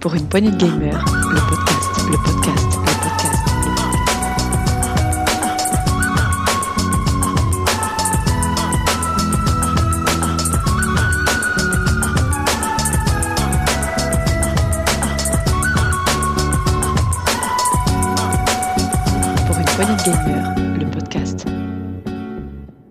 Pour 0.00 0.14
une 0.14 0.28
poignée 0.28 0.52
de 0.52 0.56
gamers, 0.56 1.04
le 1.04 1.40
podcast, 1.48 1.90
le 2.08 2.16
podcast, 2.22 2.66
le 2.78 2.92
podcast. 3.02 3.38
Pour 19.46 19.58
une 19.58 19.64
poignée 19.64 19.96
de 19.96 20.02
gamers, 20.04 20.54
le 20.78 20.90
podcast. 20.92 21.44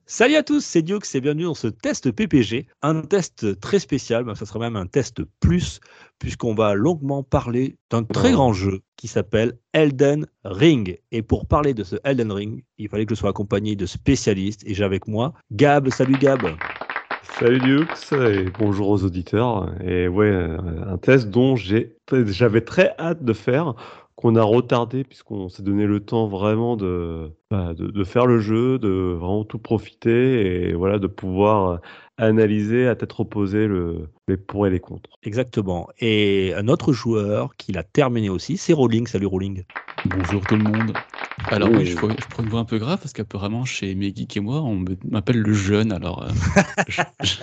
Salut 0.10 0.36
à 0.36 0.42
tous, 0.42 0.66
c'est 0.66 0.82
Diox 0.82 1.14
et 1.14 1.22
bienvenue 1.22 1.44
dans 1.44 1.54
ce 1.54 1.68
test 1.68 2.12
PPG, 2.12 2.66
un 2.82 3.02
test 3.02 3.60
très 3.60 3.78
spécial, 3.78 4.24
ben, 4.24 4.34
ça 4.36 4.46
sera 4.48 4.58
même 4.58 4.76
un 4.76 4.88
test 4.88 5.22
plus, 5.40 5.80
puisqu'on 6.20 6.54
va 6.54 6.74
longuement 6.74 7.24
parler 7.24 7.78
d'un 7.90 8.04
très 8.04 8.32
grand 8.32 8.54
jeu 8.54 8.82
qui 8.96 9.08
s'appelle 9.08 9.58
Elden 9.74 10.26
Ring. 10.44 11.00
Et 11.12 11.22
pour 11.22 11.46
parler 11.46 11.74
de 11.74 11.84
ce 11.84 11.96
Elden 12.04 12.32
Ring, 12.32 12.64
il 12.78 12.90
fallait 12.90 13.06
que 13.06 13.16
je 13.16 13.20
sois 13.20 13.30
accompagné 13.30 13.76
de 13.76 13.86
spécialistes, 13.86 14.64
et 14.66 14.74
j'ai 14.74 14.84
avec 14.84 15.08
moi 15.08 15.34
Gab. 15.52 15.90
Salut 15.90 16.18
Gab. 16.18 16.42
Salut 17.40 17.60
Dux 17.60 18.14
et 18.14 18.46
bonjour 18.58 18.90
aux 18.90 19.04
auditeurs. 19.04 19.72
Et 19.84 20.08
ouais, 20.08 20.26
euh, 20.26 20.58
un 20.88 20.98
test 20.98 21.30
dont 21.30 21.56
j'avais 21.56 22.62
très 22.62 22.96
hâte 22.98 23.24
de 23.24 23.34
faire, 23.34 23.76
qu'on 24.16 24.36
a 24.36 24.42
retardé 24.42 25.04
puisqu'on 25.04 25.48
s'est 25.48 25.62
donné 25.62 25.86
le 25.86 26.00
temps 26.00 26.28
vraiment 26.28 26.76
de, 26.76 27.30
bah, 27.52 27.76
de, 27.76 27.86
de 27.86 28.04
faire 28.04 28.26
le 28.26 28.40
jeu, 28.40 28.80
de 28.80 29.16
vraiment 29.20 29.44
tout 29.44 29.60
profiter 29.60 30.70
et 30.70 30.74
voilà, 30.74 30.98
de 30.98 31.06
pouvoir 31.06 31.80
analyser 32.18 32.88
à 32.88 32.96
tête 32.96 33.12
reposée 33.14 33.68
le, 33.68 34.10
les 34.28 34.38
pour 34.38 34.68
et 34.68 34.70
les 34.70 34.80
contre. 34.80 35.10
Exactement. 35.24 35.88
Et 36.00 36.54
un 36.56 36.68
autre 36.68 36.94
joueur 36.94 37.56
qui 37.56 37.72
l'a 37.72 37.84
terminé 37.84 38.30
aussi, 38.30 38.58
c'est 38.58 38.74
Rolling. 38.74 39.08
Salut 39.08 39.28
Rolling. 39.28 39.64
Bonjour 40.06 40.46
tout 40.46 40.56
le 40.56 40.62
monde. 40.64 41.02
Alors 41.52 41.72
oui, 41.72 41.86
je, 41.86 41.96
prends- 41.98 42.10
je 42.18 42.28
prends 42.28 42.44
une 42.44 42.50
voix 42.50 42.60
un 42.60 42.66
peu 42.66 42.78
grave 42.80 43.00
parce 43.00 43.14
qu'apparemment 43.14 43.66
chez 43.66 43.94
mes 43.96 44.14
geeks 44.14 44.38
et 44.38 44.40
moi, 44.40 44.62
on 44.62 44.84
m'appelle 45.12 45.40
le 45.40 45.54
jeune. 45.54 45.92
Alors 45.92 46.24
euh, 46.24 46.30
je, 46.88 47.04
je- 47.22 47.38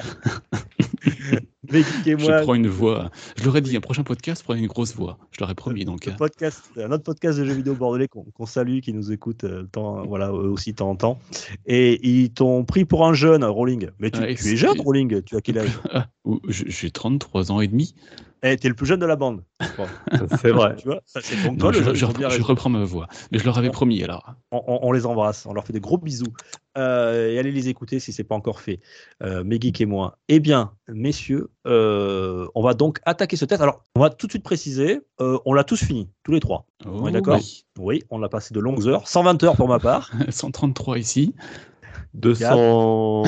Mais 1.27 1.41
je 1.71 2.43
prends 2.43 2.55
une 2.55 2.69
voix. 2.69 3.11
Je 3.37 3.45
leur 3.45 3.57
ai 3.57 3.61
dit, 3.61 3.77
un 3.77 3.81
prochain 3.81 4.03
podcast, 4.03 4.43
prenez 4.45 4.61
une 4.61 4.67
grosse 4.67 4.95
voix. 4.95 5.19
Je 5.31 5.41
leur 5.41 5.51
ai 5.51 5.55
promis 5.55 5.85
donc. 5.85 6.07
le 6.07 6.13
hein. 6.13 6.17
podcast, 6.19 6.63
un 6.77 6.91
autre 6.93 7.05
podcast 7.05 7.39
de 7.39 7.45
jeux 7.45 7.55
vidéo 7.55 7.75
bordelais 7.75 8.09
qu'on 8.09 8.47
salue, 8.47 8.81
qui 8.81 8.93
nous 8.93 9.13
écoute 9.13 9.45
euh, 9.45 9.65
temps, 9.65 10.05
voilà, 10.07 10.29
eux 10.29 10.51
aussi 10.51 10.73
de 10.73 10.77
temps 10.77 10.91
en 10.91 10.97
temps. 10.97 11.19
Et 11.67 12.07
ils 12.07 12.31
t'ont 12.31 12.65
pris 12.65 12.85
pour 12.85 13.07
un 13.07 13.15
jeune, 13.15 13.45
Rolling. 13.45 13.89
Mais 13.99 14.11
tu, 14.11 14.23
es 14.23 14.57
jeune, 14.57 14.81
Rolling. 14.81 15.23
Tu 15.23 15.37
as 15.37 15.41
quel 15.41 15.59
âge? 15.59 15.79
Ah, 15.91 16.09
J'ai 16.49 16.91
33 16.91 17.53
ans 17.53 17.61
et 17.61 17.69
demi. 17.69 17.95
Eh, 18.47 18.57
T'es 18.59 18.69
le 18.69 18.75
plus 18.75 18.87
jeune 18.87 19.01
de 19.01 19.07
la 19.07 19.17
bande. 19.17 19.43
Bon, 19.79 19.87
C'est 20.41 20.51
vrai. 20.51 20.77
tu 20.77 20.87
vois, 20.87 21.01
ça 21.07 21.21
c'est 21.23 21.35
ton 21.43 21.53
Non, 21.53 21.59
col. 21.59 21.75
je, 21.75 22.05
reprends, 22.05 22.69
je 22.71 22.79
ma 22.79 22.85
voix. 22.85 23.09
Mais 23.33 23.39
je 23.39 23.45
leur 23.45 23.57
avais 23.59 23.71
promis 23.71 24.03
alors. 24.05 24.35
on, 24.53 24.63
on- 24.67 24.79
on 24.83 24.93
les 24.93 25.07
embrasse, 25.07 25.47
on 25.47 25.55
leur 25.55 25.65
fait 25.65 25.73
des 25.73 25.81
gros 25.81 25.99
bisous. 25.99 26.33
Euh, 26.77 27.31
et 27.33 27.39
allez 27.39 27.51
les 27.51 27.69
écouter 27.69 27.99
si 28.01 28.13
c'est 28.13 28.23
pas 28.25 28.35
encore 28.35 28.61
fait. 28.61 28.81
Euh, 29.23 29.43
mes 29.43 29.59
geeks 29.61 29.81
et 29.81 29.87
moi. 29.87 30.19
Eh 30.29 30.39
bien, 30.41 30.73
messieurs, 30.89 31.51
euh, 31.67 32.47
on 32.55 32.63
va 32.63 32.75
donc 32.75 33.01
attaquer 33.07 33.37
ce 33.37 33.45
test. 33.47 33.63
Alors, 33.63 33.83
on 33.97 34.01
va 34.01 34.11
tout 34.11 34.27
de 34.27 34.33
suite 34.33 34.45
préciser, 34.45 35.01
euh, 35.21 35.39
on 35.47 35.55
l'a 35.55 35.65
tous 35.65 35.83
fini, 35.83 36.11
tous 36.23 36.33
les 36.33 36.41
trois. 36.41 36.67
Oh, 36.87 37.09
est 37.09 37.13
d'accord 37.13 37.37
oui. 37.39 37.65
Oui, 37.79 38.03
on 38.11 38.19
l'a 38.19 38.29
passé 38.29 38.53
de 38.55 38.61
longues 38.61 38.87
heures, 38.87 39.09
120 39.09 39.43
heures 39.45 39.57
pour 39.57 39.69
ma 39.69 39.79
part. 39.79 40.11
133 40.29 40.99
ici. 40.99 41.35
200. 42.15 43.23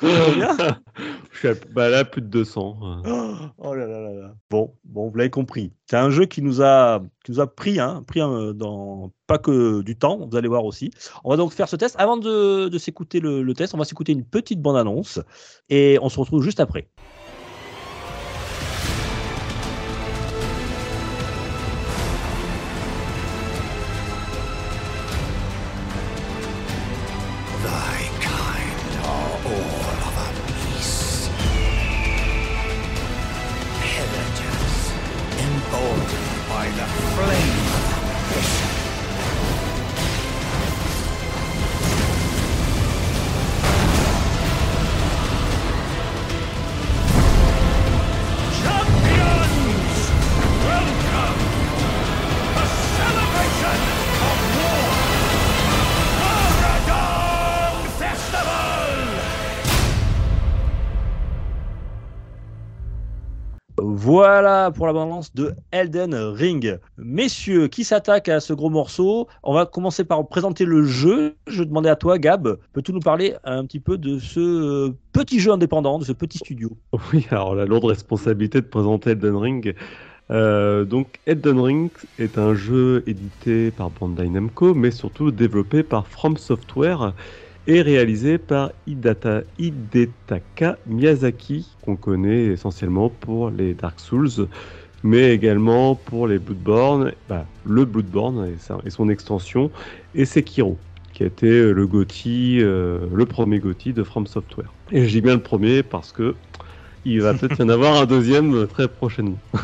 Combien 0.00 0.56
Je 1.32 1.38
suis 1.38 1.48
à- 1.48 1.54
bah 1.74 1.88
là, 1.88 2.04
plus 2.04 2.22
de 2.22 2.26
200. 2.28 2.78
Oh 3.58 3.74
là 3.74 3.86
là 3.86 4.00
là 4.00 4.12
là. 4.12 4.34
Bon, 4.50 4.74
bon, 4.84 5.08
vous 5.08 5.16
l'avez 5.16 5.30
compris. 5.30 5.72
C'est 5.88 5.96
un 5.96 6.10
jeu 6.10 6.26
qui 6.26 6.42
nous 6.42 6.62
a, 6.62 7.02
qui 7.24 7.32
nous 7.32 7.40
a 7.40 7.46
pris, 7.46 7.78
hein, 7.80 8.02
pris 8.06 8.20
euh, 8.20 8.52
dans 8.52 9.12
pas 9.26 9.38
que 9.38 9.82
du 9.82 9.96
temps. 9.96 10.26
Vous 10.30 10.36
allez 10.36 10.48
voir 10.48 10.64
aussi. 10.64 10.90
On 11.24 11.30
va 11.30 11.36
donc 11.36 11.52
faire 11.52 11.68
ce 11.68 11.76
test. 11.76 11.94
Avant 11.98 12.16
de, 12.16 12.68
de 12.68 12.78
s'écouter 12.78 13.20
le, 13.20 13.42
le 13.42 13.54
test, 13.54 13.74
on 13.74 13.78
va 13.78 13.84
s'écouter 13.84 14.12
une 14.12 14.24
petite 14.24 14.60
bande 14.60 14.76
annonce 14.76 15.20
et 15.68 15.98
on 16.02 16.08
se 16.08 16.18
retrouve 16.18 16.42
juste 16.42 16.60
après. 16.60 16.88
Pour 64.74 64.86
la 64.86 64.92
balance 64.92 65.32
de 65.34 65.54
Elden 65.70 66.14
Ring. 66.14 66.78
Messieurs, 66.98 67.68
qui 67.68 67.84
s'attaque 67.84 68.28
à 68.28 68.40
ce 68.40 68.52
gros 68.52 68.70
morceau? 68.70 69.28
On 69.44 69.54
va 69.54 69.64
commencer 69.64 70.02
par 70.02 70.26
présenter 70.26 70.64
le 70.64 70.82
jeu. 70.84 71.36
Je 71.46 71.62
demandais 71.62 71.88
à 71.88 71.94
toi, 71.94 72.18
Gab, 72.18 72.58
peux-tu 72.72 72.92
nous 72.92 73.00
parler 73.00 73.34
un 73.44 73.64
petit 73.64 73.78
peu 73.78 73.96
de 73.96 74.18
ce 74.18 74.40
euh, 74.40 74.94
petit 75.12 75.38
jeu 75.38 75.52
indépendant, 75.52 75.98
de 75.98 76.04
ce 76.04 76.12
petit 76.12 76.38
studio? 76.38 76.76
Oui, 77.12 77.26
alors 77.30 77.54
la 77.54 77.64
lourde 77.64 77.84
responsabilité 77.84 78.60
de 78.60 78.66
présenter 78.66 79.10
Elden 79.10 79.36
Ring. 79.36 79.74
Euh, 80.30 80.84
donc 80.84 81.20
Elden 81.26 81.60
Ring 81.60 81.90
est 82.18 82.36
un 82.36 82.54
jeu 82.54 83.04
édité 83.06 83.70
par 83.70 83.90
Bandai 83.90 84.28
Namco, 84.28 84.74
mais 84.74 84.90
surtout 84.90 85.30
développé 85.30 85.84
par 85.84 86.08
From 86.08 86.36
Software 86.36 87.12
et 87.66 87.82
réalisé 87.82 88.38
par 88.38 88.70
Hidetaka 88.86 90.78
Miyazaki, 90.86 91.66
qu'on 91.82 91.96
connaît 91.96 92.44
essentiellement 92.46 93.08
pour 93.08 93.50
les 93.50 93.74
Dark 93.74 93.98
Souls, 93.98 94.48
mais 95.02 95.32
également 95.32 95.94
pour 95.94 96.26
les 96.26 96.38
Bloodborne, 96.38 97.12
bah, 97.28 97.44
le 97.64 97.84
Bloodborne 97.84 98.52
et, 98.84 98.90
son 98.90 99.08
extension, 99.08 99.70
et 100.14 100.24
Sekiro, 100.24 100.78
qui 101.12 101.22
a 101.24 101.26
été 101.26 101.72
le 101.72 101.86
GOTY, 101.86 102.58
euh, 102.60 103.00
le 103.12 103.26
premier 103.26 103.58
GOTY 103.58 103.92
de 103.92 104.02
From 104.02 104.26
Software. 104.26 104.72
Et 104.92 105.06
je 105.06 105.10
dis 105.10 105.20
bien 105.20 105.34
le 105.34 105.42
premier 105.42 105.82
parce 105.82 106.12
que 106.12 106.34
il 107.04 107.20
va 107.22 107.34
peut-être 107.34 107.60
y 107.60 107.62
en 107.62 107.68
avoir 107.68 108.00
un 108.00 108.06
deuxième 108.06 108.66
très 108.66 108.88
prochainement. 108.88 109.38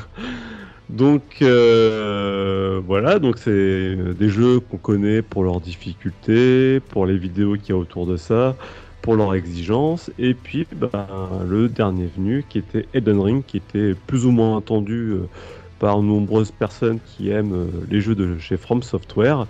donc 0.89 1.23
euh, 1.41 2.81
voilà, 2.87 3.19
donc 3.19 3.39
c'est 3.39 3.97
des 3.97 4.29
jeux 4.29 4.61
qu'on 4.61 4.77
connaît 4.77 5.23
pour 5.23 5.45
leur 5.45 5.61
difficulté, 5.61 6.81
pour 6.81 7.07
les 7.07 7.17
vidéos 7.17 7.55
qu'il 7.55 7.71
y 7.71 7.73
a 7.73 7.77
autour 7.77 8.07
de 8.07 8.17
ça, 8.17 8.57
pour 9.01 9.17
leurs 9.17 9.35
exigences, 9.35 10.11
et 10.19 10.35
puis 10.35 10.67
ben, 10.75 10.91
le 11.49 11.69
dernier 11.69 12.09
venu 12.15 12.45
qui 12.49 12.59
était 12.59 12.87
Elden 12.93 13.21
Ring, 13.21 13.45
qui 13.47 13.57
était 13.57 13.95
plus 14.07 14.27
ou 14.27 14.33
moins 14.33 14.59
attendu 14.59 15.13
euh, 15.13 15.29
par 15.79 16.03
nombreuses 16.03 16.51
personnes 16.51 16.99
qui 17.05 17.31
aiment 17.31 17.55
euh, 17.55 17.67
les 17.91 18.01
jeux 18.01 18.15
de 18.15 18.39
chez 18.39 18.57
From 18.57 18.83
Software. 18.83 19.47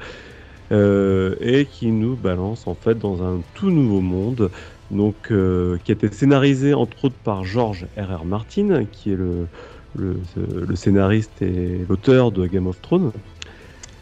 et 0.71 1.67
qui 1.71 1.89
nous 1.89 2.17
balance 2.17 2.67
en 2.67 2.75
fait 2.75 2.99
dans 2.99 3.23
un 3.23 3.43
tout 3.53 3.71
nouveau 3.71 4.01
monde 4.01 4.51
donc 4.91 5.17
qui 5.25 5.33
a 5.33 5.95
été 5.95 6.11
scénarisé 6.11 6.73
entre 6.73 7.07
autres 7.07 7.23
par 7.25 7.45
George 7.45 7.87
R.R. 7.99 8.25
Martin, 8.25 8.85
qui 8.91 9.13
est 9.13 9.17
le, 9.17 9.49
le, 9.95 10.17
le 10.37 10.77
scénariste 10.77 11.43
et 11.43 11.85
l'auteur 11.89 12.33
de 12.33 12.47
Game 12.47 12.67
of 12.67 12.81
Thrones. 12.81 13.13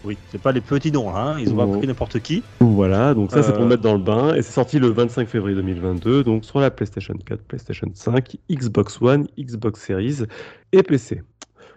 Oui, 0.02 0.16
c'est 0.30 0.40
pas 0.40 0.52
les 0.52 0.62
petits 0.62 0.90
noms, 0.90 1.14
hein. 1.14 1.36
ils 1.38 1.52
ont 1.52 1.56
pas 1.56 1.66
pris 1.78 1.86
n'importe 1.86 2.20
qui. 2.20 2.42
Voilà, 2.60 3.12
donc 3.12 3.30
ça 3.32 3.42
c'est 3.42 3.52
pour 3.52 3.62
Euh. 3.62 3.66
mettre 3.66 3.82
dans 3.82 3.92
le 3.92 4.02
bain, 4.02 4.34
et 4.34 4.40
c'est 4.40 4.52
sorti 4.52 4.78
le 4.78 4.88
25 4.88 5.28
février 5.28 5.54
2022, 5.56 6.24
donc 6.24 6.46
sur 6.46 6.58
la 6.58 6.70
PlayStation 6.70 7.12
4, 7.26 7.42
PlayStation 7.42 7.86
5, 7.92 8.38
Xbox 8.50 8.98
One, 9.02 9.26
Xbox 9.38 9.84
Series 9.84 10.20
et 10.72 10.82
PC. 10.82 11.20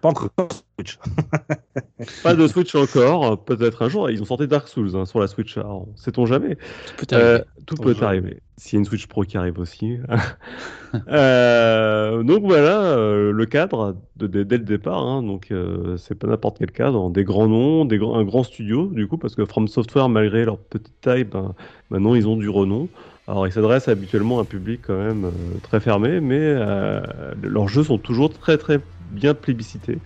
Pas 0.03 0.09
encore 0.09 0.29
Switch. 0.77 0.99
Pas 2.23 2.35
de 2.35 2.45
Switch 2.47 2.75
encore, 2.75 3.43
peut-être 3.43 3.81
un 3.83 3.89
jour, 3.89 4.09
ils 4.09 4.21
ont 4.21 4.25
sorti 4.25 4.47
Dark 4.47 4.67
Souls 4.67 4.95
hein, 4.95 5.05
sur 5.05 5.19
la 5.19 5.27
Switch, 5.27 5.57
alors 5.57 5.87
sait-on 5.95 6.25
jamais. 6.25 6.57
Tout 6.97 7.05
peut 7.07 7.15
Euh, 7.15 7.35
arriver. 7.35 7.43
tout 7.65 7.75
Ton 7.75 7.83
peut 7.83 7.93
jeu. 7.95 8.03
arriver. 8.03 8.41
S'il 8.57 8.73
y 8.73 8.77
a 8.77 8.79
une 8.81 8.85
Switch 8.85 9.07
Pro 9.07 9.23
qui 9.23 9.37
arrive 9.37 9.57
aussi. 9.59 9.97
Euh, 11.09 12.21
donc 12.21 12.43
voilà 12.43 12.81
euh, 12.83 13.31
le 13.31 13.45
cadre 13.47 13.95
de, 14.17 14.27
de- 14.27 14.43
dès 14.43 14.57
le 14.59 14.63
départ. 14.63 15.01
hein. 15.01 15.23
donc 15.23 15.47
euh, 15.51 15.97
c'est 15.97 16.13
pas 16.13 16.27
n'importe 16.27 16.59
quel 16.59 16.71
cadre, 16.71 17.09
des 17.09 17.23
grands 17.23 17.47
noms, 17.47 17.85
des 17.85 17.97
grands, 17.97 18.15
un 18.19 18.23
grand 18.23 18.43
studio 18.43 18.85
du 18.87 19.07
coup 19.07 19.17
parce 19.17 19.33
que 19.33 19.43
From 19.45 19.67
Software 19.67 20.07
malgré 20.07 20.45
leur 20.45 20.59
petite 20.59 20.93
taille, 21.01 21.23
ben, 21.23 21.55
maintenant 21.89 22.13
ils 22.13 22.27
ont 22.27 22.37
du 22.37 22.47
renom. 22.47 22.89
Alors, 23.27 23.47
ils 23.47 23.53
s'adressent 23.53 23.87
habituellement 23.87 24.37
à 24.37 24.41
un 24.41 24.45
public 24.45 24.81
quand 24.85 24.97
même 24.97 25.25
euh, 25.25 25.29
très 25.63 25.79
fermé, 25.79 26.19
mais 26.19 26.37
euh, 26.41 26.99
leurs 27.41 27.69
jeux 27.69 27.83
sont 27.83 27.97
toujours 27.97 28.29
très 28.31 28.57
très 28.57 28.79
bien 29.13 29.33
plébiscités. 29.33 29.99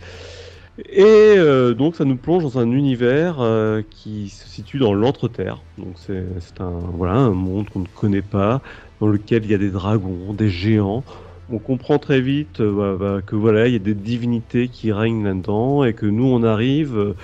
Et 0.85 1.03
euh, 1.37 1.73
donc, 1.73 1.95
ça 1.95 2.05
nous 2.05 2.17
plonge 2.17 2.43
dans 2.43 2.59
un 2.59 2.71
univers 2.71 3.37
euh, 3.39 3.81
qui 3.89 4.29
se 4.29 4.47
situe 4.47 4.77
dans 4.77 4.93
l'entre-terre. 4.93 5.61
Donc, 5.77 5.95
c'est 5.97 6.61
un 6.61 6.71
voilà 6.93 7.13
un 7.13 7.31
monde 7.31 7.67
qu'on 7.69 7.79
ne 7.79 7.87
connaît 7.95 8.21
pas, 8.21 8.61
dans 9.01 9.07
lequel 9.07 9.45
il 9.45 9.51
y 9.51 9.55
a 9.55 9.57
des 9.57 9.71
dragons, 9.71 10.33
des 10.33 10.49
géants. 10.49 11.03
On 11.51 11.57
comprend 11.57 11.97
très 11.97 12.21
vite 12.21 12.59
euh, 12.59 12.97
bah, 12.97 12.97
bah, 12.99 13.21
que 13.25 13.35
voilà, 13.35 13.67
il 13.67 13.73
y 13.73 13.75
a 13.75 13.79
des 13.79 13.95
divinités 13.95 14.67
qui 14.67 14.91
règnent 14.91 15.23
là-dedans 15.23 15.83
et 15.83 15.93
que 15.93 16.05
nous, 16.05 16.25
on 16.25 16.43
arrive 16.43 16.95
euh, 16.95 17.15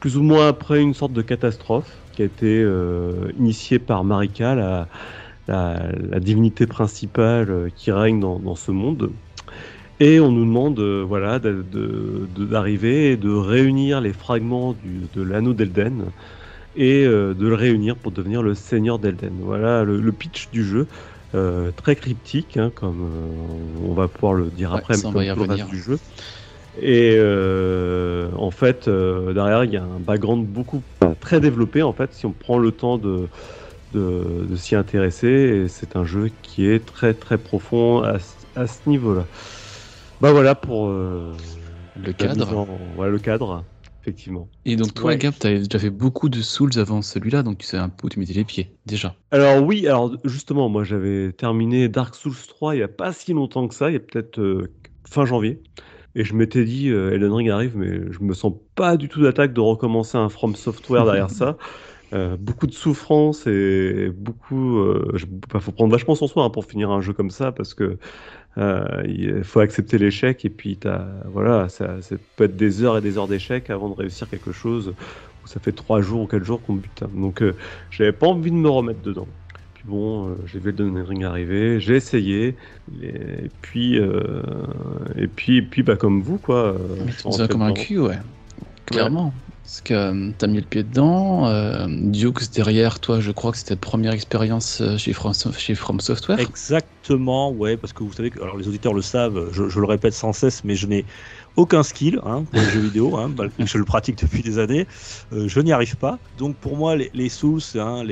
plus 0.00 0.16
ou 0.16 0.22
moins 0.22 0.48
après 0.48 0.80
une 0.80 0.94
sorte 0.94 1.12
de 1.12 1.22
catastrophe 1.22 1.92
qui 2.12 2.22
a 2.22 2.24
été 2.24 2.66
initiée 3.38 3.78
par 3.78 4.02
Marika, 4.02 4.54
la, 5.48 6.18
divinité 6.18 6.66
principale 6.66 7.70
qui 7.76 7.92
règne 7.92 8.20
dans 8.20 8.54
ce 8.54 8.70
monde. 8.70 9.10
Et 9.98 10.20
on 10.20 10.30
nous 10.30 10.44
demande 10.44 10.78
euh, 10.78 11.04
voilà, 11.06 11.38
d'arriver 11.38 13.12
et 13.12 13.16
de 13.16 13.30
réunir 13.30 14.00
les 14.02 14.12
fragments 14.12 14.74
du, 14.74 15.06
de 15.14 15.22
l'anneau 15.22 15.54
d'Elden 15.54 16.04
et 16.76 17.06
euh, 17.06 17.32
de 17.32 17.46
le 17.48 17.54
réunir 17.54 17.96
pour 17.96 18.12
devenir 18.12 18.42
le 18.42 18.54
seigneur 18.54 18.98
d'Elden. 18.98 19.32
Voilà 19.40 19.84
le, 19.84 20.00
le 20.00 20.12
pitch 20.12 20.50
du 20.52 20.64
jeu. 20.64 20.86
Euh, 21.34 21.70
très 21.74 21.96
cryptique, 21.96 22.56
hein, 22.56 22.70
comme 22.74 23.02
euh, 23.02 23.88
on 23.88 23.94
va 23.94 24.06
pouvoir 24.06 24.34
le 24.34 24.44
dire 24.46 24.70
Ouais, 24.72 24.78
après, 24.78 24.96
mais 24.96 25.02
comme 25.02 25.12
tout 25.12 25.44
le 25.44 25.54
reste 25.54 25.68
du 25.68 25.80
jeu. 25.80 25.98
Et 26.80 27.18
en 28.36 28.50
fait, 28.50 28.86
derrière, 28.88 29.64
il 29.64 29.72
y 29.72 29.78
a 29.78 29.82
un 29.82 29.98
background 29.98 30.46
beaucoup 30.46 30.82
très 31.20 31.40
développé. 31.40 31.82
En 31.82 31.94
fait, 31.94 32.12
si 32.12 32.26
on 32.26 32.32
prend 32.32 32.58
le 32.58 32.70
temps 32.70 32.98
de, 32.98 33.28
de, 33.94 34.46
de 34.46 34.56
s'y 34.56 34.76
intéresser, 34.76 35.66
c'est 35.68 35.96
un 35.96 36.04
jeu 36.04 36.30
qui 36.42 36.68
est 36.68 36.84
très 36.84 37.14
très 37.14 37.38
profond 37.38 38.02
à 38.02 38.66
ce 38.66 38.88
niveau-là. 38.88 39.24
Bah 40.20 40.32
voilà 40.32 40.54
pour 40.54 40.88
euh, 40.88 41.36
Le 41.94 42.12
cadre. 42.12 42.56
en- 42.56 42.94
ouais, 42.94 43.10
le 43.10 43.18
cadre, 43.18 43.64
effectivement. 44.02 44.48
Et 44.64 44.76
donc 44.76 44.94
toi, 44.94 45.10
Ouais. 45.10 45.18
Gab, 45.18 45.34
t'avais 45.38 45.58
déjà 45.58 45.78
fait 45.78 45.90
beaucoup 45.90 46.28
de 46.28 46.40
Souls 46.40 46.78
avant 46.78 47.02
celui-là, 47.02 47.42
donc 47.42 47.58
tu 47.58 47.66
sais 47.66 47.76
un 47.76 47.88
peu 47.88 48.06
où 48.06 48.10
tu 48.10 48.18
mettais 48.18 48.32
les 48.32 48.44
pieds, 48.44 48.72
déjà. 48.86 49.14
Alors 49.30 49.62
oui, 49.64 49.86
alors 49.86 50.16
justement, 50.24 50.68
moi 50.68 50.84
j'avais 50.84 51.32
terminé 51.32 51.88
Dark 51.88 52.14
Souls 52.14 52.34
3 52.48 52.74
il 52.76 52.78
y 52.78 52.82
a 52.82 52.88
pas 52.88 53.12
si 53.12 53.32
longtemps 53.32 53.68
que 53.68 53.74
ça, 53.74 53.90
il 53.90 53.94
y 53.94 53.96
a 53.96 54.00
peut-être 54.00 54.38
euh, 54.40 54.72
fin 55.08 55.24
janvier. 55.26 55.62
Et 56.14 56.24
je 56.24 56.32
m'étais 56.34 56.64
dit, 56.64 56.88
euh, 56.88 57.12
Elden 57.12 57.32
Ring 57.32 57.50
arrive, 57.50 57.76
mais 57.76 58.10
je 58.10 58.20
me 58.20 58.32
sens 58.32 58.54
pas 58.74 58.96
du 58.96 59.08
tout 59.08 59.20
d'attaque 59.20 59.52
de 59.52 59.60
recommencer 59.60 60.16
un 60.16 60.30
From 60.30 60.54
Software 60.56 61.04
derrière 61.04 61.28
ça. 61.30 61.58
Euh, 62.14 62.36
beaucoup 62.38 62.66
de 62.68 62.72
souffrance 62.72 63.46
et 63.48 64.10
beaucoup. 64.16 64.78
Euh, 64.78 65.10
je- 65.14 65.26
bah, 65.26 65.60
faut 65.60 65.72
prendre 65.72 65.92
vachement 65.92 66.14
sur 66.14 66.28
soi 66.28 66.44
hein, 66.44 66.50
pour 66.50 66.64
finir 66.66 66.90
un 66.90 67.00
jeu 67.02 67.12
comme 67.12 67.30
ça 67.30 67.52
parce 67.52 67.74
que 67.74 67.84
euh, 67.84 67.98
il 68.56 69.42
faut 69.44 69.60
accepter 69.60 69.98
l'échec 69.98 70.44
et 70.44 70.50
puis 70.50 70.76
t'as, 70.76 71.06
voilà, 71.26 71.68
ça, 71.68 72.00
ça 72.02 72.16
peut 72.36 72.44
être 72.44 72.56
des 72.56 72.82
heures 72.82 72.96
et 72.98 73.00
des 73.02 73.18
heures 73.18 73.28
d'échec 73.28 73.68
avant 73.70 73.88
de 73.90 73.94
réussir 73.94 74.28
quelque 74.28 74.52
chose 74.52 74.94
où 75.44 75.46
ça 75.46 75.60
fait 75.60 75.72
trois 75.72 76.00
jours 76.00 76.22
ou 76.22 76.26
quatre 76.26 76.44
jours 76.44 76.62
qu'on 76.62 76.74
bute. 76.74 77.04
Donc 77.14 77.42
euh, 77.42 77.54
j'avais 77.90 78.12
pas 78.12 78.26
envie 78.26 78.50
de 78.50 78.56
me 78.56 78.68
remettre 78.68 79.02
dedans. 79.02 79.28
Puis 79.74 79.84
bon, 79.86 80.30
euh, 80.30 80.34
j'ai 80.46 80.58
vu 80.58 80.70
Elden 80.70 80.96
Ring 81.02 81.24
arriver, 81.24 81.80
j'ai 81.80 81.96
essayé, 81.96 82.56
et 83.02 83.50
puis, 83.60 83.98
euh, 84.00 84.42
et 85.16 85.28
puis, 85.28 85.58
et 85.58 85.62
puis, 85.62 85.82
bah 85.82 85.96
comme 85.96 86.22
vous 86.22 86.38
quoi. 86.38 86.74
euh, 86.74 86.78
Mais 87.04 87.12
tu 87.12 87.28
nous 87.28 87.42
as 87.42 87.48
convaincu, 87.48 87.98
ouais. 87.98 88.18
Clairement. 88.86 89.34
Parce 89.66 89.80
que 89.80 89.94
euh, 89.94 90.30
t'as 90.38 90.46
mis 90.46 90.60
le 90.60 90.62
pied 90.64 90.84
dedans. 90.84 91.48
Euh, 91.48 91.88
Dukes 91.88 92.52
derrière 92.54 93.00
toi, 93.00 93.18
je 93.18 93.32
crois 93.32 93.50
que 93.50 93.58
c'était 93.58 93.74
ta 93.74 93.80
première 93.80 94.12
expérience 94.12 94.80
euh, 94.80 94.96
chez 94.96 95.12
From, 95.12 95.34
Software. 95.34 96.38
Exactement, 96.38 97.50
ouais, 97.50 97.76
parce 97.76 97.92
que 97.92 98.04
vous 98.04 98.12
savez 98.12 98.30
que, 98.30 98.40
alors 98.40 98.56
les 98.56 98.68
auditeurs 98.68 98.94
le 98.94 99.02
savent, 99.02 99.48
je, 99.50 99.64
le 99.64 99.86
répète 99.86 100.14
sans 100.14 100.32
cesse, 100.32 100.62
mais 100.62 100.76
je 100.76 100.86
n'ai 100.86 101.04
aucun 101.56 101.82
skill 101.82 102.20
hein, 102.24 102.44
pour 102.44 102.60
les 102.60 102.70
jeux 102.70 102.78
vidéo, 102.80 103.16
hein, 103.16 103.34
je 103.58 103.78
le 103.78 103.84
pratique 103.84 104.22
depuis 104.22 104.40
des 104.42 104.60
années, 104.60 104.86
euh, 105.32 105.48
je 105.48 105.58
n'y 105.58 105.72
arrive 105.72 105.96
pas. 105.96 106.20
Donc 106.36 106.60
pour 106.60 106.76
moi, 106.76 106.94
les, 106.94 107.10
les 107.12 107.28
Souls, 107.28 107.60
hein, 107.74 108.04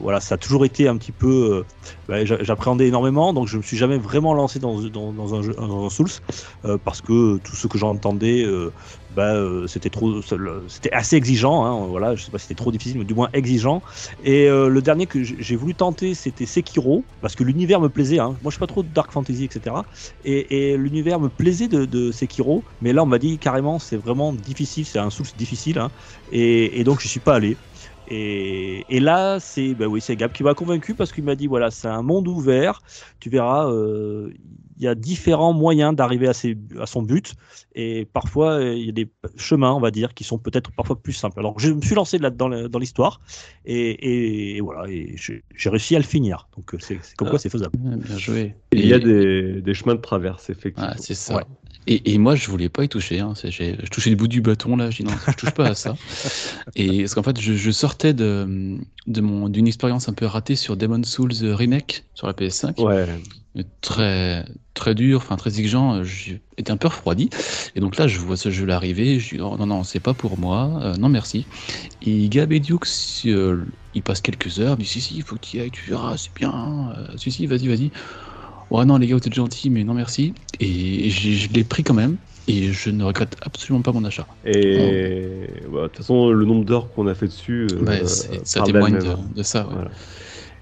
voilà, 0.00 0.18
ça 0.18 0.34
a 0.34 0.38
toujours 0.38 0.64
été 0.64 0.88
un 0.88 0.96
petit 0.96 1.12
peu, 1.12 1.64
bah, 2.08 2.24
j'a- 2.24 2.42
j'appréhendais 2.42 2.88
énormément, 2.88 3.32
donc 3.32 3.46
je 3.46 3.56
me 3.56 3.62
suis 3.62 3.76
jamais 3.76 3.98
vraiment 3.98 4.34
lancé 4.34 4.58
dans, 4.58 4.78
un, 4.78 5.42
jeu, 5.42 5.54
dans 5.54 5.86
un 5.86 5.90
Souls, 5.90 6.10
parce 6.82 7.00
que 7.02 7.38
tout 7.38 7.54
ce 7.54 7.68
que 7.68 7.78
j'entendais, 7.78 8.44
bah, 9.10 9.34
euh, 9.34 9.66
c'était 9.66 9.90
trop, 9.90 10.20
le- 10.36 10.68
c'était 10.68 10.92
assez 10.92 11.16
exigeant, 11.16 11.64
hein, 11.64 11.86
voilà, 11.88 12.14
je 12.14 12.24
sais 12.24 12.30
pas 12.30 12.38
si 12.38 12.44
c'était 12.44 12.54
trop 12.54 12.70
difficile, 12.70 12.98
mais 12.98 13.04
du 13.04 13.14
moins 13.14 13.28
exigeant. 13.32 13.82
Et 14.22 14.48
euh, 14.48 14.68
le 14.68 14.82
dernier 14.82 15.06
que 15.06 15.22
j'ai 15.22 15.56
voulu 15.56 15.74
tenter, 15.74 16.14
c'était 16.14 16.46
Sekiro, 16.46 17.04
parce 17.20 17.34
que 17.34 17.42
l'univers 17.42 17.80
me 17.80 17.88
plaisait. 17.88 18.20
Hein. 18.20 18.38
Moi, 18.42 18.50
je 18.50 18.50
suis 18.50 18.60
pas 18.60 18.66
trop 18.66 18.82
de 18.82 18.88
Dark 18.88 19.12
Fantasy, 19.12 19.44
etc. 19.44 19.76
Et, 20.24 20.76
l'univers 20.76 21.20
me 21.20 21.28
plaisait 21.28 21.68
de, 21.68 22.12
Sekiro, 22.12 22.64
mais 22.80 22.92
là, 22.92 23.02
on 23.02 23.06
m'a 23.06 23.18
dit 23.18 23.38
carrément, 23.38 23.78
c'est 23.78 23.96
vraiment 23.96 24.32
difficile, 24.32 24.86
c'est 24.86 24.98
un 24.98 25.10
Souls 25.10 25.26
difficile. 25.36 25.78
Hein. 25.78 25.90
Et, 26.30 26.84
donc, 26.84 27.00
je 27.00 27.08
suis 27.08 27.20
pas 27.20 27.34
allé. 27.34 27.56
Et, 28.06 29.00
là, 29.00 29.38
c'est 29.40 29.74
bah 29.74 29.86
oui, 29.86 30.00
Gab 30.10 30.32
qui 30.32 30.42
m'a 30.42 30.54
convaincu 30.54 30.94
parce 30.94 31.12
qu'il 31.12 31.24
m'a 31.24 31.34
dit 31.34 31.46
voilà, 31.46 31.70
c'est 31.70 31.88
un 31.88 32.02
monde 32.02 32.28
ouvert. 32.28 32.80
Tu 33.20 33.30
verras, 33.30 33.70
euh, 33.70 34.32
il 34.80 34.84
y 34.84 34.88
a 34.88 34.94
différents 34.94 35.52
moyens 35.52 35.94
d'arriver 35.94 36.26
à, 36.26 36.32
ses- 36.32 36.56
à 36.80 36.86
son 36.86 37.02
but. 37.02 37.34
Et 37.74 38.06
parfois, 38.12 38.52
euh, 38.54 38.74
il 38.74 38.86
y 38.86 38.88
a 38.88 38.92
des 38.92 39.08
chemins, 39.36 39.72
on 39.72 39.80
va 39.80 39.90
dire, 39.90 40.14
qui 40.14 40.24
sont 40.24 40.38
peut-être 40.38 40.72
parfois 40.72 40.96
plus 41.00 41.12
simples. 41.12 41.38
Alors, 41.38 41.60
je 41.60 41.70
me 41.70 41.82
suis 41.82 41.94
lancé 41.94 42.16
là 42.18 42.30
dans 42.30 42.48
l'histoire. 42.78 43.20
Et, 43.66 43.76
et- 43.90 44.56
et 44.56 44.60
voilà, 44.62 44.90
et 44.90 45.14
j'ai 45.16 45.70
réussi 45.70 45.94
à 45.94 45.98
le 45.98 46.04
finir. 46.04 46.48
Donc, 46.56 46.74
euh, 46.74 46.78
c'est 46.80 46.98
comme 47.16 47.28
quoi 47.28 47.38
c'est 47.38 47.50
faisable. 47.50 47.78
Bien 47.78 48.18
joué. 48.18 48.54
Il 48.72 48.86
y 48.86 48.94
a 48.94 48.98
des, 48.98 49.60
des 49.60 49.74
chemins 49.74 49.94
de 49.94 50.00
traverse, 50.00 50.48
effectivement. 50.50 50.90
Ah, 50.92 50.96
c'est 50.98 51.14
ça. 51.14 51.36
Ouais. 51.36 51.44
Et, 51.86 52.12
et 52.12 52.18
moi, 52.18 52.34
je 52.34 52.48
voulais 52.50 52.68
pas 52.68 52.84
y 52.84 52.88
toucher. 52.88 53.20
Hein. 53.20 53.32
Je 53.42 53.88
touchais 53.90 54.10
le 54.10 54.16
bout 54.16 54.28
du 54.28 54.40
bâton 54.42 54.76
là. 54.76 54.90
Je 54.90 54.98
dis 54.98 55.04
non, 55.04 55.12
je 55.28 55.32
touche 55.32 55.50
pas 55.52 55.68
à 55.68 55.74
ça. 55.74 55.94
Et 56.76 57.00
parce 57.00 57.14
qu'en 57.14 57.22
fait, 57.22 57.40
je, 57.40 57.54
je 57.54 57.70
sortais 57.70 58.12
de, 58.12 58.76
de 59.06 59.20
mon 59.20 59.48
d'une 59.48 59.66
expérience 59.66 60.08
un 60.08 60.12
peu 60.12 60.26
ratée 60.26 60.56
sur 60.56 60.76
Demon 60.76 61.02
Souls 61.04 61.32
Remake 61.42 62.04
sur 62.14 62.26
la 62.26 62.34
PS5. 62.34 62.80
Ouais. 62.82 63.06
Très 63.80 64.44
très 64.74 64.94
dur, 64.94 65.18
enfin 65.18 65.34
très 65.36 65.50
exigeant. 65.50 66.04
J'ai 66.04 66.40
été 66.56 66.70
un 66.70 66.76
peu 66.76 66.86
refroidi. 66.86 67.30
Et 67.74 67.80
donc 67.80 67.96
là, 67.96 68.06
je 68.06 68.18
vois 68.20 68.36
ce 68.36 68.48
jeu 68.50 68.68
arriver. 68.70 69.18
Je 69.18 69.34
dis 69.36 69.40
oh, 69.42 69.56
non 69.58 69.66
non, 69.66 69.82
c'est 69.82 69.98
pas 69.98 70.14
pour 70.14 70.38
moi. 70.38 70.78
Euh, 70.82 70.96
non 70.96 71.08
merci. 71.08 71.48
Et 72.02 72.28
Gab 72.28 72.52
et 72.52 72.60
Dukes, 72.60 72.86
euh, 73.26 73.66
il 73.94 74.02
passe 74.02 74.20
quelques 74.20 74.60
heures. 74.60 74.76
Il 74.78 74.82
dit 74.84 74.88
si 74.88 75.00
si, 75.00 75.16
il 75.16 75.22
faut 75.22 75.36
que 75.36 75.40
tu 75.40 75.56
y 75.58 75.60
ailles. 75.60 75.70
Tu 75.72 75.90
verras, 75.90 76.16
c'est 76.18 76.34
bien. 76.34 76.92
Euh, 76.98 77.16
si 77.16 77.32
si, 77.32 77.46
vas-y 77.46 77.68
vas-y. 77.68 77.92
Ouais 78.70 78.84
non 78.84 78.98
les 78.98 79.06
gars, 79.08 79.16
vous 79.16 79.26
êtes 79.26 79.34
gentils, 79.34 79.70
mais 79.70 79.84
non 79.84 79.94
merci. 79.94 80.34
Et 80.60 81.10
je 81.10 81.52
l'ai 81.52 81.64
pris 81.64 81.84
quand 81.84 81.94
même. 81.94 82.18
Et 82.46 82.72
je 82.72 82.90
ne 82.90 83.04
regrette 83.04 83.36
absolument 83.42 83.82
pas 83.82 83.92
mon 83.92 84.04
achat. 84.04 84.26
Et 84.44 85.62
bah, 85.68 85.82
de 85.82 85.86
toute 85.88 85.98
façon, 85.98 86.30
le 86.30 86.44
nombre 86.44 86.64
d'heures 86.64 86.92
qu'on 86.92 87.06
a 87.06 87.14
fait 87.14 87.26
dessus, 87.26 87.66
euh, 87.70 87.84
c'est- 88.04 88.44
ça 88.44 88.62
témoigne 88.62 88.98
de, 88.98 89.16
de 89.34 89.42
ça. 89.42 89.66
ouais. 89.68 89.74
Voilà. 89.74 89.90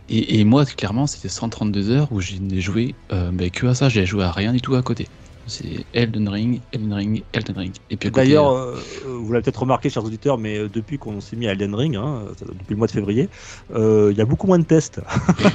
Et, 0.09 0.41
et 0.41 0.45
moi, 0.45 0.65
clairement, 0.65 1.07
c'était 1.07 1.29
132 1.29 1.91
heures 1.91 2.09
où 2.13 2.21
je 2.21 2.35
n'ai 2.37 2.61
joué 2.61 2.95
euh, 3.13 3.31
mais 3.33 3.51
que 3.51 3.67
à 3.67 3.75
ça. 3.75 3.89
J'ai 3.89 4.07
joué 4.07 4.25
à 4.25 4.33
rien 4.33 4.53
du 4.53 4.61
tout 4.61 4.75
à 4.75 4.83
côté. 4.83 5.07
C'est 5.49 5.87
Elden 5.95 6.29
Ring, 6.29 6.61
Elden 6.73 6.93
Ring, 6.93 7.23
Elden 7.33 7.57
Ring. 7.57 7.73
Et 7.91 7.97
puis 7.97 8.11
D'ailleurs, 8.11 8.53
euh, 8.53 8.77
euh, 9.07 9.19
vous 9.19 9.33
l'avez 9.33 9.43
peut-être 9.43 9.61
remarqué, 9.61 9.89
chers 9.89 10.05
auditeurs, 10.05 10.37
mais 10.37 10.69
depuis 10.69 10.99
qu'on 10.99 11.21
s'est 11.23 11.37
mis 11.37 11.49
à 11.49 11.53
Elden 11.53 11.75
Ring, 11.75 11.97
hein, 11.97 12.25
depuis 12.41 12.75
le 12.75 12.77
mois 12.77 12.87
de 12.87 12.93
février, 12.93 13.31
euh, 13.75 14.11
il 14.13 14.19
y 14.19 14.21
a 14.21 14.27
beaucoup 14.27 14.47
moins 14.47 14.59
de 14.59 14.65
tests. 14.65 15.01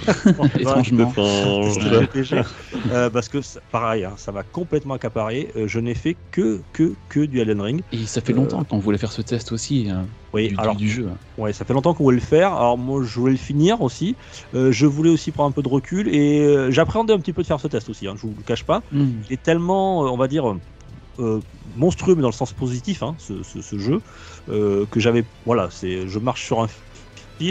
étrangement. 0.59 1.13
Euh, 1.17 3.09
parce 3.11 3.29
que 3.29 3.37
pareil, 3.71 4.03
hein, 4.03 4.13
ça 4.17 4.31
m'a 4.31 4.43
complètement 4.43 4.95
accaparé. 4.95 5.51
Je 5.55 5.79
n'ai 5.79 5.95
fait 5.95 6.17
que 6.31 6.61
que 6.73 6.93
que 7.09 7.19
du 7.19 7.39
Elden 7.39 7.61
Ring. 7.61 7.81
Et 7.91 8.05
ça 8.07 8.21
fait 8.21 8.33
longtemps 8.33 8.63
qu'on 8.63 8.79
voulait 8.79 8.97
faire 8.97 9.11
ce 9.11 9.21
test 9.21 9.51
aussi 9.51 9.89
hein, 9.89 10.07
Oui, 10.33 10.47
du, 10.49 10.55
alors 10.57 10.75
du 10.75 10.89
jeu. 10.89 11.07
hein. 11.09 11.19
ouais, 11.37 11.53
ça 11.53 11.63
fait 11.65 11.73
longtemps 11.73 11.93
qu'on 11.93 12.03
voulait 12.05 12.19
le 12.19 12.25
faire. 12.25 12.53
Alors 12.53 12.77
moi, 12.77 13.03
je 13.03 13.19
voulais 13.19 13.33
le 13.33 13.37
finir 13.37 13.81
aussi. 13.81 14.17
Euh, 14.53 14.71
je 14.71 14.85
voulais 14.87 15.09
aussi 15.11 15.31
prendre 15.31 15.49
un 15.49 15.51
peu 15.51 15.61
de 15.61 15.69
recul 15.69 16.07
et 16.13 16.39
euh, 16.41 16.71
j'appréhendais 16.71 17.13
un 17.13 17.19
petit 17.19 17.33
peu 17.33 17.41
de 17.43 17.47
faire 17.47 17.59
ce 17.59 17.67
test 17.67 17.89
aussi. 17.89 18.07
Hein, 18.07 18.15
je 18.17 18.25
vous 18.27 18.35
le 18.35 18.43
cache 18.43 18.63
pas. 18.63 18.83
Hmm. 18.91 19.21
il 19.27 19.33
est 19.33 19.41
tellement, 19.43 20.05
euh, 20.05 20.09
on 20.09 20.17
va 20.17 20.27
dire, 20.27 20.51
euh, 21.19 21.41
monstrueux, 21.75 22.15
mais 22.15 22.21
dans 22.23 22.29
le 22.29 22.33
sens 22.33 22.53
positif, 22.53 23.03
hein, 23.03 23.15
ce, 23.19 23.43
ce- 23.43 23.61
ce 23.61 23.77
jeu, 23.77 24.01
euh, 24.49 24.87
que 24.87 24.99
j'avais, 24.99 25.29
voilà, 25.45 25.69
c'est, 25.69 26.07
je 26.07 26.19
marche 26.19 26.43
sur 26.45 26.61
un 26.61 26.67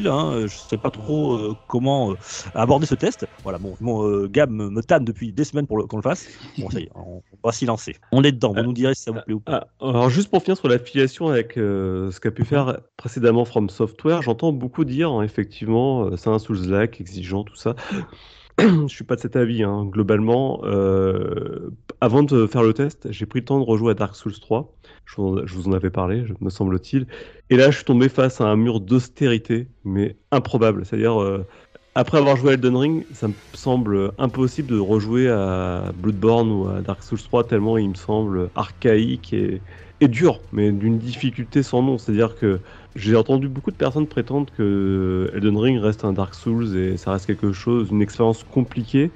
hein, 0.00 0.46
je 0.46 0.56
sais 0.56 0.78
pas 0.78 0.90
trop 0.90 1.34
euh, 1.34 1.56
comment 1.68 2.12
euh, 2.12 2.16
aborder 2.54 2.87
ce 2.87 2.94
test. 2.94 3.26
Voilà, 3.42 3.58
mon 3.58 4.08
euh, 4.08 4.28
Gab 4.28 4.50
me, 4.50 4.70
me 4.70 4.82
depuis 5.00 5.32
des 5.32 5.44
semaines 5.44 5.66
pour 5.66 5.87
qu'on 5.88 5.96
le 5.96 6.02
fasse. 6.02 6.28
Bon, 6.58 6.70
ça 6.70 6.80
y 6.80 6.84
est, 6.84 6.90
on, 6.94 7.22
va 7.44 7.52
s'y 7.52 7.66
lancer. 7.66 7.96
On 8.12 8.22
est 8.25 8.32
dedans, 8.32 8.52
vous 8.52 8.62
nous 8.62 8.72
direz 8.72 8.94
si 8.94 9.02
ça 9.02 9.12
vous 9.12 9.20
plaît 9.25 9.34
ou 9.34 9.40
pas. 9.40 9.68
Ah, 9.80 9.88
alors 9.88 10.11
juste 10.11 10.30
pour 10.30 10.42
finir 10.42 10.56
sur 10.56 10.68
l'affiliation 10.68 11.28
avec 11.28 11.56
euh, 11.56 12.11
ce 12.11 12.20
qu'a 12.20 12.30
pu 12.30 12.44
faire 12.44 12.80
précédemment 12.96 13.44
From 13.44 13.68
Software, 13.68 14.22
j'entends 14.22 14.52
beaucoup 14.52 14.84
dire 14.84 15.11
hein, 15.11 15.22
effectivement 15.22 16.04
euh, 16.04 16.16
c'est 16.16 16.30
un 16.30 16.38
Souls-like 16.38 17.00
exigeant 17.00 17.44
tout 17.44 17.56
ça. 17.56 17.75
Je 18.58 18.87
suis 18.87 19.04
pas 19.04 19.16
de 19.16 19.20
cet 19.20 19.37
avis 19.37 19.62
hein. 19.62 19.87
globalement. 19.87 20.61
euh, 20.64 21.70
avant 22.02 22.25
de 22.25 22.49
faire 22.49 22.64
le 22.64 22.75
test, 22.75 23.06
j'ai 23.11 23.26
pris 23.26 23.38
le 23.38 23.44
temps 23.44 23.61
de 23.61 23.64
rejouer 23.64 23.92
à 23.92 23.94
Dark 23.94 24.16
Souls 24.16 24.38
3. 24.38 24.75
Je 25.04 25.16
vous 25.16 25.68
en, 25.68 25.73
avais 25.73 25.90
parlé, 25.90 26.25
me 26.40 26.50
semble-t-il. 26.50 27.06
Et 27.50 27.56
là, 27.56 27.71
je 27.71 27.76
suis 27.76 27.85
tombé 27.85 28.09
face 28.09 28.40
à 28.40 28.44
un 28.44 28.56
mur 28.56 28.80
d'austérité, 28.80 29.68
mais 29.85 30.16
improbable. 30.30 30.87
C'est-à-dire 30.87 31.21
euh, 31.21 31.47
Après 31.94 32.18
avoir 32.18 32.37
joué 32.37 32.50
à 32.50 32.54
Elden 32.54 32.76
Ring, 32.76 33.06
ça 33.12 33.28
me 33.28 33.35
semble 33.52 34.12
impossible 34.18 34.68
de 34.68 34.78
rejouer 34.78 35.28
à 35.28 35.92
Bloodborne 35.94 36.50
ou 36.50 36.68
à 36.68 36.80
Dark 36.80 37.02
Souls 37.02 37.21
3 37.21 37.47
tellement 37.47 37.76
il 37.76 37.90
me 37.90 37.94
semble 37.94 38.50
archaïque 38.54 39.35
et 39.35 39.61
dur, 40.09 40.40
mais 40.52 40.73
d'une 40.73 40.99
difficulté 40.99 41.62
sans 41.62 41.82
nom. 41.82 41.99
C'est-à-dire 41.99 42.35
que 42.37 42.61
j'ai 42.97 43.16
entendu 43.16 43.49
beaucoup 43.49 43.71
de 43.71 43.76
personnes 43.76 44.06
prétendre 44.06 44.52
que 44.56 45.30
Elden 45.35 45.56
Ring 45.56 45.78
reste 45.80 46.04
un 46.04 46.12
Dark 46.12 46.35
Souls 46.35 46.76
et 46.76 46.97
ça 46.97 47.12
reste 47.12 47.26
quelque 47.26 47.52
chose, 47.52 47.88
une 47.90 48.02
expérience 48.02 48.42
compliquée. 48.44 49.11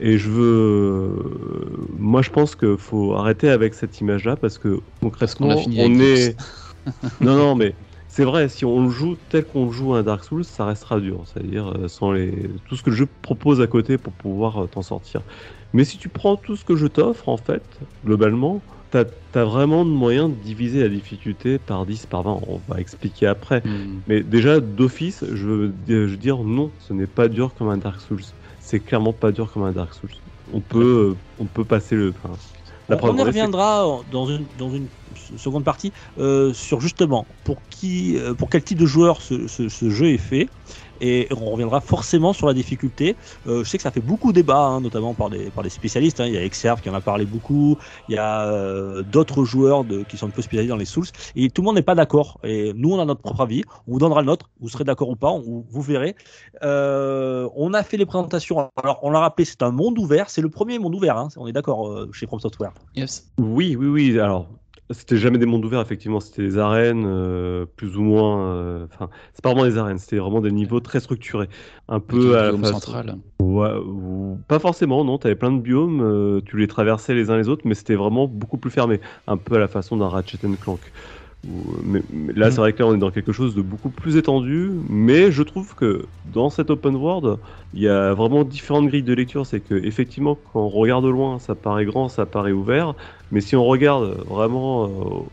Et 0.00 0.18
je 0.18 0.30
veux, 0.30 1.86
moi 1.98 2.22
je 2.22 2.30
pense 2.30 2.56
qu'il 2.56 2.78
faut 2.78 3.14
arrêter 3.14 3.50
avec 3.50 3.74
cette 3.74 4.00
image-là 4.00 4.36
parce 4.36 4.58
que 4.58 4.80
concrètement, 5.00 5.48
on 5.48 5.50
avec 5.50 6.00
est, 6.00 6.36
non 7.20 7.36
non 7.36 7.54
mais 7.54 7.74
c'est 8.10 8.24
vrai, 8.24 8.48
si 8.48 8.64
on 8.64 8.82
le 8.82 8.90
joue 8.90 9.16
tel 9.28 9.44
qu'on 9.44 9.70
joue 9.70 9.94
un 9.94 10.02
Dark 10.02 10.24
Souls, 10.24 10.44
ça 10.44 10.66
restera 10.66 10.98
dur. 10.98 11.22
C'est-à-dire 11.26 11.68
euh, 11.68 11.86
sans 11.86 12.10
les... 12.10 12.50
tout 12.68 12.74
ce 12.74 12.82
que 12.82 12.90
le 12.90 12.96
jeu 12.96 13.06
propose 13.22 13.60
à 13.60 13.68
côté 13.68 13.98
pour 13.98 14.12
pouvoir 14.12 14.64
euh, 14.64 14.66
t'en 14.66 14.82
sortir. 14.82 15.22
Mais 15.72 15.84
si 15.84 15.96
tu 15.96 16.08
prends 16.08 16.36
tout 16.36 16.56
ce 16.56 16.64
que 16.64 16.74
je 16.74 16.88
t'offre, 16.88 17.28
en 17.28 17.36
fait, 17.36 17.62
globalement, 18.04 18.62
t'as 18.90 19.04
as 19.34 19.44
vraiment 19.44 19.84
de 19.84 19.90
moyens 19.90 20.28
de 20.28 20.34
diviser 20.34 20.82
la 20.82 20.88
difficulté 20.88 21.60
par 21.60 21.86
10, 21.86 22.06
par 22.06 22.24
20. 22.24 22.40
On 22.48 22.60
va 22.66 22.80
expliquer 22.80 23.28
après. 23.28 23.60
Hmm. 23.64 24.00
Mais 24.08 24.24
déjà, 24.24 24.58
d'office, 24.58 25.24
je 25.32 25.46
veux 25.46 26.16
dire 26.16 26.38
non, 26.38 26.72
ce 26.80 26.92
n'est 26.92 27.06
pas 27.06 27.28
dur 27.28 27.54
comme 27.54 27.68
un 27.68 27.78
Dark 27.78 28.00
Souls. 28.00 28.24
C'est 28.70 28.80
clairement 28.84 29.12
pas 29.12 29.32
dur 29.32 29.52
comme 29.52 29.64
un 29.64 29.72
Dark 29.72 29.94
Souls. 29.94 30.10
On 30.46 30.60
peut, 30.62 31.18
euh, 31.18 31.22
on 31.38 31.46
peut 31.48 31.64
passer 31.64 31.96
le. 31.96 32.12
enfin, 32.16 32.40
la 32.88 32.94
On, 32.94 32.96
on 32.96 33.16
y 33.16 33.16
progresser. 33.16 33.22
reviendra 33.22 33.86
en- 33.86 34.02
dans 34.04 34.26
une, 34.26 34.48
dans 34.54 34.70
une 34.70 34.90
s- 35.16 35.36
seconde 35.36 35.64
partie 35.64 35.92
euh, 36.18 36.52
sur 36.52 36.80
justement 36.80 37.28
pour 37.44 37.62
qui, 37.68 38.16
euh, 38.16 38.34
pour 38.34 38.48
quel 38.48 38.64
type 38.64 38.78
de 38.78 38.86
joueur 38.86 39.22
ce, 39.22 39.46
ce- 39.48 39.68
ce 39.68 39.90
jeu 39.90 40.08
est 40.10 40.18
fait. 40.18 40.46
Et 41.00 41.28
on 41.30 41.50
reviendra 41.50 41.80
forcément 41.80 42.32
sur 42.32 42.46
la 42.46 42.54
difficulté. 42.54 43.16
Euh, 43.46 43.64
je 43.64 43.68
sais 43.68 43.76
que 43.78 43.82
ça 43.82 43.90
fait 43.90 44.00
beaucoup 44.00 44.32
débat, 44.32 44.58
hein, 44.58 44.80
notamment 44.80 45.14
par 45.14 45.30
des, 45.30 45.50
par 45.50 45.62
des 45.64 45.70
spécialistes. 45.70 46.20
hein. 46.20 46.26
Il 46.26 46.34
y 46.34 46.36
a 46.36 46.44
Exerve 46.44 46.80
qui 46.80 46.90
en 46.90 46.94
a 46.94 47.00
parlé 47.00 47.24
beaucoup. 47.24 47.76
Il 48.08 48.14
y 48.14 48.18
a 48.18 48.42
euh, 48.46 49.02
d'autres 49.02 49.44
joueurs 49.44 49.84
de, 49.84 50.02
qui 50.02 50.16
sont 50.16 50.26
un 50.26 50.30
peu 50.30 50.42
spécialisés 50.42 50.70
dans 50.70 50.76
les 50.76 50.84
Souls. 50.84 51.06
Et 51.36 51.50
tout 51.50 51.62
le 51.62 51.66
monde 51.66 51.76
n'est 51.76 51.82
pas 51.82 51.94
d'accord. 51.94 52.38
Et 52.44 52.72
nous, 52.74 52.92
on 52.92 53.00
a 53.00 53.04
notre 53.04 53.22
propre 53.22 53.40
avis. 53.42 53.62
On 53.88 53.92
vous 53.92 53.98
donnera 53.98 54.20
le 54.20 54.26
nôtre. 54.26 54.50
Vous 54.60 54.68
serez 54.68 54.84
d'accord 54.84 55.08
ou 55.08 55.16
pas. 55.16 55.30
On- 55.30 55.64
vous 55.68 55.82
verrez. 55.82 56.14
Euh, 56.62 57.48
on 57.56 57.72
a 57.74 57.82
fait 57.82 57.96
les 57.96 58.06
présentations. 58.06 58.70
Alors, 58.82 58.98
on 59.02 59.10
l'a 59.10 59.20
rappelé, 59.20 59.44
c'est 59.44 59.62
un 59.62 59.70
monde 59.70 59.98
ouvert. 59.98 60.30
C'est 60.30 60.42
le 60.42 60.48
premier 60.50 60.78
monde 60.78 60.94
ouvert. 60.94 61.16
hein. 61.16 61.28
On 61.36 61.46
est 61.46 61.52
d'accord 61.52 61.88
euh, 61.88 62.10
chez 62.12 62.26
From 62.26 62.40
Software. 62.40 62.72
Yes. 62.94 63.30
Oui, 63.38 63.76
oui, 63.76 63.86
oui. 63.86 64.18
Alors, 64.20 64.46
c'était 64.90 65.16
jamais 65.16 65.38
des 65.38 65.46
mondes 65.46 65.64
ouverts, 65.64 65.80
effectivement. 65.80 66.20
C'était 66.20 66.42
des 66.42 66.58
arènes, 66.58 67.04
euh, 67.06 67.66
plus 67.76 67.96
ou 67.96 68.02
moins. 68.02 68.54
euh, 68.54 68.84
Enfin, 68.92 69.08
c'est 69.34 69.42
pas 69.42 69.50
vraiment 69.50 69.64
des 69.66 69.78
arènes. 69.78 69.98
C'était 69.98 70.18
vraiment 70.18 70.40
des 70.40 70.52
niveaux 70.52 70.80
très 70.80 71.00
structurés. 71.00 71.48
Un 71.88 72.00
peu 72.00 72.36
à 72.38 72.44
la 72.46 72.50
central. 72.72 73.16
Ouais, 73.40 73.72
ou- 73.84 74.38
pas 74.48 74.58
forcément, 74.58 75.04
non. 75.04 75.18
T'avais 75.18 75.34
plein 75.34 75.52
de 75.52 75.60
biomes, 75.60 76.00
euh, 76.02 76.40
tu 76.44 76.56
les 76.58 76.66
traversais 76.66 77.14
les 77.14 77.30
uns 77.30 77.36
les 77.36 77.48
autres, 77.48 77.62
mais 77.66 77.74
c'était 77.74 77.94
vraiment 77.96 78.26
beaucoup 78.28 78.58
plus 78.58 78.70
fermé, 78.70 79.00
un 79.26 79.36
peu 79.36 79.56
à 79.56 79.58
la 79.58 79.68
façon 79.68 79.96
d'un 79.96 80.08
Ratchet 80.08 80.38
Clank. 80.60 80.90
Mais 81.42 82.02
là, 82.34 82.50
c'est 82.50 82.58
vrai 82.58 82.74
que 82.74 82.82
là, 82.82 82.88
on 82.88 82.94
est 82.94 82.98
dans 82.98 83.10
quelque 83.10 83.32
chose 83.32 83.54
de 83.54 83.62
beaucoup 83.62 83.88
plus 83.88 84.16
étendu, 84.16 84.70
mais 84.90 85.32
je 85.32 85.42
trouve 85.42 85.74
que 85.74 86.04
dans 86.34 86.50
cet 86.50 86.70
open 86.70 86.96
world, 86.96 87.38
il 87.72 87.80
y 87.80 87.88
a 87.88 88.12
vraiment 88.12 88.44
différentes 88.44 88.88
grilles 88.88 89.02
de 89.02 89.14
lecture. 89.14 89.46
C'est 89.46 89.60
que 89.60 89.74
effectivement, 89.74 90.36
quand 90.52 90.60
on 90.60 90.68
regarde 90.68 91.04
de 91.04 91.08
loin, 91.08 91.38
ça 91.38 91.54
paraît 91.54 91.86
grand, 91.86 92.08
ça 92.10 92.26
paraît 92.26 92.52
ouvert, 92.52 92.94
mais 93.32 93.40
si 93.40 93.56
on 93.56 93.64
regarde 93.64 94.22
vraiment 94.28 94.84
euh, 94.84 94.88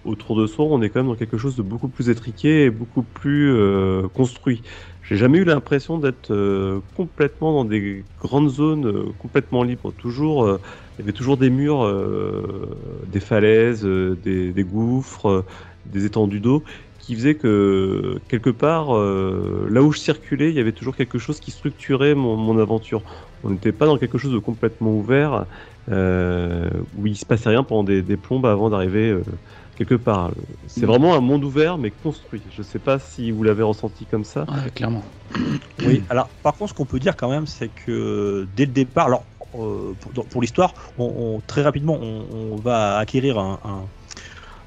autour 0.05 0.37
de 0.39 0.47
soi, 0.47 0.65
on 0.65 0.81
est 0.81 0.89
quand 0.89 1.01
même 1.01 1.09
dans 1.09 1.15
quelque 1.15 1.37
chose 1.37 1.57
de 1.57 1.61
beaucoup 1.61 1.89
plus 1.89 2.09
étriqué 2.09 2.63
et 2.63 2.69
beaucoup 2.69 3.03
plus 3.03 3.51
euh, 3.51 4.07
construit. 4.13 4.61
J'ai 5.07 5.15
jamais 5.15 5.37
eu 5.37 5.45
l'impression 5.45 5.97
d'être 5.97 6.31
euh, 6.31 6.81
complètement 6.95 7.53
dans 7.53 7.65
des 7.65 8.03
grandes 8.19 8.49
zones 8.49 8.85
euh, 8.87 9.05
complètement 9.19 9.63
libres. 9.63 9.93
Toujours, 9.93 10.43
euh, 10.43 10.59
il 10.97 11.01
y 11.01 11.03
avait 11.03 11.13
toujours 11.13 11.37
des 11.37 11.49
murs, 11.49 11.85
euh, 11.85 12.77
des 13.07 13.21
falaises, 13.21 13.85
euh, 13.85 14.17
des, 14.21 14.63
gouffres, 14.63 15.29
euh, 15.29 15.45
des 15.87 16.05
étendues 16.05 16.39
d'eau, 16.41 16.63
qui 16.97 17.15
faisaient 17.15 17.37
que 17.37 18.21
quelque 18.27 18.49
part, 18.49 18.95
euh, 18.95 19.67
là 19.69 19.81
où 19.83 19.91
je 19.91 19.99
circulais, 19.99 20.49
il 20.49 20.55
y 20.55 20.59
avait 20.59 20.73
toujours 20.73 20.95
quelque 20.95 21.19
chose 21.19 21.39
qui 21.39 21.51
structurait 21.51 22.15
mon, 22.15 22.35
mon 22.37 22.57
aventure. 22.59 23.03
On 23.43 23.49
n'était 23.51 23.71
pas 23.71 23.85
dans 23.85 23.97
quelque 23.97 24.17
chose 24.17 24.33
de 24.33 24.39
complètement 24.39 24.91
ouvert, 24.93 25.45
euh, 25.89 26.69
où 26.93 27.05
il 27.07 27.15
se 27.17 27.25
passait 27.25 27.49
rien 27.49 27.63
pendant 27.63 27.83
des, 27.83 28.01
des 28.03 28.17
plombes 28.17 28.45
avant 28.45 28.69
d'arriver 28.69 29.09
euh, 29.11 29.23
quelque 29.75 29.95
part. 29.95 30.33
C'est 30.65 30.85
Mm. 30.85 30.89
vraiment 30.89 31.15
un 31.15 31.21
monde 31.21 31.43
ouvert 31.45 31.77
mais 31.77 31.91
construit. 31.91 32.45
Je 32.49 32.61
sais 32.61 32.79
pas 32.79 32.99
si 32.99 33.31
vous 33.31 33.43
l'avez 33.43 33.63
ressenti 33.63 34.07
comme 34.07 34.23
ça. 34.23 34.45
Ouais, 34.49 34.69
clairement. 34.71 35.03
Oui, 35.83 36.03
alors 36.09 36.29
par 36.41 36.55
contre, 36.55 36.69
ce 36.69 36.73
qu'on 36.73 36.85
peut 36.85 36.99
dire 36.99 37.15
quand 37.17 37.29
même, 37.29 37.47
c'est 37.47 37.69
que 37.69 38.47
dès 38.51 38.65
le 38.65 38.71
départ, 38.71 39.07
alors 39.07 39.27
euh, 39.55 39.95
pour, 39.95 40.41
l'histoire, 40.41 40.73
on, 40.97 41.37
on- 41.37 41.41
très 41.41 41.61
rapidement, 41.61 41.97
on, 42.01 42.53
on 42.53 42.59
va 42.59 42.97
acquérir 42.97 43.37
un, 43.39 43.59
un- 43.63 43.91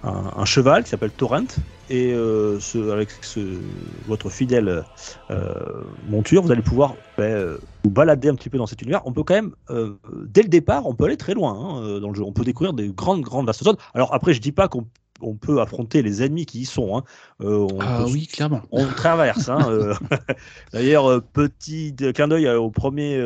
un- 0.03 0.45
cheval 0.45 0.85
qui 0.85 0.91
s'appelle 0.91 1.13
Torrent, 1.13 1.47
et 1.89 2.13
euh, 2.13 2.59
avec 2.93 3.11
votre 4.07 4.31
fidèle 4.31 4.85
euh, 5.31 5.85
monture, 6.03 6.43
vous 6.43 6.53
allez 6.53 6.63
pouvoir 6.63 6.95
ben, 7.17 7.25
euh, 7.25 7.59
vous 7.85 7.91
balader 7.91 8.29
un 8.29 8.35
petit 8.35 8.51
peu 8.51 8.59
dans 8.59 8.67
cet 8.67 8.81
univers. 8.83 9.03
On 9.07 9.13
peut 9.13 9.25
quand 9.25 9.35
même, 9.35 9.55
dès 10.27 10.43
le 10.43 10.49
départ, 10.49 10.87
on 10.87 10.95
peut 10.95 11.05
aller 11.05 11.17
très 11.17 11.35
loin 11.35 11.53
hein, 11.53 12.01
dans 12.01 12.09
le 12.11 12.15
jeu. 12.15 12.23
On 12.23 12.33
peut 12.33 12.45
découvrir 12.45 12.73
des 12.73 12.89
grandes, 12.91 13.23
grandes 13.23 13.47
vastes 13.47 13.65
zones. 13.65 13.77
Alors 13.95 14.15
après, 14.15 14.33
je 14.35 14.41
dis 14.41 14.53
pas 14.53 14.69
qu'on 14.69 14.87
on 15.23 15.35
peut 15.35 15.61
affronter 15.61 16.01
les 16.03 16.23
ennemis 16.23 16.47
qui 16.47 16.61
y 16.61 16.65
sont. 16.65 16.97
hein. 16.97 17.05
Euh, 17.43 17.67
on 17.73 17.79
Ah 17.81 18.03
peut 18.05 18.11
oui, 18.13 18.27
clairement. 18.27 18.61
on 18.71 18.87
traverse. 18.97 19.49
Hein, 19.49 19.67
euh. 19.71 19.95
D'ailleurs, 20.73 21.07
euh, 21.11 21.21
petit 21.21 21.95
clin 22.15 22.29
d'œil 22.29 22.49
au 22.49 22.71
premier 22.71 23.17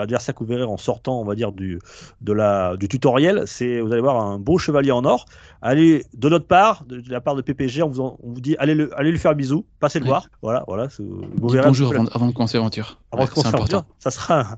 adversaire 0.00 0.34
que 0.34 0.40
vous 0.40 0.50
verrez 0.50 0.64
en 0.64 0.76
sortant, 0.76 1.20
on 1.20 1.24
va 1.24 1.34
dire, 1.34 1.52
du, 1.52 1.78
de 2.20 2.32
la, 2.32 2.76
du 2.76 2.88
tutoriel. 2.88 3.44
C'est, 3.46 3.80
vous 3.80 3.92
allez 3.92 4.02
voir 4.02 4.20
un 4.20 4.38
beau 4.38 4.58
chevalier 4.58 4.92
en 4.92 5.04
or. 5.04 5.24
Allez, 5.64 6.04
de 6.14 6.28
notre 6.28 6.46
part, 6.46 6.84
de, 6.84 7.00
de 7.00 7.10
la 7.10 7.20
part 7.20 7.36
de 7.36 7.40
PPG, 7.42 7.82
on 7.84 7.88
vous, 7.88 8.00
en- 8.00 8.18
on 8.22 8.32
vous 8.32 8.40
dit 8.40 8.56
allez, 8.58 8.74
le, 8.74 8.90
allez 8.98 9.12
lui 9.12 9.18
faire 9.18 9.30
un 9.30 9.34
bisou, 9.34 9.64
passez 9.78 10.00
le 10.00 10.04
Ouais. 10.04 10.08
voir. 10.10 10.26
Voilà, 10.42 10.64
voilà. 10.66 10.88
Vous 10.98 11.48
verrez 11.48 11.68
bonjour 11.68 11.92
avant, 11.94 12.06
avant 12.06 12.26
de 12.26 12.32
commencer 12.32 12.56
l'aventure. 12.58 12.98
avant 13.12 13.22
Ouais, 13.22 13.28
de 13.28 13.32
commencer 13.34 13.52
l'aventure, 13.52 13.84
ça 14.00 14.10
sera 14.10 14.40
un, 14.40 14.56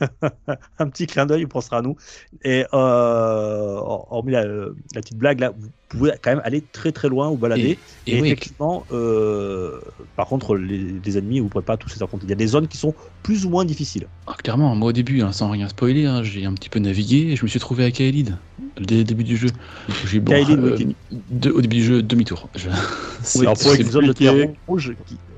un 0.80 0.88
petit 0.88 1.06
clin 1.06 1.26
d'œil, 1.26 1.42
il 1.42 1.48
pensera 1.48 1.78
à 1.78 1.82
nous. 1.82 1.96
Et 2.44 2.64
euh, 2.74 3.76
hormis 3.80 4.32
la, 4.32 4.44
la 4.44 5.00
petite 5.00 5.16
blague, 5.16 5.38
là, 5.38 5.52
vous 5.56 5.68
pouvez 5.88 6.12
quand 6.20 6.30
même 6.30 6.42
aller 6.44 6.60
très 6.72 6.90
très 6.90 7.08
loin, 7.08 7.28
vous 7.28 7.36
balader. 7.36 7.78
Et, 8.08 8.16
Et, 8.16 8.20
oui, 8.20 8.34
euh, 8.90 9.80
par 10.16 10.26
contre, 10.26 10.56
les, 10.56 11.00
les 11.00 11.18
ennemis, 11.18 11.38
vous 11.40 11.46
ne 11.46 11.50
pourrez 11.50 11.64
pas 11.64 11.76
tous 11.76 11.94
les 11.94 12.02
affronter. 12.02 12.26
Il 12.26 12.30
y 12.30 12.32
a 12.32 12.36
des 12.36 12.46
zones 12.46 12.68
qui 12.68 12.78
sont 12.78 12.94
plus 13.22 13.44
ou 13.46 13.50
moins 13.50 13.64
difficiles. 13.64 14.08
ah, 14.26 14.34
clairement, 14.42 14.74
moi 14.74 14.88
au 14.88 14.92
début, 14.92 15.22
hein, 15.22 15.32
sans 15.32 15.50
rien 15.50 15.68
spoiler, 15.68 16.06
hein, 16.06 16.22
j'ai 16.22 16.44
un 16.44 16.54
petit 16.54 16.68
peu 16.68 16.78
navigué 16.78 17.32
et 17.32 17.36
je 17.36 17.44
me 17.44 17.48
suis 17.48 17.60
trouvé 17.60 17.84
à 17.84 17.90
Kaelid 17.90 18.38
dès 18.80 18.98
le 18.98 19.04
début 19.04 19.24
du 19.24 19.36
jeu. 19.36 19.48
Donc, 19.88 19.96
J'ai 20.06 20.20
bon, 20.20 20.32
Kaelid, 20.32 20.58
oui, 20.60 20.70
euh, 20.70 21.18
de- 21.30 21.50
au 21.50 21.60
début 21.60 21.76
du 21.76 21.84
jeu, 21.84 22.02
demi-tour. 22.02 22.50
Je- 22.56 22.68
c'est- 23.22 23.40
alors, 23.40 23.54
pour 23.54 23.72
c'est- 23.72 23.82
une 23.82 23.90
zone 23.90 24.06
de 24.06 24.10
expliquer-. 24.10 24.54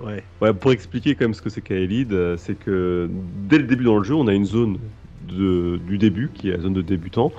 Ouais. 0.00 0.24
Ouais, 0.40 0.54
pour 0.54 0.72
expliquer 0.72 1.14
quand 1.14 1.24
même 1.24 1.34
ce 1.34 1.42
que 1.42 1.50
c'est 1.50 1.62
Kaelid, 1.62 2.12
euh, 2.12 2.36
c'est 2.36 2.56
que 2.56 3.08
dès 3.10 3.58
le 3.58 3.64
début 3.64 3.84
dans 3.84 3.98
le 3.98 4.04
jeu, 4.04 4.14
on 4.14 4.26
a 4.26 4.34
une 4.34 4.44
zone 4.44 4.78
de, 5.20 5.78
du 5.78 5.98
début, 5.98 6.30
qui 6.32 6.48
est 6.48 6.52
la 6.56 6.60
zone 6.60 6.74
de 6.74 6.82
débutant, 6.82 7.32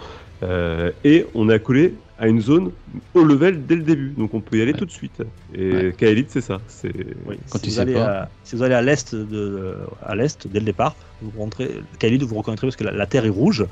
euh, 0.44 0.92
et 1.04 1.26
on 1.34 1.50
est 1.50 1.54
accolé 1.54 2.05
à 2.18 2.28
une 2.28 2.40
zone 2.42 2.72
au 3.14 3.24
level 3.24 3.66
dès 3.66 3.76
le 3.76 3.84
début, 3.84 4.14
donc 4.18 4.34
on 4.34 4.40
peut 4.40 4.58
y 4.58 4.62
aller 4.62 4.72
Ouais. 4.72 4.80
tout 4.80 4.86
de 4.86 4.92
suite. 4.92 5.22
Et 5.54 5.72
Ouais. 5.72 6.26
C'est 6.30 6.42
ça. 6.42 6.60
C'est 6.68 6.94
Oui. 7.26 7.38
Quand 7.50 7.58
si, 7.60 7.64
tu 7.66 7.70
vous 7.70 7.76
sais 7.76 7.82
allez 7.82 7.94
pas. 7.94 8.22
à, 8.22 8.30
si 8.44 8.56
vous 8.56 8.64
allez 8.64 8.76
à 8.76 8.82
l'est 8.82 9.14
de 9.16 9.76
à 10.02 10.16
l'est 10.16 10.48
dès 10.48 10.60
le 10.60 10.66
départ, 10.66 10.96
vous 11.22 11.32
rentrez 11.40 11.82
vous 12.26 12.36
reconnaîtrez 12.36 12.68
parce 12.68 12.76
que 12.78 12.84
la, 12.86 12.92
la 12.92 13.06
terre 13.06 13.26
est 13.26 13.30
rouge, 13.30 13.66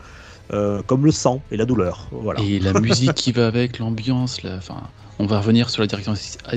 euh, 0.51 0.81
comme 0.83 1.05
le 1.05 1.11
sang 1.11 1.41
et 1.51 1.57
la 1.57 1.65
douleur. 1.65 2.07
Voilà. 2.11 2.41
Et 2.41 2.59
la 2.59 2.73
musique 2.73 3.13
qui 3.13 3.31
va 3.31 3.47
avec, 3.47 3.79
l'ambiance, 3.79 4.43
la... 4.43 4.57
enfin, 4.57 4.89
on 5.19 5.25
va 5.25 5.39
revenir 5.39 5.69
sur 5.69 5.81
la 5.81 5.87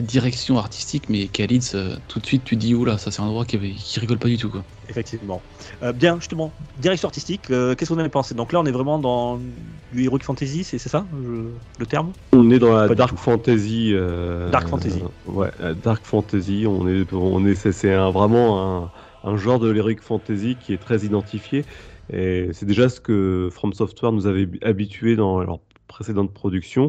direction, 0.01 0.59
artistique, 0.59 1.09
mais 1.09 1.29
Khalid, 1.29 1.63
ça- 1.63 1.99
tout 2.09 2.21
de 2.21 2.27
suite, 2.27 2.45
tu 2.45 2.57
dis, 2.57 2.75
oula, 2.75 2.99
ça 2.99 3.11
c'est 3.11 3.21
un 3.21 3.27
endroit 3.27 3.45
qui, 3.45 3.59
qui 3.75 4.01
rigole 4.01 4.19
pas 4.19 4.29
du 4.29 4.39
tout. 4.39 4.51
Quoi. 4.51 4.65
Effectivement. 4.89 5.43
Euh, 5.83 5.93
bien, 5.93 6.19
justement, 6.19 6.55
direction 6.77 7.07
artistique. 7.09 7.51
euh, 7.51 7.75
Qu'est-ce 7.75 7.89
que 7.91 7.95
vous 7.95 7.99
en 7.99 8.01
avez 8.01 8.09
pensé? 8.11 8.35
Donc 8.35 8.53
là, 8.53 8.61
on 8.61 8.65
est 8.65 8.71
vraiment 8.73 8.99
dans 8.99 9.39
du 9.39 10.05
heroic 10.05 10.21
fantasy, 10.23 10.65
c'est 10.65 10.79
ça 10.79 11.07
je- 11.13 11.53
le 11.79 11.87
terme? 11.87 12.13
On 12.33 12.51
est 12.51 12.59
dans 12.59 12.75
la 12.77 12.89
Pas 12.89 12.95
dark 12.95 13.17
fantasy. 13.19 13.91
euh, 13.93 14.51
Dark 14.51 14.69
fantasy. 14.69 15.03
euh, 15.03 15.31
ouais, 15.31 15.51
la 15.59 15.75
dark 15.75 16.07
fantasy. 16.07 16.65
On 16.69 16.87
est, 16.89 17.13
on 17.13 17.45
est, 17.47 17.55
c'est, 17.55 17.73
c'est 17.73 17.93
un- 17.93 18.11
vraiment 18.11 18.85
un, 18.85 18.93
un 19.25 19.37
genre 19.37 19.59
de 19.59 19.69
l'heroic 19.69 19.97
fantasy 20.01 20.57
qui 20.57 20.73
est 20.73 20.79
très 20.79 21.01
identifié. 21.01 21.65
Et 22.13 22.49
c'est 22.53 22.67
déjà 22.67 22.89
ce 22.89 23.01
que 23.01 23.49
From 23.53 23.73
Software 23.73 24.13
nous 24.13 24.27
avait 24.27 24.49
habitué 24.63 25.17
dans 25.17 25.41
leur 25.41 25.59
précédente 25.89 26.33
production. 26.33 26.89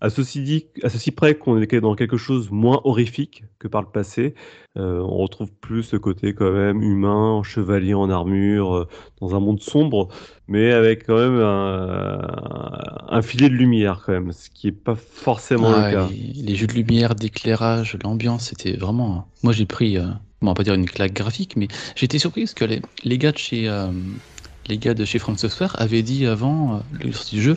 À 0.00 0.10
ceci 0.10 0.42
dit, 0.42 0.66
à 0.82 0.88
ceci 0.90 1.10
près 1.12 1.34
qu'on 1.36 1.58
est 1.60 1.80
dans 1.80 1.94
quelque 1.94 2.16
chose 2.18 2.50
moins 2.50 2.80
horrifique 2.84 3.44
que 3.58 3.68
par 3.68 3.80
le 3.82 3.88
passé. 3.88 4.34
Euh, 4.76 4.98
on 5.00 5.16
retrouve 5.18 5.50
plus 5.52 5.82
ce 5.84 5.96
côté 5.96 6.34
quand 6.34 6.50
même 6.52 6.82
humain, 6.82 7.42
chevalier 7.44 7.94
en 7.94 8.10
armure, 8.10 8.74
euh, 8.74 8.88
dans 9.20 9.34
un 9.34 9.40
monde 9.40 9.60
sombre, 9.62 10.08
mais 10.48 10.72
avec 10.72 11.06
quand 11.06 11.16
même 11.16 11.40
un, 11.40 12.20
un 13.08 13.22
filet 13.22 13.48
de 13.48 13.54
lumière 13.54 14.02
quand 14.04 14.12
même, 14.12 14.32
ce 14.32 14.50
qui 14.50 14.68
est 14.68 14.72
pas 14.72 14.96
forcément 14.96 15.72
Ah, 15.72 15.88
le 15.90 15.94
cas. 15.94 16.08
les, 16.10 16.42
les 16.42 16.54
jeux 16.56 16.66
de 16.66 16.72
lumière, 16.74 17.14
d'éclairage, 17.14 17.96
l'ambiance, 18.02 18.48
c'était 18.48 18.76
vraiment. 18.76 19.28
Moi 19.42 19.52
j'ai 19.52 19.66
pris. 19.66 19.96
euh, 19.96 20.02
bon, 20.06 20.14
on 20.42 20.46
va 20.48 20.54
pas 20.54 20.64
dire 20.64 20.74
une 20.74 20.86
claque 20.90 21.12
graphique, 21.14 21.56
mais 21.56 21.68
j'ai 21.96 22.04
été 22.06 22.18
surpris 22.18 22.42
parce 22.42 22.54
que 22.54 22.64
les, 22.64 22.82
les 23.04 23.16
gars 23.18 23.32
de 23.32 23.38
chez 23.38 23.68
euh, 23.68 23.86
les 24.66 24.78
gars 24.78 24.94
de 24.94 25.04
chez 25.04 25.18
From 25.18 25.36
Software 25.36 25.74
avaient 25.80 26.02
dit 26.02 26.26
avant 26.26 26.76
euh, 26.76 26.80
le 26.90 27.12
sortie 27.12 27.36
du 27.36 27.42
jeu, 27.42 27.56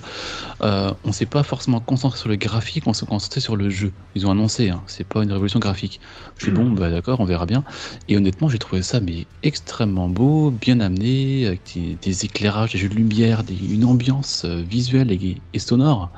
euh, 0.62 0.94
on 1.04 1.12
s'est 1.12 1.26
pas 1.26 1.44
forcément 1.44 1.80
concentré 1.80 2.18
sur 2.20 2.30
le 2.30 2.36
graphique, 2.36 2.88
on 2.88 2.94
s'est 2.94 3.06
concentré 3.06 3.40
sur 3.42 3.56
le 3.56 3.70
jeu. 3.70 3.94
Ils 4.16 4.28
ont 4.28 4.32
annoncé, 4.32 4.70
hein, 4.70 4.84
c'est 4.88 5.08
pas 5.08 5.24
une 5.24 5.32
révolution 5.32 5.60
graphique. 5.60 6.00
Je 6.38 6.44
suis 6.46 6.52
bon, 6.52 6.72
bah 6.72 6.90
d'accord, 6.90 7.20
on 7.20 7.26
verra 7.26 7.46
bien. 7.46 7.64
Et 8.08 8.18
honnêtement, 8.18 8.50
j'ai 8.50 8.60
trouvé 8.60 8.82
ça 8.82 9.00
mais 9.00 9.28
extrêmement 9.44 10.10
beau, 10.10 10.52
bien 10.52 10.80
amené, 10.80 11.48
avec 11.48 11.64
des, 11.76 11.96
des 11.96 12.26
éclairages, 12.26 12.74
des 12.74 12.78
jeux 12.80 12.90
de 12.90 12.96
lumière, 12.96 13.44
des- 13.44 13.58
une 13.58 13.86
ambiance 13.86 14.44
euh, 14.46 14.62
visuelle 14.62 15.12
et, 15.12 15.44
et 15.54 15.60
sonore 15.60 16.12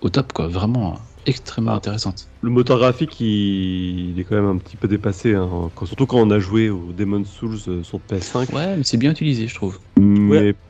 au 0.00 0.08
top, 0.10 0.32
quoi. 0.32 0.48
Vraiment 0.48 0.98
extrêmement 1.24 1.72
Ah. 1.72 1.76
intéressante. 1.76 2.28
Le 2.42 2.50
moteur 2.50 2.78
graphique, 2.78 3.20
il, 3.20 4.10
il 4.10 4.18
est 4.18 4.24
quand 4.24 4.34
même 4.34 4.46
un 4.46 4.58
petit 4.58 4.76
peu 4.76 4.88
dépassé, 4.88 5.34
hein, 5.34 5.70
quand- 5.76 5.86
surtout 5.86 6.06
quand 6.06 6.18
on 6.18 6.30
a 6.30 6.40
joué 6.40 6.68
au 6.70 6.92
Demon's 6.92 7.28
Souls 7.28 7.58
euh, 7.68 7.82
sur 7.84 8.00
PS5. 8.00 8.52
Ouais, 8.52 8.76
mais 8.76 8.82
c'est 8.82 8.96
bien 8.96 9.12
utilisé, 9.12 9.46
je 9.46 9.54
trouve. 9.54 9.78
Mais 10.00 10.11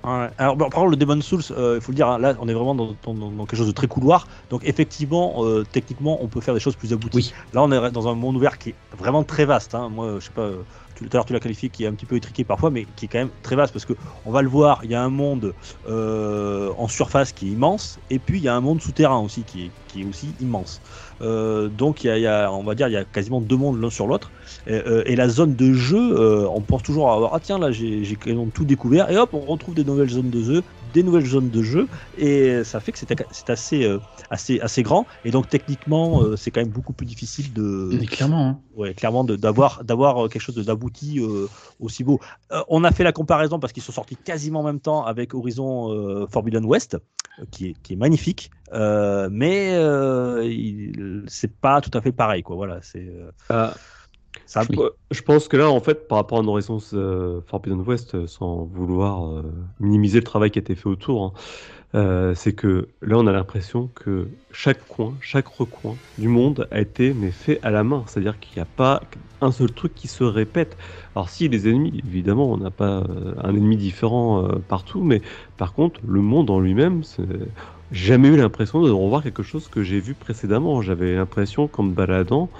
Ouais. 0.05 0.31
Alors, 0.37 0.57
par 0.59 0.69
contre, 0.71 0.87
le 0.91 0.97
Demon 0.97 1.21
Souls, 1.21 1.43
euh, 1.53 1.77
il 1.77 1.81
faut 1.81 1.93
le 1.93 1.97
dire, 1.97 2.09
hein, 2.09 2.19
là, 2.19 2.35
on 2.41 2.49
est 2.49 2.55
vraiment 2.55 2.75
dans, 2.75 2.95
dans- 3.05 3.15
dans 3.15 3.47
quelque 3.47 3.57
chose 3.57 3.69
de 3.69 3.73
très 3.73 3.87
couloir. 3.87 4.27
Donc, 4.51 4.63
effectivement, 4.65 5.45
euh, 5.45 5.65
techniquement, 5.65 6.23
on 6.25 6.29
peut 6.29 6.41
faire 6.41 6.55
des 6.55 6.61
choses 6.61 6.75
plus 6.77 6.93
abouties. 6.93 7.19
Oui. 7.19 7.33
Là, 7.53 7.63
on 7.63 7.71
est 7.71 7.91
dans 7.93 8.09
un 8.09 8.15
monde 8.17 8.37
ouvert 8.37 8.59
qui 8.59 8.71
est 8.71 8.79
vraiment 8.97 9.23
très 9.25 9.45
vaste. 9.45 9.75
hein. 9.77 9.89
Moi, 9.91 10.19
je 10.19 10.27
sais 10.27 10.33
pas, 10.33 10.43
euh, 10.43 10.65
tout 10.97 11.05
à 11.05 11.17
l'heure, 11.17 11.25
tu 11.25 11.33
l'as 11.33 11.41
qualifié 11.41 11.71
qui 11.71 11.85
est 11.85 11.87
un 11.87 11.95
petit 11.95 12.07
peu 12.07 12.17
étriqué 12.17 12.45
parfois, 12.45 12.71
mais 12.71 12.87
qui 12.97 13.05
est 13.05 13.09
quand 13.09 13.19
même 13.19 13.31
très 13.43 13.55
vaste 13.57 13.73
parce 13.73 13.85
que 13.85 13.95
on 14.25 14.33
va 14.33 14.43
le 14.43 14.49
voir, 14.49 14.81
il 14.85 14.91
y 14.91 14.95
a 14.95 15.03
un 15.03 15.09
monde 15.11 15.55
euh, 15.87 16.73
en 16.77 16.89
surface 16.89 17.33
qui 17.33 17.49
est 17.49 17.51
immense, 17.53 18.01
et 18.11 18.19
puis 18.19 18.39
il 18.39 18.43
y 18.43 18.49
a 18.49 18.55
un 18.57 18.61
monde 18.61 18.81
souterrain 18.83 19.19
aussi 19.21 19.45
qui 19.45 19.67
est, 19.67 19.73
qui 19.87 20.03
est 20.03 20.05
aussi 20.05 20.37
immense. 20.41 20.81
Donc, 21.21 22.05
il 22.05 22.09
y, 22.09 22.11
a, 22.11 22.19
il 22.19 22.23
y 22.23 22.27
a, 22.27 22.53
on 22.53 22.65
va 22.65 22.75
dire, 22.75 22.89
il 22.89 22.93
y 22.93 22.97
a 22.97 23.05
quasiment 23.05 23.41
deux 23.41 23.57
mondes 23.57 23.81
l'un 23.81 23.91
sur 23.91 24.07
l'autre. 24.07 24.33
Et, 24.67 24.75
euh, 24.75 25.03
et 25.07 25.17
la 25.17 25.29
zone 25.29 25.55
de 25.55 25.73
jeu, 25.73 26.19
euh, 26.19 26.47
on 26.49 26.61
pense 26.61 26.83
toujours 26.83 27.11
à 27.11 27.15
avoir, 27.15 27.35
ah 27.35 27.41
tiens, 27.41 27.59
là, 27.59 27.71
j'ai 27.73 28.03
tout 28.55 28.65
découvert, 28.65 29.11
et 29.11 29.17
hop, 29.17 29.31
on 29.35 29.41
retrouve 29.41 29.75
des 29.75 29.85
nouvelles 29.85 30.11
zones 30.11 30.31
de 30.31 30.43
jeu, 30.43 30.63
des 30.95 31.03
nouvelles 31.03 31.27
zones 31.27 31.51
de 31.51 31.63
jeu, 31.63 31.89
et 32.19 32.65
ça 32.65 32.81
fait 32.81 32.93
que 32.93 32.99
c'est 32.99 33.51
assez, 33.51 33.85
euh, 33.85 33.99
assez, 34.31 34.61
assez 34.61 34.83
grand, 34.83 35.07
et 35.25 35.31
donc 35.31 35.49
techniquement, 35.49 36.23
euh, 36.23 36.37
c'est 36.37 36.51
quand 36.51 36.61
même 36.61 36.71
beaucoup 36.71 36.93
plus 36.93 37.07
difficile 37.07 37.53
de, 37.53 37.91
Mais 37.93 38.07
clairement, 38.07 38.47
hein. 38.47 38.59
ouais, 38.77 38.95
clairement, 38.95 39.25
d'avoir 39.25 39.85
d'avoir 39.85 40.29
quelque 40.29 40.43
chose 40.43 40.55
d'abouti 40.55 41.19
euh, 41.19 41.49
aussi 41.81 42.05
beau. 42.05 42.21
Euh, 42.53 42.63
on 42.69 42.85
a 42.85 42.91
fait 42.91 43.05
la 43.05 43.13
comparaison 43.13 43.59
parce 43.59 43.73
qu'ils 43.73 43.83
sont 43.83 43.93
sortis 43.93 44.17
quasiment 44.17 44.61
en 44.61 44.65
même 44.65 44.81
temps 44.81 45.05
avec 45.05 45.35
Horizon 45.35 45.93
euh, 45.93 46.27
Forbidden 46.27 46.65
West, 46.65 46.99
qui 47.51 47.69
est, 47.69 47.75
qui 47.83 47.95
est 47.95 47.97
magnifique, 47.97 48.51
euh, 48.73 49.29
mais 49.33 49.71
euh, 49.73 51.23
c'est 51.27 51.53
pas 51.53 51.81
tout 51.81 51.97
à 51.97 52.01
fait 52.01 52.13
pareil, 52.13 52.43
quoi. 52.43 52.57
Voilà, 52.57 52.81
c'est 52.83 53.07
euh, 53.09 53.31
ah, 53.49 53.75
ça. 54.47 54.65
je, 54.71 54.77
je 55.11 55.23
pense 55.23 55.49
que 55.49 55.57
là, 55.57 55.71
en 55.71 55.81
fait, 55.81 56.09
par 56.09 56.19
rapport 56.19 56.39
à 56.39 56.43
Horizon 56.45 56.79
euh, 56.95 57.41
Forbidden 57.47 57.81
West, 57.81 58.15
euh, 58.15 58.27
sans 58.27 58.65
vouloir 58.65 59.27
euh, 59.31 59.53
minimiser 59.81 60.19
le 60.19 60.25
travail 60.25 60.51
qui 60.51 60.59
a 60.59 60.63
été 60.63 60.75
fait 60.75 60.89
autour, 60.89 61.25
hein, 61.25 61.33
euh, 61.95 62.35
c'est 62.35 62.55
que 62.55 62.91
là, 63.03 63.19
on 63.19 63.27
a 63.27 63.33
l'impression 63.33 63.89
que 63.89 64.31
chaque 64.51 64.87
coin, 64.89 65.19
chaque 65.21 65.49
recoin 65.49 66.01
du 66.19 66.29
monde 66.29 66.69
a 66.71 66.81
été 66.81 67.15
mais 67.15 67.33
fait 67.33 67.59
à 67.63 67.71
la 67.71 67.85
main. 67.85 68.05
C'est-à-dire 68.09 68.39
qu'il 68.41 68.59
n'y 68.59 68.63
a 68.63 68.67
pas 68.67 69.11
un 69.41 69.53
seul 69.53 69.73
truc 69.73 69.95
qui 69.95 70.09
se 70.09 70.25
répète. 70.25 70.77
Alors 71.15 71.29
si 71.31 71.49
les 71.49 71.69
ennemis, 71.69 72.01
évidemment, 72.07 72.51
on 72.53 72.57
n'a 72.59 72.71
pas 72.71 73.05
un 73.39 73.55
ennemi 73.57 73.77
différent 73.77 74.49
partout, 74.69 75.03
mais 75.03 75.23
par 75.57 75.75
contre, 75.75 76.01
le 76.07 76.23
monde 76.23 76.51
en 76.51 76.61
lui-même, 76.61 77.03
c'est- 77.05 77.23
j'ai 77.91 78.07
jamais 78.09 78.29
eu 78.29 78.37
l'impression 78.37 78.83
de 78.83 78.91
revoir 78.91 79.23
quelque 79.23 79.43
chose 79.43 79.69
que 79.69 79.83
j'ai 79.83 80.01
vu 80.01 80.15
précédemment. 80.15 80.81
J'avais 80.83 81.15
l'impression 81.15 81.69
qu'en 81.69 81.83
me 81.85 81.93
baladant, 81.95 82.51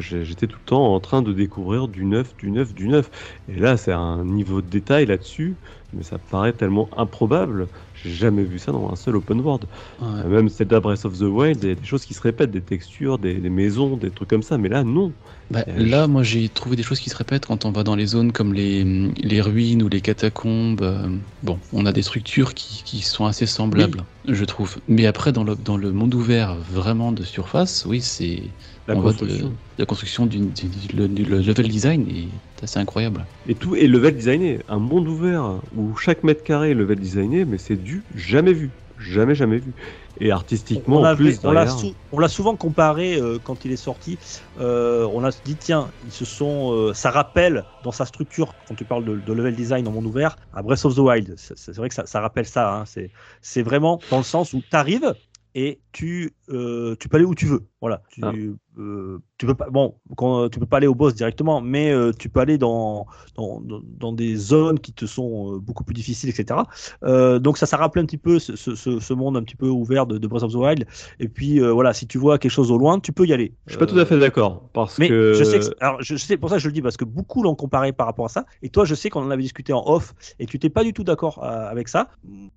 j'étais 0.00 0.46
tout 0.46 0.58
le 0.60 0.64
temps 0.64 0.94
en 0.94 1.00
train 1.00 1.22
de 1.22 1.32
découvrir 1.32 1.88
du 1.88 2.04
neuf, 2.04 2.36
du 2.36 2.50
neuf, 2.50 2.74
du 2.74 2.88
neuf. 2.88 3.10
Et 3.48 3.58
là, 3.58 3.76
c'est 3.76 3.92
un 3.92 4.24
niveau 4.24 4.62
de 4.62 4.68
détail 4.68 5.06
là-dessus, 5.06 5.58
mais 5.92 6.02
ça 6.02 6.18
paraît 6.18 6.52
tellement 6.54 6.88
improbable. 6.96 7.68
J'ai 7.94 8.10
jamais 8.12 8.44
vu 8.44 8.58
ça 8.58 8.72
dans 8.72 8.90
un 8.90 8.96
seul 8.96 9.16
open 9.16 9.40
world. 9.40 9.66
Ouais. 9.98 10.06
Euh, 10.24 10.28
Même 10.28 10.48
Zelda 10.48 10.80
Breath 10.80 11.04
of 11.04 11.18
the 11.18 11.22
Wild, 11.22 11.62
il 11.62 11.68
y 11.68 11.72
a 11.72 11.74
des 11.74 11.84
choses 11.84 12.04
qui 12.04 12.14
se 12.14 12.20
répètent, 12.22 12.50
des 12.50 12.62
textures, 12.64 13.18
des, 13.18 13.40
des 13.40 13.50
maisons, 13.50 13.96
des 13.96 14.10
trucs 14.12 14.28
comme 14.30 14.42
ça. 14.42 14.58
Mais 14.58 14.68
là, 14.68 14.84
non. 14.84 15.14
Bah, 15.50 15.64
Euh, 15.68 15.78
là, 15.78 16.06
moi, 16.08 16.22
j'ai 16.22 16.48
trouvé 16.48 16.76
des 16.76 16.82
choses 16.82 17.00
qui 17.00 17.08
se 17.10 17.16
répètent 17.16 17.46
quand 17.46 17.64
on 17.64 17.72
va 17.72 17.84
dans 17.84 17.94
les 17.96 18.06
zones 18.06 18.32
comme 18.32 18.52
les, 18.52 18.84
les 19.16 19.40
ruines 19.40 19.82
ou 19.82 19.88
les 19.88 20.00
catacombes. 20.00 20.82
euh, 20.82 21.08
bon, 21.42 21.60
on 21.72 21.86
a 21.86 21.92
des 21.92 22.02
structures 22.02 22.54
qui, 22.54 22.82
qui 22.84 23.00
sont 23.02 23.26
assez 23.26 23.46
semblables, 23.46 24.04
je 24.26 24.44
trouve. 24.44 24.76
Mais 24.88 25.06
après, 25.06 25.32
dans 25.32 25.44
le, 25.44 25.54
dans 25.56 25.76
le 25.76 25.92
monde 25.92 26.14
ouvert, 26.14 26.56
vraiment 26.56 27.12
de 27.12 27.22
surface, 27.22 27.84
oui, 27.86 28.00
c'est 28.00 28.54
La 28.88 28.94
on 28.94 29.00
voit 29.00 29.12
de- 29.12 29.18
construction. 29.18 29.56
la 29.78 29.86
construction 29.86 30.26
le 30.26 31.06
level 31.06 31.68
design 31.68 32.06
est 32.08 32.30
assez 32.62 32.78
incroyable. 32.78 33.26
Et 33.46 33.54
tout 33.54 33.74
est 33.76 33.86
level 33.86 34.14
designé. 34.14 34.60
Un 34.68 34.78
monde 34.78 35.08
ouvert 35.08 35.60
où 35.72 35.94
chaque 35.96 36.22
mètre 36.22 36.42
carré 36.44 36.70
est 36.70 36.74
level 36.74 36.98
designé, 36.98 37.44
mais 37.44 37.58
c'est 37.58 37.76
du 37.76 38.04
jamais 38.14 38.52
vu. 38.52 38.72
Jamais, 38.98 39.34
jamais 39.34 39.58
vu. 39.58 39.74
Et 40.18 40.30
artistiquement, 40.30 40.96
on 40.96 41.00
en 41.00 41.02
l'a 41.02 41.14
plus, 41.16 41.38
on 41.44 41.50
l'a 41.52 41.66
sou- 41.66 41.94
souvent 42.28 42.56
comparé 42.56 43.16
euh, 43.20 43.38
quand 43.38 43.66
il 43.66 43.70
est 43.72 43.76
sorti. 43.76 44.18
Euh, 44.56 45.06
on 45.12 45.22
a 45.22 45.30
dit 45.44 45.58
tiens, 45.58 45.92
ils 46.02 46.12
se 46.12 46.24
sont, 46.24 46.72
euh, 46.72 46.94
ça 46.94 47.10
rappelle 47.10 47.66
dans 47.82 47.92
sa 47.92 48.06
structure 48.06 48.54
quand 48.66 48.74
tu 48.74 48.86
parles 48.86 49.04
de, 49.04 49.16
de 49.16 49.32
level 49.34 49.54
design 49.54 49.86
en 49.86 49.92
monde 49.92 50.06
ouvert 50.06 50.36
à 50.52 50.62
Breath 50.62 50.86
of 50.86 50.94
the 50.94 50.98
Wild. 51.00 51.34
C'est 51.36 51.76
vrai 51.76 51.90
que 51.90 51.94
ça, 51.94 52.06
ça 52.06 52.20
rappelle 52.22 52.46
ça. 52.46 52.74
hein. 52.74 52.84
C'est 52.86 53.10
c'est 53.42 53.62
vraiment 53.62 54.02
dans 54.08 54.16
le 54.16 54.24
sens 54.24 54.54
où 54.54 54.62
tu 54.62 54.76
arrives 54.76 55.14
et 55.54 55.80
tu 55.92 56.34
euh, 56.50 56.96
tu 56.98 57.08
peux 57.08 57.16
aller 57.16 57.26
où 57.26 57.34
tu 57.34 57.46
veux. 57.46 57.66
Voilà. 57.82 58.02
Tu, 58.10 58.20
Ah. 58.24 58.32
euh, 58.78 59.18
tu 59.38 59.44
peux 59.46 59.54
pas 59.54 59.68
bon 59.70 59.96
quand, 60.16 60.48
tu 60.48 60.58
peux 60.58 60.64
pas 60.66 60.78
aller 60.78 60.86
au 60.86 60.94
boss 60.94 61.14
directement, 61.14 61.60
mais 61.60 61.90
euh, 61.92 62.10
tu 62.18 62.28
peux 62.30 62.40
aller 62.40 62.56
dans 62.56 63.06
dans, 63.36 63.60
dans- 63.60 64.12
des 64.12 64.34
zones 64.36 64.80
qui 64.80 64.94
te 64.94 65.04
sont 65.04 65.54
euh, 65.54 65.58
beaucoup 65.58 65.84
plus 65.84 65.92
difficiles, 65.92 66.30
etc. 66.30 66.60
Euh, 67.04 67.38
donc 67.38 67.58
ça, 67.58 67.66
ça 67.66 67.76
rappelle 67.76 68.02
un 68.02 68.06
petit 68.06 68.16
peu 68.16 68.38
ce, 68.38 68.56
ce- 68.56 69.12
monde 69.12 69.36
un 69.36 69.42
petit 69.42 69.56
peu 69.56 69.68
ouvert 69.68 70.06
de, 70.06 70.16
de 70.16 70.26
Breath 70.26 70.42
of 70.42 70.52
the 70.52 70.56
Wild. 70.56 70.86
Et 71.20 71.28
puis 71.28 71.60
euh, 71.60 71.70
voilà, 71.72 71.92
si 71.92 72.06
tu 72.06 72.16
vois 72.18 72.38
quelque 72.38 72.50
chose 72.50 72.70
au 72.70 72.78
loin, 72.78 72.98
tu 72.98 73.12
peux 73.12 73.26
y 73.26 73.32
aller. 73.34 73.52
Je 73.66 73.72
suis 73.72 73.78
pas 73.78 73.86
tout 73.86 73.98
à 73.98 74.06
fait 74.06 74.18
d'accord. 74.18 74.68
Parce 74.72 74.94
Euh, 74.94 75.00
Mais 75.00 75.08
que. 75.08 75.34
je 75.34 75.44
sais, 75.44 75.58
que, 75.60 75.66
alors 75.80 76.00
je 76.02 76.16
sais 76.16 76.38
pour 76.38 76.48
ça 76.48 76.56
je 76.58 76.66
le 76.68 76.72
dis 76.72 76.80
parce 76.82 76.96
que 76.96 77.04
beaucoup 77.04 77.42
l'ont 77.42 77.54
comparé 77.54 77.92
par 77.92 78.06
rapport 78.06 78.24
à 78.24 78.30
ça. 78.30 78.46
Et 78.62 78.70
toi, 78.70 78.86
je 78.86 78.94
sais 78.94 79.10
qu'on 79.10 79.22
en 79.22 79.30
avait 79.30 79.42
discuté 79.42 79.74
en 79.74 79.82
off 79.86 80.14
et 80.38 80.46
tu 80.46 80.58
t'es 80.58 80.70
pas 80.70 80.82
du 80.82 80.94
tout 80.94 81.04
d'accord 81.04 81.44
euh, 81.44 81.68
avec 81.70 81.88
ça. 81.88 82.08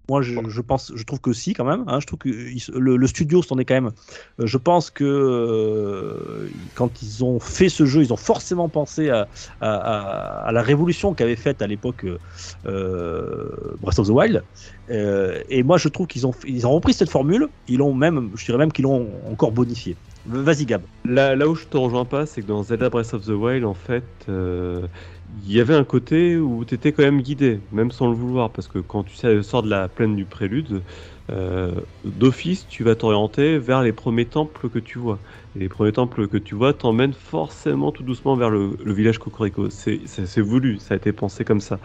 Moi, 0.10 0.22
je, 0.22 0.34
je 0.48 0.62
pense, 0.62 0.94
je 0.96 1.04
trouve 1.04 1.20
que 1.20 1.34
si 1.34 1.54
quand 1.54 1.66
même. 1.66 1.84
hein. 1.88 2.00
je 2.00 2.08
trouve 2.08 2.20
que 2.20 2.30
le, 2.30 2.96
le 2.96 3.08
studio 3.08 3.42
s'en 3.44 3.58
est 3.58 3.66
quand 3.66 3.74
même. 3.76 3.92
euh, 4.40 4.46
je 4.48 4.58
pense 4.58 4.90
que 4.90 5.09
euh, 5.10 6.50
quand 6.76 7.02
ils 7.02 7.24
ont 7.24 7.40
fait 7.40 7.70
ce 7.70 7.86
jeu, 7.86 8.02
ils 8.02 8.14
ont 8.14 8.18
forcément 8.18 8.70
pensé 8.70 9.10
à, 9.10 9.28
la 9.62 10.62
révolution 10.62 11.14
qu'avait 11.14 11.36
faite 11.36 11.62
à 11.62 11.68
l'époque 11.68 12.06
euh, 12.06 12.18
euh, 12.66 13.50
Breath 13.82 14.00
of 14.00 14.08
the 14.08 14.12
Wild. 14.12 14.44
Et 14.90 15.64
moi, 15.64 15.78
je 15.78 15.90
trouve 15.90 16.08
qu'ils 16.08 16.26
ont, 16.26 16.34
repris 16.64 16.94
cette 16.94 17.10
formule. 17.10 17.48
Ils 17.68 17.78
l'ont 17.78 17.94
même, 17.94 18.32
je 18.36 18.46
dirais 18.46 18.58
même 18.58 18.72
qu'ils 18.72 18.84
l'ont 18.84 19.08
encore 19.30 19.52
bonifié. 19.52 19.96
Vas-y, 20.26 20.66
Gab. 20.66 20.82
Là, 21.06 21.36
où 21.48 21.56
je 21.56 21.66
te 21.66 21.78
rejoins 21.78 22.06
pas, 22.06 22.26
c'est 22.26 22.42
que 22.42 22.48
dans 22.48 22.64
Zelda 22.64 22.90
Breath 22.90 23.14
of 23.14 23.26
the 23.26 23.30
Wild, 23.30 23.66
en 23.66 23.74
fait, 23.74 24.04
il 24.28 25.54
y 25.54 25.60
avait 25.60 25.76
un 25.76 25.84
côté 25.84 26.38
où 26.38 26.66
tu 26.66 26.76
étais 26.76 26.92
quand 26.92 27.04
même 27.04 27.22
guidé, 27.22 27.60
même 27.72 27.92
sans 27.92 28.08
le 28.08 28.16
vouloir, 28.16 28.50
parce 28.50 28.68
que 28.68 28.80
quand 28.80 29.04
tu 29.04 29.44
sors 29.44 29.64
de 29.64 29.70
la 29.70 29.88
plaine 29.88 30.16
du 30.16 30.26
prélude, 30.26 30.82
euh, 31.30 31.82
d'office, 32.04 32.68
tu 32.68 32.84
vas 32.84 32.96
t'orienter 32.96 33.58
vers 33.60 33.82
les 33.82 33.94
premiers 33.94 34.28
temples 34.30 34.70
que 34.70 34.80
tu 34.80 35.00
vois. 35.00 35.22
Et 35.56 35.60
les 35.60 35.70
premiers 35.70 35.92
temples 35.92 36.28
que 36.28 36.38
tu 36.38 36.56
vois 36.56 36.74
t'emmènent 36.74 37.14
forcément 37.14 37.92
tout 37.92 38.04
doucement 38.04 38.36
vers 38.36 38.50
le, 38.50 38.76
le 38.84 38.94
village 38.94 39.20
Cocorico. 39.20 39.70
C'est 39.70 40.42
voulu, 40.42 40.80
ça 40.80 40.94
a 40.94 40.98
été 40.98 41.14
pensé 41.14 41.44
comme 41.46 41.62
ça. 41.62 41.80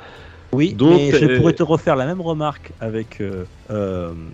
Oui, 0.55 0.75
Donc, 0.75 1.01
mais 1.01 1.13
je 1.13 1.25
euh, 1.27 1.37
pourrais 1.37 1.53
te 1.53 1.63
refaire 1.65 1.97
la 1.97 2.07
même 2.07 2.21
remarque 2.21 2.73
avec 2.79 3.21
euh, 3.21 3.45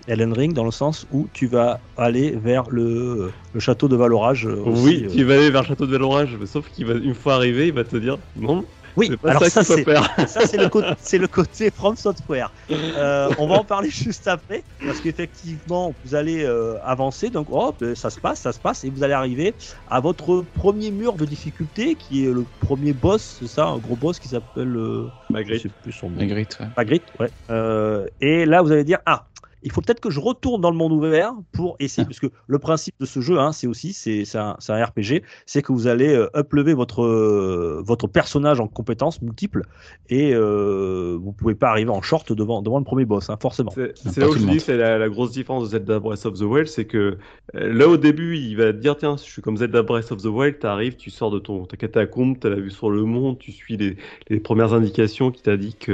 Elden 0.07 0.33
Ring, 0.33 0.53
dans 0.53 0.63
le 0.65 0.71
sens 0.71 1.05
où 1.09 1.29
tu 1.33 1.47
vas 1.47 1.81
aller 1.95 2.35
vers 2.35 2.69
le, 2.69 3.31
le 3.53 3.59
château 3.59 3.87
de 3.87 3.95
Valorage. 3.95 4.45
aussi, 4.45 5.03
oui, 5.03 5.07
tu 5.07 5.23
vas 5.23 5.35
aller 5.35 5.49
vers 5.49 5.61
le 5.61 5.67
château 5.67 5.87
de 5.87 5.91
Valorage, 5.91 6.37
sauf 6.45 6.69
qu'une 6.69 7.15
fois 7.15 7.35
arrivé, 7.35 7.67
il 7.67 7.73
va 7.73 7.83
te 7.83 7.95
dire 7.97 8.19
non, 8.35 8.67
Oui, 8.97 9.11
alors 9.23 9.45
ça 9.47 9.63
c'est 9.63 10.57
le 10.57 10.69
côté 10.69 10.87
c'est 10.99 11.17
le 11.17 11.27
côté 11.27 11.71
From 11.71 11.95
Software. 11.95 12.51
Euh, 12.71 13.29
on 13.37 13.47
va 13.47 13.55
en 13.55 13.63
parler 13.63 13.89
juste 14.05 14.27
après 14.27 14.63
parce 14.85 14.99
qu'effectivement 14.99 15.93
vous 16.03 16.15
allez 16.15 16.43
euh, 16.43 16.75
avancer 16.83 17.29
donc 17.29 17.47
hop 17.51 17.83
ça 17.95 18.09
se 18.09 18.19
passe 18.19 18.41
ça 18.41 18.51
se 18.51 18.59
passe 18.59 18.83
et 18.83 18.89
vous 18.89 19.03
allez 19.03 19.13
arriver 19.13 19.53
à 19.89 19.99
votre 19.99 20.43
premier 20.55 20.91
mur 20.91 21.13
de 21.13 21.25
difficulté 21.25 21.95
qui 21.95 22.25
est 22.25 22.31
le 22.31 22.45
premier 22.59 22.93
boss 22.93 23.37
c'est 23.39 23.47
ça 23.47 23.67
un 23.67 23.77
gros 23.77 23.95
boss 23.95 24.19
qui 24.19 24.27
s'appelle 24.27 24.75
euh, 24.75 25.07
Magritte. 25.31 25.67
Magritte, 26.03 26.57
ouais. 26.59 26.67
Magritte, 26.77 27.03
ouais. 27.19 27.29
Euh, 27.49 28.07
et 28.19 28.45
là, 28.45 28.61
vous 28.61 28.71
allez 28.71 28.83
dire, 28.83 28.99
ah, 29.05 29.25
il 29.63 29.71
faut 29.71 29.81
peut-être 29.81 29.99
que 29.99 30.09
je 30.09 30.19
retourne 30.19 30.61
dans 30.61 30.71
le 30.71 30.77
monde 30.77 30.91
ouvert 30.91 31.33
pour 31.51 31.75
essayer, 31.79 32.03
Ah. 32.03 32.09
parce 32.09 32.19
que 32.19 32.27
le 32.47 32.59
principe 32.59 32.95
de 32.99 33.05
ce 33.05 33.19
jeu, 33.21 33.39
hein, 33.39 33.51
c'est 33.51 33.67
aussi, 33.67 33.93
c'est 33.93 34.25
un, 34.35 34.55
RPG, 34.69 35.23
c'est 35.45 35.61
que 35.61 35.71
vous 35.71 35.87
allez 35.87 36.13
euh, 36.13 36.29
uplever 36.35 36.73
votre, 36.73 37.03
euh, 37.03 37.81
votre 37.85 38.07
personnage 38.07 38.59
en 38.59 38.67
compétences 38.67 39.21
multiples 39.21 39.63
et 40.09 40.33
euh, 40.33 41.17
vous 41.21 41.31
pouvez 41.31 41.55
pas 41.55 41.69
arriver 41.69 41.91
en 41.91 42.01
short 42.01 42.31
devant, 42.33 42.61
devant 42.61 42.79
le 42.79 42.83
premier 42.83 43.05
boss, 43.05 43.29
hein, 43.29 43.37
forcément. 43.39 43.71
C'est 43.71 44.05
Non, 44.05 44.11
c'est 44.11 44.21
là 44.21 44.29
où 44.29 44.33
je 44.33 44.45
dis 44.45 44.59
c'est 44.59 44.77
la, 44.77 44.97
la 44.97 45.09
grosse 45.09 45.31
différence 45.31 45.65
de 45.65 45.69
Zelda 45.69 45.99
Breath 45.99 46.25
of 46.25 46.39
the 46.39 46.43
Wild, 46.43 46.67
c'est 46.67 46.85
que 46.85 47.17
euh, 47.55 47.73
là 47.73 47.87
au 47.87 47.97
début 47.97 48.37
il 48.37 48.55
va 48.55 48.73
te 48.73 48.77
dire 48.77 48.97
tiens 48.97 49.15
je 49.17 49.23
suis 49.23 49.41
comme 49.41 49.57
Zelda 49.57 49.83
Breath 49.83 50.11
of 50.11 50.21
the 50.21 50.25
Wild, 50.27 50.59
t'arrives, 50.59 50.95
tu 50.95 51.09
sors 51.09 51.31
de 51.31 51.39
ton 51.39 51.65
ta 51.65 51.77
catacombe, 51.77 52.37
t'as 52.39 52.49
la 52.49 52.55
vue 52.55 52.71
sur 52.71 52.89
le 52.89 53.03
monde, 53.03 53.37
tu 53.37 53.51
suis 53.51 53.77
les, 53.77 53.97
les 54.29 54.39
premières 54.39 54.73
indications 54.73 55.31
qui 55.31 55.41
t'indiquent 55.41 55.91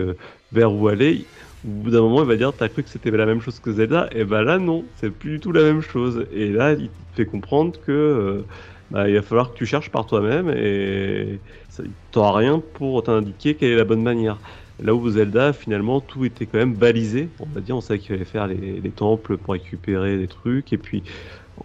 vers 0.51 0.73
où 0.73 0.87
aller. 0.87 1.25
Au 1.67 1.71
bout 1.71 1.91
d'un 1.91 2.01
moment 2.01 2.21
il 2.23 2.27
va 2.27 2.37
dire 2.37 2.55
t'as 2.55 2.69
cru 2.69 2.83
que 2.83 2.89
c'était 2.89 3.11
la 3.11 3.25
même 3.25 3.41
chose 3.41 3.59
que 3.59 3.71
Zelda, 3.73 4.07
et 4.11 4.25
ben 4.25 4.41
là 4.43 4.57
non, 4.59 4.91
c'est 4.95 5.11
plus 5.11 5.31
du 5.31 5.39
tout 5.41 5.51
la 5.51 5.63
même 5.63 5.81
chose. 5.81 6.25
Et 6.31 6.51
là 6.51 6.73
il 6.73 6.91
te 6.91 6.95
fait 7.15 7.25
comprendre 7.27 7.79
que 7.81 7.91
euh, 7.91 8.47
bah, 8.89 9.09
il 9.09 9.15
va 9.15 9.21
falloir 9.21 9.51
que 9.51 9.57
tu 9.57 9.65
cherches 9.65 9.91
par 9.91 10.05
toi-même 10.05 10.49
et 10.49 11.41
t'auras 12.11 12.37
rien 12.37 12.59
pour 12.73 13.03
t'indiquer 13.03 13.57
quelle 13.57 13.71
est 13.71 13.75
la 13.75 13.83
bonne 13.85 14.01
manière. 14.03 14.41
Là 14.79 14.93
où 14.95 15.09
Zelda, 15.09 15.53
finalement, 15.53 16.01
tout 16.01 16.23
était 16.25 16.47
quand 16.47 16.59
même 16.59 16.77
balisé. 16.77 17.33
On 17.39 17.47
va 17.49 17.61
dire, 17.61 17.75
on 17.75 17.81
savait 17.81 17.99
qu'il 17.99 18.09
fallait 18.09 18.25
faire 18.25 18.47
les, 18.47 18.79
les 18.79 18.93
temples 18.93 19.37
pour 19.39 19.53
récupérer 19.53 20.17
des 20.17 20.27
trucs. 20.27 20.71
Et 20.71 20.77
puis, 20.77 21.03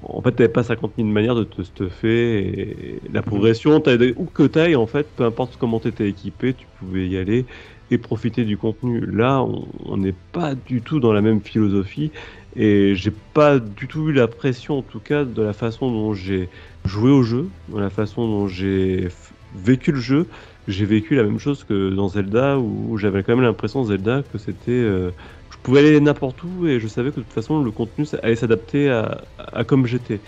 en 0.00 0.22
fait, 0.22 0.32
t'avais 0.32 0.48
pas 0.48 0.62
50 0.64 0.94
000 0.96 1.08
manières 1.08 1.34
de 1.34 1.44
te 1.44 1.62
stuffer. 1.62 3.00
La 3.10 3.22
progression, 3.22 3.82
où 4.16 4.26
que 4.26 4.44
t'ailles, 4.44 4.76
en 4.76 4.86
fait, 4.86 5.14
peu 5.14 5.24
importe 5.24 5.56
comment 5.58 5.80
t'étais 5.80 6.08
équipé, 6.08 6.54
tu 6.54 6.68
pouvais 6.68 7.06
y 7.08 7.16
aller 7.18 7.46
et 7.92 7.98
profiter 7.98 8.44
du 8.44 8.56
contenu. 8.58 9.00
Là, 9.06 9.42
on- 9.44 9.96
n'est 9.96 10.12
pas 10.12 10.54
du 10.54 10.82
tout 10.82 11.00
dans 11.00 11.12
la 11.12 11.20
même 11.22 11.42
philosophie. 11.42 12.12
Et 12.54 12.94
j'ai 12.94 13.10
pas 13.10 13.58
du 13.60 13.88
tout 13.88 14.08
eu 14.10 14.12
la 14.12 14.28
pression, 14.28 14.78
en 14.78 14.82
tout 14.82 15.00
cas, 15.00 15.24
de 15.24 15.42
la 15.42 15.52
façon 15.52 15.90
dont 15.90 16.12
j'ai 16.14 16.50
joué 16.84 17.10
au 17.10 17.22
jeu, 17.22 17.52
de 17.68 17.78
la 17.78 17.90
façon 17.90 18.26
dont 18.26 18.46
j'ai 18.48 19.08
vécu 19.52 19.92
le 19.92 20.00
jeu 20.00 20.28
j'ai 20.66 20.86
vécu 20.86 21.14
la 21.14 21.24
même 21.24 21.38
chose 21.38 21.64
que 21.64 21.90
dans 21.90 22.08
Zelda 22.08 22.58
où 22.58 22.96
j'avais 22.96 23.22
quand 23.22 23.34
même 23.34 23.44
l'impression 23.44 23.84
Zelda 23.84 24.22
que 24.22 24.38
c'était 24.38 24.70
euh, 24.70 25.12
je 25.50 25.56
pouvais 25.62 25.80
aller 25.80 26.00
n'importe 26.00 26.42
où 26.44 26.66
et 26.66 26.80
je 26.80 26.86
savais 26.88 27.10
que 27.10 27.16
de 27.16 27.22
toute 27.22 27.32
façon 27.32 27.62
le 27.62 27.70
contenu 27.72 28.06
allait 28.22 28.36
s'adapter 28.36 28.88
à, 28.90 29.24
à 29.38 29.64
comme 29.64 29.86
j'étais 29.86 30.22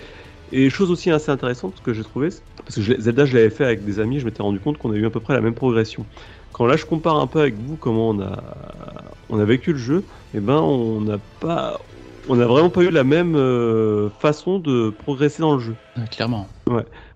et 0.50 0.70
chose 0.70 0.90
aussi 0.90 1.11
assez 1.11 1.31
intéressante 1.31 1.81
que 1.83 1.92
j'ai 1.92 2.03
trouvé 2.05 2.29
parce 2.64 2.77
que 2.77 3.00
Zelda 3.00 3.24
je 3.27 3.35
l'avais 3.35 3.50
fait 3.50 3.64
avec 3.64 3.85
des 3.85 4.00
amis 4.00 4.20
je 4.20 4.24
m'étais 4.27 4.42
rendu 4.42 4.61
compte 4.61 4.79
qu'on 4.79 4.92
a 4.92 4.96
eu 4.96 5.07
à 5.07 5.11
peu 5.11 5.20
près 5.20 5.35
la 5.35 5.40
même 5.40 5.55
progression 5.55 6.09
quand 6.54 6.66
là 6.66 6.76
je 6.76 6.86
compare 6.86 7.16
un 7.16 7.26
peu 7.26 7.40
avec 7.40 7.58
vous 7.58 7.76
comment 7.76 8.10
on 8.10 8.20
a 8.20 9.16
on 9.28 9.38
a 9.40 9.44
vécu 9.44 9.72
le 9.72 9.78
jeu 9.78 10.06
et 10.32 10.40
ben 10.40 10.60
on 10.60 11.00
n'a 11.00 11.18
pas 11.40 11.78
on 12.28 12.36
n'a 12.36 12.46
vraiment 12.46 12.70
pas 12.70 12.82
eu 12.82 12.90
la 12.90 13.04
même 13.04 13.34
euh, 13.36 14.08
façon 14.08 14.58
de 14.60 14.90
progresser 14.90 15.42
dans 15.42 15.54
le 15.54 15.60
jeu. 15.60 15.76
Ouais, 15.98 16.08
clairement. 16.08 16.48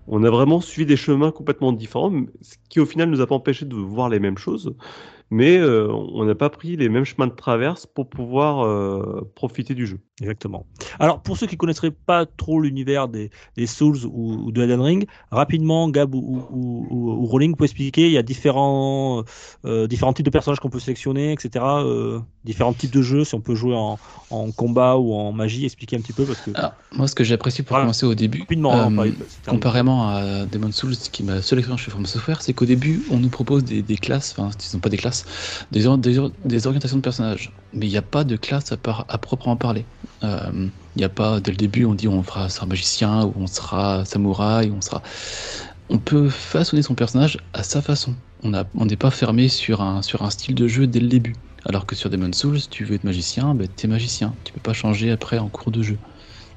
on 0.07 0.23
a 0.23 0.29
vraiment 0.29 0.61
suivi 0.61 0.85
des 0.85 0.97
chemins 0.97 1.31
complètement 1.31 1.71
différents, 1.71 2.11
ce 2.41 2.55
qui 2.69 2.79
au 2.79 2.85
final 2.85 3.09
nous 3.09 3.21
a 3.21 3.27
pas 3.27 3.35
empêché 3.35 3.65
de 3.65 3.75
voir 3.75 4.09
les 4.09 4.19
mêmes 4.19 4.37
choses, 4.37 4.75
mais 5.31 5.57
euh, 5.57 5.91
on 5.91 6.25
n'a 6.25 6.35
pas 6.35 6.49
pris 6.49 6.75
les 6.75 6.89
mêmes 6.89 7.05
chemins 7.05 7.27
de 7.27 7.33
traverse 7.33 7.85
pour 7.85 8.09
pouvoir 8.09 8.65
euh, 8.65 9.29
profiter 9.35 9.75
du 9.75 9.85
jeu. 9.85 9.99
Exactement. 10.21 10.65
Alors, 10.99 11.21
pour 11.21 11.37
ceux 11.37 11.47
qui 11.47 11.55
connaîtraient 11.55 11.91
pas 11.91 12.25
trop 12.25 12.59
l'univers 12.59 13.07
des, 13.07 13.29
Souls 13.65 14.05
ou, 14.05 14.45
ou 14.45 14.51
de 14.51 14.61
Elden 14.61 14.81
Ring, 14.81 15.07
rapidement, 15.31 15.87
Gab 15.89 16.13
ou, 16.15 16.45
ou, 16.49 17.25
Rolling, 17.25 17.55
peut 17.55 17.65
expliquer, 17.65 18.07
il 18.07 18.11
y 18.11 18.17
a 18.17 18.23
différents, 18.23 19.23
euh, 19.65 19.87
différents 19.87 20.13
types 20.13 20.25
de 20.25 20.31
personnages 20.31 20.59
qu'on 20.59 20.69
peut 20.69 20.79
sélectionner, 20.79 21.31
etc. 21.31 21.63
différents 22.43 22.73
types 22.73 22.91
de 22.93 23.01
jeux, 23.01 23.23
si 23.25 23.35
on 23.35 23.41
peut 23.41 23.55
jouer 23.55 23.75
en, 23.75 23.99
en 24.29 24.51
combat 24.51 24.97
ou 24.97 25.13
en 25.13 25.31
magie, 25.33 25.65
expliquer 25.65 25.95
un 25.97 26.01
petit 26.01 26.13
peu, 26.13 26.25
parce 26.27 26.41
que 26.41 26.51
Alors, 26.53 26.73
moi, 26.91 27.07
ce 27.07 27.13
que 27.15 27.23
j'ai 27.23 27.35
apprécié 27.35 27.63
pour 27.63 27.75
Voilà. 27.75 27.85
commencer 27.85 28.05
au 28.05 28.15
début, 28.15 28.41
euh, 28.71 28.89
pareil, 28.89 29.17
comparément 29.47 30.09
à 30.09 30.45
Demon 30.47 30.71
Souls, 30.71 30.95
qui 30.95 31.21
est 31.21 31.25
ma 31.25 31.41
seule 31.41 31.59
expérience 31.59 31.81
chez 31.81 31.91
From 31.91 32.05
Software, 32.05 32.41
c'est 32.41 32.53
qu'au 32.53 32.65
début, 32.65 33.05
on 33.07 33.19
nous 33.19 33.29
propose 33.29 33.63
des, 33.63 33.83
des 33.83 33.97
classes, 33.97 34.33
enfin, 34.37 34.49
ce 34.59 34.69
sont 34.69 34.79
pas 34.79 34.89
des 34.89 34.97
classes, 34.97 35.25
des, 35.71 35.85
des, 35.97 36.17
or- 36.19 36.31
des 36.43 36.65
orientations 36.67 36.97
de 36.97 37.01
personnages. 37.01 37.55
Mais 37.71 37.85
il 37.87 37.89
n'y 37.91 37.97
a 37.97 38.01
pas 38.01 38.23
de 38.23 38.35
classe 38.35 38.71
à, 38.71 38.77
par- 38.77 39.05
à 39.09 39.17
proprement 39.19 39.57
parler. 39.57 39.85
Euh, 40.23 40.69
Il 40.95 40.99
n'y 40.99 41.03
a 41.03 41.09
pas, 41.09 41.39
dès 41.39 41.51
le 41.51 41.57
début, 41.57 41.85
on 41.85 41.93
dit 41.93 42.07
on 42.07 42.23
fera 42.23 42.49
sera 42.49 42.65
magicien, 42.65 43.25
ou 43.25 43.33
on 43.35 43.47
sera 43.47 44.03
samouraï, 44.05 44.69
ou 44.71 44.75
on 44.75 44.81
sera. 44.81 45.01
On 45.89 45.99
peut 45.99 46.29
façonner 46.29 46.81
son 46.81 46.95
personnage 46.95 47.37
à 47.53 47.63
sa 47.63 47.81
façon. 47.81 48.15
On 48.43 48.85
n'est 48.85 48.97
pas 48.97 49.11
fermé 49.11 49.49
sur 49.49 49.81
un, 49.81 50.01
sur 50.01 50.21
un 50.23 50.29
style 50.29 50.55
de 50.55 50.67
jeu 50.67 50.87
dès 50.87 50.99
le 50.99 51.07
début. 51.07 51.35
Alors 51.65 51.85
que 51.85 51.95
sur 51.95 52.09
Demon 52.09 52.31
Souls, 52.33 52.59
tu 52.69 52.85
veux 52.85 52.95
être 52.95 53.03
magicien, 53.03 53.53
ben, 53.53 53.67
t'es 53.67 53.87
magicien. 53.87 54.33
Tu 54.43 54.53
peux 54.53 54.61
pas 54.61 54.73
changer 54.73 55.11
après 55.11 55.37
en 55.39 55.49
cours 55.49 55.71
de 55.71 55.81
jeu. 55.83 55.97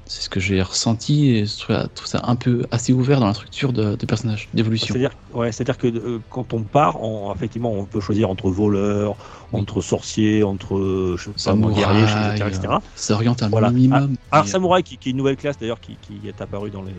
C'est 0.05 0.21
ce 0.21 0.29
que 0.29 0.41
j'ai 0.41 0.61
ressenti 0.61 1.29
et 1.29 1.45
je 1.45 1.57
trouve, 1.57 1.77
ça 2.05 2.21
un 2.25 2.35
peu 2.35 2.65
assez 2.71 2.91
ouvert 2.91 3.21
dans 3.21 3.27
la 3.27 3.33
structure 3.33 3.71
de, 3.71 3.95
de 3.95 4.05
personnage, 4.05 4.49
d'évolution. 4.53 4.87
C'est-à-dire, 4.93 5.11
ouais, 5.33 5.53
c'est-à-dire 5.53 5.77
que 5.77 5.87
euh, 5.87 6.19
quand 6.29 6.53
on 6.53 6.63
part, 6.63 7.01
on, 7.01 7.33
effectivement, 7.33 7.71
on 7.71 7.85
peut 7.85 8.01
choisir 8.01 8.29
entre 8.29 8.49
voleur, 8.51 9.15
Oui. 9.53 9.61
entre 9.61 9.79
sorcier, 9.79 10.43
entre 10.43 10.75
euh, 10.77 11.15
je 11.17 11.29
sais 11.37 11.51
pas, 11.51 11.55
guerrier, 11.55 12.03
etc. 12.03 12.47
etc. 12.49 12.73
Ça 12.95 13.13
oriente 13.13 13.43
un 13.43 13.49
Voilà. 13.49 13.71
minimum. 13.71 14.15
Alors 14.31 14.43
mais- 14.43 14.51
Samouraï, 14.51 14.83
qui, 14.83 14.97
qui 14.97 15.07
est 15.09 15.11
une 15.11 15.17
nouvelle 15.17 15.37
classe 15.37 15.57
d'ailleurs, 15.57 15.79
qui, 15.79 15.95
qui 16.01 16.27
est 16.27 16.41
apparue 16.41 16.69
dans 16.69 16.81
les, 16.81 16.95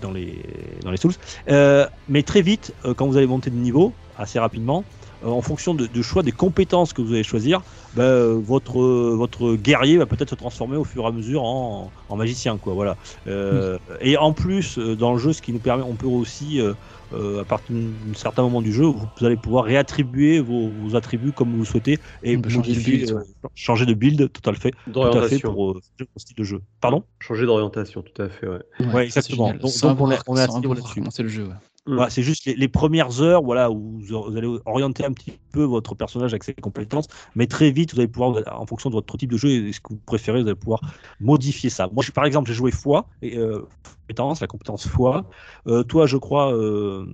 dans 0.00 0.12
les, 0.12 0.40
dans 0.84 0.92
les 0.92 0.98
Souls. 0.98 1.14
Euh, 1.50 1.86
mais 2.08 2.22
très 2.22 2.42
vite, 2.42 2.72
euh, 2.84 2.94
quand 2.94 3.08
vous 3.08 3.16
allez 3.16 3.26
monter 3.26 3.50
de 3.50 3.56
niveau, 3.56 3.92
assez 4.16 4.38
rapidement, 4.38 4.84
euh, 4.84 4.95
en 5.22 5.40
fonction 5.40 5.74
de, 5.74 5.86
du 5.86 6.02
choix 6.02 6.22
des 6.22 6.32
compétences 6.32 6.92
que 6.92 7.02
vous 7.02 7.12
allez 7.12 7.22
choisir, 7.22 7.62
ben, 7.94 8.02
euh, 8.04 8.34
votre, 8.42 8.80
euh, 8.80 9.14
votre 9.16 9.54
guerrier 9.56 9.96
va 9.96 10.06
peut-être 10.06 10.30
se 10.30 10.34
transformer 10.34 10.76
au 10.76 10.84
fur 10.84 11.04
et 11.04 11.06
à 11.06 11.12
mesure 11.12 11.42
en, 11.42 11.92
en 12.08 12.16
magicien. 12.16 12.58
Quoi, 12.58 12.74
voilà. 12.74 12.96
Euh, 13.26 13.78
Et 14.00 14.16
en 14.16 14.32
plus, 14.32 14.78
euh, 14.78 14.94
dans 14.96 15.12
le 15.12 15.18
jeu, 15.18 15.32
ce 15.32 15.40
qui 15.42 15.52
nous 15.52 15.60
permet, 15.60 15.82
on 15.82 15.96
peut 15.96 16.06
aussi, 16.06 16.60
euh, 16.60 16.74
euh, 17.12 17.40
à 17.40 17.44
partir 17.44 17.74
d'un 17.74 18.14
certain 18.14 18.42
moment 18.42 18.60
du 18.62 18.72
jeu, 18.72 18.84
vous, 18.84 19.06
vous 19.18 19.24
allez 19.24 19.36
pouvoir 19.36 19.64
réattribuer 19.64 20.40
vos, 20.40 20.70
vos 20.70 20.96
attributs 20.96 21.32
comme 21.32 21.52
vous 21.52 21.58
le 21.60 21.64
souhaitez 21.64 21.98
et 22.22 22.36
changer 22.48 22.74
de 22.74 22.80
build, 22.80 23.10
euh, 23.10 23.20
changer 23.54 23.86
de 23.86 23.94
build, 23.94 24.30
tout 24.32 24.50
à 24.50 24.52
fait, 24.54 24.70
tout 24.70 24.76
à 24.76 24.82
fait 24.82 24.92
D'orientation. 24.92 25.52
pour 25.52 25.70
euh, 25.70 25.74
changer 25.74 26.08
votre 26.14 26.20
style 26.20 26.36
de 26.36 26.44
jeu. 26.44 26.60
Pardon? 26.80 27.04
Changer 27.20 27.46
d'orientation, 27.46 28.02
tout 28.02 28.22
à 28.22 28.28
fait, 28.28 28.46
ouais. 28.46 28.60
Ouais, 28.80 28.86
Ouais, 28.94 29.04
exactement. 29.04 29.52
Donc- 29.54 29.72
on 29.84 30.10
est- 30.10 30.18
on 30.26 30.36
est 30.36 30.40
là-dessus. 30.40 31.22
le 31.22 31.28
jeu. 31.28 31.44
ouais. 31.44 31.54
Mm. 31.86 31.94
Voilà, 31.94 32.10
c'est 32.10 32.22
juste 32.22 32.44
les, 32.46 32.54
les 32.54 32.68
premières 32.68 33.20
heures 33.22 33.42
voilà, 33.42 33.70
où 33.70 34.00
vous, 34.00 34.22
vous 34.30 34.36
allez 34.36 34.48
orienter 34.66 35.04
un 35.04 35.12
petit 35.12 35.32
peu 35.52 35.62
votre 35.62 35.94
personnage 35.94 36.32
avec 36.32 36.44
ses 36.44 36.54
compétences, 36.54 37.06
mais 37.34 37.46
très 37.46 37.70
vite, 37.70 37.94
vous 37.94 38.00
allez 38.00 38.08
pouvoir, 38.08 38.42
en 38.60 38.66
fonction 38.66 38.90
de 38.90 38.94
votre 38.94 39.16
type 39.16 39.30
de 39.30 39.36
jeu 39.36 39.50
et 39.50 39.72
ce 39.72 39.80
que 39.80 39.90
vous 39.94 40.00
préférez, 40.04 40.42
vous 40.42 40.48
allez 40.48 40.56
pouvoir 40.56 40.80
modifier 41.20 41.70
ça. 41.70 41.88
Moi, 41.92 42.02
je, 42.02 42.10
par 42.10 42.24
exemple, 42.24 42.48
j'ai 42.48 42.54
joué 42.54 42.70
foi, 42.72 43.06
et, 43.22 43.38
euh, 43.38 43.62
compétence, 44.02 44.40
la 44.40 44.46
compétence 44.46 44.86
foi. 44.86 45.30
Euh, 45.66 45.82
toi, 45.82 46.06
je 46.06 46.16
crois, 46.16 46.52
euh, 46.54 47.06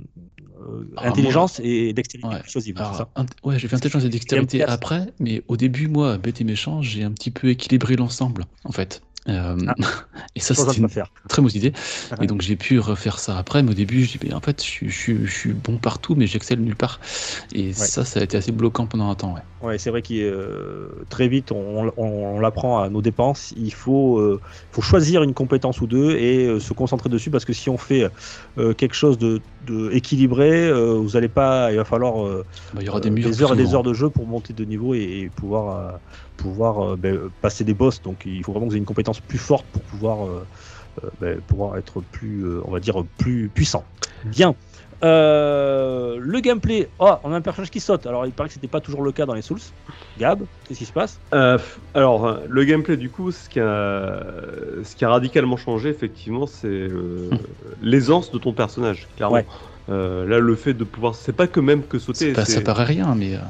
euh, 0.61 0.89
Ah, 0.97 1.09
intelligence 1.09 1.61
et 1.63 1.93
dextérité 1.93 2.29
Ouais. 2.29 2.43
Alors, 2.77 3.11
int- 3.17 3.27
ouais, 3.45 3.59
j'ai 3.59 3.69
fait 3.69 3.77
intelligence 3.77 4.05
et 4.05 4.09
dextérité 4.09 4.63
après, 4.65 5.13
mais 5.19 5.43
au 5.49 5.57
début, 5.57 5.89
moi, 5.89 6.19
bête 6.19 6.41
et 6.41 6.45
méchant, 6.45 6.83
j'ai 6.83 7.03
un 7.03 7.13
petit 7.13 7.31
peu 7.31 7.49
équilibré 7.49 7.97
l'ensemble, 7.97 8.45
en 8.65 8.73
fait. 8.73 9.03
Euh, 9.29 9.57
Ah. 9.69 9.75
et 10.35 10.41
ça, 10.41 10.55
c'était 10.55 10.73
ne 10.81 10.85
une 10.85 10.89
faire. 10.89 11.07
très 11.29 11.43
mauvaise 11.43 11.57
idée. 11.57 11.73
Ah. 12.11 12.17
Et 12.23 12.27
donc, 12.27 12.43
j'ai 12.43 12.57
pu 12.57 12.79
refaire 12.79 13.19
ça 13.19 13.39
après, 13.39 13.63
mais 13.63 13.71
au 13.71 13.75
début, 13.75 14.05
je 14.05 14.13
dis, 14.13 14.19
ben, 14.19 14.35
en 14.35 14.41
fait, 14.41 14.63
je, 14.63 14.69
suis- 14.69 14.91
je, 14.91 14.99
suis- 14.99 15.27
je 15.27 15.33
suis 15.33 15.53
bon 15.53 15.79
partout, 15.79 16.15
mais 16.17 16.27
j'excelle 16.27 16.61
nulle 16.61 16.77
part. 16.77 17.01
Et 17.55 17.73
ça, 17.73 18.05
ça 18.05 18.21
a 18.21 18.23
été 18.25 18.37
assez 18.37 18.53
bloquant 18.53 18.87
pendant 18.87 19.11
un 19.11 19.15
temps, 19.15 19.35
ouais. 19.35 19.41
Ouais, 19.61 19.79
c'est 19.79 19.91
vrai 19.91 20.03
qu'il 20.03 20.23
euh, 20.23 21.05
très 21.09 21.29
vite, 21.29 21.53
on, 21.53 21.93
on- 21.97 22.03
on 22.03 22.41
l'apprend 22.41 22.81
à 22.81 22.89
nos 22.89 23.01
dépenses. 23.01 23.53
Il 23.57 23.73
faut, 23.73 24.19
euh, 24.19 24.41
faut 24.73 24.83
choisir 24.83 25.23
une 25.23 25.35
compétence 25.35 25.81
ou 25.81 25.87
deux 25.87 26.17
et 26.17 26.47
euh, 26.47 26.59
se 26.59 26.73
concentrer 26.73 27.09
dessus 27.09 27.31
parce 27.31 27.45
que 27.45 27.53
si 27.53 27.71
on 27.71 27.79
fait 27.79 28.11
quelque 28.77 28.95
chose 28.95 29.19
de, 29.19 29.41
de 29.61 29.91
équilibré, 29.93 30.73
vous 30.73 31.17
allez 31.17 31.29
pas, 31.29 31.71
il 31.71 31.77
va 31.77 31.85
falloir 31.85 32.27
euh, 32.27 32.45
Bah, 32.75 32.81
il 32.83 32.87
y 32.87 32.89
aura 32.89 33.01
des 33.01 33.43
heures 33.43 33.53
et 33.53 33.57
des 33.57 33.75
heures 33.75 33.83
de 33.83 33.93
jeu 33.95 34.11
pour 34.11 34.27
monter 34.27 34.53
de 34.53 34.65
niveau 34.65 34.95
et, 34.95 35.01
et 35.23 35.31
pouvoir, 35.31 36.01
pouvoir 36.37 36.93
euh, 36.93 36.97
ben, 36.97 37.31
passer 37.41 37.65
des 37.65 37.75
boss. 37.75 38.03
Donc 38.03 38.23
il 38.25 38.43
faut 38.45 38.53
vraiment 38.53 38.67
que 38.67 38.71
vous 38.71 38.77
ayez 38.77 38.81
une 38.81 38.87
compétence 38.87 39.21
plus 39.21 39.39
forte 39.39 39.67
pour 39.73 39.83
pouvoir, 39.83 40.27
euh, 40.27 40.47
euh, 41.05 41.11
ben, 41.21 41.41
pouvoir 41.41 41.77
être 41.77 42.01
plus, 42.01 42.45
euh, 42.45 42.61
on 42.65 42.71
va 42.71 42.81
dire, 42.81 43.05
plus 43.19 43.49
puissant. 43.49 43.85
Bien. 44.25 44.55
Euh, 45.05 46.17
le 46.21 46.41
gameplay, 46.41 46.89
oh, 47.01 47.15
on 47.25 47.33
a 47.33 47.37
un 47.37 47.41
personnage 47.41 47.71
qui 47.71 47.81
saute. 47.81 48.07
Alors 48.07 48.25
il 48.25 48.33
paraît 48.33 48.49
que 48.49 48.55
c'était 48.55 48.69
pas 48.69 48.81
toujours 48.81 49.03
le 49.03 49.11
cas 49.11 49.27
dans 49.27 49.35
les 49.35 49.43
Souls. 49.43 49.59
Gab, 50.17 50.45
qu'est-ce 50.65 50.79
qui 50.79 50.85
se 50.85 50.93
passe? 50.93 51.21
Euh, 51.35 51.59
alors, 51.95 52.41
le 52.49 52.65
gameplay, 52.65 52.97
du 52.97 53.11
coup, 53.11 53.33
ce 53.33 53.49
qui 53.49 53.59
a, 53.59 54.23
ce 54.85 54.95
qui 54.95 55.05
a 55.05 55.09
radicalement 55.09 55.57
changé, 55.57 55.89
effectivement, 55.89 56.47
c'est 56.47 56.69
euh, 56.69 57.31
l'aisance 57.81 58.31
de 58.31 58.39
ton 58.39 58.53
personnage, 58.53 59.09
clairement. 59.17 59.37
Ouais. 59.37 59.47
Euh, 59.89 60.25
là, 60.27 60.39
le 60.39 60.55
fait 60.55 60.75
de 60.75 60.85
pouvoir. 60.85 61.15
C'est 61.15 61.33
pas 61.33 61.49
que 61.49 61.61
même 61.61 61.85
que 61.85 61.99
sauter. 61.99 62.33
Pas- 62.33 62.45
ça 62.45 62.61
paraît 62.61 62.85
rien, 62.85 63.15
mais 63.17 63.35
euh, 63.35 63.41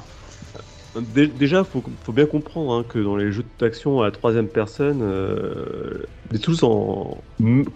Dé- 0.95 1.29
Déjà, 1.29 1.65
faut, 1.65 1.83
faut 2.05 2.13
bien 2.13 2.27
comprendre 2.27 2.73
hein, 2.73 2.85
que 2.85 2.99
dans 2.99 3.17
les 3.17 3.33
jeux 3.33 3.45
d'action 3.59 4.01
à 4.03 4.05
la 4.05 4.11
troisième 4.11 4.49
personne, 4.51 5.01
euh, 5.03 6.03
tools 6.43 6.57
en- 6.65 7.25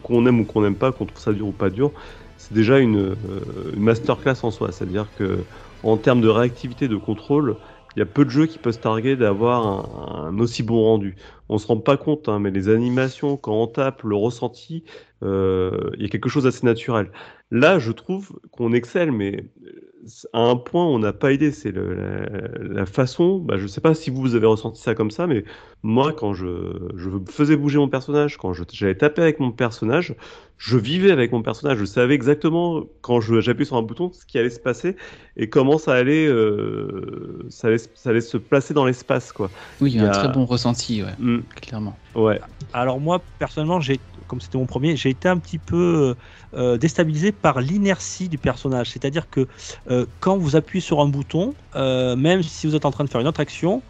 qu'on 0.03 0.27
aime 0.27 0.41
ou 0.41 0.45
qu'on 0.47 0.61
n'aime 0.61 0.77
pas, 0.77 0.93
qu'on 0.93 1.07
trouve 1.07 1.23
ça 1.23 1.33
dur 1.33 1.49
ou 1.49 1.53
pas 1.55 1.71
dur, 1.71 1.95
c'est 2.37 2.53
déjà 2.53 2.79
une, 2.79 2.97
euh, 2.99 3.73
une 3.75 3.83
masterclass 3.83 4.35
en 4.43 4.51
soi. 4.51 4.71
C'est-à-dire 4.71 5.15
que 5.15 5.47
en 5.83 5.97
termes 5.97 6.21
de 6.21 6.29
réactivité 6.29 6.89
de 6.89 6.97
contrôle, 6.97 7.59
il 7.97 8.01
y 8.01 8.03
a 8.03 8.07
peu 8.07 8.27
de 8.27 8.31
jeux 8.31 8.45
qui 8.47 8.59
peuvent 8.59 8.75
se 8.75 8.79
targuer 8.81 9.17
d'avoir 9.17 9.67
un, 9.67 10.27
un 10.29 10.39
aussi 10.39 10.63
bon 10.63 10.83
rendu. 10.83 11.17
on 11.49 11.57
se 11.57 11.67
rend 11.67 11.79
pas 11.79 11.97
compte, 11.97 12.29
hein, 12.29 12.39
mais 12.39 12.51
les 12.51 12.69
animations, 12.69 13.39
quand 13.39 13.55
on 13.55 13.67
tape, 13.67 14.03
le 14.03 14.15
ressenti, 14.17 14.85
euh, 15.23 15.91
il 15.97 16.03
y 16.03 16.05
a 16.07 16.09
quelque 16.09 16.29
chose 16.29 16.45
d'assez 16.45 16.67
naturel. 16.67 17.11
Là, 17.53 17.79
je 17.79 17.93
trouve 17.93 18.39
qu'on 18.51 18.73
excelle, 18.73 19.13
mais 19.13 19.51
à 20.33 20.41
un 20.41 20.57
point, 20.57 20.85
on 20.85 20.99
n'a 20.99 21.13
pas 21.13 21.33
idée. 21.33 21.53
C'est 21.53 21.73
la, 21.73 21.83
la 22.61 22.87
façon. 22.87 23.39
Bah, 23.39 23.57
je 23.57 23.67
sais 23.67 23.81
pas 23.81 23.95
si 23.95 24.11
vous, 24.11 24.21
vous 24.21 24.35
avez 24.35 24.47
ressenti 24.47 24.81
ça 24.83 24.95
comme 24.95 25.11
ça, 25.11 25.27
mais 25.27 25.45
moi, 25.83 26.13
quand 26.13 26.35
je, 26.35 26.89
je 26.97 27.11
faisais 27.31 27.57
bouger 27.57 27.79
mon 27.79 27.89
personnage, 27.89 28.37
quand 28.37 28.53
j'allais 28.53 28.97
taper 28.97 29.23
avec 29.23 29.39
mon 29.41 29.53
personnage, 29.53 30.15
je 30.59 30.77
vivais 30.77 31.11
avec 31.11 31.33
mon 31.33 31.43
personnage. 31.43 31.79
Je 31.79 31.85
savais 31.85 32.15
exactement 32.15 32.83
quand 33.01 33.21
je- 33.21 33.41
j'appuyais 33.41 33.67
sur 33.67 33.77
un 33.77 33.83
bouton 33.83 34.13
ce 34.13 34.27
qui 34.27 34.39
allait 34.39 34.51
se 34.51 34.61
passer 34.61 34.97
et 35.37 35.49
comment 35.49 35.79
ça 35.79 35.95
allait, 35.95 36.27
euh, 36.27 37.47
ça 37.51 37.69
allait, 37.69 37.79
ça 37.79 38.11
allait 38.11 38.21
se 38.21 38.37
placer 38.39 38.75
dans 38.75 38.85
l'espace, 38.87 39.33
quoi. 39.33 39.51
Oui, 39.81 39.93
il 39.93 39.97
y 39.97 40.01
a 40.01 40.05
un 40.05 40.09
a- 40.09 40.13
très 40.13 40.29
bon 40.29 40.45
ressenti, 40.45 41.03
ouais, 41.03 41.15
Mm, 41.19 41.41
clairement. 41.55 41.99
ouais. 42.15 42.41
Alors 42.73 43.01
moi, 43.01 43.27
personnellement, 43.39 43.81
j'ai, 43.81 44.01
comme 44.27 44.41
c'était 44.41 44.59
mon 44.59 44.67
premier, 44.67 44.97
j'ai 44.97 45.11
été 45.11 45.29
un 45.29 45.39
petit 45.39 45.59
peu 45.59 46.17
euh, 46.55 46.79
déstabilisé 46.79 47.33
par 47.33 47.61
l'inertie 47.61 48.29
du 48.29 48.39
personnage. 48.39 48.91
C'est-à-dire 48.91 49.29
que 49.31 49.47
euh, 49.91 50.07
quand 50.21 50.37
vous 50.39 50.57
appuyez 50.57 50.81
sur 50.81 51.01
un 51.01 51.09
bouton, 51.09 51.57
euh, 51.75 52.17
même 52.17 52.43
si 52.43 52.67
vous 52.67 52.75
êtes 52.75 52.85
en 52.85 52.91
train 52.91 53.05
de 53.05 53.11
faire 53.11 53.21
une 53.21 53.29
autre 53.29 53.41
action, 53.41 53.85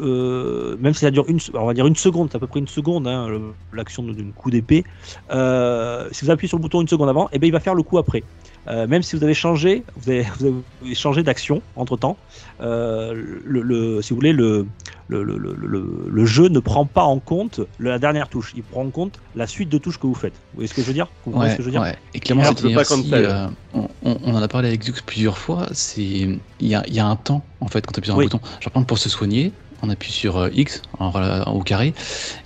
euh, 0.00 0.76
même 0.78 0.94
si 0.94 1.00
ça 1.00 1.10
dure 1.10 1.24
une, 1.28 1.38
on 1.54 1.66
va 1.66 1.74
dire 1.74 1.86
une 1.86 1.96
seconde, 1.96 2.28
c'est 2.30 2.36
à 2.36 2.40
peu 2.40 2.46
près 2.46 2.60
une 2.60 2.68
seconde, 2.68 3.06
hein, 3.06 3.54
l'action 3.72 4.02
d'un 4.02 4.32
coup 4.32 4.50
d'épée. 4.50 4.84
euh, 5.30 6.08
si 6.12 6.24
vous 6.24 6.30
appuyez 6.30 6.48
sur 6.48 6.58
le 6.58 6.62
bouton 6.62 6.80
une 6.80 6.88
seconde 6.88 7.08
avant, 7.08 7.28
et 7.32 7.38
ben 7.38 7.46
il 7.46 7.52
va 7.52 7.60
faire 7.60 7.74
le 7.74 7.82
coup 7.82 7.98
après. 7.98 8.24
Euh, 8.68 8.86
même 8.86 9.02
si 9.02 9.16
vous 9.16 9.24
avez 9.24 9.34
changé, 9.34 9.84
vous 9.96 10.08
avez, 10.10 10.26
vous 10.38 10.64
avez 10.82 10.94
changé 10.94 11.22
d'action 11.22 11.62
entre 11.74 11.96
temps, 11.96 12.16
le, 12.60 13.60
le- 13.62 14.02
si 14.02 14.10
vous 14.10 14.16
voulez, 14.16 14.32
le, 14.32 14.68
le, 15.08 15.22
le, 15.24 15.36
le, 15.36 15.54
le- 15.54 16.06
le 16.08 16.24
jeu 16.26 16.48
ne 16.48 16.60
prend 16.60 16.86
pas 16.86 17.04
en 17.04 17.20
compte 17.20 17.60
la 17.78 17.98
dernière 17.98 18.28
touche. 18.28 18.52
Il 18.54 18.64
prend 18.64 18.82
en 18.84 18.90
compte 18.90 19.18
la 19.34 19.46
suite 19.46 19.68
de 19.68 19.78
touches 19.78 19.98
que 19.98 20.06
vous 20.06 20.14
faites. 20.14 20.36
Vous 20.52 20.58
voyez 20.58 20.68
ce 20.68 20.74
que 20.74 20.82
je 20.82 20.86
veux 20.86 20.92
dire? 20.92 21.06
Vous 21.24 21.32
comprenez 21.32 21.46
Ouais, 21.46 21.50
ce 21.52 21.56
que 21.56 21.62
je 21.62 21.66
veux 21.66 21.72
dire? 21.72 21.82
Ouais. 21.82 21.96
Et 22.14 22.20
clairement, 22.20 22.42
cancel. 22.44 23.24
euh, 23.26 23.46
on, 23.74 23.88
on- 24.02 24.18
on 24.22 24.34
en 24.34 24.42
a 24.42 24.48
parlé 24.48 24.68
avec 24.68 24.82
Zux 24.84 25.02
plusieurs 25.06 25.38
fois. 25.38 25.66
C'est 25.72 26.02
il 26.02 26.68
y 26.68 26.74
a, 26.74 26.82
il 26.86 26.94
y 26.94 27.00
a 27.00 27.06
un 27.06 27.16
temps 27.16 27.44
en 27.60 27.66
fait 27.68 27.84
quand 27.86 27.92
tu 27.92 27.98
appuies 28.00 28.06
sur 28.08 28.14
un 28.14 28.18
Oui. 28.18 28.24
bouton. 28.26 28.38
Genre 28.38 28.72
par 28.72 28.80
exemple, 28.80 28.86
pour 28.86 28.98
se 28.98 29.08
soigner, 29.08 29.54
on 29.82 29.90
appuie 29.90 30.12
sur 30.12 30.36
euh, 30.38 30.48
X 30.52 30.82
en, 30.98 31.10
rela- 31.10 31.48
au 31.50 31.60
carré. 31.62 31.94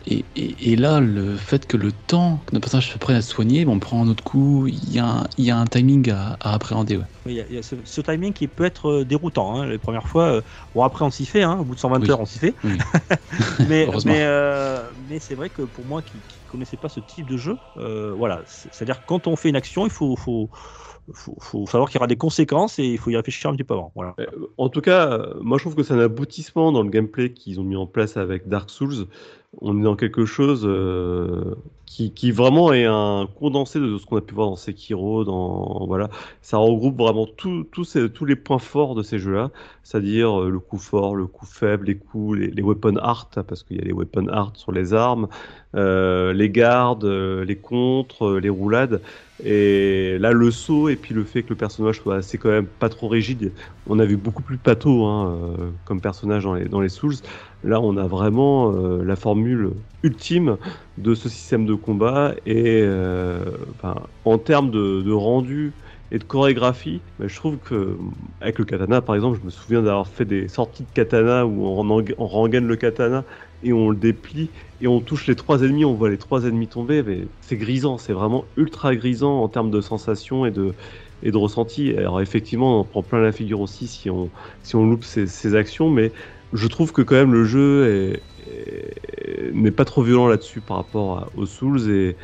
Et, 0.06 0.26
et, 0.36 0.72
et 0.72 0.76
là, 0.76 1.00
le 1.00 1.36
fait 1.36 1.66
que 1.66 1.76
le 1.76 1.92
temps 1.92 2.38
que 2.46 2.54
notre 2.54 2.62
personnage 2.64 2.90
se 2.92 2.98
prenne 2.98 3.16
à 3.16 3.22
se 3.22 3.30
soigner, 3.30 3.64
bon, 3.64 3.74
on 3.76 3.78
prend 3.80 4.02
un 4.02 4.08
autre 4.08 4.24
coup. 4.24 4.66
Il 4.68 4.90
y 4.92 4.98
a, 4.98 5.06
un- 5.06 5.24
il 5.36 5.44
y 5.44 5.50
a 5.50 5.58
un 5.58 5.66
timing 5.66 6.10
à, 6.10 6.36
à 6.40 6.54
appréhender. 6.54 6.96
Ouais. 6.96 7.04
Il 7.26 7.32
y 7.34 7.40
a, 7.40 7.46
il 7.48 7.54
y 7.54 7.58
a 7.58 7.62
ce, 7.62 7.74
ce 7.84 8.00
timing 8.00 8.32
qui 8.32 8.46
peut 8.48 8.64
être 8.64 8.88
euh, 9.00 9.04
déroutant. 9.04 9.56
hein. 9.56 9.66
Les 9.66 9.78
premières 9.78 10.06
fois, 10.08 10.24
euh, 10.26 10.42
bon 10.74 10.82
après 10.82 11.04
on 11.04 11.10
s'y 11.10 11.26
fait, 11.26 11.42
hein, 11.42 11.58
au 11.58 11.64
bout 11.64 11.74
de 11.74 11.80
120 11.80 11.98
Oui. 12.00 12.10
heures 12.10 12.20
on 12.20 12.24
s'y 12.24 12.38
fait. 12.38 12.54
Oui. 12.62 12.78
mais 13.68 13.86
Heureusement. 13.86 14.12
mais, 14.12 14.22
euh, 14.22 14.92
mais 14.96 15.18
c'est 15.20 15.34
vrai 15.34 15.50
que 15.50 15.62
pour 15.62 15.84
moi 15.86 16.02
qui, 16.02 16.22
qui 16.28 16.40
connaissais 16.46 16.76
pas 16.76 16.88
ce 16.88 17.00
type 17.00 17.28
de 17.28 17.36
jeu, 17.36 17.58
euh, 17.76 18.12
voilà, 18.14 18.42
c'est- 18.46 18.68
c'est-à-dire 18.72 19.04
quand 19.04 19.26
on 19.26 19.36
fait 19.36 19.48
une 19.48 19.56
action, 19.56 19.84
il 19.86 19.90
faut, 19.90 20.16
faut, 20.16 20.50
faut, 21.12 21.36
faut 21.40 21.66
savoir 21.66 21.88
qu'il 21.88 21.96
y 21.96 22.00
aura 22.00 22.06
des 22.06 22.16
conséquences 22.16 22.78
et 22.78 22.84
il 22.84 22.98
faut 22.98 23.10
y 23.10 23.16
réfléchir 23.16 23.50
un 23.50 23.54
petit 23.54 23.64
peu 23.64 23.74
avant. 23.74 23.92
Voilà. 23.94 24.14
Euh, 24.20 24.26
En 24.58 24.68
tout 24.68 24.80
cas, 24.80 25.26
moi 25.40 25.58
je 25.58 25.64
trouve 25.64 25.74
que 25.74 25.82
c'est 25.82 25.94
un 25.94 26.00
aboutissement 26.00 26.72
dans 26.72 26.82
le 26.82 26.90
gameplay 26.90 27.32
qu'ils 27.32 27.60
ont 27.60 27.64
mis 27.64 27.76
en 27.76 27.86
place 27.86 28.16
avec 28.16 28.48
Dark 28.48 28.70
Souls. 28.70 29.06
On 29.60 29.78
est 29.78 29.82
dans 29.82 29.96
quelque 29.96 30.26
chose 30.26 30.62
euh, 30.64 31.54
qui, 31.86 32.30
vraiment 32.32 32.72
est 32.72 32.84
un 32.84 33.28
condensé 33.38 33.78
de 33.78 33.96
ce 33.96 34.04
qu'on 34.04 34.16
a 34.16 34.20
pu 34.20 34.34
voir 34.34 34.48
dans 34.48 34.56
Sekiro. 34.56 35.24
Dans 35.24 35.86
voilà, 35.86 36.10
ça 36.42 36.58
regroupe 36.58 36.98
vraiment 36.98 37.26
tous 37.26 37.64
tous 37.64 38.24
les 38.24 38.36
points 38.36 38.58
forts 38.58 38.94
de 38.94 39.02
ces 39.02 39.18
jeux-là, 39.18 39.50
c'est-à-dire 39.82 40.42
euh, 40.42 40.50
le 40.50 40.58
coup 40.58 40.78
fort, 40.78 41.14
le 41.14 41.26
coup 41.26 41.46
faible, 41.46 41.86
les 41.86 41.96
coups, 41.96 42.38
les, 42.38 42.48
les 42.48 42.62
weapon 42.62 42.96
art 42.96 43.30
parce 43.46 43.62
qu'il 43.62 43.76
y 43.76 43.80
a 43.80 43.84
les 43.84 43.92
weapon 43.92 44.26
art 44.28 44.52
sur 44.54 44.72
les 44.72 44.94
armes, 44.94 45.28
euh, 45.74 46.32
les 46.32 46.50
gardes, 46.50 47.04
euh, 47.04 47.44
les 47.44 47.56
contres, 47.56 48.38
les 48.40 48.50
roulades. 48.50 49.00
Et 49.44 50.16
là, 50.18 50.32
le 50.32 50.50
saut 50.50 50.88
et 50.88 50.96
puis 50.96 51.14
le 51.14 51.22
fait 51.22 51.42
que 51.42 51.50
le 51.50 51.56
personnage 51.56 52.00
soit 52.00 52.16
assez 52.16 52.36
quand 52.38 52.48
même 52.48 52.66
pas 52.66 52.88
trop 52.88 53.06
rigide. 53.06 53.52
On 53.86 53.98
a 53.98 54.04
vu 54.06 54.16
beaucoup 54.16 54.42
plus 54.42 54.56
pato 54.56 55.04
hein, 55.04 55.38
comme 55.84 56.00
personnage 56.00 56.44
dans 56.44 56.80
les, 56.80 56.88
Souls. 56.88 57.16
Là, 57.62 57.80
on 57.80 57.98
a 57.98 58.06
vraiment 58.06 58.72
la 58.72 59.14
formule 59.14 59.72
ultime 60.02 60.56
de 60.96 61.14
ce 61.14 61.28
système 61.28 61.66
de 61.66 61.74
combat. 61.74 62.34
Et 62.46 62.80
euh, 62.82 63.44
en 64.24 64.38
termes 64.38 64.70
de, 64.70 65.10
rendu 65.12 65.76
et 66.10 66.18
de 66.18 66.24
chorégraphie, 66.24 67.04
ben, 67.18 67.28
je 67.28 67.36
trouve 67.36 67.58
que 67.58 67.98
avec 68.40 68.58
le 68.58 68.64
katana, 68.64 69.02
par 69.02 69.14
exemple, 69.14 69.38
je 69.38 69.44
me 69.44 69.50
souviens 69.50 69.82
d'avoir 69.82 70.08
fait 70.08 70.24
des 70.24 70.48
sorties 70.48 70.84
de 70.84 70.90
katana 70.92 71.46
où 71.46 71.64
on, 71.66 72.04
on 72.18 72.26
rengaine 72.26 72.66
le 72.66 72.76
katana 72.76 73.24
et 73.62 73.72
on 73.72 73.90
le 73.90 73.96
déplie 73.96 74.52
et 74.80 74.86
on 74.86 75.00
touche 75.00 75.26
les 75.26 75.36
trois 75.36 75.62
ennemis, 75.62 75.84
on 75.84 75.94
voit 75.94 76.10
les 76.10 76.18
trois 76.18 76.44
ennemis 76.44 76.68
tomber, 76.68 77.02
mais 77.02 77.28
c'est 77.40 77.56
grisant, 77.56 77.98
c'est 77.98 78.12
vraiment 78.12 78.46
ultra 78.56 78.94
grisant 78.94 79.42
en 79.42 79.48
termes 79.48 79.70
de 79.70 79.80
sensations 79.80 80.46
et 80.46 80.50
de, 80.50 80.74
et 81.22 81.30
de 81.30 81.36
ressenti. 81.36 81.90
Alors 81.96 82.20
effectivement, 82.20 82.76
on 82.76 82.80
en 82.80 82.84
prend 82.84 83.02
plein 83.02 83.20
la 83.20 83.32
figure 83.32 83.60
aussi 83.60 83.88
si 83.88 84.10
on, 84.10 84.30
si 84.62 84.76
on 84.76 84.86
loupe 84.86 85.04
ces 85.04 85.54
actions, 85.54 85.90
mais 85.90 86.12
je 86.52 86.66
trouve 86.68 86.92
que 86.92 87.02
quand 87.02 87.14
même 87.16 87.32
le 87.32 87.44
jeu 87.44 87.86
est- 88.14 88.22
est- 88.46 89.52
n'est 89.52 89.70
pas 89.72 89.84
trop 89.84 90.02
violent 90.02 90.26
là-dessus 90.28 90.60
par 90.62 90.76
rapport 90.78 91.18
à- 91.18 91.30
aux 91.34 91.46
Souls 91.46 91.90
et 91.90 92.16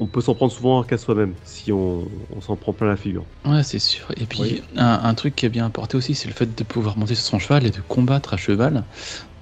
on 0.00 0.08
peut 0.08 0.20
s'en 0.20 0.34
prendre 0.34 0.52
souvent 0.52 0.82
qu'à 0.82 0.98
soi-même 0.98 1.36
si 1.42 1.72
on, 1.72 2.26
on 2.30 2.40
s'en 2.40 2.56
prend 2.56 2.72
plein 2.74 2.88
la 2.88 2.96
figure. 2.96 3.26
Ouais, 3.46 3.62
c'est 3.62 3.78
sûr. 3.78 4.06
Et 4.16 4.26
puis, 4.26 4.40
Oui. 4.42 4.62
un, 4.76 5.00
un 5.04 5.14
truc 5.14 5.36
qui 5.36 5.46
est 5.46 5.48
bien 5.48 5.66
apporté 5.66 5.96
aussi, 5.96 6.14
c'est 6.14 6.28
le 6.28 6.34
fait 6.34 6.54
de 6.54 6.64
pouvoir 6.64 6.98
monter 6.98 7.14
sur 7.14 7.24
son 7.24 7.38
cheval 7.38 7.64
et 7.66 7.70
de 7.70 7.80
combattre 7.80 8.34
à 8.34 8.36
cheval. 8.36 8.86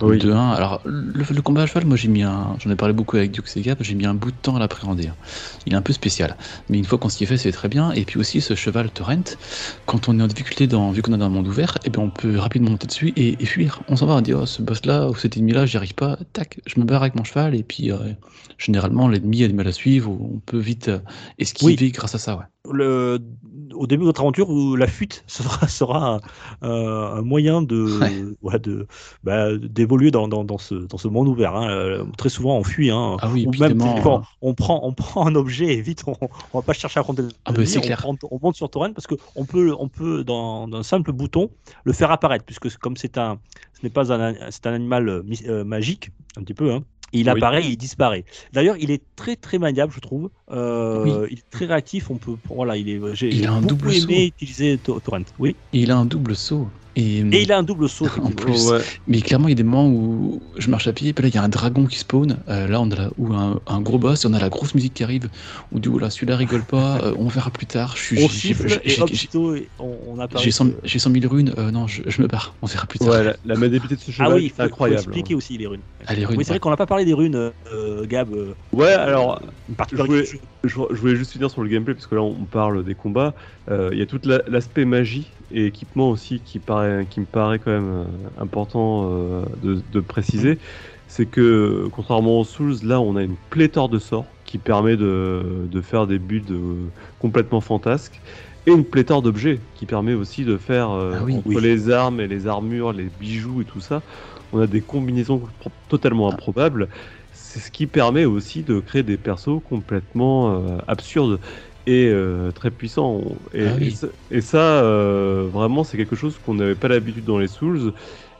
Oui. 0.03 0.19
de 0.19 0.31
un, 0.31 0.51
alors, 0.53 0.83
le, 0.85 1.25
le 1.29 1.43
combat 1.43 1.63
à 1.63 1.67
cheval, 1.67 1.87
moi, 1.87 1.97
j'ai 1.97 2.09
mis 2.09 2.23
un. 2.23 2.57
J'en 2.59 2.71
ai 2.71 2.77
parlé 2.77 2.93
beaucoup 2.95 3.17
avec 3.17 3.31
Duke 3.33 3.49
Sega, 3.49 3.77
j'ai 3.81 3.95
mis 3.95 4.05
un 4.07 4.15
bout 4.15 4.31
de 4.31 4.37
temps 4.37 4.57
à 4.57 4.59
l'appréhender. 4.59 5.09
hein. 5.09 5.17
Il 5.65 5.73
est 5.73 5.77
un 5.77 5.83
peu 5.83 5.93
spécial. 5.95 6.37
Mais 6.69 6.79
une 6.79 6.85
fois 6.85 6.99
qu'on 6.99 7.09
s'y 7.09 7.25
est 7.25 7.27
fait, 7.27 7.39
c'est 7.39 7.53
très 7.53 7.69
bien. 7.69 7.93
Et 7.93 8.05
puis 8.05 8.19
aussi, 8.21 8.41
ce 8.43 8.55
cheval 8.55 8.91
Torrent, 8.93 9.23
quand 9.87 10.09
on 10.09 10.19
est 10.19 10.23
en 10.23 10.27
difficulté, 10.27 10.67
dans, 10.67 10.91
vu 10.93 11.03
qu'on 11.03 11.13
est 11.15 11.19
dans 11.19 11.27
un 11.27 11.31
monde 11.31 11.49
ouvert, 11.49 11.79
et 11.85 11.91
ben 11.91 12.03
on 12.03 12.11
peut 12.11 12.39
rapidement 12.39 12.71
monter 12.71 12.87
dessus 12.87 13.09
et, 13.17 13.43
et 13.43 13.47
fuir. 13.47 13.83
On 13.89 13.97
s'en 13.97 14.07
va, 14.07 14.15
on 14.15 14.21
dit, 14.21 14.35
oh, 14.35 14.47
ce 14.47 14.63
boss-là 14.63 15.09
ou 15.09 15.15
cet 15.15 15.37
ennemi-là, 15.37 15.67
j'y 15.67 15.77
arrive 15.79 15.95
pas. 15.95 16.19
Tac, 16.33 16.61
je 16.67 16.79
me 16.81 16.85
barre 16.85 17.03
avec 17.03 17.15
mon 17.15 17.25
cheval. 17.25 17.55
Et 17.55 17.63
puis, 17.63 17.91
euh, 17.93 17.99
généralement, 18.59 19.09
l'ennemi 19.09 19.45
a 19.45 19.49
du 19.49 19.55
mal 19.55 19.67
à 19.69 19.73
suivre. 19.73 20.11
ou 20.11 20.33
On 20.37 20.41
peut 20.41 20.59
vite 20.59 20.89
euh, 20.89 20.99
esquiver 21.39 21.91
grâce 21.91 22.15
à 22.15 22.19
ça, 22.19 22.37
ouais. 22.37 22.45
Le, 22.73 23.19
au 23.75 23.87
début 23.87 24.03
de 24.03 24.07
votre 24.07 24.21
aventure, 24.21 24.49
où 24.51 24.77
la 24.77 24.87
fuite 24.87 25.25
sera, 25.29 25.69
sera 25.69 26.21
un, 26.63 26.69
un 26.71 27.23
moyen 27.23 27.63
de, 27.63 27.99
Ouais. 28.01 28.25
ouais, 28.43 28.59
de 28.59 28.87
bah, 29.23 29.57
d'évoluer 29.57 30.11
dans, 30.11 30.29
dans, 30.29 30.45
dans 30.45 30.59
ce, 30.59 30.75
dans 30.75 30.99
ce 30.99 31.09
monde 31.09 31.29
ouvert. 31.29 31.55
hein. 31.57 31.69
Euh, 31.71 32.05
Très 32.17 32.29
souvent, 32.29 32.57
on 32.59 32.65
fuit. 32.65 32.91
Hein. 32.91 33.17
Ah 33.21 33.29
oui, 33.33 33.47
Ou 33.47 33.53
même 33.59 33.79
des 33.79 34.01
fois, 34.03 34.19
euh, 34.19 34.23
on 34.43 34.55
prend, 34.55 34.81
on 34.85 34.93
prend 34.95 35.27
un 35.27 35.35
objet 35.35 35.75
et 35.75 35.81
vite, 35.81 36.05
on, 36.07 36.15
on 36.53 36.59
va 36.59 36.63
pas 36.63 36.73
chercher 36.73 36.99
à 36.99 37.01
affronter 37.03 37.23
le 37.23 37.29
Ah 37.45 37.53
bah, 37.53 37.63
on, 37.77 37.81
clair. 37.81 37.99
prend- 37.99 38.17
on 38.31 38.39
monte 38.41 38.57
sur 38.57 38.71
Torrent 38.71 38.93
parce 38.93 39.07
qu'on 39.07 39.45
peut, 39.45 39.75
on 39.79 39.89
peut 39.89 40.25
dans, 40.25 40.69
d'un 40.69 40.83
simple 40.83 41.13
bouton, 41.13 41.51
le 41.85 41.93
faire 41.93 42.11
apparaître, 42.11 42.45
puisque 42.45 42.77
comme 42.79 42.97
c'est 42.97 43.19
un, 43.19 43.39
ce 43.75 43.81
n'est 43.85 43.91
pas 43.91 44.13
un, 44.13 44.35
c'est 44.51 44.67
un 44.67 44.73
animal 44.75 45.09
euh, 45.09 45.23
euh, 45.49 45.65
magique, 45.65 46.11
un 46.37 46.43
petit 46.43 46.55
peu, 46.55 46.73
hein. 46.73 46.83
Il 47.17 47.25
Oui. 47.31 47.37
apparaît, 47.37 47.65
il 47.65 47.77
disparaît. 47.77 48.25
D'ailleurs, 48.53 48.77
il 48.79 48.91
est 48.91 49.03
très 49.17 49.37
très 49.37 49.59
maniable, 49.59 49.93
je 49.95 50.01
trouve. 50.01 50.31
Euh, 50.51 51.27
Il 51.31 51.39
est 51.39 51.51
très 51.51 51.67
réactif. 51.67 52.11
On 52.11 52.17
peut, 52.17 52.37
voilà, 52.49 52.77
il 52.77 52.89
est. 52.89 53.01
J'ai 53.15 53.29
Il 53.35 53.47
a 53.47 53.53
un 53.53 53.61
beaucoup 53.61 53.75
double 53.77 53.95
aimé 53.95 54.01
saut. 54.31 54.45
utiliser 54.45 54.79
To- 54.79 55.01
Torrent. 55.01 55.23
Oui. 55.39 55.57
Et 55.73 55.81
il 55.81 55.91
a 55.91 55.97
un 55.97 56.05
double 56.05 56.37
saut. 56.37 56.69
Et, 56.97 57.19
Et 57.19 57.43
il 57.43 57.53
a 57.53 57.59
un 57.59 57.63
double 57.63 57.89
saut. 57.89 58.07
En 58.23 58.31
plus. 58.31 58.71
Ouais. 58.71 58.81
Mais 59.07 59.21
clairement, 59.21 59.49
il 59.49 59.51
y 59.51 59.53
a 59.53 59.57
des 59.57 59.63
moments 59.63 59.87
où 59.89 60.43
je 60.57 60.71
marche 60.71 60.87
à 60.89 60.93
pied, 60.95 61.13
puis 61.13 61.23
là, 61.23 61.29
il 61.29 61.35
y 61.35 61.39
a 61.39 61.43
un 61.43 61.49
dragon 61.49 61.85
qui 61.85 61.99
spawn. 61.99 62.39
euh, 62.49 62.67
là, 62.67 62.81
on 62.81 62.91
a 62.91 62.95
la- 62.97 63.11
ou 63.19 63.35
un, 63.35 63.61
un 63.67 63.81
gros 63.83 63.99
boss, 63.99 64.25
et 64.25 64.29
on 64.29 64.33
a 64.33 64.39
la 64.41 64.49
grosse 64.49 64.75
musique 64.75 64.95
qui 64.95 65.05
arrive. 65.05 65.29
On 65.73 65.79
dit, 65.79 65.89
oula, 65.89 66.09
celui-là 66.09 66.37
rigole 66.37 66.65
pas, 66.65 66.99
euh, 67.05 67.15
on 67.19 67.29
verra 67.29 67.51
plus 67.51 67.67
tard. 67.67 67.95
Je 67.97 68.03
suis, 68.03 68.25
On 68.25 68.29
j'ai- 68.29 68.39
siffle 68.39 68.81
et 68.83 68.89
j'ai- 68.91 69.03
hop, 69.03 69.09
j'ai- 69.11 69.17
sitôt, 69.17 69.55
on, 69.79 69.99
on 70.07 70.19
apparaît. 70.19 70.43
j'ai 70.43 70.51
100, 70.51 70.69
j'ai 70.85 70.99
100 70.99 71.13
000 71.13 71.33
runes. 71.33 71.53
euh, 71.59 71.71
non, 71.71 71.87
je, 71.87 72.03
je 72.07 72.23
me 72.23 72.27
barre. 72.29 72.55
On 72.63 72.67
verra 72.67 72.87
plus 72.87 72.99
tard. 72.99 73.09
Ouais, 73.09 73.23
la, 73.25 73.37
la 73.45 73.55
maniabilité 73.57 73.97
de 73.97 74.01
ce 74.01 74.11
Ah 74.13 74.15
cheval, 74.15 74.33
oui, 74.35 74.45
il 74.45 74.49
c'est 74.49 74.55
faut, 74.55 74.63
faut 74.63 74.65
incroyable. 74.65 75.03
expliquer 75.03 75.35
aussi 75.35 75.59
les 75.59 75.67
runes. 75.67 75.83
Ah, 76.07 76.15
les 76.15 76.25
runes, 76.25 76.39
oui, 76.39 76.45
c'est 76.45 76.53
vrai 76.53 76.61
qu'on 76.61 76.71
n'a 76.71 76.77
pas 76.77 76.87
parlé 76.87 77.05
des 77.05 77.13
runes, 77.15 77.53
euh, 77.73 78.07
Gab. 78.07 78.33
euh, 78.33 78.55
Ouais, 78.73 78.93
alors 78.93 79.43
je 79.91 79.97
voulais, 80.03 80.23
du 80.23 80.27
jeu. 80.29 80.41
je, 80.65 80.69
je 80.93 81.01
voulais 81.01 81.17
juste 81.17 81.33
finir 81.33 81.51
sur 81.51 81.63
le 81.63 81.69
gameplay 81.69 81.95
parce 81.95 82.07
que 82.07 82.15
là 82.15 82.23
on 82.23 82.47
parle 82.47 82.85
des 82.85 82.95
combats. 82.95 83.35
Euh, 83.71 83.91
Il 83.93 83.99
y 83.99 84.03
a 84.03 84.07
tout 84.07 84.21
la- 84.25 84.43
l'aspect 84.49 84.85
magie 84.85 85.33
et 85.51 85.67
équipement 85.67 86.11
aussi 86.11 86.43
qui, 86.43 86.59
paraît, 86.61 87.07
qui 87.09 87.21
me 87.21 87.27
paraît 87.27 87.59
quand 87.59 87.71
même 87.71 87.89
euh, 87.91 88.05
important 88.37 89.09
euh, 89.13 89.45
de, 89.57 89.75
de 89.93 90.01
préciser. 90.01 90.59
C'est 91.07 91.27
que 91.27 91.89
contrairement 91.93 92.41
aux 92.41 92.45
Souls, 92.45 92.77
là 92.83 93.01
on 93.01 93.17
a 93.17 93.23
une 93.23 93.37
pléthore 93.39 93.89
de 93.89 93.99
sorts 93.99 94.37
qui 94.45 94.59
permet 94.59 94.97
de, 94.97 95.67
de 95.71 95.81
faire 95.81 96.07
des 96.07 96.19
buts 96.19 96.45
euh, 96.51 96.93
complètement 97.19 97.61
fantasques. 97.61 98.23
Et 98.67 98.73
une 98.73 98.85
pléthore 98.85 99.23
d'objets 99.23 99.69
qui 99.75 99.87
permet 99.87 100.15
aussi 100.15 100.45
de 100.45 100.57
faire 100.57 100.91
euh, 100.91 101.21
Ah 101.21 101.23
oui, 101.25 101.37
entre 101.37 101.47
oui. 101.47 101.61
les 101.61 101.91
armes 101.91 102.21
et 102.21 102.27
les 102.27 102.47
armures, 102.49 102.93
les 102.93 103.11
bijoux 103.11 103.61
et 103.63 103.65
tout 103.65 103.81
ça, 103.81 104.03
on 104.53 104.59
a 104.61 104.67
des 104.67 104.83
combinaisons 104.83 105.43
totalement 105.89 106.29
improbables. 106.29 106.89
C'est 107.31 107.61
ce 107.61 107.71
qui 107.71 107.87
permet 107.87 108.25
aussi 108.25 108.65
de 108.65 108.81
créer 108.81 109.03
des 109.05 109.19
persos 109.19 109.61
complètement 109.65 110.53
euh, 110.69 110.79
absurdes 110.89 111.41
et 111.87 112.09
euh, 112.09 112.53
très 112.53 112.71
puissants. 112.71 113.41
Et, 113.53 113.67
Ah 113.67 113.75
oui. 113.75 113.87
et 113.87 113.91
ça, 113.91 114.09
et 114.31 114.41
ça, 114.41 114.83
euh, 114.85 115.49
vraiment, 115.51 115.85
c'est 115.85 115.97
quelque 115.97 116.17
chose 116.17 116.39
qu'on 116.39 116.55
n'avait 116.55 116.77
pas 116.77 116.89
l'habitude 116.89 117.25
dans 117.25 117.39
les 117.39 117.49
Souls. 117.49 117.93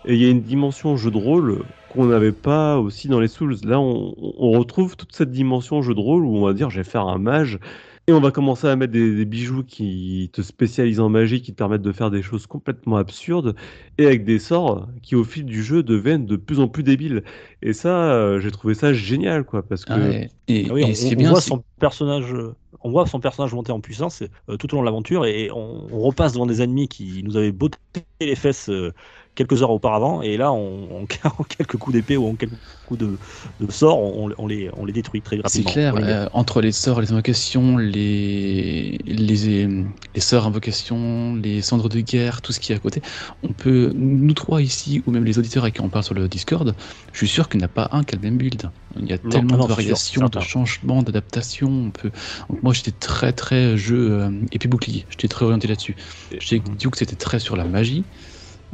Et 0.05 0.15
il 0.15 0.21
y 0.23 0.27
a 0.27 0.31
une 0.31 0.43
dimension 0.43 0.97
jeu 0.97 1.11
de 1.11 1.17
rôle 1.19 1.65
qu'on 1.89 2.07
n'avait 2.07 2.33
pas 2.33 2.79
aussi 2.79 3.09
dans 3.09 3.21
les 3.21 3.29
Souls. 3.29 3.57
Là, 3.65 3.81
on, 3.81 4.15
on 4.19 4.51
retrouve 4.53 4.97
toute 4.97 5.13
cette 5.15 5.31
dimension 5.33 5.83
jeu 5.83 5.95
de 5.95 6.01
rôle 6.01 6.25
où 6.25 6.37
on 6.37 6.45
va 6.47 6.55
dire, 6.55 6.71
je 6.71 6.79
vais 6.81 6.85
faire 6.85 7.07
un 7.09 7.19
mage. 7.19 7.59
Et 8.09 8.13
on 8.13 8.21
va 8.21 8.31
commencer 8.31 8.69
à 8.69 8.77
mettre 8.77 8.93
des, 8.93 9.17
des 9.17 9.25
bijoux 9.25 9.65
qui 9.65 10.31
te 10.33 10.41
spécialisent 10.41 11.01
en 11.01 11.09
magie, 11.09 11.43
qui 11.43 11.51
te 11.53 11.57
permettent 11.57 11.83
de 11.83 11.91
faire 11.93 12.11
des 12.13 12.23
choses 12.23 12.47
complètement 12.47 12.97
absurdes, 12.99 13.57
et 13.99 14.07
avec 14.07 14.25
des 14.25 14.39
sorts 14.39 14.89
qui, 15.03 15.17
au 15.17 15.25
fil 15.25 15.45
du 15.45 15.61
jeu, 15.63 15.83
deviennent 15.83 16.25
de 16.25 16.37
plus 16.37 16.61
en 16.61 16.69
plus 16.69 16.85
débiles. 16.85 17.25
Et 17.63 17.73
ça, 17.73 18.13
euh, 18.15 18.39
j'ai 18.39 18.53
trouvé 18.53 18.75
ça 18.75 18.93
génial, 18.93 19.45
quoi, 19.45 19.67
parce 19.67 19.85
que 19.85 19.93
Ah 19.93 19.99
ouais. 19.99 20.31
Et, 20.47 20.69
Ah 20.69 20.75
oui, 20.75 20.85
et 20.85 20.85
on, 20.85 20.95
ce 20.95 21.07
qui 21.07 21.15
est 21.15 21.17
on 21.17 21.17
bien, 21.17 21.31
voit 21.31 21.41
son 21.41 21.65
personnage, 21.81 22.33
euh, 22.33 22.55
on 22.81 22.91
voit 22.91 23.07
son 23.07 23.21
personnage 23.21 23.53
monter 23.55 23.73
en 23.73 23.81
puissance 23.81 24.23
euh, 24.49 24.57
tout 24.57 24.73
au 24.73 24.77
long 24.77 24.83
de 24.83 24.87
l'aventure 24.87 25.27
et 25.27 25.51
on, 25.53 25.87
on 25.93 26.01
repasse 26.01 26.33
devant 26.33 26.47
des 26.47 26.63
ennemis 26.63 26.89
qui 26.89 27.23
nous 27.25 27.37
avaient 27.37 27.53
botté 27.53 27.79
les 28.21 28.37
fesses 28.37 28.69
euh, 28.69 28.93
quelques 29.37 29.63
heures 29.63 29.71
auparavant 29.71 30.23
et 30.23 30.37
là, 30.37 30.53
on, 30.53 30.89
on- 31.03 31.07
en 31.25 31.45
quelques 31.45 31.77
coups 31.79 31.95
d'épée 31.95 32.17
ou 32.17 32.27
en 32.27 32.37
quelques 32.37 32.59
coups 32.85 33.01
de, 33.01 33.19
de 33.61 33.71
sort, 33.73 34.01
on, 34.01 34.31
on 34.39 34.47
les, 34.49 34.71
on 34.75 34.85
les 34.85 34.93
détruit 34.93 35.23
très 35.23 35.41
C'est 35.45 35.63
rapidement. 35.63 35.73
clair, 35.73 35.95
On 35.95 35.99
les- 35.99 36.05
euh, 36.09 36.27
entre 36.33 36.61
les 36.61 36.73
sorts, 36.73 37.01
les 37.01 37.13
invocations, 37.13 37.77
les, 37.77 38.99
les, 39.05 39.69
les 40.15 40.21
sorts, 40.21 40.45
invocations, 40.47 41.37
les 41.37 41.63
cendres 41.63 41.89
de 41.89 42.01
guerre, 42.01 42.43
tout 42.43 42.53
ce 42.53 42.59
qui 42.59 42.73
est 42.73 42.75
à 42.75 42.81
côté, 42.81 43.01
on 43.45 43.53
peut, 43.53 43.93
nous 43.95 44.35
trois 44.35 44.61
ici, 44.61 45.03
ou 45.07 45.13
même 45.13 45.25
les 45.25 45.39
auditeurs 45.39 45.63
à 45.63 45.71
qui 45.71 45.81
on 45.83 45.89
parle 45.89 46.03
sur 46.05 46.15
le 46.15 46.29
Discord, 46.29 46.75
je 47.13 47.19
suis 47.19 47.29
sûr 47.29 47.49
qu'il 47.49 47.59
n'y 47.59 47.65
en 47.65 47.67
a 47.67 47.69
pas 47.69 47.89
un 47.93 48.03
qui 48.03 48.17
a 48.17 48.19
le 48.19 48.23
même 48.23 48.37
build. 48.39 48.71
Il 48.99 49.07
y 49.09 49.13
a 49.13 49.19
Non, 49.23 49.31
tellement 49.31 49.55
ah 49.55 49.57
non, 49.59 49.69
de 49.69 49.69
c'est 49.69 49.75
variations, 49.75 50.29
de 50.29 50.41
changements, 50.41 51.03
d'adaptations. 51.05 51.71
On 51.71 51.91
peut... 51.93 52.11
Donc 52.49 52.63
moi 52.65 52.73
j'étais 52.73 52.93
très 52.93 53.33
très 53.33 53.77
jeu 53.77 54.11
euh, 54.23 54.31
épée 54.51 54.67
bouclier, 54.69 55.07
j'étais 55.11 55.29
très 55.29 55.45
orienté 55.45 55.69
là-dessus. 55.69 55.95
J'ai 56.41 56.59
dit 56.61 56.87
que 56.91 56.99
c'était 56.99 57.15
très 57.17 57.39
sur 57.39 57.55
la 57.57 57.65
magie. 57.65 58.07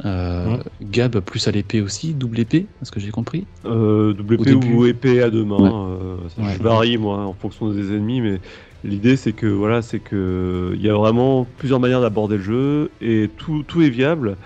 Euh, 0.05 0.57
Gab 0.81 1.19
plus 1.19 1.47
à 1.47 1.51
l'épée 1.51 1.81
aussi, 1.81 2.15
double 2.15 2.39
épée, 2.39 2.69
est-ce 2.81 2.91
que 2.91 2.99
j'ai 2.99 3.11
compris 3.11 3.47
euh, 3.65 4.13
double 4.13 4.35
épée 4.35 4.53
ou 4.53 4.85
épée 4.85 5.21
à 5.21 5.29
deux 5.29 5.45
mains, 5.45 5.57
Ouais. 5.59 6.01
euh, 6.01 6.29
ça, 6.29 6.41
Ouais. 6.41 6.57
varie 6.57 6.97
moi 6.97 7.19
en 7.19 7.33
fonction 7.35 7.69
des 7.71 7.91
ennemis, 7.95 8.19
mais 8.21 8.41
l'idée 8.83 9.15
c'est 9.15 9.33
que 9.33 9.45
voilà, 9.45 9.81
c'est 9.81 9.99
que 10.01 10.73
il 10.75 10.81
y 10.81 10.89
a 10.89 10.95
vraiment 10.95 11.45
plusieurs 11.45 11.79
manières 11.79 12.01
d'aborder 12.01 12.37
le 12.37 12.43
jeu 12.43 12.95
et 13.01 13.29
tout, 13.37 13.63
tout 13.63 13.81
est 13.81 13.89
viable. 13.89 14.37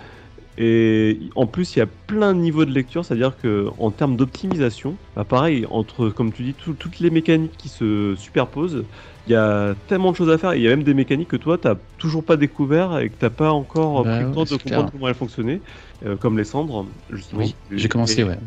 Et 0.59 1.29
en 1.35 1.45
plus, 1.45 1.75
il 1.75 1.79
y 1.79 1.81
a 1.83 1.87
plein 1.87 2.33
de 2.33 2.39
niveaux 2.39 2.65
de 2.65 2.71
lecture, 2.71 3.05
c'est-à-dire 3.05 3.37
que 3.37 3.67
en 3.77 3.91
termes 3.91 4.17
d'optimisation, 4.17 4.97
bah 5.15 5.23
pareil, 5.23 5.65
entre, 5.69 6.09
comme 6.09 6.33
tu 6.33 6.43
dis, 6.43 6.55
tout- 6.55 6.73
toutes 6.73 6.99
les 6.99 7.11
mécaniques 7.11 7.57
qui 7.57 7.69
se 7.69 8.15
superposent, 8.15 8.87
il 9.27 9.33
y 9.33 9.35
a 9.35 9.75
tellement 9.87 10.11
de 10.11 10.15
choses 10.15 10.29
à 10.31 10.37
faire. 10.39 10.55
Il 10.55 10.61
y 10.63 10.67
a 10.67 10.71
même 10.71 10.83
des 10.83 10.95
mécaniques 10.95 11.29
que 11.29 11.35
toi, 11.37 11.57
tu 11.59 11.67
toujours 11.97 12.25
pas 12.25 12.37
découvert 12.37 12.97
et 12.99 13.09
que 13.11 13.17
t'as 13.17 13.29
pas 13.29 13.51
encore 13.51 14.03
Bah 14.03 14.09
pris 14.09 14.23
le 14.23 14.29
ouais, 14.29 14.33
temps 14.33 14.45
de 14.45 14.55
comprendre 14.57 14.89
clair. 14.89 14.91
comment 14.91 15.07
elles 15.07 15.15
fonctionnaient, 15.15 15.61
euh, 16.03 16.17
comme 16.17 16.37
les 16.37 16.43
cendres, 16.43 16.91
justement. 17.09 17.41
Oui, 17.41 17.55
j'ai 17.69 17.87
commencé, 17.89 18.21
Et- 18.21 18.25
ouais. 18.25 18.37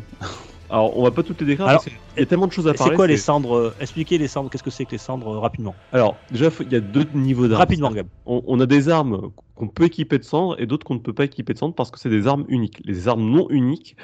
Alors, 0.71 0.97
on 0.97 1.03
va 1.03 1.11
pas 1.11 1.21
toutes 1.21 1.41
les 1.41 1.47
décrire 1.47 1.67
Alors, 1.67 1.83
parce 1.83 1.93
qu'il 1.93 2.19
y 2.19 2.23
a 2.23 2.25
tellement 2.25 2.47
de 2.47 2.53
choses 2.53 2.67
à 2.67 2.73
parler. 2.73 2.91
C'est 2.91 2.95
quoi 2.95 3.07
les 3.07 3.17
cendres 3.17 3.57
euh, 3.57 3.75
Expliquez 3.81 4.17
les 4.17 4.27
cendres, 4.27 4.49
qu'est-ce 4.49 4.63
que 4.63 4.69
c'est 4.69 4.85
que 4.85 4.91
les 4.91 4.97
cendres 4.97 5.35
euh, 5.35 5.39
rapidement 5.39 5.75
Alors, 5.91 6.15
déjà, 6.31 6.49
il 6.61 6.71
y 6.71 6.75
a 6.75 6.79
deux 6.79 7.05
niveaux 7.13 7.47
d'armes. 7.47 7.59
Rapidement, 7.59 7.91
Gab. 7.91 8.07
on, 8.25 8.41
on 8.47 8.59
a 8.59 8.65
des 8.65 8.87
armes 8.87 9.31
qu'on 9.55 9.67
peut 9.67 9.85
équiper 9.85 10.17
de 10.17 10.23
cendres 10.23 10.55
et 10.59 10.65
d'autres 10.65 10.85
qu'on 10.85 10.95
ne 10.95 10.99
peut 10.99 11.13
pas 11.13 11.25
équiper 11.25 11.53
de 11.53 11.59
cendres 11.59 11.75
parce 11.75 11.91
que 11.91 11.99
c'est 11.99 12.09
des 12.09 12.25
armes 12.25 12.45
uniques. 12.47 12.81
Les 12.85 13.07
armes 13.07 13.29
non 13.29 13.47
uniques 13.49 13.97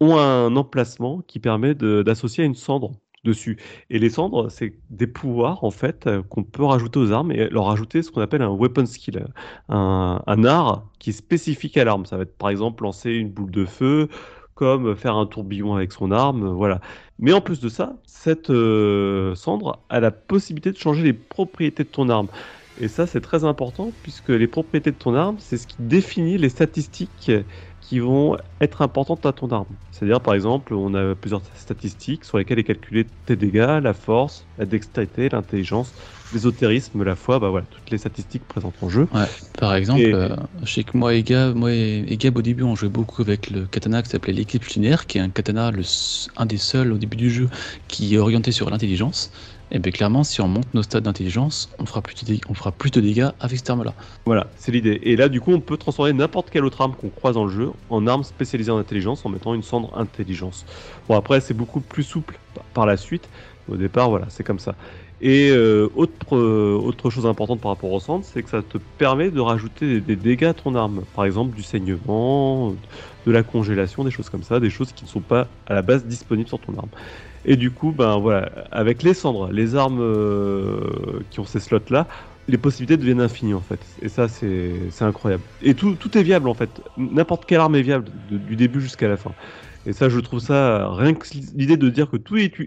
ont 0.00 0.16
un 0.16 0.56
emplacement 0.56 1.20
qui 1.26 1.38
permet 1.38 1.74
d'associer 1.74 2.42
à 2.42 2.46
une 2.46 2.54
cendre 2.54 2.92
dessus. 3.24 3.58
Et 3.90 3.98
les 3.98 4.10
cendres, 4.10 4.50
c'est 4.50 4.74
des 4.90 5.06
pouvoirs 5.06 5.64
en 5.64 5.70
fait 5.70 6.06
euh, 6.06 6.22
qu'on 6.22 6.44
peut 6.44 6.64
rajouter 6.64 6.98
aux 6.98 7.12
armes 7.12 7.32
et 7.32 7.48
leur 7.48 7.70
ajouter 7.70 8.02
ce 8.02 8.10
qu'on 8.10 8.20
appelle 8.20 8.42
un 8.42 8.50
weapon 8.50 8.86
skill, 8.86 9.26
un, 9.68 10.22
un 10.26 10.44
art 10.44 10.84
qui 10.98 11.10
est 11.10 11.14
spécifique 11.14 11.76
à 11.76 11.84
l'arme. 11.84 12.06
Ça 12.06 12.16
va 12.16 12.22
être 12.22 12.36
par 12.36 12.50
exemple 12.50 12.84
lancer 12.84 13.10
une 13.10 13.30
boule 13.30 13.50
de 13.50 13.64
feu, 13.64 14.08
comme 14.54 14.96
faire 14.96 15.16
un 15.16 15.26
tourbillon 15.26 15.74
avec 15.74 15.92
son 15.92 16.12
arme, 16.12 16.48
voilà. 16.48 16.80
Mais 17.18 17.32
en 17.32 17.40
plus 17.40 17.60
de 17.60 17.68
ça, 17.68 17.94
cette 18.04 18.50
euh, 18.50 19.34
cendre 19.34 19.80
a 19.88 20.00
la 20.00 20.10
possibilité 20.10 20.72
de 20.72 20.78
changer 20.78 21.02
les 21.02 21.12
propriétés 21.12 21.84
de 21.84 21.88
ton 21.88 22.08
arme. 22.08 22.28
Et 22.80 22.88
ça, 22.88 23.06
c'est 23.06 23.20
très 23.20 23.44
important 23.44 23.92
puisque 24.02 24.30
les 24.30 24.48
propriétés 24.48 24.90
de 24.90 24.96
ton 24.96 25.14
arme, 25.14 25.36
c'est 25.38 25.56
ce 25.56 25.66
qui 25.66 25.76
définit 25.78 26.38
les 26.38 26.48
statistiques 26.48 27.30
qui 27.84 27.98
vont 27.98 28.38
être 28.62 28.80
importantes 28.80 29.26
à 29.26 29.34
ton 29.34 29.48
arme. 29.48 29.76
C'est-à-dire, 29.90 30.22
par 30.22 30.32
exemple, 30.32 30.72
on 30.72 30.94
a 30.94 31.14
plusieurs 31.14 31.44
statistiques 31.54 32.24
sur 32.24 32.38
lesquelles 32.38 32.58
est 32.58 32.64
calculé 32.64 33.04
tes 33.26 33.36
dégâts, 33.36 33.78
la 33.82 33.92
force, 33.92 34.48
la 34.56 34.64
dextérité, 34.64 35.28
l'intelligence, 35.28 35.94
l'ésotérisme, 36.32 37.02
la 37.02 37.14
foi, 37.14 37.38
bah 37.38 37.50
voilà, 37.50 37.66
toutes 37.66 37.90
les 37.90 37.98
statistiques 37.98 38.46
présentes 38.48 38.82
en 38.82 38.88
jeu. 38.88 39.06
Par 39.58 39.74
exemple, 39.74 40.00
Et- 40.00 40.14
euh, 40.14 40.34
je 40.62 40.72
sais 40.72 40.84
que 40.84 40.96
moi 40.96 41.14
et 41.14 41.22
Gab, 41.22 41.54
moi 41.56 41.72
et, 41.72 42.16
Gab 42.16 42.38
au 42.38 42.42
début 42.42 42.62
on 42.62 42.74
jouait 42.74 42.88
beaucoup 42.88 43.20
avec 43.20 43.50
le 43.50 43.66
katana 43.66 44.02
qui 44.02 44.08
s'appelait 44.08 44.32
l'éclipse 44.32 44.74
lunaire, 44.74 45.06
qui 45.06 45.18
est 45.18 45.20
un 45.20 45.30
katana, 45.30 45.70
le, 45.70 45.82
un 46.36 46.46
des 46.46 46.56
seuls 46.56 46.90
au 46.92 46.98
début 46.98 47.16
du 47.18 47.30
jeu 47.30 47.48
qui 47.88 48.14
est 48.14 48.18
orienté 48.18 48.50
sur 48.50 48.70
l'intelligence. 48.70 49.30
Et 49.74 49.80
bien 49.80 49.90
clairement, 49.90 50.22
si 50.22 50.40
on 50.40 50.46
monte 50.46 50.72
nos 50.72 50.84
stades 50.84 51.02
d'intelligence, 51.02 51.68
on 51.80 51.84
fera 51.84 52.00
plus 52.00 52.14
de 52.14 52.24
dégâts, 52.24 52.42
on 52.48 52.54
fera 52.54 52.70
plus 52.70 52.92
de 52.92 53.00
dégâts 53.00 53.30
avec 53.40 53.58
cette 53.58 53.68
arme-là. 53.68 53.92
Voilà, 54.24 54.46
c'est 54.56 54.70
l'idée. 54.70 55.00
Et 55.02 55.16
là, 55.16 55.28
du 55.28 55.40
coup, 55.40 55.52
on 55.52 55.58
peut 55.58 55.76
transformer 55.76 56.12
n'importe 56.12 56.48
quelle 56.48 56.64
autre 56.64 56.80
arme 56.80 56.94
qu'on 56.94 57.08
croise 57.08 57.34
dans 57.34 57.44
le 57.44 57.50
jeu 57.50 57.72
en 57.90 58.06
arme 58.06 58.22
spécialisée 58.22 58.70
en 58.70 58.78
intelligence 58.78 59.26
en 59.26 59.30
mettant 59.30 59.52
une 59.52 59.64
cendre 59.64 59.90
intelligence. 59.98 60.64
Bon, 61.08 61.16
après, 61.16 61.40
c'est 61.40 61.54
beaucoup 61.54 61.80
plus 61.80 62.04
souple 62.04 62.38
par 62.72 62.86
la 62.86 62.96
suite. 62.96 63.28
Au 63.68 63.76
départ, 63.76 64.10
voilà, 64.10 64.26
c'est 64.28 64.44
comme 64.44 64.60
ça. 64.60 64.76
Et 65.20 65.50
euh, 65.50 65.88
autre, 65.94 66.36
euh, 66.36 66.76
autre 66.76 67.08
chose 67.08 67.26
importante 67.26 67.60
par 67.60 67.70
rapport 67.70 67.92
aux 67.92 68.00
cendres, 68.00 68.24
c'est 68.24 68.42
que 68.42 68.50
ça 68.50 68.62
te 68.62 68.78
permet 68.78 69.30
de 69.30 69.40
rajouter 69.40 70.00
des, 70.00 70.16
dégâts 70.16 70.44
à 70.44 70.54
ton 70.54 70.74
arme. 70.74 71.04
Par 71.14 71.24
exemple, 71.24 71.54
du 71.54 71.62
saignement, 71.62 72.74
de 73.24 73.32
la 73.32 73.42
congélation, 73.42 74.04
des 74.04 74.10
choses 74.10 74.28
comme 74.28 74.42
ça, 74.42 74.60
des 74.60 74.70
choses 74.70 74.92
qui 74.92 75.04
ne 75.04 75.08
sont 75.08 75.20
pas 75.20 75.48
à 75.66 75.74
la 75.74 75.82
base 75.82 76.04
disponibles 76.04 76.48
sur 76.48 76.58
ton 76.58 76.76
arme. 76.76 76.90
Et 77.44 77.56
du 77.56 77.70
coup, 77.70 77.92
ben 77.92 78.18
voilà, 78.18 78.50
avec 78.70 79.02
les 79.02 79.14
cendres, 79.14 79.50
les 79.52 79.76
armes 79.76 80.00
euh, 80.00 81.20
qui 81.30 81.40
ont 81.40 81.44
ces 81.44 81.60
slots-là, 81.60 82.08
les 82.48 82.58
possibilités 82.58 82.96
deviennent 82.96 83.20
infinies 83.20 83.54
en 83.54 83.60
fait. 83.60 83.80
Et 84.02 84.08
ça, 84.08 84.28
c'est 84.28 84.90
incroyable. 85.00 85.44
Et 85.62 85.74
tout, 85.74 85.96
est 86.18 86.22
viable 86.22 86.48
en 86.48 86.54
fait. 86.54 86.82
N'importe 86.96 87.46
quelle 87.46 87.60
arme 87.60 87.76
est 87.76 87.82
viable 87.82 88.06
du 88.28 88.56
début 88.56 88.80
jusqu'à 88.80 89.08
la 89.08 89.16
fin. 89.16 89.34
Et 89.86 89.92
ça, 89.92 90.08
je 90.08 90.18
trouve 90.20 90.40
ça, 90.40 90.88
rien 90.92 91.14
que 91.14 91.26
l'idée 91.54 91.76
de 91.76 91.90
dire 91.90 92.10
que 92.10 92.16
tout 92.16 92.36
est, 92.36 92.58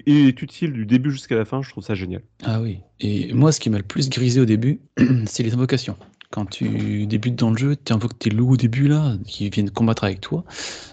utile 0.42 0.72
du 0.72 0.86
début 0.86 1.12
jusqu'à 1.12 1.36
la 1.36 1.46
fin, 1.46 1.62
je 1.62 1.70
trouve 1.70 1.84
ça 1.84 1.96
génial. 1.96 2.22
Ah 2.44 2.62
oui. 2.62 2.80
Et 3.00 3.34
moi, 3.34 3.52
ce 3.52 3.60
qui 3.60 3.70
m'a 3.70 3.78
le 3.78 3.84
plus 3.84 4.10
grisé 4.10 4.40
au 4.40 4.46
début, 4.46 4.82
c'est 5.26 5.44
les 5.44 5.54
invocations. 5.54 5.98
Quand 6.30 6.46
tu 6.46 7.08
débutes 7.08 7.36
dans 7.36 7.52
le 7.52 7.58
jeu, 7.58 7.76
tu 7.78 7.94
invoques 7.94 8.20
tes 8.20 8.30
loups 8.30 8.54
au 8.54 8.58
début 8.58 8.88
là, 8.88 9.16
qui 9.26 9.50
viennent 9.50 9.72
combattre 9.72 10.04
avec 10.04 10.20
toi. 10.20 10.44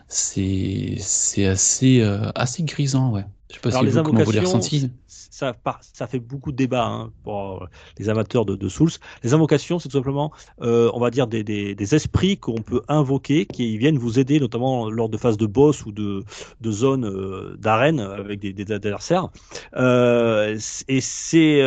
C'est 0.07 0.95
c'est 0.99 1.45
assez 1.47 2.01
euh, 2.03 2.31
assez 2.37 2.63
grisant, 2.63 3.11
ouais. 3.11 3.25
Je 3.51 3.55
sais 3.55 3.61
pas 3.61 3.71
Alors, 3.71 3.81
si 3.81 3.87
les 3.87 3.93
vous 3.93 4.03
comment 4.05 4.23
vous 4.23 4.31
invocations, 4.31 4.59
ressenti. 4.59 4.91
Ça, 5.35 6.07
fait 6.07 6.20
beaucoup 6.20 6.53
de 6.53 6.57
débats 6.57 6.87
hein, 6.87 7.12
pour 7.23 7.62
euh, 7.64 7.66
les 7.99 8.09
amateurs 8.09 8.44
de, 8.44 8.55
de 8.57 8.68
Souls. 8.68 8.90
Les 9.23 9.35
invocations, 9.35 9.79
c'est 9.79 9.88
tout 9.88 9.97
simplement, 9.97 10.33
euh, 10.62 10.90
on 10.94 11.01
va 11.01 11.11
dire, 11.11 11.27
des, 11.27 11.42
des- 11.42 11.75
des 11.75 11.94
esprits 11.94 12.38
qu'on 12.38 12.62
peut 12.62 12.83
invoquer 12.88 13.47
qui 13.47 13.77
viennent 13.79 13.99
vous 13.99 14.18
aider, 14.18 14.38
notamment 14.40 14.88
lors 14.90 15.09
de 15.09 15.16
phases 15.16 15.37
de 15.37 15.47
boss 15.47 15.85
ou 15.87 15.92
de, 15.92 16.25
de 16.61 16.70
zones 16.70 17.05
euh, 17.05 17.57
d'arène 17.59 17.99
avec 18.01 18.40
des, 18.40 18.53
des 18.53 18.73
adversaires. 18.73 19.29
Euh, 19.77 20.57
et 20.88 21.01
ces, 21.01 21.61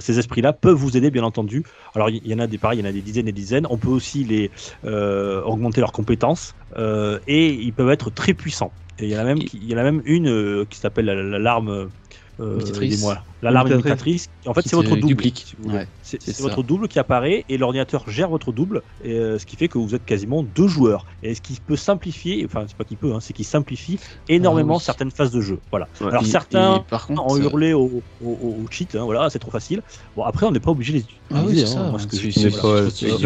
ces 0.00 0.18
esprits-là 0.18 0.52
peuvent 0.52 0.74
vous 0.76 0.96
aider, 0.96 1.10
bien 1.10 1.24
entendu. 1.24 1.64
Alors, 1.94 2.10
il 2.10 2.26
y, 2.26 2.34
en 2.34 2.38
a 2.38 2.46
des 2.46 2.58
pareils, 2.58 2.78
il 2.78 2.82
y 2.82 2.86
en 2.86 2.90
a 2.90 2.92
des 2.92 3.02
dizaines 3.02 3.28
et 3.28 3.32
des 3.32 3.40
dizaines. 3.40 3.66
On 3.70 3.78
peut 3.78 3.88
aussi 3.88 4.24
les 4.24 4.50
augmenter 4.84 5.80
leurs 5.80 5.92
compétences 5.92 6.54
et 6.76 7.48
ils 7.54 7.72
peuvent 7.72 7.90
être 7.90 8.10
très 8.10 8.34
puissants. 8.34 8.72
Et 8.98 9.04
il 9.04 9.10
y 9.10 9.16
en 9.16 9.20
a 9.20 9.24
même, 9.24 9.38
il 9.52 9.64
y 9.70 9.74
en 9.74 9.78
a 9.78 9.82
même 9.82 10.00
une 10.06 10.64
qui 10.70 10.78
s'appelle 10.78 11.04
la- 11.06 11.14
la- 11.14 11.38
l'arme. 11.38 11.90
Euh, 12.40 12.80
aidez-moi. 12.82 13.26
L'alarme 13.42 13.68
Imitatrice. 13.70 14.26
En 14.46 14.54
fait, 14.54 14.62
Qui 14.62 14.68
c'est 14.70 14.76
votre 14.76 14.90
double. 14.96 15.06
duplique. 15.06 15.44
si 15.48 15.56
vous 15.56 15.64
voulez. 15.64 15.76
Ouais, 15.78 15.88
C'est 16.02 16.40
votre 16.40 16.62
double 16.62 16.88
qui 16.88 16.98
apparaît 16.98 17.44
et 17.48 17.58
l'ordinateur 17.58 18.08
gère 18.08 18.28
votre 18.30 18.52
double, 18.52 18.82
et, 19.02 19.12
euh, 19.12 19.38
ce 19.38 19.46
qui 19.46 19.56
fait 19.56 19.68
que 19.68 19.78
vous 19.78 19.94
êtes 19.94 20.04
quasiment 20.04 20.42
deux 20.42 20.68
joueurs. 20.68 21.04
Et 21.22 21.34
ce 21.34 21.40
qui 21.40 21.58
peut 21.60 21.76
simplifier, 21.76 22.44
enfin 22.46 22.64
c'est 22.68 22.76
pas 22.76 22.84
qu'il 22.84 22.96
peut, 22.96 23.12
hein, 23.12 23.20
c'est 23.20 23.32
qu'il 23.32 23.44
simplifie 23.44 23.98
énormément 24.28 24.74
Ah 24.74 24.76
oui. 24.78 24.82
certaines 24.84 25.10
phases 25.10 25.30
de 25.32 25.40
jeu. 25.40 25.60
Voilà. 25.70 25.88
Ouais. 26.00 26.06
Alors 26.08 26.22
Et- 26.22 26.26
certains 26.26 26.76
et 26.76 26.80
par 26.88 27.06
contre, 27.06 27.26
ont 27.26 27.36
euh, 27.36 27.40
hurlé 27.40 27.72
au, 27.72 28.04
au, 28.20 28.66
cheat, 28.70 28.94
hein, 28.94 29.04
voilà, 29.04 29.28
c'est 29.30 29.38
trop 29.38 29.50
facile. 29.50 29.82
Bon 30.14 30.22
après 30.22 30.46
on 30.46 30.50
n'est 30.52 30.60
pas 30.60 30.70
obligé 30.70 30.92
de 30.92 30.98
les 30.98 31.04
utiliser. 31.04 31.22
Ah 31.34 31.42
oui, 31.46 31.62
hein. 31.62 31.66
ça. 31.66 31.82
Moi, 31.90 31.98
que 32.00 32.16
je- 32.16 32.48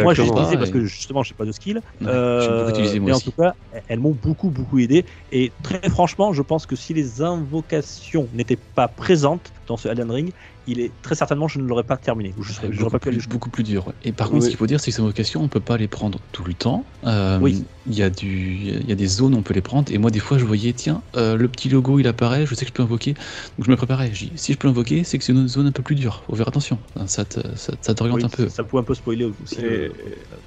voilà. 0.02 0.14
j'ai 0.14 0.26
utilisé 0.26 0.56
parce 0.56 0.70
que 0.70 0.80
justement 0.84 1.22
j'ai 1.22 1.34
pas 1.34 1.44
de 1.44 1.52
skill. 1.52 1.80
Ouais, 2.00 2.06
moi 2.06 3.00
mais 3.00 3.12
en 3.12 3.20
tout 3.20 3.32
cas, 3.32 3.54
elles 3.88 4.00
m'ont 4.00 4.12
beaucoup 4.14 4.50
beaucoup 4.50 4.78
aidé. 4.78 5.04
Et 5.30 5.52
très 5.62 5.88
franchement, 5.90 6.32
je 6.32 6.42
pense 6.42 6.66
que 6.66 6.76
si 6.76 6.94
les 6.94 7.22
invocations 7.22 8.28
n'étaient 8.32 8.56
pas 8.74 8.88
présentes 8.88 9.52
dans 9.70 9.76
ce 9.76 9.88
Elden 9.88 10.11
Ring, 10.11 10.33
il 10.66 10.80
est 10.80 10.92
très 11.00 11.14
certainement 11.14 11.46
je 11.48 11.61
ne 11.61 11.64
l'aurais 11.64 11.85
pas 11.85 11.96
terminé. 11.96 12.35
Ou 12.37 12.42
je 12.42 12.52
serais, 12.52 12.68
beaucoup, 12.68 12.90
pas 12.90 12.98
plus, 12.98 13.12
jusqu'au 13.14 13.30
beaucoup 13.30 13.50
plus 13.50 13.62
dur. 13.62 13.87
ouais. 13.87 13.94
Et 14.02 14.12
par 14.12 14.28
contre, 14.28 14.42
ce 14.44 14.48
qu'il 14.48 14.59
faut 14.59 14.66
dire, 14.66 14.80
c'est 14.80 14.90
que 14.90 14.96
ces 14.96 15.00
invocations, 15.02 15.42
on 15.42 15.48
peut 15.48 15.61
pas 15.61 15.76
les 15.76 15.87
prendre 15.88 16.20
tout 16.33 16.42
le 16.44 16.54
temps. 16.54 16.87
Euh, 17.04 17.38
Oui. 17.40 17.64
Il 17.87 17.94
y, 17.94 18.02
a 18.02 18.11
du, 18.11 18.56
il 18.83 18.88
y 18.88 18.92
a 18.92 18.94
des 18.94 19.06
zones 19.06 19.35
où 19.35 19.38
on 19.38 19.42
peut 19.42 19.55
les 19.55 19.62
prendre. 19.62 19.90
Et 19.90 19.97
moi, 19.97 20.11
des 20.11 20.18
fois, 20.18 20.36
je 20.38 20.44
voyais, 20.44 20.74
tiens, 20.74 21.03
euh, 21.16 21.36
le 21.36 21.49
petit 21.49 21.68
logo, 21.70 21.99
il 21.99 22.07
apparaît, 22.07 22.44
je 22.47 22.55
sais 22.55 22.64
que 22.66 22.68
je 22.68 22.72
peux 22.74 22.82
invoquer. 22.82 23.14
Donc, 23.14 23.64
je 23.66 23.70
me 23.70 23.76
préparais. 23.76 24.11
J'ai 24.12 24.26
dit, 24.26 24.32
si 24.36 24.53
je 24.53 24.59
peux 24.59 24.68
invoquer, 24.68 25.03
c'est 25.03 25.16
que 25.18 25.24
c'est 25.24 25.32
une 25.32 25.49
zone 25.49 25.66
un 25.68 25.72
peu 25.72 25.82
plus 25.82 25.94
dure. 25.94 26.22
Faut 26.26 26.36
faire 26.36 26.47
attention. 26.49 26.78
Ça 27.07 27.24
te- 27.24 27.40
ça- 27.57 27.72
ça 27.80 27.94
t'oriente 27.94 28.18
Oui, 28.18 28.24
un 28.24 28.28
peu. 28.28 28.49
Ça 28.49 28.64
pouvait 28.64 28.80
un 28.82 28.84
peu 28.84 28.94
spoiler 28.94 29.24
aussi. 29.24 29.55
Et, 29.57 29.62
le- 29.62 29.92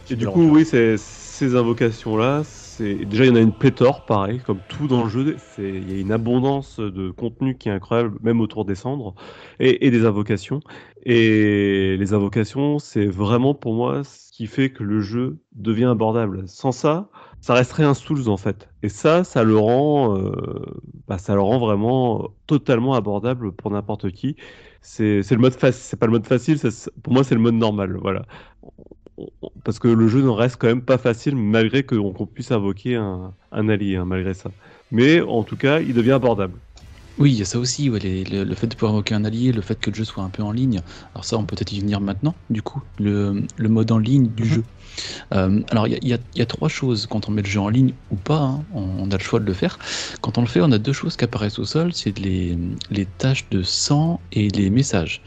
et 0.10 0.16
du 0.16 0.28
coup, 0.28 0.43
oui, 0.52 0.64
c'est- 0.64 0.95
ces 0.97 1.56
invocations-là, 1.56 2.43
c'est 2.45 2.62
déjà 2.80 3.26
il 3.26 3.28
y 3.28 3.32
en 3.32 3.36
a 3.36 3.39
une 3.39 3.53
pléthore, 3.53 4.05
pareil, 4.05 4.39
comme 4.39 4.59
tout 4.67 4.88
dans 4.88 5.03
le 5.03 5.09
jeu. 5.09 5.38
Il 5.57 5.91
y 5.91 5.97
a 5.97 5.99
une 5.99 6.11
abondance 6.11 6.80
de 6.80 7.11
contenu 7.11 7.57
qui 7.57 7.69
est 7.69 7.71
incroyable, 7.71 8.17
même 8.21 8.41
autour 8.41 8.65
des 8.65 8.76
cendres 8.76 9.15
et, 9.59 9.91
des 9.91 10.05
invocations. 10.05 10.61
Et 11.05 11.97
les 11.97 12.13
invocations, 12.13 12.80
c'est 12.80 13.07
vraiment 13.07 13.53
pour 13.53 13.74
moi 13.74 14.03
ce 14.03 14.32
qui 14.32 14.47
fait 14.47 14.69
que 14.71 14.84
le 14.84 15.01
jeu 15.01 15.38
devient 15.53 15.86
abordable. 15.86 16.47
Sans 16.47 16.71
ça, 16.71 17.09
ça 17.41 17.53
resterait 17.53 17.84
un 17.84 17.93
Souls 17.93 18.30
en 18.30 18.38
fait. 18.38 18.69
Et 18.84 18.89
ça, 18.89 19.24
ça 19.24 19.43
le 19.43 19.57
rend, 19.57 20.17
euh, 20.17 20.32
bah, 21.07 21.17
ça 21.17 21.36
le 21.36 21.41
rend 21.41 21.59
vraiment 21.59 22.30
totalement 22.47 22.93
abordable 22.93 23.51
pour 23.51 23.71
n'importe 23.71 24.11
qui. 24.11 24.36
C'est 24.82 25.21
le 25.32 25.38
mode 25.38 25.55
c'est 25.71 25.99
pas 25.99 26.05
le 26.07 26.11
mode 26.11 26.28
facile, 26.28 26.59
pour 27.03 27.13
moi 27.13 27.24
c'est 27.24 27.36
le 27.36 27.41
mode 27.41 27.55
normal, 27.55 27.97
voilà. 28.01 28.24
Parce 29.64 29.80
que 29.80 29.88
le 29.88 30.07
jeu 30.07 30.22
ne 30.22 30.30
reste 30.30 30.57
quand 30.57 30.68
même 30.68 30.84
pas 30.86 30.97
facile 30.97 31.36
malgré 31.36 31.86
qu'on 31.86 32.26
puisse 32.28 32.51
invoquer 32.51 32.95
un, 32.95 33.36
un 33.51 33.70
allié, 33.70 33.95
hein, 33.97 34.05
malgré 34.05 34.34
ça. 34.34 34.51
Mais 34.91 35.22
en 35.22 35.43
tout 35.43 35.57
cas, 35.57 35.80
il 35.82 35.93
devient 35.93 36.11
abordable. 36.11 36.61
Oui, 37.20 37.32
il 37.34 37.38
y 37.38 37.41
a 37.43 37.45
ça 37.45 37.59
aussi, 37.59 37.91
ouais, 37.91 37.99
les- 37.99 38.24
le, 38.24 38.43
le 38.43 38.55
fait 38.55 38.66
de 38.66 38.74
pouvoir 38.76 38.93
invoquer 38.93 39.14
un 39.14 39.24
allié, 39.24 39.51
le 39.51 39.61
fait 39.61 39.80
que 39.80 39.91
le 39.91 39.95
jeu 39.95 40.03
soit 40.03 40.24
un 40.24 40.32
peu 40.32 40.41
en 40.41 40.51
ligne. 40.51 40.82
Alors 41.14 41.26
ça, 41.26 41.38
on 41.38 41.45
peut 41.45 41.55
peut-être 41.55 41.72
y 41.72 41.80
venir 41.80 42.01
maintenant, 42.01 42.36
du 42.49 42.64
coup, 42.64 42.82
le, 42.97 43.45
le 43.55 43.70
mode 43.70 43.91
en 43.91 43.99
ligne 43.99 44.30
du 44.30 44.45
jeu. 44.45 44.64
Euh, 45.34 45.61
alors 45.72 45.88
il 45.88 45.93
y 46.07 46.14
a, 46.14 46.18
y 46.36 46.41
y 46.41 46.47
trois 46.47 46.70
choses 46.70 47.07
quand 47.07 47.30
on 47.30 47.32
met 47.34 47.41
le 47.43 47.47
jeu 47.49 47.59
en 47.61 47.70
ligne 47.70 47.95
ou 48.11 48.18
pas, 48.18 48.39
hein, 48.39 48.66
on, 48.72 48.82
on 48.84 49.11
a 49.11 49.18
le 49.18 49.24
choix 49.24 49.39
de 49.39 49.45
le 49.45 49.53
faire. 49.53 49.80
Quand 50.22 50.38
on 50.39 50.41
le 50.41 50.47
fait, 50.47 50.61
on 50.61 50.72
a 50.72 50.80
deux 50.80 50.93
choses 50.93 51.18
qui 51.18 51.26
apparaissent 51.26 51.59
au 51.59 51.66
sol, 51.66 51.93
c'est 51.93 52.18
les, 52.20 52.57
les 52.89 53.05
taches 53.07 53.49
de 53.49 53.64
sang 53.64 54.24
et 54.32 54.49
les 54.49 54.70
messages. 54.72 55.24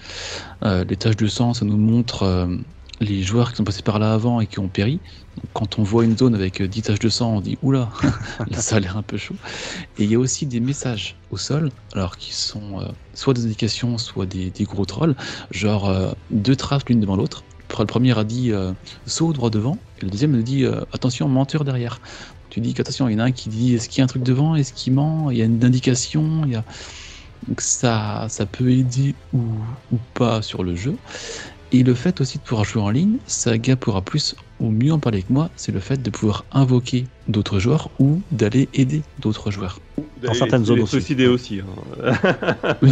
Euh, 0.65 0.85
les 0.85 0.97
taches 0.97 1.17
de 1.17 1.27
sang, 1.27 1.55
ça 1.55 1.65
nous 1.65 1.77
montre 1.77 2.23
euh, 2.25 2.57
les 3.01 3.23
joueurs 3.23 3.51
qui 3.51 3.57
sont 3.57 3.65
passés 3.65 3.83
par 3.83 3.99
là 3.99 4.13
avant 4.13 4.41
et 4.41 4.47
qui 4.47 4.59
ont 4.59 4.69
péri. 4.69 5.01
Quand 5.53 5.79
on 5.79 5.83
voit 5.83 6.05
une 6.05 6.17
zone 6.17 6.35
avec 6.35 6.61
euh, 6.61 6.69
10 6.69 6.83
taches 6.83 6.99
de 6.99 7.09
sang, 7.09 7.37
on 7.37 7.41
dit 7.41 7.59
oula, 7.63 7.91
ça 8.53 8.77
a 8.77 8.81
l'air 8.81 8.97
un 8.97 9.03
peu 9.03 9.17
chaud. 9.17 9.35
Et 9.99 10.05
il 10.05 10.11
y 10.11 10.15
a 10.15 10.19
aussi 10.19 10.47
des 10.47 10.61
messages 10.61 11.17
au 11.31 11.37
sol, 11.37 11.71
alors 11.93 12.17
qui 12.17 12.35
sont 12.35 12.81
euh, 12.81 12.87
soit 13.13 13.35
des 13.35 13.45
indications, 13.45 13.99
soit 13.99 14.27
des, 14.27 14.53
gros 14.61 14.85
trolls, 14.85 15.17
genre 15.51 15.89
euh, 15.89 16.13
deux 16.31 16.57
traces 16.57 16.85
l'une 16.89 17.01
devant 17.01 17.17
l'autre. 17.17 17.45
Le 17.79 17.85
premier 17.85 18.19
a 18.19 18.25
dit 18.25 18.53
euh, 18.53 18.73
saut 19.07 19.33
droit 19.33 19.51
devant, 19.51 19.79
et 20.01 20.05
le 20.05 20.11
deuxième 20.11 20.35
a 20.35 20.43
dit 20.43 20.65
euh, 20.65 20.81
attention 20.93 21.29
menteur 21.29 21.65
derrière. 21.65 22.01
Tu 22.49 22.61
dis 22.61 22.73
qu'attention, 22.73 23.09
il 23.09 23.13
y 23.13 23.17
en 23.17 23.19
a 23.19 23.25
un 23.25 23.33
qui 23.33 23.49
dit 23.49 23.75
est-ce 23.75 23.89
qu'il 23.89 23.99
y 23.99 24.01
a 24.01 24.05
un 24.05 24.09
truc 24.09 24.23
devant, 24.23 24.55
est-ce 24.55 24.73
qu'il 24.73 24.95
ment, 24.95 25.31
il 25.31 25.37
y 25.37 25.43
a 25.43 25.45
une 25.45 25.63
indication, 25.65 26.43
il 26.47 26.53
y 26.53 26.57
a... 26.57 26.65
Donc 27.49 27.61
ça, 27.61 28.27
ça 28.31 28.47
peut 28.47 28.71
aider 28.71 29.15
ou 29.35 29.43
pas 30.15 30.41
sur 30.41 30.65
le 30.65 30.75
jeu. 30.75 30.97
Et 31.77 31.83
le 31.83 31.93
fait 31.93 32.23
aussi 32.23 32.39
de 32.39 32.43
pouvoir 32.43 32.65
jouer 32.65 32.81
en 32.81 32.89
ligne, 32.89 33.19
Saga 33.27 33.77
pourra 33.77 34.01
plus 34.03 34.35
ou 34.59 34.71
mieux 34.71 34.93
en 34.95 34.99
parler 34.99 35.23
que 35.23 35.31
moi, 35.31 35.51
c'est 35.57 35.73
le 35.73 35.81
fait 35.81 36.01
de 36.01 36.09
pouvoir 36.09 36.47
invoquer 36.51 37.05
d'autres 37.29 37.59
joueurs 37.59 37.91
ou 37.99 38.23
d'aller 38.31 38.71
aider 38.73 39.03
d'autres 39.19 39.51
joueurs. 39.51 39.79
Dans 40.23 40.33
certaines 40.33 40.65
zones 40.65 40.81
aussi. 40.81 40.97
suicider 40.97 41.27
aussi. 41.27 41.61
hein. 41.61 41.77
Oui. 42.83 42.91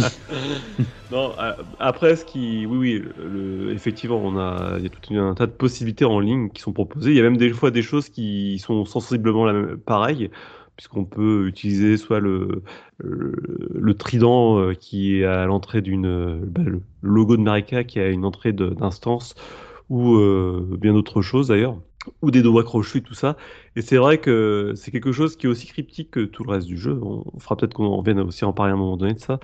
non, 1.09 1.35
après, 1.79 2.15
ce 2.15 2.25
qui, 2.25 2.67
oui, 2.67 2.77
oui, 2.77 3.03
le- 3.15 3.71
effectivement, 3.73 4.21
on 4.23 4.37
a, 4.37 4.75
il 4.77 4.83
y 4.83 4.85
a 4.85 4.89
tout 4.89 5.13
un 5.15 5.33
tas 5.33 5.47
de 5.47 5.51
possibilités 5.51 6.05
en 6.05 6.19
ligne 6.19 6.49
qui 6.51 6.61
sont 6.61 6.73
proposées. 6.73 7.09
Il 7.09 7.17
y 7.17 7.19
a 7.19 7.23
même 7.23 7.37
des 7.37 7.51
fois 7.53 7.71
des 7.71 7.81
choses 7.81 8.09
qui 8.09 8.59
sont 8.59 8.85
sensiblement 8.85 9.45
la 9.45 9.53
même, 9.53 9.77
pareilles, 9.79 10.29
puisqu'on 10.75 11.05
peut 11.05 11.47
utiliser 11.47 11.97
soit 11.97 12.19
le, 12.19 12.63
le, 12.99 13.93
trident 13.93 14.59
euh, 14.59 14.73
qui 14.73 15.17
est 15.19 15.25
à 15.25 15.45
l'entrée 15.45 15.81
d'une, 15.81 16.05
euh, 16.05 16.39
bah, 16.45 16.61
le 16.63 16.81
logo 17.01 17.37
de 17.37 17.41
Marika 17.41 17.83
qui 17.83 17.99
a 17.99 18.09
une 18.09 18.25
entrée 18.25 18.53
d'instance, 18.53 19.35
ou 19.89 20.15
euh, 20.15 20.77
bien 20.79 20.93
d'autres 20.93 21.21
choses 21.21 21.47
d'ailleurs, 21.49 21.77
ou 22.21 22.31
des 22.31 22.41
doigts 22.41 22.63
crochus, 22.63 23.01
tout 23.03 23.13
ça. 23.15 23.37
Et 23.75 23.81
c'est 23.81 23.97
vrai 23.97 24.19
que 24.19 24.73
c'est 24.75 24.91
quelque 24.91 25.11
chose 25.11 25.35
qui 25.37 25.47
est 25.47 25.49
aussi 25.49 25.67
cryptique 25.67 26.11
que 26.11 26.21
tout 26.21 26.43
le 26.43 26.51
reste 26.51 26.67
du 26.67 26.77
jeu. 26.77 26.99
On 27.01 27.39
fera 27.39 27.57
peut-être 27.57 27.73
qu'on 27.73 27.85
en 27.85 27.97
revienne 27.97 28.19
aussi 28.19 28.45
en 28.45 28.53
parler 28.53 28.71
à 28.71 28.75
un 28.75 28.77
moment 28.77 28.97
donné 28.97 29.13
de 29.13 29.19
ça. 29.19 29.39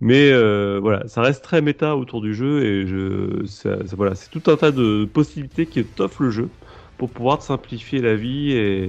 Mais 0.00 0.32
voilà, 0.80 1.06
ça 1.08 1.22
reste 1.22 1.42
très 1.44 1.60
méta 1.62 1.96
autour 1.96 2.20
du 2.20 2.34
jeu 2.34 2.64
et 2.64 2.86
je, 2.86 3.44
ça- 3.46 3.78
voilà, 3.96 4.14
c'est 4.14 4.30
tout 4.30 4.42
un 4.50 4.56
tas 4.56 4.70
de 4.72 5.04
possibilités 5.06 5.68
qui 5.68 5.84
t'offre 5.86 6.22
le 6.22 6.30
jeu 6.30 6.52
pour 6.98 7.12
pouvoir 7.12 7.38
te 7.38 7.44
simplifier 7.44 8.00
la 8.00 8.16
vie 8.16 8.52
et, 8.52 8.84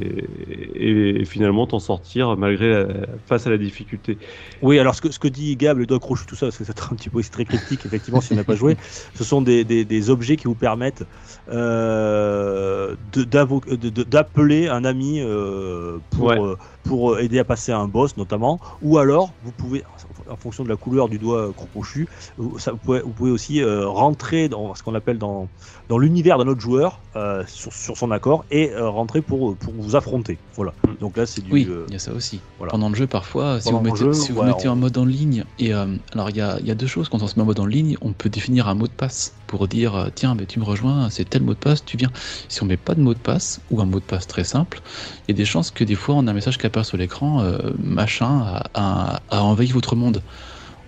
et- 0.75 1.21
et 1.21 1.25
finalement 1.25 1.67
t'en 1.67 1.79
sortir 1.79 2.35
malgré 2.37 2.69
la- 2.69 3.17
face 3.25 3.47
à 3.47 3.49
la 3.51 3.57
difficulté. 3.57 4.19
Oui, 4.61 4.77
alors 4.77 4.93
ce 4.95 5.01
que, 5.01 5.11
ce 5.11 5.19
que 5.19 5.27
dit 5.29 5.55
Gab, 5.55 5.77
le 5.77 5.85
doigt 5.85 5.99
crochu, 5.99 6.25
tout 6.25 6.35
ça, 6.35 6.51
c'est 6.51 6.65
c'est 6.65 6.81
un 6.91 6.95
petit 6.95 7.09
peu 7.09 7.21
très 7.23 7.45
cryptique, 7.45 7.85
effectivement, 7.85 8.19
si 8.19 8.33
on 8.33 8.35
n'a 8.35 8.43
pas 8.43 8.55
joué. 8.55 8.75
Ce 9.15 9.23
sont 9.23 9.41
des, 9.41 9.63
des, 9.63 9.85
des 9.85 10.09
objets 10.09 10.35
qui 10.35 10.45
vous 10.45 10.55
permettent 10.55 11.03
euh, 11.49 12.95
d'appeler 12.97 14.67
un 14.67 14.83
ami 14.83 15.21
euh, 15.21 15.99
pour, 16.09 16.29
Ouais. 16.29 16.39
euh, 16.45 16.57
pour 16.83 17.19
aider 17.19 17.39
à 17.39 17.43
passer 17.43 17.71
un 17.71 17.87
boss, 17.87 18.17
notamment. 18.17 18.59
Ou 18.81 18.97
alors, 18.97 19.33
vous 19.43 19.51
pouvez, 19.51 19.83
en 20.29 20.37
fonction 20.37 20.63
de 20.63 20.69
la 20.69 20.75
couleur 20.75 21.09
du 21.09 21.19
doigt 21.19 21.53
crochu, 21.53 22.07
vous, 22.37 22.57
ça, 22.59 22.71
vous, 22.71 22.77
pouvez, 22.77 23.01
vous 23.01 23.11
pouvez 23.11 23.31
aussi 23.31 23.61
euh, 23.61 23.87
rentrer 23.87 24.49
dans 24.49 24.73
ce 24.75 24.83
qu'on 24.83 24.95
appelle 24.95 25.17
dans, 25.17 25.47
dans 25.89 25.97
l'univers 25.97 26.37
d'un 26.37 26.47
autre 26.47 26.61
joueur 26.61 27.01
euh, 27.15 27.43
sur, 27.47 27.73
sur 27.73 27.97
son 27.97 28.11
accord 28.11 28.45
et 28.49 28.71
euh, 28.71 28.89
rentrer 28.89 29.21
pour, 29.21 29.55
pour 29.57 29.73
vous 29.73 29.95
affronter. 29.95 30.39
Voilà. 30.55 30.73
Donc 30.99 31.17
là, 31.17 31.25
c'est 31.25 31.41
du. 31.41 31.51
Oui, 31.51 31.67
euh, 31.69 31.85
il 31.87 31.93
y 31.93 31.95
a 31.95 31.99
ça 31.99 32.13
aussi. 32.13 32.39
voilà. 32.57 32.71
Pendant 32.71 32.89
le 32.89 32.95
jeu, 32.95 33.07
parfois, 33.07 33.59
si 33.59 33.65
Pendant 33.69 33.79
vous 33.79 33.85
mettez, 33.85 33.97
jeu, 33.97 34.13
si 34.13 34.31
vous 34.31 34.39
ouais, 34.41 34.47
mettez 34.47 34.67
on- 34.67 34.73
en 34.73 34.75
mode 34.75 34.97
en 34.97 35.05
ligne, 35.05 35.43
et 35.59 35.73
euh, 35.73 35.85
alors 36.13 36.29
il 36.29 36.37
y 36.37 36.41
a, 36.41 36.59
il 36.59 36.67
y 36.67 36.71
a 36.71 36.75
deux 36.75 36.87
choses, 36.87 37.09
quand 37.09 37.21
on 37.21 37.27
se 37.27 37.35
met 37.35 37.43
en 37.43 37.45
mode 37.45 37.59
en 37.59 37.65
ligne, 37.65 37.97
on 38.01 38.13
peut 38.13 38.29
définir 38.29 38.67
un 38.67 38.75
mot 38.75 38.87
de 38.87 38.93
passe 38.93 39.35
pour 39.49 39.67
dire 39.67 39.95
euh, 39.95 40.09
tiens, 40.13 40.35
mais 40.35 40.45
tu 40.45 40.59
me 40.59 40.63
rejoins, 40.63 41.09
c'est 41.09 41.27
tel 41.27 41.41
mot 41.41 41.55
de 41.55 41.59
passe, 41.59 41.83
tu 41.83 41.97
viens. 41.97 42.11
Si 42.47 42.61
on 42.61 42.67
met 42.67 42.77
pas 42.77 42.93
de 42.93 43.01
mot 43.01 43.15
de 43.15 43.19
passe, 43.19 43.59
ou 43.71 43.81
un 43.81 43.85
mot 43.85 43.99
de 43.99 44.05
passe 44.05 44.27
très 44.27 44.43
simple, 44.43 44.79
il 45.27 45.31
y 45.31 45.33
a 45.33 45.37
des 45.37 45.45
chances 45.45 45.71
que 45.71 45.83
des 45.83 45.95
fois 45.95 46.15
on 46.15 46.27
a 46.27 46.31
un 46.31 46.33
message 46.35 46.59
qui 46.59 46.67
apparaît 46.67 46.85
sur 46.85 46.97
l'écran, 46.97 47.41
euh, 47.41 47.71
machin 47.79 48.61
a, 48.75 49.19
envahi 49.31 49.71
votre 49.71 49.95
monde. 49.95 50.21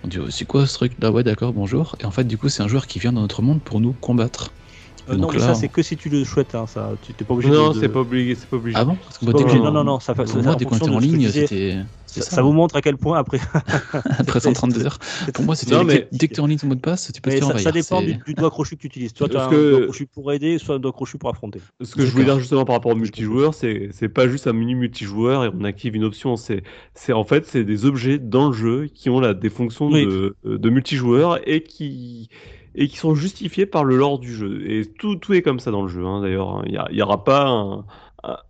On 0.04 0.08
dit 0.08 0.18
oh, 0.20 0.30
c'est 0.30 0.44
quoi 0.44 0.66
ce 0.66 0.74
truc 0.74 0.92
là 1.00 1.10
Ouais, 1.10 1.24
d'accord, 1.24 1.52
bonjour. 1.52 1.96
Et 2.00 2.04
en 2.04 2.12
fait, 2.12 2.24
du 2.24 2.38
coup, 2.38 2.48
c'est 2.48 2.62
un 2.62 2.68
joueur 2.68 2.86
qui 2.86 2.98
vient 3.00 3.12
dans 3.12 3.20
notre 3.20 3.42
monde 3.42 3.62
pour 3.62 3.80
nous 3.80 3.92
combattre. 3.92 4.52
Euh, 5.08 5.12
Donc 5.16 5.20
non, 5.20 5.28
mais 5.32 5.38
là, 5.40 5.46
ça, 5.48 5.54
c'est 5.54 5.68
que 5.68 5.82
si 5.82 5.96
tu 5.96 6.08
le 6.08 6.24
souhaites. 6.24 6.54
Hein, 6.54 6.66
ça, 6.68 6.92
tu 7.02 7.12
t'es 7.12 7.24
pas 7.24 7.34
obligé 7.34 7.50
Non, 7.50 7.70
de. 7.72 7.80
c'est 7.80 7.88
pas 7.88 8.00
obligé, 8.00 8.34
c'est 8.36 8.48
pas 8.48 8.56
obligé. 8.56 8.76
Ah 8.78 8.84
bon 8.84 8.96
Parce 9.02 9.18
que 9.18 9.24
dès 9.26 9.32
que 9.44 9.58
Non, 9.58 9.72
non, 9.72 9.82
non, 9.84 9.98
ça 10.00 10.14
fait. 10.14 10.24
moi, 10.42 10.54
dès 10.54 10.64
qu'on 10.64 10.76
était 10.76 10.84
fonction 10.86 10.94
en 10.94 10.98
que 10.98 11.04
ligne, 11.04 11.28
c'était. 11.30 11.78
Ça, 12.06 12.42
vous 12.42 12.52
montre 12.52 12.76
à 12.76 12.82
quel 12.82 12.98
point 12.98 13.18
après. 13.18 13.40
Après 14.18 14.38
132 14.38 14.84
heures. 14.84 14.98
Pour 15.32 15.44
moi, 15.46 15.56
c'était 15.56 15.82
mais- 15.82 16.02
que- 16.02 16.08
dès 16.16 16.28
que 16.28 16.34
tu 16.34 16.40
es 16.40 16.42
en 16.42 16.46
ligne 16.46 16.58
ton 16.58 16.66
mot 16.66 16.74
de 16.74 16.80
passe, 16.80 17.10
tu 17.12 17.20
peux 17.22 17.30
te 17.30 17.36
faire 17.36 17.46
ça, 17.52 17.58
ça 17.58 17.72
dépend 17.72 18.02
du, 18.02 18.14
du 18.26 18.34
doigt 18.34 18.50
crochu 18.50 18.76
que 18.76 18.82
tu 18.82 18.86
utilises. 18.88 19.12
Soit 19.16 19.28
tu 19.30 19.36
as 19.36 19.40
Parce 19.40 19.52
un 19.52 19.56
que- 19.56 19.70
doigt 19.70 19.82
crochu 19.84 20.06
pour 20.06 20.30
aider, 20.32 20.58
soit 20.58 20.74
un 20.74 20.78
doigt 20.78 20.92
crochu 20.92 21.16
pour 21.16 21.30
affronter. 21.30 21.60
Ce 21.80 21.94
que 21.94 22.04
je 22.04 22.10
voulais 22.12 22.24
dire 22.24 22.38
justement 22.38 22.64
par 22.66 22.76
rapport 22.76 22.92
au 22.92 22.96
multijoueur, 22.96 23.54
c'est 23.54 23.88
c'est 23.92 24.10
pas 24.10 24.28
juste 24.28 24.46
un 24.46 24.52
menu 24.52 24.74
multijoueur 24.76 25.44
et 25.46 25.50
on 25.58 25.64
active 25.64 25.96
une 25.96 26.04
option. 26.04 26.36
C'est 26.36 26.62
c'est 26.94 27.14
en 27.14 27.24
fait 27.24 27.46
c'est 27.46 27.64
des 27.64 27.86
objets 27.86 28.18
dans 28.18 28.48
le 28.48 28.52
jeu 28.54 28.88
qui 28.94 29.08
ont 29.08 29.18
là 29.18 29.32
des 29.32 29.48
fonctions 29.50 29.90
de 29.90 30.70
multijoueur 30.70 31.40
et 31.48 31.62
qui 31.62 32.28
et 32.74 32.88
qui 32.88 32.96
sont 32.96 33.14
justifiés 33.14 33.66
par 33.66 33.84
le 33.84 33.96
lore 33.96 34.18
du 34.18 34.32
jeu. 34.34 34.68
Et 34.70 34.86
tout 34.86 35.16
tout 35.16 35.34
est 35.34 35.42
comme 35.42 35.60
ça 35.60 35.70
dans 35.70 35.82
le 35.82 35.88
jeu. 35.88 36.04
hein, 36.06 36.20
D'ailleurs, 36.22 36.50
hein. 36.58 36.62
il 36.66 36.72
y, 36.72 36.76
a- 36.76 36.88
il 36.90 36.96
y 36.96 37.02
aura 37.02 37.24
pas 37.24 37.84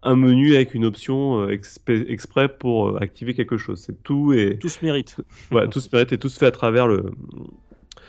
un, 0.03 0.17
menu 0.17 0.55
avec 0.55 0.75
une 0.75 0.85
option 0.85 1.41
euh, 1.41 1.49
expé- 1.49 2.05
exprès 2.09 2.49
pour 2.49 2.89
euh, 2.91 2.99
activer 3.01 3.35
quelque 3.35 3.57
chose. 3.57 3.81
C'est 3.85 4.03
tout 4.03 4.33
et 4.33 4.59
Tout 4.59 4.69
se 4.69 4.85
mérite. 4.85 5.17
voilà, 5.51 5.69
tout 5.69 5.81
se 5.81 5.89
mérite 5.93 6.13
et 6.13 6.19
tout 6.19 6.29
se 6.29 6.39
fait 6.39 6.47
à 6.47 6.51
travers 6.51 6.87
le 6.87 7.11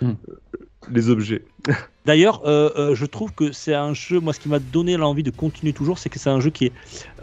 Hmm. 0.01 0.13
les 0.89 1.09
objets. 1.09 1.45
D'ailleurs, 2.05 2.45
euh, 2.45 2.69
euh, 2.75 2.95
je 2.95 3.05
trouve 3.05 3.33
que 3.33 3.53
c'est 3.53 3.73
un 3.73 3.93
jeu, 3.93 4.19
moi 4.19 4.33
ce 4.33 4.39
qui 4.39 4.49
m'a 4.49 4.59
donné 4.59 4.97
l'envie 4.97 5.23
de 5.23 5.31
continuer 5.31 5.73
toujours, 5.73 5.97
c'est 5.99 6.09
que 6.09 6.19
c'est 6.19 6.29
un 6.29 6.41
jeu 6.41 6.49
qui 6.49 6.65
est 6.65 6.73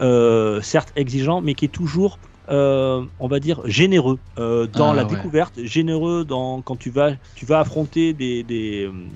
euh, 0.01 0.61
certes 0.61 0.91
exigeant, 0.95 1.41
mais 1.41 1.53
qui 1.53 1.65
est 1.65 1.69
toujours, 1.69 2.19
euh, 2.49 3.05
on 3.19 3.27
va 3.27 3.39
dire, 3.39 3.61
généreux 3.67 4.21
euh, 4.39 4.67
dans 4.67 4.93
Ah, 4.93 4.93
la 4.93 5.05
ouais. 5.05 5.05
découverte, 5.05 5.63
généreux 5.63 6.25
dans 6.25 6.61
quand 6.61 6.77
tu 6.77 6.89
vas, 6.91 7.15
tu 7.35 7.45
vas 7.45 7.59
affronter 7.59 8.13
des, 8.13 8.43
des, 8.43 8.85
euh, 8.85 9.09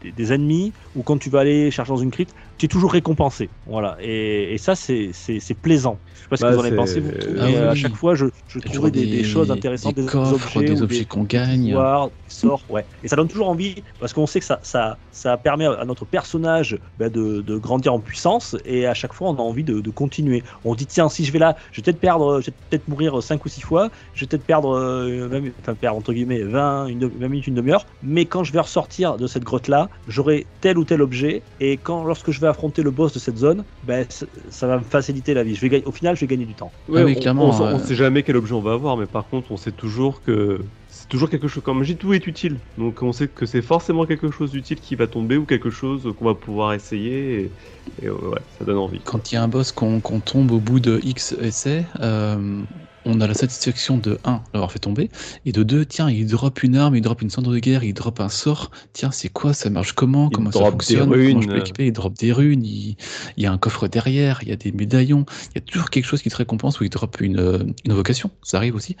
des, 0.00 0.12
des 0.12 0.32
ennemis 0.32 0.74
ou 0.96 1.02
quand 1.04 1.18
tu 1.18 1.30
vas 1.30 1.40
aller 1.40 1.70
chercher 1.70 1.90
dans 1.92 1.96
une 1.96 2.10
crypte, 2.10 2.34
tu 2.58 2.66
es 2.66 2.68
toujours 2.68 2.92
récompensé. 2.92 3.52
Voilà. 3.66 3.96
Et, 4.00 4.54
et 4.54 4.58
ça, 4.58 4.74
c'est 4.76 5.12
plaisant. 5.62 6.02
Je 6.20 6.24
sais 6.24 6.28
pas 6.28 6.36
ce 6.36 6.44
Bah, 6.44 6.50
que 6.50 6.52
vous 6.52 6.58
en 6.58 6.62
avez 6.62 6.72
pensé, 6.72 7.00
vous, 7.00 7.12
Ah 7.38 7.50
mais 7.50 7.56
euh, 7.56 7.70
à 7.70 7.74
chaque 7.74 7.96
fois, 7.96 8.14
je, 8.14 8.26
je 8.46 8.60
trouvais 8.60 8.90
des, 8.90 9.06
des 9.06 9.22
choses 9.22 9.50
intéressantes, 9.50 9.94
des 9.94 9.96
des, 9.96 10.04
coffres, 10.04 10.32
objets, 10.32 10.62
des 10.62 10.82
objets 10.82 11.06
qu'on 11.06 11.24
gagne. 11.24 11.84
pouvoirs, 11.88 12.10
sorts, 12.26 12.64
ouais. 12.68 12.86
Et 13.02 13.08
ça 13.08 13.16
donne 13.16 13.28
toujours 13.28 13.48
envie, 13.48 13.82
parce 13.98 14.12
qu'on 14.12 14.26
sait 14.26 14.40
que 14.40 14.46
ça, 14.46 14.60
ça, 14.62 14.98
ça 15.10 15.36
permet 15.38 15.66
à 15.66 15.84
notre 15.84 16.04
personnage 16.04 16.78
bah, 16.96 17.08
de, 17.08 17.40
de 17.42 17.56
grandir 17.58 17.94
en 17.94 18.00
puissance, 18.00 18.56
et 18.64 18.86
à 18.86 18.94
chaque 18.94 19.12
fois, 19.14 19.30
on 19.30 19.36
a 19.36 19.40
envie 19.42 19.64
de, 19.64 19.80
de 19.80 19.90
continuer. 19.90 20.44
On 20.64 20.74
dit, 20.74 20.86
tiens, 20.86 21.08
si 21.08 21.24
je 21.24 21.32
vais 21.32 21.38
là, 21.38 21.56
je 21.72 21.80
vais 21.80 21.84
peut-être 21.84 22.00
perdre, 22.00 22.40
je 22.40 22.50
vais 22.50 22.56
peut-être 22.70 22.88
mourir 22.88 23.22
5 23.22 23.44
ou 23.44 23.48
6 23.48 23.60
fois, 23.62 23.90
je 24.12 24.24
vais 24.24 24.28
peut-être 24.28 24.46
perdre, 24.46 24.70
euh, 24.76 25.28
20 25.28 25.40
mi- 25.40 25.54
enfin, 25.60 25.74
perdre 25.74 25.98
entre 25.98 26.12
guillemets 26.12 26.42
20, 26.42 26.86
une, 26.88 26.98
de- 26.98 27.06
20 27.06 27.28
minutes, 27.28 27.46
une 27.46 27.54
demi-heure, 27.54 27.86
mais 28.02 28.26
quand 28.26 28.44
je 28.44 28.52
vais 28.52 28.60
ressortir 28.60 29.16
de 29.18 29.26
cette 29.26 29.44
grotte-là, 29.44 29.90
j'aurai 30.06 30.50
tel 30.60 30.78
ou 30.78 30.84
tel 30.86 31.02
objet, 31.02 31.44
et 31.60 31.78
quand 31.78 32.04
lorsque 32.04 32.30
je 32.30 32.40
vais 32.40 32.46
affronter 32.48 32.82
le 32.82 32.90
boss 32.90 33.12
de 33.12 33.18
cette 33.18 33.36
zone, 33.36 33.64
ben, 33.82 34.06
ça 34.48 34.66
va 34.66 34.78
me 34.78 34.84
faciliter 34.84 35.34
la 35.34 35.44
vie. 35.44 35.54
Je 35.54 35.60
vais 35.60 35.68
gagner- 35.68 35.84
au 35.86 35.92
final, 35.92 36.16
je 36.16 36.20
vais 36.20 36.26
gagner 36.26 36.46
du 36.46 36.54
temps. 36.54 36.72
Ouais, 36.88 37.02
oui, 37.04 37.14
on- 37.16 37.20
clairement, 37.20 37.50
On, 37.50 37.74
on 37.74 37.78
euh, 37.78 37.78
sait 37.78 37.94
jamais 37.94 38.22
quel 38.22 38.36
objet 38.36 38.54
on 38.54 38.62
va 38.62 38.72
avoir, 38.72 38.96
mais 38.96 39.06
par 39.06 39.28
contre, 39.28 39.50
on 39.50 39.56
sait 39.56 39.72
toujours 39.72 40.22
que 40.22 40.58
c'est 40.86 41.08
toujours 41.08 41.28
quelque 41.28 41.48
chose. 41.48 41.62
Comme 41.62 41.82
j'ai 41.82 41.96
tout 41.96 42.12
est 42.14 42.26
utile, 42.26 42.60
donc 42.76 43.02
on 43.02 43.12
sait 43.12 43.28
que 43.28 43.44
c'est 43.44 43.62
forcément 43.62 44.06
quelque 44.06 44.30
chose 44.30 44.52
d'utile 44.52 44.80
qui 44.80 44.94
va 44.94 45.06
tomber 45.08 45.36
ou 45.36 45.46
quelque 45.46 45.70
chose 45.70 46.12
qu'on 46.16 46.24
va 46.24 46.34
pouvoir 46.36 46.72
essayer. 46.74 47.54
Et, 47.98 48.04
et, 48.06 48.10
ouais, 48.10 48.40
ça 48.48 48.64
donne 48.64 48.78
envie. 48.78 49.02
Quand 49.04 49.30
il 49.30 49.34
y 49.34 49.38
a 49.38 49.42
un 49.42 49.48
boss 49.48 49.72
qu'on 49.72 50.00
qu'on 50.00 50.20
tombe 50.20 50.50
au 50.52 50.60
bout 50.60 50.80
de 50.80 51.00
X 51.02 51.32
essais, 51.40 51.86
euh, 52.00 52.64
on 53.06 53.20
a 53.20 53.26
la 53.26 53.34
satisfaction 53.34 53.96
de 53.98 54.18
1, 54.24 54.42
l'avoir 54.52 54.72
fait 54.72 54.78
tomber, 54.80 55.10
et 55.44 55.52
de 55.52 55.62
2, 55.62 55.86
tiens, 55.86 56.10
il 56.10 56.26
drop 56.26 56.62
une 56.62 56.76
arme, 56.76 56.96
il 56.96 57.00
drop 57.02 57.22
une 57.22 57.30
cendre 57.30 57.52
de 57.52 57.58
guerre, 57.58 57.84
il 57.84 57.94
drop 57.94 58.20
un 58.20 58.28
sort, 58.28 58.70
tiens, 58.92 59.10
c'est 59.12 59.28
quoi, 59.28 59.54
ça 59.54 59.70
marche 59.70 59.92
comment, 59.92 60.28
Il 60.30 60.34
comment 60.36 60.50
ça 60.52 60.58
fonctionne, 60.72 61.08
comment 61.08 61.40
je 61.40 61.46
peux 61.48 61.54
l'équiper, 61.54 61.86
il 61.86 61.92
drop 61.92 62.14
des 62.14 62.32
runes, 62.32 62.64
il, 62.64 62.96
il 63.36 63.42
y 63.42 63.46
a 63.46 63.52
un 63.52 63.58
coffre 63.58 63.88
derrière, 63.88 64.40
il 64.42 64.48
y 64.48 64.52
a 64.52 64.56
des 64.56 64.72
médaillons, 64.72 65.24
il 65.54 65.54
y 65.54 65.58
a 65.58 65.60
toujours 65.62 65.90
quelque 65.90 66.04
chose 66.06 66.20
qui 66.22 66.28
te 66.30 66.36
récompense 66.36 66.80
ou 66.80 66.84
il 66.84 66.90
drop 66.90 67.20
une, 67.20 67.38
euh, 67.38 67.58
une 67.84 67.92
invocation, 67.92 68.30
ça 68.42 68.56
arrive 68.58 68.74
aussi. 68.74 68.96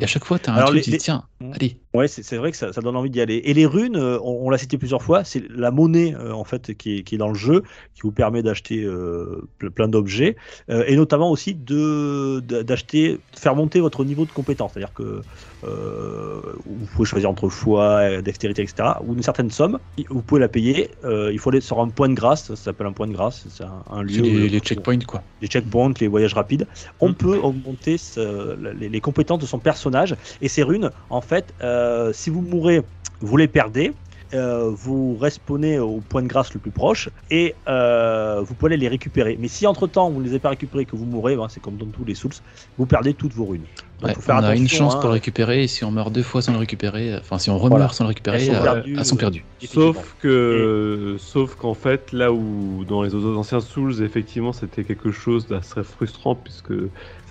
Et 0.00 0.04
à 0.04 0.06
chaque 0.06 0.24
fois, 0.24 0.38
tu 0.38 0.50
as 0.50 0.52
un 0.52 0.56
Alors, 0.56 0.68
truc 0.68 0.78
les- 0.78 0.82
qui 0.82 0.90
les- 0.90 0.96
dit, 0.98 1.04
tiens, 1.04 1.24
Mhm. 1.40 1.52
allez, 1.54 1.80
Ouais, 1.96 2.08
c'est 2.08 2.36
vrai 2.36 2.50
que 2.50 2.56
ça, 2.58 2.70
donne 2.72 2.94
envie 2.94 3.08
d'y 3.08 3.22
aller. 3.22 3.36
Et 3.44 3.54
les 3.54 3.64
runes, 3.64 3.96
euh, 3.96 4.18
on, 4.22 4.50
l'a 4.50 4.58
cité 4.58 4.76
plusieurs 4.76 5.02
fois, 5.02 5.24
c'est 5.24 5.42
la 5.48 5.70
monnaie 5.70 6.14
euh, 6.14 6.32
en 6.32 6.44
fait 6.44 6.74
qui 6.76 6.98
est, 6.98 7.16
dans 7.16 7.28
le 7.28 7.34
jeu, 7.34 7.62
qui 7.94 8.02
vous 8.02 8.12
permet 8.12 8.42
d'acheter 8.42 8.82
euh, 8.84 9.48
ple- 9.58 9.70
plein 9.70 9.88
d'objets, 9.88 10.36
et 10.68 10.94
notamment 10.94 11.30
aussi 11.30 11.54
de 11.54 12.40
d'acheter, 12.40 13.18
faire 13.36 13.56
monter 13.56 13.80
votre 13.80 14.04
niveau 14.04 14.26
de 14.26 14.32
compétence. 14.32 14.72
C'est-à-dire 14.74 14.92
que 14.92 15.24
vous 15.62 16.86
pouvez 16.94 17.06
choisir 17.06 17.30
entre 17.30 17.48
foi, 17.48 17.82
euh, 18.02 18.22
dextérité, 18.22 18.62
etc. 18.62 18.88
Ou 19.04 19.14
une 19.14 19.22
certaine 19.22 19.50
somme, 19.50 19.78
vous 20.08 20.22
pouvez 20.22 20.40
la 20.40 20.48
payer. 20.48 20.90
euh, 21.04 21.30
il 21.32 21.38
faut 21.38 21.50
aller 21.50 21.60
sur 21.60 21.80
un 21.80 21.88
point 21.88 22.08
de 22.08 22.14
grâce, 22.14 22.46
ça 22.46 22.56
s'appelle 22.56 22.86
un 22.86 22.92
point 22.92 23.06
de 23.06 23.12
grâce, 23.12 23.46
c'est 23.48 23.64
un, 23.90 24.02
lieu. 24.02 24.22
les, 24.22 24.48
les 24.48 24.60
checkpoints, 24.60 24.98
quoi. 25.00 25.22
les 25.40 25.48
checkpoints, 25.48 25.92
les 26.00 26.08
voyages 26.08 26.34
rapides, 26.34 26.66
on 27.00 27.10
Mm. 27.10 27.14
peut 27.14 27.38
augmenter 27.38 27.98
ce- 27.98 28.56
les, 28.78 28.88
les 28.88 29.00
compétences 29.00 29.38
de 29.40 29.46
son 29.46 29.58
personnage. 29.58 30.16
Et 30.40 30.48
ces 30.48 30.62
runes, 30.62 30.90
en 31.10 31.20
fait, 31.20 31.54
euh, 31.62 32.12
si 32.12 32.30
vous 32.30 32.42
mourrez, 32.42 32.82
vous 33.20 33.36
les 33.36 33.48
perdez. 33.48 33.92
euh, 34.34 34.70
vous 34.74 35.14
respawnez 35.16 35.78
au 35.78 36.00
point 36.00 36.20
de 36.20 36.26
grâce 36.26 36.52
le 36.52 36.58
plus 36.58 36.72
proche 36.72 37.08
et 37.30 37.54
euh, 37.68 38.40
vous 38.42 38.54
pouvez 38.56 38.72
aller 38.72 38.80
les 38.82 38.88
récupérer. 38.88 39.36
Mais 39.38 39.46
si 39.46 39.68
entre 39.68 39.86
temps 39.86 40.10
vous 40.10 40.18
ne 40.18 40.24
les 40.24 40.30
avez 40.30 40.40
pas 40.40 40.48
récupérés 40.48 40.82
et 40.82 40.84
que 40.84 40.96
vous 40.96 41.04
mourrez, 41.06 41.36
ben, 41.36 41.46
c'est 41.48 41.60
comme 41.60 41.76
dans 41.76 41.86
tous 41.86 42.04
les 42.04 42.16
Souls, 42.16 42.32
vous 42.76 42.86
perdez 42.86 43.14
toutes 43.14 43.34
vos 43.34 43.44
runes. 43.44 43.66
Donc 44.00 44.08
Ouais, 44.10 44.14
faut 44.14 44.20
faire 44.20 44.36
on 44.36 44.42
a 44.44 44.54
une 44.54 44.68
chance 44.68 44.94
hein. 44.94 44.98
pour 44.98 45.08
le 45.08 45.14
récupérer, 45.14 45.62
et 45.64 45.68
si 45.68 45.82
on 45.84 45.90
meurt 45.90 46.12
deux 46.12 46.22
fois 46.22 46.42
sans 46.42 46.52
le 46.52 46.58
récupérer, 46.58 47.14
euh, 47.14 47.18
enfin 47.20 47.38
si 47.38 47.48
on 47.48 47.56
remeurt 47.56 47.70
Voilà. 47.78 47.88
sans 47.88 48.04
le 48.04 48.08
récupérer, 48.08 48.36
Elles 48.36 48.54
sont 48.54 48.60
euh, 48.60 48.62
perdues, 48.62 48.96
elles 48.98 49.04
sont 49.06 49.16
perdues. 49.16 49.46
Effectivement. 49.62 49.92
Sauf 49.94 50.16
que, 50.20 51.16
sauf 51.18 51.54
qu'en 51.56 51.72
fait, 51.72 52.12
là 52.12 52.30
où 52.30 52.84
dans 52.84 53.02
les 53.02 53.14
autres 53.14 53.34
anciens 53.38 53.60
Souls, 53.60 54.02
effectivement, 54.02 54.52
c'était 54.52 54.84
quelque 54.84 55.10
chose 55.10 55.46
d'assez 55.46 55.82
frustrant 55.82 56.34
puisque 56.34 56.74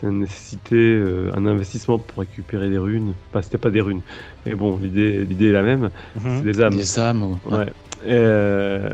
ça 0.01 0.09
nécessitait 0.09 0.75
euh, 0.75 1.31
un 1.35 1.45
investissement 1.45 1.99
pour 1.99 2.19
récupérer 2.19 2.69
des 2.71 2.79
runes. 2.79 3.13
Enfin, 3.31 3.43
c'était 3.43 3.59
pas 3.59 3.69
des 3.69 3.81
runes, 3.81 4.01
mais 4.45 4.55
bon, 4.55 4.77
l'idée, 4.77 5.23
l'idée 5.23 5.49
est 5.49 5.51
la 5.51 5.61
même. 5.61 5.91
Mhm. 6.15 6.37
C'est 6.39 6.43
des 6.51 6.61
âmes. 6.61 6.75
Des 6.75 6.99
âmes, 6.99 7.23
ou- 7.23 7.39
ouais. 7.51 7.57
Ouais. 7.57 7.73
Euh, 8.07 8.89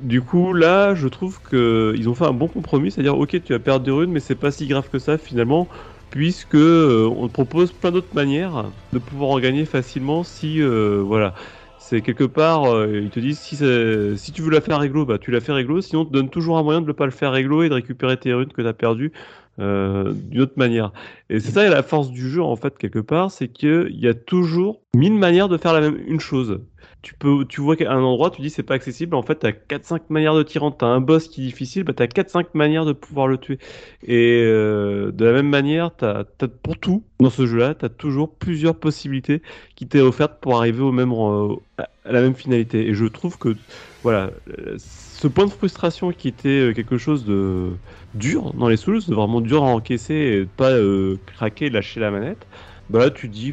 du 0.00 0.22
coup, 0.22 0.52
là, 0.52 0.94
je 0.94 1.08
trouve 1.08 1.40
que 1.42 1.94
ils 1.96 2.08
ont 2.08 2.14
fait 2.14 2.24
un 2.24 2.32
bon 2.32 2.48
compromis, 2.48 2.90
c'est-à-dire, 2.90 3.16
ok, 3.18 3.42
tu 3.42 3.52
vas 3.52 3.58
perdre 3.58 3.84
des 3.84 3.90
runes, 3.90 4.10
mais 4.10 4.20
c'est 4.20 4.34
pas 4.34 4.50
si 4.50 4.66
grave 4.66 4.88
que 4.88 4.98
ça 4.98 5.18
finalement, 5.18 5.68
puisque 6.10 6.54
euh, 6.54 7.08
on 7.16 7.28
propose 7.28 7.72
plein 7.72 7.90
d'autres 7.90 8.14
manières 8.14 8.70
de 8.92 8.98
pouvoir 8.98 9.30
en 9.30 9.40
gagner 9.40 9.64
facilement 9.64 10.22
si, 10.22 10.60
euh, 10.60 11.02
voilà. 11.04 11.34
C'est 11.78 12.02
quelque 12.02 12.24
part, 12.24 12.72
euh, 12.72 13.00
ils 13.02 13.10
te 13.10 13.18
disent 13.18 13.38
si, 13.38 13.56
si 13.56 14.32
tu 14.32 14.42
veux 14.42 14.50
la 14.50 14.60
faire 14.60 14.78
réglo, 14.78 15.06
bah 15.06 15.18
tu 15.18 15.30
la 15.30 15.40
fais 15.40 15.52
réglo, 15.52 15.80
sinon 15.80 16.02
on 16.02 16.04
te 16.04 16.12
donne 16.12 16.28
toujours 16.28 16.58
un 16.58 16.62
moyen 16.62 16.80
de 16.82 16.86
ne 16.86 16.92
pas 16.92 17.06
le 17.06 17.10
faire 17.10 17.32
réglo 17.32 17.62
et 17.62 17.68
de 17.68 17.74
récupérer 17.74 18.16
tes 18.16 18.32
runes 18.32 18.52
que 18.52 18.62
tu 18.62 18.68
as 18.68 18.72
perdues 18.72 19.12
d'une 19.58 20.40
autre 20.40 20.54
manière. 20.56 20.92
Et 21.28 21.40
c'est 21.40 21.52
ça 21.52 21.68
la 21.68 21.82
force 21.82 22.10
du 22.10 22.30
jeu 22.30 22.42
en 22.42 22.56
fait 22.56 22.78
quelque 22.78 22.98
part, 22.98 23.30
c'est 23.30 23.48
qu'il 23.48 23.88
y 23.90 24.08
a 24.08 24.14
toujours 24.14 24.80
mille 24.94 25.14
manières 25.14 25.48
de 25.48 25.58
faire 25.58 25.72
la 25.72 25.80
même 25.80 25.98
une 26.06 26.20
chose. 26.20 26.60
Tu 27.02 27.14
peux, 27.14 27.46
tu 27.46 27.62
vois 27.62 27.76
qu'à 27.76 27.90
un 27.90 28.02
endroit, 28.02 28.30
tu 28.30 28.42
dis 28.42 28.50
c'est 28.50 28.62
pas 28.62 28.74
accessible, 28.74 29.14
en 29.14 29.22
fait 29.22 29.36
t'as 29.36 29.52
4-5 29.52 30.10
manières 30.10 30.34
de 30.34 30.42
t'y. 30.42 30.58
T'as 30.78 30.86
un 30.86 31.00
boss 31.00 31.28
qui 31.28 31.42
est 31.42 31.46
difficile, 31.46 31.84
bah 31.84 31.94
t'as 31.94 32.06
4-5 32.06 32.54
manières 32.54 32.84
de 32.84 32.92
pouvoir 32.92 33.26
le 33.26 33.38
tuer. 33.38 33.58
Et 34.02 34.42
euh, 34.44 35.10
de 35.10 35.24
la 35.24 35.32
même 35.32 35.48
manière, 35.48 35.96
t'as, 35.96 36.24
t'as- 36.24 36.48
pour 36.48 36.78
tout 36.78 37.04
dans 37.18 37.30
ce 37.30 37.46
jeu-là, 37.46 37.74
t'as 37.74 37.88
toujours 37.88 38.36
plusieurs 38.36 38.78
possibilités 38.78 39.40
qui 39.76 39.88
t'est 39.88 40.00
offertes 40.00 40.40
pour 40.42 40.58
arriver 40.58 40.82
au 40.82 40.92
même, 40.92 41.12
euh, 41.12 41.54
à 41.78 42.12
la 42.12 42.20
même 42.20 42.34
finalité. 42.34 42.86
Et 42.88 42.94
je 42.94 43.06
trouve 43.06 43.38
que 43.38 43.56
voilà, 44.02 44.30
ce 44.78 45.28
point 45.28 45.46
de 45.46 45.50
frustration 45.52 46.12
qui 46.12 46.28
était 46.28 46.48
euh, 46.70 46.72
quelque 46.74 46.98
chose 46.98 47.24
de 47.24 47.78
dur 48.14 48.52
dans 48.54 48.68
les 48.68 48.76
Souls, 48.76 49.00
vraiment 49.08 49.40
dur 49.40 49.64
à 49.64 49.68
encaisser 49.68 50.14
et 50.42 50.46
pas 50.46 50.70
euh, 50.72 51.18
craquer, 51.26 51.70
lâcher 51.70 52.00
la 52.00 52.10
manette, 52.10 52.46
bah 52.88 52.98
là 53.00 53.10
tu 53.10 53.28
dis 53.28 53.52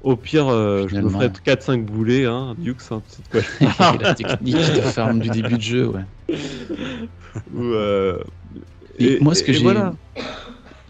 au 0.00 0.16
pire 0.16 0.48
euh, 0.48 0.80
je 0.82 0.84
me 0.84 0.88
Finalement. 0.88 1.18
ferai 1.18 1.30
4-5 1.44 1.84
boulets, 1.84 2.24
hein, 2.26 2.54
Dukes, 2.58 2.80
hein, 2.90 3.02
tu 3.08 3.16
sais 3.16 3.22
de 3.22 3.28
quoi 3.28 3.40
je 3.42 3.96
la 3.98 4.14
technique 4.14 4.56
de 4.56 4.80
farm 4.80 5.20
du 5.20 5.30
début 5.30 5.56
de 5.56 5.62
jeu, 5.62 5.88
ouais. 5.88 6.04
Ou, 7.52 7.62
euh, 7.62 8.22
Et 8.98 9.18
moi, 9.20 9.34
ce 9.34 9.42
que 9.42 9.52
j'ai, 9.52 9.62
voilà. 9.62 9.94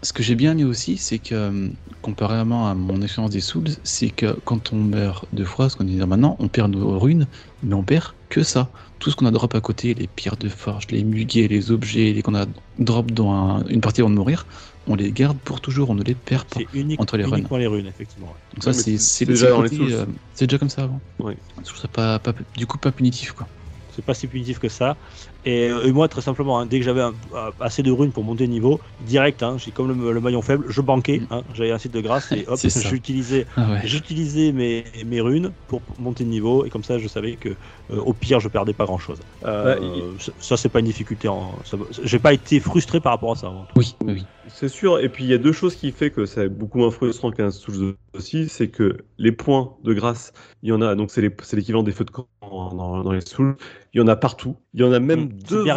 ce 0.03 0.13
que 0.13 0.23
j'ai 0.23 0.35
bien 0.35 0.53
aimé 0.53 0.63
aussi, 0.63 0.97
c'est 0.97 1.19
que 1.19 1.35
euh, 1.35 1.69
comparément 2.01 2.67
à 2.67 2.73
mon 2.73 3.01
expérience 3.01 3.31
des 3.31 3.41
Souls, 3.41 3.67
c'est 3.83 4.09
que 4.09 4.39
quand 4.45 4.73
on 4.73 4.77
meurt 4.77 5.25
deux 5.31 5.45
fois, 5.45 5.69
ce 5.69 5.75
qu'on 5.75 5.83
dit 5.83 5.97
maintenant, 5.97 6.35
on 6.39 6.47
perd 6.47 6.71
nos 6.71 6.97
runes, 6.99 7.27
mais 7.61 7.75
on 7.75 7.83
perd 7.83 8.13
que 8.29 8.43
ça. 8.43 8.71
Tout 8.99 9.11
ce 9.11 9.15
qu'on 9.15 9.25
a 9.27 9.31
drop 9.31 9.53
à 9.55 9.61
côté, 9.61 9.93
les 9.93 10.07
pierres 10.07 10.37
de 10.37 10.49
forge, 10.49 10.87
les 10.89 11.03
muguets, 11.03 11.47
les 11.47 11.71
objets, 11.71 12.13
les 12.13 12.21
qu'on 12.23 12.35
a 12.35 12.45
drop 12.79 13.11
dans 13.11 13.31
un- 13.31 13.65
une 13.67 13.81
partie 13.81 14.01
avant 14.01 14.09
de 14.09 14.15
mourir, 14.15 14.47
on 14.91 14.95
les 14.95 15.11
garde 15.13 15.39
pour 15.41 15.61
toujours, 15.61 15.89
on 15.89 15.95
ne 15.95 16.03
les 16.03 16.15
perd 16.15 16.45
pas. 16.45 16.59
C'est 16.59 16.69
unique, 16.73 16.99
Entre 16.99 17.17
les 17.17 17.23
uniquement 17.23 17.57
les 17.57 17.67
runes, 17.67 17.87
effectivement. 17.87 18.31
ouais. 18.33 18.39
Donc 18.53 18.63
ça, 18.63 18.71
Ouais, 18.71 18.77
mais 18.77 18.97
c'est, 18.97 19.25
déjà 19.25 19.47
euh, 19.47 20.57
comme 20.59 20.69
ça 20.69 20.83
avant. 20.83 21.01
Ouais. 21.19 21.37
Je 21.57 21.63
trouve 21.63 21.79
ça 21.79 21.87
pas, 21.87 22.19
pas- 22.19 22.33
du 22.57 22.67
coup 22.67 22.77
pas 22.77 22.91
punitif 22.91 23.31
quoi. 23.33 23.47
C'est 23.93 24.01
pas 24.05 24.13
si 24.13 24.25
punitif 24.29 24.57
que 24.57 24.69
ça. 24.69 24.97
Et, 25.43 25.69
euh, 25.69 25.83
et 25.85 25.91
moi, 25.91 26.07
très 26.07 26.21
simplement, 26.21 26.57
hein, 26.59 26.65
dès 26.65 26.79
que 26.79 26.85
j'avais 26.85 27.01
un- 27.01 27.19
assez 27.59 27.83
de 27.83 27.91
runes 27.91 28.13
pour 28.13 28.23
monter 28.23 28.45
de 28.45 28.49
niveau, 28.51 28.81
direct, 29.01 29.43
hein, 29.43 29.57
j'ai 29.57 29.73
comme 29.73 29.89
le, 29.89 30.13
le 30.13 30.21
maillon 30.21 30.41
faible, 30.41 30.63
je 30.69 30.79
banquais, 30.79 31.19
Mm. 31.19 31.27
hein, 31.29 31.43
j'avais 31.53 31.71
un 31.71 31.77
site 31.77 31.91
de 31.91 31.99
grâce 31.99 32.31
et 32.31 32.45
hop, 32.47 32.61
j'utilisais, 32.73 33.47
Ah 33.55 33.69
ouais. 33.69 33.81
j'utilisais 33.83 34.53
mes, 34.53 34.85
mes 35.05 35.19
runes 35.19 35.53
pour 35.67 35.83
monter 35.97 36.23
de 36.23 36.29
niveau 36.29 36.63
et 36.65 36.69
comme 36.69 36.85
ça, 36.85 36.99
je 36.99 37.07
savais 37.09 37.35
que 37.35 37.57
au 37.97 38.13
pire, 38.13 38.39
je 38.39 38.47
perdais 38.47 38.73
pas 38.73 38.85
grand 38.85 38.97
chose. 38.97 39.19
Bah, 39.41 39.75
il- 39.79 40.17
ça, 40.39 40.57
c'est 40.57 40.69
pas 40.69 40.79
une 40.79 40.85
difficulté. 40.85 41.27
En, 41.27 41.51
ça- 41.63 41.77
j'ai 42.03 42.19
pas 42.19 42.33
été 42.33 42.59
frustré 42.59 42.99
par 42.99 43.11
rapport 43.13 43.31
à 43.31 43.35
ça. 43.35 43.51
Oui, 43.75 43.95
oui. 44.05 44.25
C'est 44.47 44.69
sûr, 44.69 44.99
et 44.99 45.09
puis 45.09 45.23
il 45.23 45.29
y 45.29 45.33
a 45.33 45.37
deux 45.37 45.51
choses 45.51 45.75
qui 45.75 45.91
fait 45.91 46.09
que 46.11 46.25
c'est 46.25 46.49
beaucoup 46.49 46.77
moins 46.79 46.91
frustrant 46.91 47.31
qu'un 47.31 47.51
Souls 47.51 47.95
aussi, 48.17 48.49
c'est 48.49 48.69
que 48.69 48.97
les 49.17 49.31
points 49.31 49.75
de 49.83 49.93
grâce, 49.93 50.33
il 50.63 50.69
y 50.69 50.71
en 50.71 50.81
a, 50.81 50.95
donc 50.95 51.11
c'est 51.11 51.21
les- 51.21 51.35
c'est 51.43 51.55
l'équivalent 51.55 51.83
des 51.83 51.91
feux 51.91 52.03
de 52.05 52.11
camp 52.11 52.27
dans, 52.41 53.03
dans 53.03 53.11
les 53.11 53.21
Souls, 53.21 53.55
il 53.93 53.99
y 53.99 54.01
en 54.01 54.07
a 54.07 54.15
partout, 54.15 54.55
il 54.73 54.81
y 54.81 54.83
en 54.83 54.91
a 54.91 54.99
même 54.99 55.29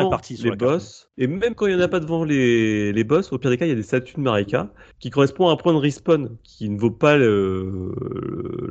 devant 0.03 0.11
les 0.45 0.51
boss, 0.57 1.11
et 1.17 1.29
même 1.29 1.55
quand 1.55 1.67
il 1.67 1.77
n'y 1.77 1.81
en 1.81 1.85
a 1.85 1.89
pas 1.89 2.01
devant 2.01 2.25
les, 2.25 2.93
les 2.93 3.05
boss, 3.05 3.33
au 3.33 3.39
pire 3.39 3.51
des 3.51 3.57
cas, 3.57 3.67
il 3.67 3.69
y 3.69 3.73
a 3.73 3.77
des 3.77 3.85
statues 3.85 4.15
de 4.17 4.21
Marika 4.21 4.73
qui 4.99 5.11
correspondent 5.11 5.51
à 5.51 5.53
un 5.53 5.57
point 5.57 5.73
de 5.73 5.79
respawn 5.79 6.37
qui 6.43 6.69
ne 6.69 6.77
vaut 6.79 6.91
pas 6.91 7.17
le- 7.17 7.93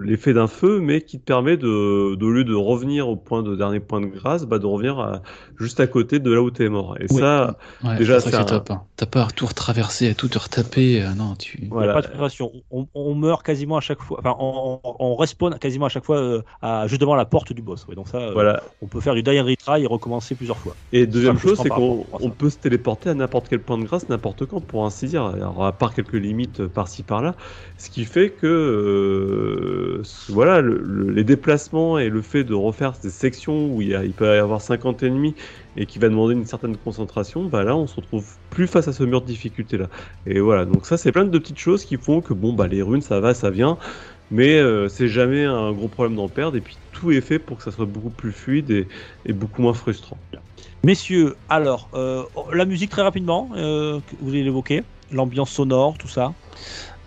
l'effet 0.01 0.33
d'un 0.33 0.47
feu, 0.47 0.79
mais 0.81 1.01
qui 1.01 1.19
te 1.19 1.23
permet 1.25 1.55
de, 1.55 2.15
de, 2.15 2.25
au 2.25 2.29
lieu 2.31 2.43
de 2.43 2.53
revenir 2.53 3.07
au 3.07 3.15
point 3.15 3.43
de 3.43 3.55
dernier 3.55 3.79
point 3.79 4.01
de 4.01 4.07
grâce, 4.07 4.45
bah, 4.45 4.59
de 4.59 4.65
revenir 4.65 4.99
à- 4.99 5.21
juste 5.60 5.80
à 5.80 5.88
côté 5.88 6.20
de 6.20 6.32
là 6.32 6.41
où 6.41 6.51
tu 6.51 6.64
es 6.66 6.70
mort. 6.70 6.95
Et 6.99 7.06
Oui. 7.10 7.20
ça, 7.20 7.58
Ouais, 7.84 7.97
Déjà, 7.97 8.20
c'est 8.20 8.34
un- 8.36 8.43
top. 8.43 8.72
hein. 8.72 8.84
T'as 8.95 9.06
pas 9.06 9.24
à 9.24 9.28
tout 9.32 9.45
retraverser, 9.45 10.10
à 10.10 10.14
tout 10.14 10.28
te 10.28 10.38
retaper. 10.39 11.01
euh, 11.01 11.14
non, 11.16 11.36
tu. 11.36 11.68
Voilà. 11.70 11.93
pas 11.93 12.01
de 12.01 12.08
frustration. 12.08 12.51
On, 12.72 12.88
on 12.93 13.16
meurt 13.16 13.43
quasiment 13.43 13.78
à 13.78 13.82
chaque 13.82 14.01
fois. 14.01 14.18
Enfin, 14.20 14.36
on, 14.39 14.80
on, 14.84 14.95
on 14.99 15.16
respawn 15.16 15.58
quasiment 15.60 15.86
à 15.88 15.89
chaque 15.89 16.06
fois 16.06 16.18
euh, 16.18 16.41
à, 16.62 16.88
juste 16.88 17.01
devant 17.01 17.16
la 17.16 17.26
porte 17.26 17.54
du 17.54 17.62
boss. 17.62 17.86
Ouais, 17.88 17.95
donc 17.95 18.08
ça, 18.08 18.18
euh, 18.18 18.32
voilà. 18.34 18.64
on 18.82 18.88
peut 18.88 18.99
faire 19.01 19.14
du 19.16 19.24
die 19.24 19.39
and 19.39 19.45
retry 19.45 19.84
et 19.84 19.88
recommencer 19.88 20.36
plusieurs 20.36 20.58
fois. 20.58 20.76
Et 20.91 21.06
deuxième 21.08 21.38
chose, 21.38 21.60
c'est 21.62 21.70
qu'on 21.70 22.06
peut 22.38 22.49
se 22.49 22.58
téléporter 22.58 23.10
à 23.10 23.14
n'importe 23.14 23.49
quel 23.49 23.62
point 23.62 23.78
de 23.78 23.84
grâce, 23.84 24.08
n'importe 24.10 24.45
quand, 24.45 24.62
pour 24.62 24.86
ainsi 24.86 25.08
dire. 25.08 25.26
Alors, 25.26 25.66
à 25.66 25.72
part 25.78 25.93
quelques 25.93 26.14
limites 26.14 26.66
par-ci 26.68 27.04
par-là, 27.04 27.36
ce 27.78 27.89
qui 27.89 28.06
fait 28.06 28.30
que 28.32 28.47
euh, 28.47 30.01
voilà, 30.30 30.62
le- 30.62 30.82
le- 30.84 31.12
les 31.12 31.24
déplacements 31.24 31.97
et 31.99 32.10
le 32.10 32.22
fait 32.22 32.43
de 32.43 32.54
refaire 32.54 32.93
des 33.01 33.10
sections 33.10 33.68
où 33.74 33.82
il, 33.82 33.89
y 33.89 33.95
a, 33.95 34.04
il 34.04 34.14
peut 34.14 34.26
y 34.26 34.38
avoir 34.38 34.62
50 34.62 35.04
ennemis 35.04 35.36
et 35.76 35.86
qui 35.86 35.99
va 35.99 36.10
demander 36.10 36.34
une 36.34 36.45
certaine 36.45 36.78
concentration, 36.78 37.45
bah 37.45 37.64
là, 37.64 37.76
on 37.76 37.88
se 37.88 37.95
retrouve 37.95 38.26
plus 38.49 38.68
face 38.68 38.88
à 38.88 38.93
ce 38.93 39.04
mur 39.04 39.22
de 39.22 39.26
difficulté 39.26 39.78
là. 39.78 39.89
Et 40.26 40.39
voilà, 40.39 40.66
donc 40.66 40.86
ça, 40.86 40.97
c'est 40.97 41.12
plein 41.12 41.26
de 41.26 41.38
petites 41.38 41.60
choses 41.60 41.86
qui 41.86 41.97
font 41.97 42.22
que 42.22 42.34
bon, 42.34 42.54
bah 42.54 42.68
les 42.68 42.82
runes, 42.82 43.01
ça 43.01 43.20
va, 43.20 43.34
ça 43.34 43.49
vient. 43.49 43.78
Mais 44.32 44.56
euh, 44.56 44.88
c'est 44.88 45.08
jamais 45.08 45.45
un 45.45 45.72
gros 45.74 45.88
problème 45.88 46.16
d'en 46.16 46.28
perdre, 46.28 46.58
et 46.58 46.62
puis 46.62 46.78
tout 46.91 47.12
est 47.12 47.22
fait 47.22 47.39
pour 47.39 47.58
que 47.58 47.64
ça 47.64 47.72
soit 47.72 47.86
beaucoup 47.86 48.10
plus 48.10 48.32
fluide 48.32 48.88
et, 49.26 49.34
beaucoup 49.34 49.62
moins 49.62 49.74
frustrant. 49.74 50.18
Messieurs, 50.84 51.36
alors, 51.49 51.89
euh, 51.93 52.24
la 52.51 52.66
musique 52.66 52.89
très 52.89 53.04
rapidement, 53.04 53.49
euh, 53.56 53.99
que 53.99 54.16
vous 54.20 54.32
l'ambiance 55.12 55.51
sonore, 55.51 55.97
tout 55.97 56.08
ça. 56.08 56.34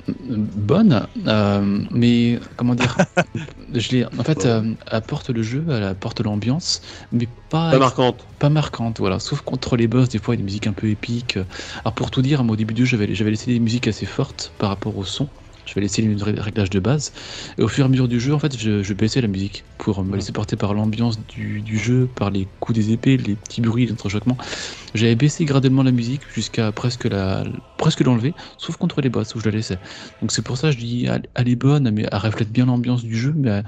Bonne, 0.09 1.07
euh, 1.27 1.85
mais 1.91 2.39
comment 2.57 2.75
dire 2.75 2.97
Je 3.75 3.91
l'ai, 3.91 4.05
en 4.07 4.23
fait, 4.25 4.47
euh, 4.47 4.63
elle 4.87 4.97
apporte 4.97 5.31
le 5.31 5.43
jeu, 5.43 5.65
elle 5.69 5.83
apporte 5.83 6.21
l'ambiance, 6.21 6.81
mais 7.13 7.27
pas, 7.49 7.71
Pas 7.71 7.79
marquante. 7.79 8.29
pas 8.39 8.49
marquante, 8.51 8.99
voilà. 9.01 9.19
Sauf 9.19 9.41
contre 9.43 9.77
les 9.77 9.89
boss, 9.89 10.09
des 10.09 10.19
fois, 10.19 10.35
il 10.35 10.39
y 10.39 10.41
a 10.41 10.43
des 10.43 10.45
musiques 10.45 10.67
un 10.67 10.73
peu 10.73 10.89
épiques. 10.89 11.39
Alors 11.85 11.95
pour 11.95 12.11
tout 12.11 12.23
dire, 12.23 12.45
moi, 12.45 12.55
au 12.55 12.57
début 12.57 12.75
du 12.75 12.87
jeu, 12.87 12.97
j'avais, 12.99 13.15
j'avais 13.15 13.31
laissé 13.31 13.53
des 13.53 13.61
musiques 13.61 13.89
assez 13.89 14.07
fortes 14.07 14.55
par 14.59 14.69
rapport 14.71 14.97
au 14.97 15.05
son. 15.05 15.31
Je 15.67 15.75
vais 15.75 15.81
laisser 15.83 16.01
les 16.03 16.15
ré- 16.23 16.33
réglages 16.41 16.71
de 16.71 16.81
base. 16.81 17.13
Et 17.59 17.63
au 17.63 17.69
fur 17.69 17.85
et 17.85 17.87
à 17.87 17.89
mesure 17.89 18.09
du 18.09 18.21
jeu, 18.21 18.33
en 18.35 18.39
fait, 18.39 18.57
je, 18.57 18.83
je 18.83 18.95
baissais 18.95 19.21
la 19.21 19.29
musique 19.29 19.67
pour 19.79 20.05
me 20.05 20.15
laisser 20.17 20.33
porter 20.33 20.57
par 20.57 20.75
l'ambiance 20.75 21.27
du, 21.27 21.63
du 21.63 21.79
jeu, 21.79 22.07
par 22.09 22.31
les 22.31 22.49
coups 22.61 22.79
des 22.79 22.93
épées, 22.93 23.17
les 23.17 23.37
petits 23.37 23.61
bruits, 23.61 23.87
les 23.87 23.93
entrechoquements. 23.93 24.39
J'avais 24.95 25.17
baissé 25.17 25.45
graduellement 25.45 25.83
la 25.83 25.93
musique 25.93 26.23
jusqu'à 26.33 26.73
presque 26.73 27.05
la, 27.05 27.45
presque 27.77 28.01
l'enlever, 28.03 28.35
sauf 28.59 28.77
contre 28.77 29.01
les 29.01 29.11
boss 29.11 29.35
où 29.35 29.41
je 29.41 29.47
la 29.47 29.51
laissais. 29.53 29.81
Donc 30.21 30.33
c'est 30.33 30.43
pour 30.43 30.57
ça 30.59 30.69
que 30.69 30.75
je 30.75 30.79
dis, 30.79 31.07
elle, 31.07 31.29
elle 31.35 31.49
est 31.49 31.57
bonne, 31.57 31.91
mais 31.91 32.07
elle 32.11 32.19
reflète 32.19 32.51
bien 32.53 32.67
l'ambiance 32.67 33.03
du 33.05 33.17
jeu, 33.17 33.35
mais 33.37 33.63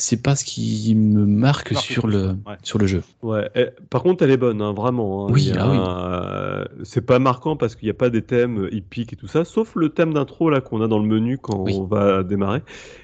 c'est 0.00 0.22
pas 0.22 0.36
ce 0.36 0.44
qui 0.44 0.94
me 0.94 1.26
marque 1.26 1.72
Marque 1.72 1.84
sur 1.84 2.06
le, 2.06 2.28
ouais. 2.46 2.56
sur 2.62 2.78
le 2.78 2.86
jeu. 2.86 3.02
Ouais. 3.22 3.50
eh, 3.56 3.66
par 3.90 4.02
contre, 4.04 4.22
elle 4.22 4.30
est 4.30 4.36
bonne, 4.36 4.62
hein, 4.62 4.72
vraiment. 4.72 5.26
hein. 5.26 5.32
Oui, 5.32 5.52
ah 5.58 5.68
oui. 5.68 5.76
euh, 5.80 6.64
c'est 6.84 7.04
pas 7.04 7.18
marquant 7.18 7.56
parce 7.56 7.74
qu'il 7.74 7.86
n'y 7.86 7.90
a 7.90 7.94
pas 7.94 8.08
des 8.08 8.22
thèmes 8.22 8.68
épiques 8.70 9.12
et 9.12 9.16
tout 9.16 9.26
ça, 9.26 9.44
sauf 9.44 9.74
le 9.74 9.88
thème 9.88 10.14
d'intro 10.14 10.50
là 10.50 10.60
qu'on 10.60 10.80
a 10.82 10.86
dans 10.88 11.00
le 11.00 11.06
menu 11.08 11.36
quand 11.38 11.58
Oui. 11.58 11.74
on 11.76 11.84
va 11.84 12.22
démarrer, 12.22 12.62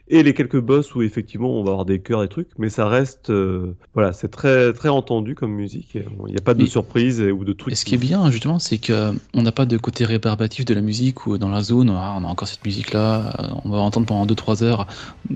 et 0.08 0.22
les 0.22 0.34
quelques 0.34 0.60
boss 0.60 0.94
où 0.94 1.02
effectivement 1.02 1.50
on 1.50 1.64
va 1.64 1.70
avoir 1.70 1.84
des 1.86 2.00
chœurs 2.00 2.22
et 2.22 2.28
trucs, 2.28 2.48
mais 2.58 2.68
ça 2.68 2.88
reste, 2.88 3.30
euh, 3.30 3.74
voilà, 3.94 4.12
c'est 4.12 4.28
très 4.28 4.72
très 4.72 4.90
entendu 4.90 5.34
comme 5.34 5.52
musique. 5.52 5.94
Il 5.94 6.32
n'y 6.32 6.36
a 6.36 6.42
pas 6.42 6.54
de 6.54 6.66
surprise 6.66 7.20
ou 7.22 7.44
de 7.44 7.52
trucs. 7.52 7.72
Et 7.72 7.76
ce 7.76 7.84
qui 7.84 7.94
est 7.94 7.98
bien, 7.98 8.30
justement, 8.30 8.58
c'est 8.58 8.78
que 8.78 9.12
on 9.32 9.42
n'a 9.42 9.52
pas 9.52 9.64
de 9.64 9.78
côté 9.78 10.04
rébarbatif 10.04 10.64
de 10.66 10.74
la 10.74 10.82
musique 10.82 11.26
ou 11.26 11.38
dans 11.38 11.48
la 11.48 11.62
zone, 11.62 11.90
ah, 11.90 12.14
on 12.18 12.24
a 12.24 12.28
encore 12.28 12.48
cette 12.48 12.64
musique-là, 12.64 13.34
euh, 13.40 13.48
on 13.64 13.70
va 13.70 13.78
entendre 13.78 14.06
pendant 14.06 14.26
2-3 14.26 14.62
heures. 14.62 14.86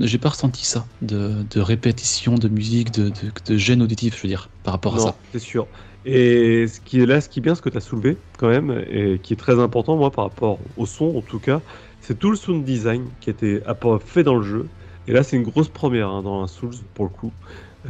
J'ai 0.00 0.18
pas 0.18 0.30
ressenti 0.30 0.66
ça, 0.66 0.86
de, 1.00 1.44
de 1.48 1.60
répétition 1.60 2.34
de 2.34 2.48
musique, 2.48 2.90
de, 2.90 3.08
de, 3.08 3.32
de 3.46 3.56
gêne 3.56 3.82
auditif, 3.82 4.16
je 4.16 4.22
veux 4.22 4.28
dire, 4.28 4.50
par 4.62 4.74
rapport 4.74 4.96
à 4.96 4.98
ça. 4.98 5.18
c'est 5.32 5.38
sûr. 5.38 5.68
Et 6.04 6.66
ce 6.68 6.80
qui 6.80 7.00
est 7.00 7.06
là, 7.06 7.20
ce 7.20 7.28
qui 7.28 7.40
est 7.40 7.42
bien, 7.42 7.54
ce 7.54 7.62
que 7.62 7.68
tu 7.68 7.76
as 7.76 7.80
soulevé 7.80 8.22
quand 8.38 8.48
même, 8.48 8.70
et 8.88 9.18
qui 9.20 9.32
est 9.32 9.36
très 9.36 9.58
important, 9.60 9.96
moi, 9.96 10.12
par 10.12 10.24
rapport 10.24 10.60
au 10.76 10.86
son, 10.86 11.16
en 11.16 11.22
tout 11.22 11.40
cas, 11.40 11.62
c'est 12.08 12.18
tout 12.18 12.30
le 12.30 12.36
sound 12.36 12.64
design 12.64 13.04
qui 13.20 13.28
a 13.28 13.32
été 13.32 13.60
fait 14.00 14.22
dans 14.22 14.36
le 14.36 14.42
jeu. 14.42 14.66
Et 15.06 15.12
là, 15.12 15.22
c'est 15.22 15.36
une 15.36 15.42
grosse 15.42 15.68
première 15.68 16.08
hein, 16.08 16.22
dans 16.22 16.42
un 16.42 16.46
Souls, 16.46 16.72
pour 16.94 17.04
le 17.04 17.10
coup. 17.10 17.34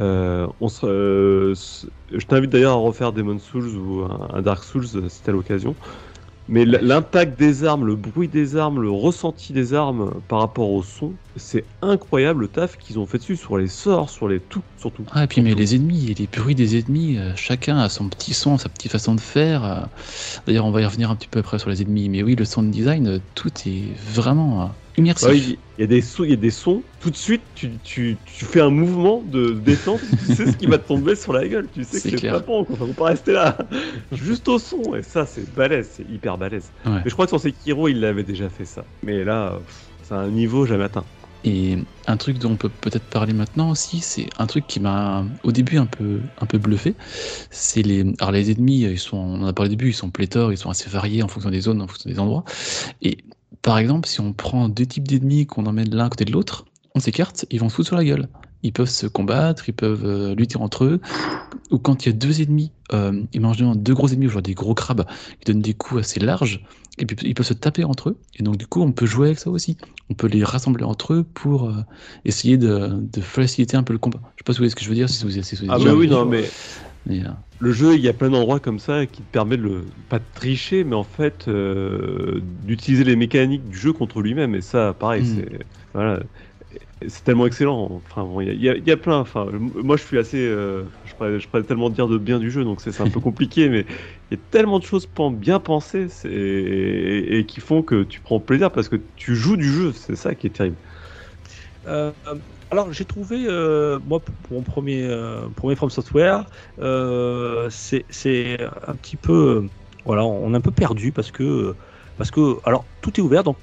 Euh, 0.01 0.45
euh, 0.83 1.55
je 2.11 2.25
t'invite 2.25 2.49
d'ailleurs 2.49 2.73
à 2.73 2.75
refaire 2.75 3.13
Demon 3.13 3.39
Souls 3.39 3.77
ou 3.77 4.01
un, 4.01 4.27
un 4.33 4.41
Dark 4.41 4.65
Souls 4.65 4.87
euh, 4.95 5.07
si 5.07 5.23
t'as 5.23 5.31
l'occasion. 5.31 5.77
Mais 6.51 6.65
l'impact 6.65 7.37
des 7.37 7.63
armes, 7.63 7.85
le 7.85 7.95
bruit 7.95 8.27
des 8.27 8.55
armes, 8.55 8.81
le 8.81 8.89
ressenti 8.89 9.53
des 9.53 9.75
armes 9.75 10.19
par 10.27 10.39
rapport 10.39 10.71
au 10.71 10.81
son, 10.81 11.13
c'est 11.35 11.63
incroyable 11.83 12.41
le 12.41 12.47
taf 12.47 12.75
qu'ils 12.75 12.97
ont 12.97 13.05
fait 13.05 13.19
dessus 13.19 13.37
sur 13.37 13.55
les 13.57 13.67
sorts, 13.67 14.09
sur 14.09 14.27
les 14.27 14.39
tout, 14.39 14.63
surtout. 14.75 15.05
Ah, 15.11 15.25
et 15.25 15.27
puis 15.27 15.41
mais 15.41 15.53
les 15.53 15.75
ennemis 15.75 16.09
et 16.09 16.15
les 16.15 16.25
bruits 16.25 16.55
des 16.55 16.79
ennemis, 16.79 17.17
euh, 17.19 17.35
chacun 17.35 17.77
a 17.77 17.87
son 17.87 18.09
petit 18.09 18.33
son, 18.33 18.57
sa 18.57 18.67
petite 18.67 18.91
façon 18.91 19.13
de 19.13 19.21
faire. 19.21 19.63
euh. 19.63 19.81
D'ailleurs, 20.47 20.65
on 20.65 20.71
va 20.71 20.81
y 20.81 20.85
revenir 20.85 21.11
un 21.11 21.15
petit 21.15 21.27
peu 21.27 21.39
après 21.39 21.59
sur 21.59 21.69
les 21.69 21.83
ennemis, 21.83 22.09
mais 22.09 22.23
oui, 22.23 22.35
le 22.35 22.45
sound 22.45 22.71
design, 22.71 23.07
euh, 23.07 23.19
tout 23.35 23.51
est 23.67 23.93
vraiment 23.95 24.75
immersif. 24.99 25.27
Ouais, 25.27 25.37
il 25.37 25.57
il 25.79 25.83
y 25.83 25.85
a 25.85 25.87
des 25.87 26.01
sons, 26.01 26.25
il 26.25 26.31
y 26.31 26.33
a 26.33 26.35
des 26.35 26.51
sons. 26.51 26.83
Tout 26.99 27.09
de 27.09 27.15
suite, 27.15 27.41
tu, 27.55 27.71
tu, 27.85 28.17
tu 28.25 28.43
fais 28.43 28.59
un 28.59 28.69
mouvement 28.69 29.23
de 29.31 29.51
détente. 29.51 30.01
tu 30.27 30.35
sais 30.35 30.51
ce 30.51 30.57
qui 30.57 30.65
va 30.65 30.77
te 30.77 30.85
tomber 30.85 31.15
sur 31.15 31.31
la 31.31 31.47
gueule. 31.47 31.69
Tu 31.73 31.85
sais 31.85 32.11
que 32.11 32.17
c'est 32.17 32.45
bon. 32.45 32.65
Qu'on 32.65 32.73
va 32.73 32.93
pas 32.93 33.05
rester 33.05 33.31
là. 33.31 33.57
Juste 34.11 34.49
au 34.49 34.59
son. 34.59 34.93
Et 34.95 35.03
ça, 35.03 35.25
c'est 35.25 35.49
balèze. 35.55 35.89
C'est 35.93 36.09
hyper 36.11 36.37
balèze. 36.37 36.69
Ouais. 36.85 36.91
Mais 36.95 37.09
je 37.09 37.13
crois 37.13 37.25
que 37.25 37.29
sur 37.29 37.39
Sekiro, 37.39 37.87
il 37.87 38.03
avait 38.03 38.23
déjà 38.23 38.49
fait 38.49 38.65
ça. 38.65 38.83
Mais 39.03 39.23
là, 39.23 39.57
c'est 40.03 40.15
un 40.15 40.27
niveau 40.27 40.65
jamais 40.65 40.83
atteint. 40.83 41.05
Et 41.45 41.77
un 42.07 42.17
truc 42.17 42.39
dont 42.39 42.51
on 42.51 42.55
peut 42.57 42.67
peut-être 42.81 43.05
parler 43.05 43.31
maintenant 43.31 43.69
aussi, 43.69 44.01
c'est 44.01 44.27
un 44.37 44.47
truc 44.47 44.67
qui 44.67 44.81
m'a 44.81 45.23
au 45.43 45.53
début 45.53 45.77
un 45.77 45.85
peu, 45.85 46.19
un 46.41 46.45
peu 46.45 46.57
bluffé. 46.57 46.95
C'est 47.49 47.81
les, 47.83 48.05
alors 48.19 48.33
les 48.33 48.51
ennemis, 48.51 48.81
ils 48.81 48.99
sont, 48.99 49.15
on 49.15 49.43
en 49.43 49.47
a 49.47 49.53
parlé 49.53 49.69
au 49.69 49.75
début, 49.75 49.91
ils 49.91 49.93
sont 49.93 50.09
pléthores, 50.09 50.51
ils 50.51 50.57
sont 50.57 50.69
assez 50.69 50.89
variés 50.89 51.23
en 51.23 51.29
fonction 51.29 51.49
des 51.49 51.61
zones, 51.61 51.81
en 51.81 51.87
fonction 51.87 52.09
des 52.09 52.19
endroits. 52.19 52.43
Et 53.01 53.19
par 53.61 53.77
exemple, 53.77 54.07
si 54.07 54.21
on 54.21 54.33
prend 54.33 54.69
deux 54.69 54.85
types 54.85 55.07
d'ennemis 55.07 55.45
qu'on 55.45 55.65
emmène 55.65 55.93
l'un 55.93 56.05
à 56.05 56.09
côté 56.09 56.25
de 56.25 56.31
l'autre, 56.31 56.65
on 56.95 56.99
s'écarte, 56.99 57.45
ils 57.49 57.59
vont 57.59 57.69
se 57.69 57.75
foutre 57.75 57.87
sur 57.87 57.97
la 57.97 58.03
gueule. 58.03 58.27
Ils 58.61 58.73
peuvent 58.73 58.89
se 58.89 59.07
combattre, 59.07 59.69
ils 59.69 59.73
peuvent 59.73 60.05
euh, 60.05 60.35
lutter 60.35 60.57
entre 60.57 60.83
eux. 60.83 60.99
Ou 61.71 61.77
quand 61.77 62.05
il 62.05 62.09
y 62.09 62.11
a 62.11 62.15
deux 62.15 62.41
ennemis, 62.41 62.71
euh, 62.93 63.23
imaginons 63.33 63.75
deux 63.75 63.93
gros 63.93 64.09
ennemis, 64.09 64.27
genre 64.27 64.41
des 64.41 64.53
gros 64.53 64.73
crabes, 64.73 65.05
qui 65.39 65.51
donnent 65.51 65.61
des 65.61 65.73
coups 65.73 66.01
assez 66.01 66.19
larges, 66.19 66.65
et 66.97 67.05
puis 67.05 67.15
ils 67.25 67.33
peuvent 67.33 67.45
se 67.45 67.53
taper 67.53 67.85
entre 67.85 68.09
eux. 68.09 68.17
Et 68.37 68.43
donc 68.43 68.57
du 68.57 68.67
coup, 68.67 68.81
on 68.81 68.91
peut 68.91 69.05
jouer 69.05 69.27
avec 69.27 69.39
ça 69.39 69.49
aussi 69.49 69.77
on 70.09 70.15
peut 70.15 70.27
les 70.27 70.43
rassembler 70.43 70.83
entre 70.83 71.13
eux 71.13 71.23
pour 71.23 71.69
euh, 71.69 71.73
essayer 72.25 72.57
de, 72.57 72.89
de 72.91 73.21
faciliter 73.21 73.77
un 73.77 73.83
peu 73.83 73.93
le 73.93 73.99
combat. 73.99 74.19
Je 74.35 74.41
sais 74.41 74.43
pas 74.43 74.53
si 74.53 74.57
vous 74.57 74.61
voyez 74.61 74.71
ce 74.71 74.75
que 74.75 74.83
je 74.83 74.89
veux 74.89 74.95
dire, 74.95 75.09
si 75.09 75.23
vous, 75.23 75.31
si 75.31 75.55
vous 75.55 75.65
Ah, 75.69 75.77
mais 75.77 75.83
déjà 75.83 75.95
oui, 75.95 76.07
non, 76.07 76.25
mais 76.25 76.49
mais, 77.05 77.25
euh, 77.25 77.31
le 77.59 77.71
jeu, 77.73 77.95
il 77.95 78.01
y 78.01 78.07
a 78.07 78.13
plein 78.13 78.29
d'endroits 78.29 78.59
comme 78.61 78.79
ça 78.79 79.05
qui 79.05 79.23
te 79.23 79.29
permettent 79.29 79.59
de 79.61 79.65
le, 79.65 79.89
pas 80.07 80.19
de 80.19 80.25
tricher, 80.33 80.83
mais 80.85 80.95
en 80.95 81.03
fait, 81.03 81.47
euh, 81.49 82.39
d'utiliser 82.43 83.03
les 83.03 83.15
mécaniques 83.17 83.67
du 83.67 83.77
jeu 83.77 83.91
contre 83.93 84.21
lui-même. 84.21 84.55
Et 84.55 84.61
ça, 84.61 84.93
pareil, 84.93 85.23
Mm. 85.23 85.25
c'est. 85.25 85.59
Voilà. 85.93 86.21
C'est 87.07 87.23
tellement 87.23 87.47
excellent. 87.47 88.03
Enfin, 88.09 88.23
bon, 88.25 88.41
il 88.41 88.47
y, 88.61 88.69
a- 88.69 88.75
il 88.75 88.83
y 88.85 88.89
y 88.89 88.91
a 88.91 88.97
plein. 88.97 89.19
Enfin, 89.19 89.47
moi, 89.53 89.97
je 89.97 90.03
suis 90.03 90.17
assez. 90.19 90.37
euh, 90.39 90.85
je, 91.03 91.13
pourrais, 91.15 91.39
je 91.39 91.47
pourrais 91.49 91.63
tellement 91.63 91.89
dire 91.89 92.07
de 92.07 92.17
bien 92.17 92.39
du 92.39 92.51
jeu, 92.51 92.63
donc 92.65 92.81
c'est 92.81 92.99
un 93.01 93.07
peu 93.09 93.19
compliqué, 93.21 93.69
mais 93.69 93.85
il 94.31 94.37
y 94.37 94.41
a 94.41 94.43
tellement 94.51 94.79
de 94.79 94.85
choses 94.85 95.07
bien 95.33 95.59
pensées 95.59 96.07
et 96.25 97.45
qui 97.47 97.61
font 97.61 97.83
que 97.83 98.03
tu 98.03 98.21
prends 98.21 98.39
plaisir 98.41 98.71
parce 98.71 98.89
que 98.89 98.97
tu 99.15 99.35
joues 99.35 99.57
du 99.57 99.71
jeu. 99.71 99.93
C'est 99.93 100.15
ça 100.15 100.35
qui 100.35 100.47
est 100.47 100.51
terrible. 100.51 100.77
Euh, 101.85 102.13
alors 102.71 102.91
j'ai 102.93 103.05
trouvé, 103.05 103.45
euh, 103.47 103.99
moi 104.05 104.23
pour 104.23 104.57
mon 104.57 104.63
premier, 104.63 105.03
euh, 105.03 105.49
premier 105.49 105.75
From 105.75 105.89
Software, 105.89 106.45
euh, 106.79 107.67
c'est 107.71 108.05
un 108.87 108.95
petit 108.95 109.17
peu, 109.17 109.69
voilà, 110.05 110.23
on 110.25 110.53
est 110.53 110.57
un 110.57 110.61
peu 110.61 110.71
perdu 110.71 111.11
parce 111.11 111.31
que, 111.31 111.75
parce 112.15 112.31
que, 112.31 112.57
alors 112.65 112.87
tout 113.01 113.19
est 113.19 113.23
ouvert, 113.23 113.43
donc 113.43 113.57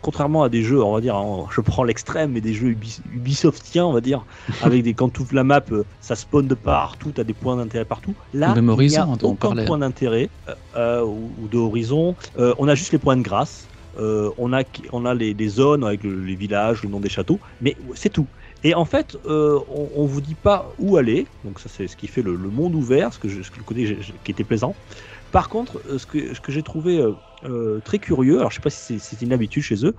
contrairement 0.00 0.42
à 0.44 0.48
des 0.48 0.62
jeux, 0.62 0.82
on 0.82 0.92
va 0.94 1.00
dire, 1.00 1.16
hein, 1.16 1.46
je 1.50 1.60
prends 1.60 1.82
l'extrême, 1.82 2.32
mais 2.32 2.40
des 2.40 2.52
jeux 2.52 2.68
Ubi- 2.68 3.00
Ubisoftiens, 3.10 3.86
on 3.86 3.92
va 3.92 4.00
dire, 4.00 4.26
avec 4.62 4.82
des 4.82 4.94
quand 4.94 5.08
tu 5.10 5.22
ouvres 5.22 5.34
la 5.34 5.44
map, 5.44 5.64
ça 5.98 6.14
spawn 6.14 6.46
de 6.46 6.54
partout, 6.54 7.12
t'as 7.12 7.24
des 7.24 7.34
points 7.34 7.56
d'intérêt 7.56 7.84
partout. 7.84 8.14
Là, 8.32 8.54
Même 8.54 8.64
il 8.64 8.68
n'y 8.68 8.70
Horizon, 8.70 9.02
a 9.02 9.06
on 9.22 9.30
aucun 9.32 9.54
point 9.64 9.78
d'intérêt 9.78 10.30
ou, 10.76 11.34
ou 11.38 11.48
de 11.48 11.58
horizon. 11.58 12.16
On 12.36 12.68
a 12.68 12.74
juste 12.74 12.92
les 12.92 12.98
points 12.98 13.16
de 13.16 13.22
grâce. 13.22 13.65
Euh, 13.96 14.30
on 14.36 14.52
a, 14.52 14.62
on 14.92 15.04
a 15.06 15.14
les, 15.14 15.48
zones 15.48 15.84
avec 15.84 16.02
le- 16.04 16.22
les 16.22 16.36
villages, 16.36 16.82
le 16.82 16.88
nom 16.88 17.00
des 17.00 17.08
châteaux, 17.08 17.40
mais 17.60 17.76
c'est 17.94 18.10
tout. 18.10 18.30
Et 18.62 18.74
en 18.74 18.84
fait, 18.84 19.16
euh, 19.26 19.58
on, 19.68 19.90
on 19.94 20.06
vous 20.06 20.20
dit 20.20 20.34
pas 20.34 20.74
où 20.78 20.96
aller, 20.96 21.26
donc 21.44 21.60
ça 21.60 21.68
c'est 21.68 21.88
ce 21.88 21.96
qui 21.96 22.06
fait 22.08 22.22
le, 22.22 22.36
monde 22.36 22.74
ouvert, 22.74 23.12
ce 23.12 23.18
que 23.18 23.28
je, 23.28 23.42
ce 23.42 23.50
que 23.50 23.62
qui 24.22 24.30
était 24.30 24.44
plaisant. 24.44 24.78
Par 25.30 25.48
contre, 25.48 25.82
euh, 25.86 25.98
ce 25.98 26.06
que, 26.06 26.34
ce 26.34 26.40
que 26.40 26.52
j'ai 26.52 26.62
trouvé 26.62 27.02
très 27.84 27.98
curieux, 27.98 28.38
alors 28.38 28.50
je 28.50 28.56
sais 28.56 28.60
pas 28.60 28.70
si 28.70 28.98
c'est 28.98 29.20
une 29.22 29.32
habitude 29.32 29.62
chez 29.62 29.76
eux, 29.84 29.94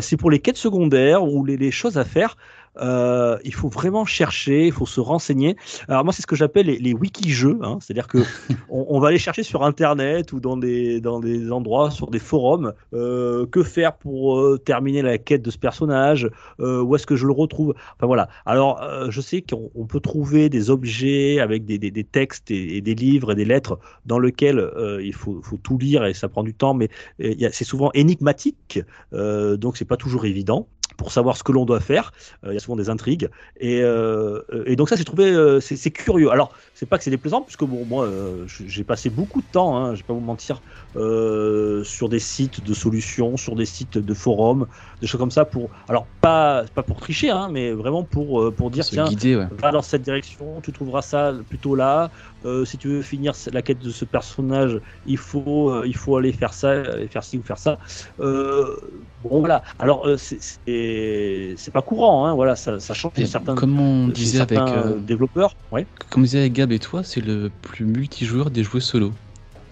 c'est 0.00 0.16
pour 0.16 0.30
les 0.30 0.40
quêtes 0.40 0.56
secondaires 0.56 1.22
ou 1.24 1.44
les, 1.44 1.56
les 1.56 1.70
choses 1.70 1.96
à 1.98 2.04
faire. 2.04 2.36
Euh, 2.78 3.38
il 3.44 3.54
faut 3.54 3.68
vraiment 3.68 4.04
chercher, 4.04 4.66
il 4.66 4.72
faut 4.72 4.86
se 4.86 5.00
renseigner. 5.00 5.56
Alors 5.88 6.04
moi, 6.04 6.12
c'est 6.12 6.22
ce 6.22 6.26
que 6.26 6.36
j'appelle 6.36 6.66
les, 6.66 6.78
les 6.78 6.94
wiki-jeux, 6.94 7.58
hein, 7.62 7.78
c'est-à-dire 7.80 8.08
que 8.08 8.18
on, 8.70 8.86
on 8.88 9.00
va 9.00 9.08
aller 9.08 9.18
chercher 9.18 9.42
sur 9.42 9.62
Internet 9.64 10.32
ou 10.32 10.40
dans 10.40 10.56
des, 10.56 11.00
dans 11.00 11.20
des 11.20 11.52
endroits, 11.52 11.90
sur 11.90 12.10
des 12.10 12.18
forums, 12.18 12.72
euh, 12.94 13.46
que 13.46 13.62
faire 13.62 13.94
pour 13.94 14.38
euh, 14.38 14.58
terminer 14.58 15.02
la 15.02 15.18
quête 15.18 15.42
de 15.42 15.50
ce 15.50 15.58
personnage, 15.58 16.30
où 16.58 16.94
est-ce 16.96 17.06
que 17.06 17.16
je 17.16 17.26
le 17.26 17.32
retrouve. 17.32 17.74
Enfin 17.96 18.06
voilà. 18.06 18.28
Alors, 18.46 18.82
je 19.10 19.20
sais 19.20 19.42
qu'on 19.42 19.70
on 19.74 19.86
peut 19.86 20.00
trouver 20.00 20.48
des 20.48 20.70
objets 20.70 21.40
avec 21.40 21.64
des, 21.64 21.78
des, 21.78 21.90
des 21.90 22.04
textes 22.04 22.50
et, 22.50 22.76
et 22.76 22.80
des 22.80 22.94
livres 22.94 23.32
et 23.32 23.34
des 23.34 23.44
lettres 23.44 23.78
dans 24.06 24.18
lesquels 24.18 24.70
il 25.02 25.14
faut, 25.14 25.40
faut 25.42 25.56
tout 25.56 25.78
lire 25.78 26.04
et 26.04 26.14
ça 26.14 26.28
prend 26.28 26.42
du 26.42 26.54
temps, 26.54 26.74
mais 26.74 26.88
c'est 27.18 27.64
souvent 27.64 27.90
énigmatique, 27.94 28.80
donc 29.12 29.76
c'est 29.76 29.84
pas 29.84 29.96
toujours 29.96 30.24
évident 30.24 30.68
pour 31.02 31.10
savoir 31.10 31.36
ce 31.36 31.42
que 31.42 31.50
l'on 31.50 31.64
doit 31.64 31.80
faire. 31.80 32.12
Euh, 32.44 32.52
Il 32.52 32.54
y 32.54 32.56
a 32.56 32.60
souvent 32.60 32.76
des 32.76 32.88
intrigues. 32.88 33.28
Et, 33.58 33.80
euh, 33.82 34.40
et 34.66 34.76
donc 34.76 34.88
ça, 34.88 34.94
j'ai 34.94 35.04
trouvé, 35.04 35.24
euh, 35.32 35.58
c'est 35.58 35.90
curieux. 35.90 36.30
Alors, 36.30 36.54
c'est 36.74 36.86
pas 36.86 36.96
que 36.96 37.02
c'est 37.02 37.10
déplaisant, 37.10 37.42
puisque 37.42 37.64
bon, 37.64 37.84
moi, 37.84 38.08
j'ai 38.46 38.84
passé 38.84 39.10
beaucoup 39.10 39.42
de 39.42 39.46
temps, 39.50 39.76
hein, 39.76 39.94
je 39.94 40.00
vais 40.00 40.06
pas 40.06 40.14
vous 40.14 40.20
mentir, 40.20 40.62
sur 40.94 42.08
des 42.08 42.20
sites 42.20 42.62
de 42.62 42.74
solutions, 42.74 43.36
sur 43.36 43.56
des 43.56 43.66
sites 43.66 43.98
de 43.98 44.14
forums, 44.14 44.68
des 45.00 45.08
choses 45.08 45.18
comme 45.18 45.32
ça 45.32 45.44
pour, 45.44 45.70
alors 45.88 46.06
pas, 46.20 46.64
pas 46.72 46.84
pour 46.84 47.00
tricher, 47.00 47.30
hein, 47.30 47.48
mais 47.50 47.72
vraiment 47.72 48.04
pour, 48.04 48.54
pour 48.54 48.70
dire 48.70 48.84
tiens, 48.84 49.06
guider, 49.06 49.36
ouais. 49.36 49.48
va 49.50 49.72
dans 49.72 49.82
cette 49.82 50.02
direction, 50.02 50.60
tu 50.60 50.72
trouveras 50.72 51.02
ça 51.02 51.34
plutôt 51.48 51.74
là. 51.74 52.12
Euh, 52.44 52.64
si 52.64 52.76
tu 52.78 52.88
veux 52.88 53.02
finir 53.02 53.32
la 53.52 53.62
quête 53.62 53.78
de 53.78 53.90
ce 53.90 54.04
personnage, 54.04 54.80
il 55.06 55.16
faut, 55.18 55.70
euh, 55.70 55.84
il 55.86 55.96
faut 55.96 56.16
aller 56.16 56.32
faire 56.32 56.52
ça, 56.52 56.70
aller 56.72 57.08
faire 57.08 57.22
ci 57.24 57.38
ou 57.38 57.42
faire 57.42 57.58
ça. 57.58 57.78
Euh, 58.20 58.76
bon 59.22 59.40
voilà. 59.40 59.62
Alors 59.78 60.06
euh, 60.06 60.16
c'est- 60.16 61.70
pas 61.72 61.82
courant, 61.82 62.26
hein, 62.26 62.34
voilà, 62.34 62.56
ça, 62.56 62.78
ça 62.80 62.94
change 62.94 63.12
chez 63.16 63.26
certains, 63.26 63.54
comme 63.54 63.78
on 63.80 64.08
disait 64.08 64.40
avec, 64.40 64.58
certains 64.58 64.76
euh, 64.76 64.98
développeurs. 64.98 65.54
Ouais. 65.70 65.86
comme 66.10 66.24
disait 66.24 66.40
avec 66.40 66.52
Gab 66.52 66.72
et 66.72 66.78
toi, 66.78 67.02
c'est 67.02 67.20
le 67.20 67.50
plus 67.62 67.84
multijoueur 67.84 68.50
des 68.50 68.62
joueurs 68.62 68.82
solo. 68.82 69.12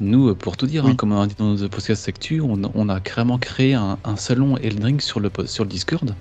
Nous, 0.01 0.29
euh, 0.31 0.35
pour 0.35 0.57
tout 0.57 0.67
dire, 0.67 0.85
Oui. 0.85 0.93
hein, 0.93 0.95
comme 0.97 1.13
on 1.13 1.21
a 1.21 1.27
dit 1.27 1.35
dans 1.39 1.53
nos 1.55 1.69
podcasts 1.69 2.09
actu, 2.09 2.41
on, 2.41 2.59
on 2.75 2.89
a 2.89 3.01
carrément 3.01 3.39
créé 3.39 3.75
un, 3.75 3.99
un 4.05 4.17
salon 4.17 4.57
Elden 4.57 4.85
Ring 4.85 5.01
sur 5.01 5.21
le, 5.21 5.31
sur 5.45 5.65
le 5.65 5.69
Discord. 5.71 6.15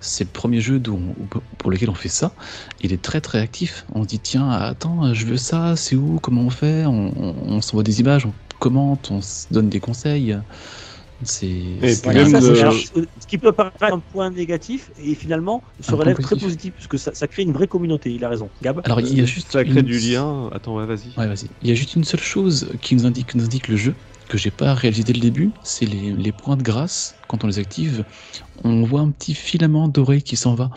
C'est 0.00 0.24
le 0.24 0.30
premier 0.30 0.60
jeu 0.60 0.78
dont- 0.78 1.14
pour 1.58 1.70
lequel 1.70 1.90
on 1.90 1.94
fait 1.94 2.08
ça. 2.08 2.34
Il 2.80 2.92
est 2.92 3.02
très 3.02 3.20
très 3.20 3.38
actif. 3.40 3.84
On 3.94 4.02
se 4.02 4.08
dit 4.08 4.20
tiens, 4.20 4.48
attends, 4.50 5.12
je 5.12 5.26
veux 5.26 5.36
ça, 5.36 5.76
c'est 5.76 5.94
où, 5.96 6.18
comment 6.22 6.42
on 6.42 6.50
fait? 6.50 6.86
On, 6.86 7.12
on- 7.16 7.34
on 7.56 7.60
s'envoie 7.60 7.82
des 7.82 8.00
images, 8.00 8.24
on 8.26 8.32
commente, 8.58 9.10
on 9.10 9.20
se 9.20 9.46
donne 9.50 9.68
des 9.68 9.80
conseils. 9.80 10.36
C'est 11.22 11.76
Voilà, 12.04 12.24
de- 12.24 12.30
ce 12.30 13.26
qui 13.26 13.36
peut 13.36 13.52
paraître 13.52 13.76
un 13.82 13.98
point 13.98 14.30
négatif 14.30 14.90
et 14.96 15.14
finalement 15.14 15.62
se 15.78 15.94
relève 15.94 16.16
très 16.18 16.34
positif. 16.36 16.72
parce 16.72 16.86
que 16.86 16.96
ça, 16.96 17.12
ça 17.14 17.28
crée 17.28 17.42
une 17.42 17.52
vraie 17.52 17.68
communauté. 17.68 18.10
Il 18.14 18.24
a 18.24 18.30
raison. 18.30 18.48
Gab 18.62 18.80
Alors 18.84 19.00
il 19.00 19.18
y 19.18 19.20
a 19.20 19.26
juste 19.26 19.52
Ça 19.52 19.62
crée 19.64 19.80
une- 19.80 19.86
du 19.86 19.98
lien. 19.98 20.48
Attends, 20.52 20.76
ouais, 20.76 20.86
vas-y. 20.86 21.12
Ouais, 21.18 21.26
vas-y. 21.26 21.48
Il 21.60 21.68
y 21.68 21.72
a 21.72 21.74
juste 21.74 21.94
une 21.94 22.04
seule 22.04 22.20
chose 22.20 22.70
qui 22.80 22.96
nous 22.96 23.04
indique, 23.04 23.32
qui 23.32 23.36
nous 23.36 23.44
indique 23.44 23.68
le 23.68 23.76
jeu, 23.76 23.94
que 24.30 24.38
j'ai 24.38 24.50
pas 24.52 24.74
réalisé 24.74 25.04
dès 25.04 25.12
le 25.12 25.20
début, 25.20 25.52
c'est 25.62 25.86
les, 25.86 26.12
les 26.12 26.32
points 26.32 26.56
de 26.56 26.62
grâce. 26.62 27.16
Quand 27.28 27.44
on 27.44 27.48
les 27.48 27.58
active, 27.58 28.04
on 28.64 28.84
voit 28.84 29.00
un 29.00 29.10
petit 29.10 29.34
filament 29.34 29.88
doré 29.88 30.22
qui 30.22 30.36
s'en 30.36 30.54
va, 30.54 30.70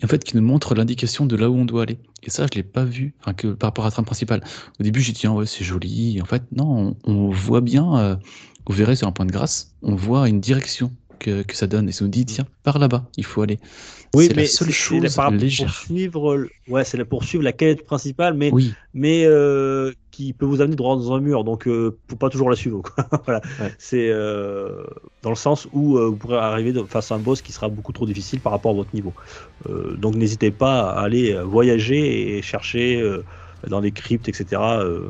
et 0.00 0.04
en 0.04 0.08
fait 0.08 0.24
qui 0.24 0.36
nous 0.36 0.42
montre 0.42 0.74
l'indication 0.74 1.26
de 1.26 1.36
là 1.36 1.50
où 1.50 1.56
on 1.56 1.64
doit 1.66 1.82
aller. 1.82 1.98
Et 2.22 2.30
ça, 2.30 2.46
je 2.50 2.56
l'ai 2.56 2.62
pas 2.64 2.84
vu, 2.84 3.14
enfin 3.20 3.34
que 3.34 3.48
par 3.48 3.68
rapport 3.68 3.84
à 3.84 3.88
la 3.88 3.92
trame 3.92 4.04
principale. 4.06 4.42
Au 4.78 4.82
début, 4.84 5.00
j'ai 5.02 5.12
dit 5.12 5.26
ah 5.26 5.32
ouais, 5.32 5.46
c'est 5.46 5.64
joli. 5.64 6.18
Et 6.18 6.22
en 6.22 6.26
fait, 6.26 6.42
non, 6.52 6.96
on, 7.06 7.12
on 7.12 7.30
voit 7.30 7.60
bien. 7.60 7.98
euh, 7.98 8.16
vous 8.66 8.76
verrez 8.76 8.96
sur 8.96 9.08
un 9.08 9.12
point 9.12 9.26
de 9.26 9.32
grâce, 9.32 9.74
on 9.82 9.96
voit 9.96 10.28
une 10.28 10.40
direction 10.40 10.92
que, 11.18 11.42
que 11.42 11.56
ça 11.56 11.66
donne, 11.66 11.88
et 11.88 11.92
ça 11.92 12.04
nous 12.04 12.10
dit 12.10 12.24
tiens, 12.24 12.46
par 12.62 12.78
là-bas, 12.78 13.10
il 13.16 13.24
faut 13.24 13.42
aller. 13.42 13.58
c'est 14.14 14.34
la 14.34 14.46
seule 14.46 14.70
chose 14.70 15.14
par- 15.14 15.30
légère. 15.30 15.66
Pour 15.66 15.74
suivre, 15.86 16.36
le- 16.36 16.50
ouais, 16.68 16.84
c'est 16.84 16.96
là 16.96 17.04
pour 17.04 17.24
suivre 17.24 17.42
la 17.44 17.52
quête 17.52 17.84
principale, 17.84 18.34
mais 18.34 18.50
Oui, 18.52 18.72
mais 18.94 19.24
euh, 19.24 19.92
qui 20.20 20.32
peut 20.34 20.44
vous 20.46 20.60
amener 20.60 20.76
droit 20.76 20.96
dans 20.96 21.12
un 21.14 21.20
mur, 21.20 21.44
donc 21.44 21.66
euh, 21.66 21.96
faut 22.08 22.16
pas 22.16 22.28
toujours 22.28 22.50
la 22.50 22.56
suivre. 22.56 22.82
Quoi. 22.82 23.06
voilà. 23.24 23.40
Ouais. 23.58 23.72
C'est 23.78 24.10
euh, 24.10 24.84
dans 25.22 25.30
le 25.30 25.36
sens 25.36 25.66
où 25.72 25.96
euh, 25.96 26.08
vous 26.08 26.16
pourrez 26.16 26.36
arriver 26.36 26.74
face 26.88 27.10
à 27.10 27.14
un 27.14 27.18
boss 27.18 27.40
qui 27.40 27.52
sera 27.52 27.68
beaucoup 27.68 27.92
trop 27.92 28.04
difficile 28.04 28.40
par 28.40 28.52
rapport 28.52 28.72
à 28.72 28.74
votre 28.74 28.94
niveau. 28.94 29.14
Euh, 29.68 29.96
donc 29.96 30.14
n'hésitez 30.16 30.50
pas 30.50 30.90
à 30.90 31.00
aller 31.00 31.32
euh, 31.32 31.42
voyager 31.42 32.36
et 32.36 32.42
chercher 32.42 33.00
euh, 33.00 33.24
dans 33.66 33.80
des 33.80 33.92
cryptes, 33.92 34.28
etc. 34.28 34.60
euh, 34.60 35.08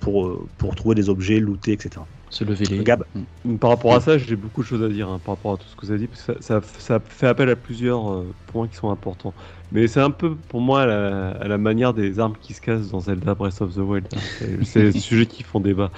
pour, 0.00 0.26
euh, 0.26 0.46
pour 0.58 0.74
trouver 0.74 0.94
des 0.94 1.08
objets, 1.08 1.40
looter, 1.40 1.72
etc. 1.72 2.02
se 2.32 2.44
lever 2.44 2.66
les. 2.66 2.82
Gab. 2.82 3.04
Mm. 3.44 3.56
Par 3.58 3.70
rapport 3.70 3.94
à 3.94 4.00
ça, 4.00 4.18
j'ai 4.18 4.36
beaucoup 4.36 4.62
de 4.62 4.66
choses 4.66 4.82
à 4.82 4.88
dire 4.88 5.08
hein, 5.08 5.18
par 5.18 5.34
rapport 5.34 5.52
à 5.54 5.56
tout 5.56 5.66
ce 5.68 5.76
que 5.76 5.84
vous 5.86 5.90
avez 5.90 6.00
dit, 6.00 6.08
parce 6.08 6.22
que 6.22 6.34
ça, 6.40 6.60
ça, 6.60 6.66
ça 6.78 7.00
fait 7.08 7.26
appel 7.26 7.48
à 7.50 7.56
plusieurs 7.56 8.12
euh, 8.12 8.34
points 8.46 8.68
qui 8.68 8.76
sont 8.76 8.90
importants. 8.90 9.34
Mais 9.70 9.88
c'est 9.88 10.00
un 10.00 10.10
peu 10.10 10.36
pour 10.36 10.60
moi 10.60 10.82
à 10.82 10.86
la, 10.86 11.30
à 11.30 11.48
la 11.48 11.58
manière 11.58 11.94
des 11.94 12.18
armes 12.20 12.36
qui 12.40 12.54
se 12.54 12.60
cassent 12.60 12.90
dans 12.90 13.00
Zelda 13.00 13.34
Breath 13.34 13.60
of 13.62 13.74
the 13.74 13.78
Wild. 13.78 14.08
hein. 14.12 14.18
C'est- 14.62 14.82
le 14.84 14.92
sujet 14.92 15.26
qui 15.26 15.42
font 15.42 15.60
débat. 15.60 15.90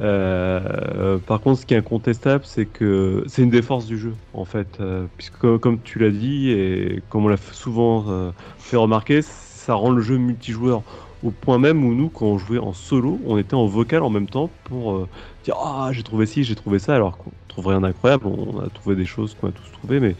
Euh, 0.00 0.60
euh, 0.96 1.18
par 1.18 1.40
contre, 1.40 1.60
ce 1.60 1.66
qui 1.66 1.74
est 1.74 1.76
incontestable, 1.78 2.44
c'est 2.46 2.66
que 2.66 3.22
c'est 3.26 3.42
une 3.42 3.50
des 3.50 3.62
forces 3.62 3.86
du 3.86 3.98
jeu, 3.98 4.16
en 4.32 4.44
fait, 4.44 4.78
euh, 4.80 5.06
puisque 5.16 5.58
comme, 5.58 5.82
tu 5.82 5.98
l'as 5.98 6.10
dit 6.10 6.50
et 6.50 7.02
comme 7.08 7.24
on 7.24 7.28
l'a 7.28 7.36
souvent 7.36 8.06
euh, 8.08 8.32
fait 8.58 8.76
remarquer, 8.76 9.22
ça 9.22 9.74
rend 9.74 9.90
le 9.90 10.02
jeu 10.02 10.16
multijoueur. 10.18 10.84
Au 11.22 11.30
point 11.30 11.58
même 11.58 11.84
où 11.84 11.94
nous, 11.94 12.10
quand 12.10 12.26
on 12.26 12.38
jouait 12.38 12.58
en 12.58 12.72
solo, 12.74 13.22
on 13.24 13.38
était 13.38 13.54
en 13.54 13.66
vocal 13.66 14.02
en 14.02 14.10
même 14.10 14.28
temps 14.28 14.58
pour 14.64 14.92
euh, 14.92 15.08
dire 15.44 15.56
ah 15.58 15.90
j'ai 15.92 16.02
trouvé 16.02 16.26
ci, 16.26 16.44
j'ai 16.44 16.54
trouvé 16.56 16.78
ça, 16.78 16.94
alors 16.96 17.18
qu'on 17.18 17.32
trouve 17.48 17.68
rien 17.68 17.80
d'incroyable, 17.82 18.26
on 18.26 18.60
a 18.60 18.70
trouvé 18.70 18.96
des 18.96 19.06
choses 19.06 19.34
qu'on 19.34 19.48
a 19.48 19.52
tous 19.52 19.70
trouvé, 19.72 20.00
mais 20.00 20.16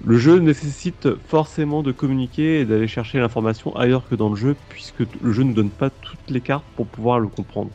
le 0.00 0.18
jeu 0.18 0.38
nécessite 0.38 1.16
forcément 1.18 1.82
de 1.82 1.92
communiquer 1.92 2.60
et 2.60 2.66
d'aller 2.66 2.88
chercher 2.88 3.18
l'information 3.20 3.74
ailleurs 3.76 4.06
que 4.08 4.14
dans 4.16 4.30
le 4.30 4.36
jeu, 4.36 4.56
puisque 4.68 5.00
le 5.20 5.32
jeu 5.32 5.44
ne 5.44 5.54
donne 5.54 5.72
pas 5.72 5.90
toutes 5.90 6.30
les 6.30 6.42
cartes 6.42 6.68
pour 6.76 6.90
pouvoir 6.90 7.20
le 7.20 7.28
comprendre. 7.28 7.74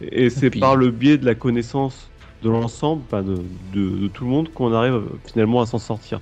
Et 0.00 0.30
c'est 0.30 0.50
puis- 0.50 0.60
par 0.60 0.76
le 0.76 0.90
biais 0.90 1.18
de 1.18 1.24
la 1.26 1.34
connaissance 1.34 2.12
de 2.42 2.50
l'ensemble, 2.50 3.04
enfin, 3.04 3.22
de, 3.24 3.36
de- 3.52 3.98
de 3.98 4.08
tout 4.08 4.24
le 4.24 4.30
monde, 4.30 4.52
qu'on 4.52 4.72
arrive 4.74 4.94
euh, 4.94 5.20
finalement 5.26 5.60
à 5.62 5.66
s'en 5.66 5.78
sortir. 5.78 6.20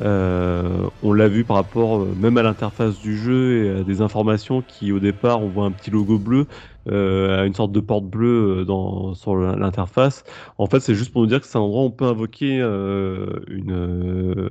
Euh, 0.00 0.88
on 1.00 1.12
l'a 1.14 1.28
vu 1.28 1.44
par 1.46 1.56
rapport 1.56 2.02
euh, 2.02 2.14
même 2.14 2.36
à 2.36 2.42
l'interface 2.42 2.98
du 2.98 3.16
jeu 3.16 3.64
et 3.64 3.80
à 3.80 3.84
des 3.84 4.02
informations 4.02 4.60
qui 4.62 4.92
au 4.92 5.00
départ 5.00 5.40
on 5.42 5.48
voit 5.48 5.64
un 5.64 5.72
petit 5.72 5.90
logo 5.90 6.18
bleu 6.18 6.48
euh, 6.88 7.42
à 7.42 7.46
une 7.46 7.54
sorte 7.54 7.72
de 7.72 7.80
porte 7.80 8.04
bleue 8.04 8.60
euh, 8.60 8.64
dans, 8.64 9.14
sur 9.14 9.36
l'interface. 9.36 10.24
En 10.58 10.66
fait, 10.66 10.80
c'est 10.80 10.94
juste 10.94 11.12
pour 11.12 11.22
nous 11.22 11.26
dire 11.26 11.40
que 11.40 11.46
c'est 11.46 11.58
un 11.58 11.62
endroit 11.62 11.82
où 11.82 11.86
on 11.86 11.90
peut 11.90 12.04
invoquer 12.04 12.60
euh, 12.60 13.40
une, 13.48 14.48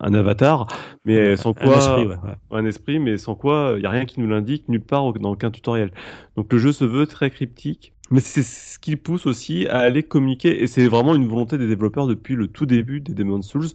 un, 0.00 0.14
avatar, 0.14 0.66
mais 1.04 1.36
sans 1.36 1.54
quoi 1.54 1.74
Un 1.74 1.78
esprit, 1.78 2.06
ouais, 2.06 2.14
ouais. 2.14 2.58
un 2.58 2.66
esprit, 2.66 2.98
mais 2.98 3.16
sans 3.16 3.34
quoi 3.34 3.72
il 3.76 3.80
n'y 3.80 3.86
a 3.86 3.90
rien 3.90 4.04
qui 4.04 4.20
nous 4.20 4.28
l'indique 4.28 4.68
nulle 4.68 4.82
part 4.82 5.12
dans 5.14 5.32
aucun 5.32 5.50
tutoriel. 5.50 5.92
Donc 6.36 6.52
le 6.52 6.58
jeu 6.58 6.72
se 6.72 6.84
veut 6.84 7.06
très 7.06 7.30
cryptique, 7.30 7.94
mais 8.10 8.20
c'est 8.20 8.42
ce 8.42 8.78
qui 8.78 8.96
pousse 8.96 9.26
aussi 9.26 9.66
à 9.66 9.78
aller 9.78 10.02
communiquer, 10.02 10.62
et 10.62 10.66
c'est 10.66 10.88
vraiment 10.88 11.14
une 11.14 11.26
volonté 11.26 11.58
des 11.58 11.66
développeurs 11.66 12.06
depuis 12.06 12.34
le 12.34 12.48
tout 12.48 12.66
début 12.66 13.00
des 13.00 13.14
Demon's 13.14 13.46
Souls, 13.46 13.68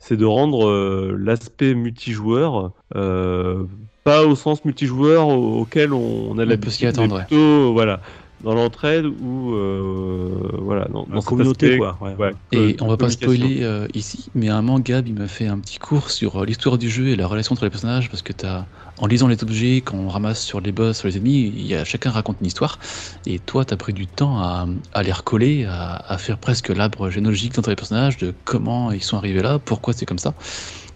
c'est 0.00 0.16
de 0.16 0.24
rendre 0.24 0.66
euh, 0.68 1.16
l'aspect 1.18 1.74
multijoueur, 1.74 2.72
euh, 2.96 3.64
pas 4.02 4.24
au 4.24 4.34
sens 4.34 4.64
multijoueur 4.64 5.28
au- 5.28 5.60
auquel 5.60 5.92
on, 5.92 6.32
a 6.38 6.44
l'habitude, 6.46 6.86
mais 7.02 7.08
plutôt, 7.26 7.72
voilà, 7.72 8.00
dans 8.40 8.54
l'entraide 8.54 9.04
ou 9.06 9.54
euh, 9.54 10.58
voilà, 10.62 10.86
dans, 10.88 11.06
dans 11.06 11.22
communauté, 11.22 11.66
aspect, 11.66 11.78
quoi. 11.78 11.98
ouais. 12.00 12.14
ouais, 12.16 12.32
Et 12.52 12.76
on 12.80 12.88
va 12.88 12.96
pas 12.96 13.10
spoiler 13.10 13.62
euh, 13.62 13.86
ici, 13.94 14.30
mais 14.34 14.48
à 14.48 14.56
un 14.56 14.62
moment, 14.62 14.80
Gab, 14.80 15.06
il 15.08 15.14
m'a 15.14 15.28
fait 15.28 15.46
un 15.46 15.58
petit 15.60 15.78
cours 15.78 16.10
sur 16.10 16.42
euh, 16.42 16.46
l'histoire 16.46 16.78
du 16.78 16.88
jeu 16.90 17.08
et 17.08 17.16
la 17.16 17.26
relation 17.26 17.52
entre 17.52 17.64
les 17.64 17.70
personnages, 17.70 18.08
parce 18.10 18.22
que 18.22 18.32
t'as, 18.32 18.68
en 18.98 19.06
lisant 19.06 19.28
les 19.28 19.42
objets, 19.42 19.76
quand 19.82 19.96
on 19.98 20.08
ramasse 20.08 20.42
sur 20.42 20.60
les 20.60 20.72
boss, 20.72 20.98
sur 20.98 21.08
les 21.08 21.16
ennemis, 21.18 21.48
il 21.48 21.66
y 21.66 21.74
a, 21.74 21.84
chacun 21.84 22.10
raconte 22.10 22.38
une 22.40 22.46
histoire, 22.46 22.78
et 23.26 23.40
toi, 23.40 23.64
t'as 23.64 23.76
pris 23.76 23.92
du 23.92 24.08
temps 24.08 24.38
à, 24.38 24.66
à 24.92 25.02
les 25.02 25.12
recoller, 25.12 25.64
à, 25.66 25.96
à 25.96 26.18
faire 26.18 26.38
presque 26.38 26.68
l'arbre 26.68 27.10
généalogique 27.10 27.58
entre 27.58 27.70
les 27.70 27.76
personnages, 27.76 28.16
de 28.16 28.34
comment 28.44 28.90
ils 28.92 29.02
sont 29.02 29.16
arrivés 29.18 29.42
là, 29.42 29.58
pourquoi 29.58 29.92
c'est 29.92 30.06
comme 30.06 30.18
ça. 30.18 30.34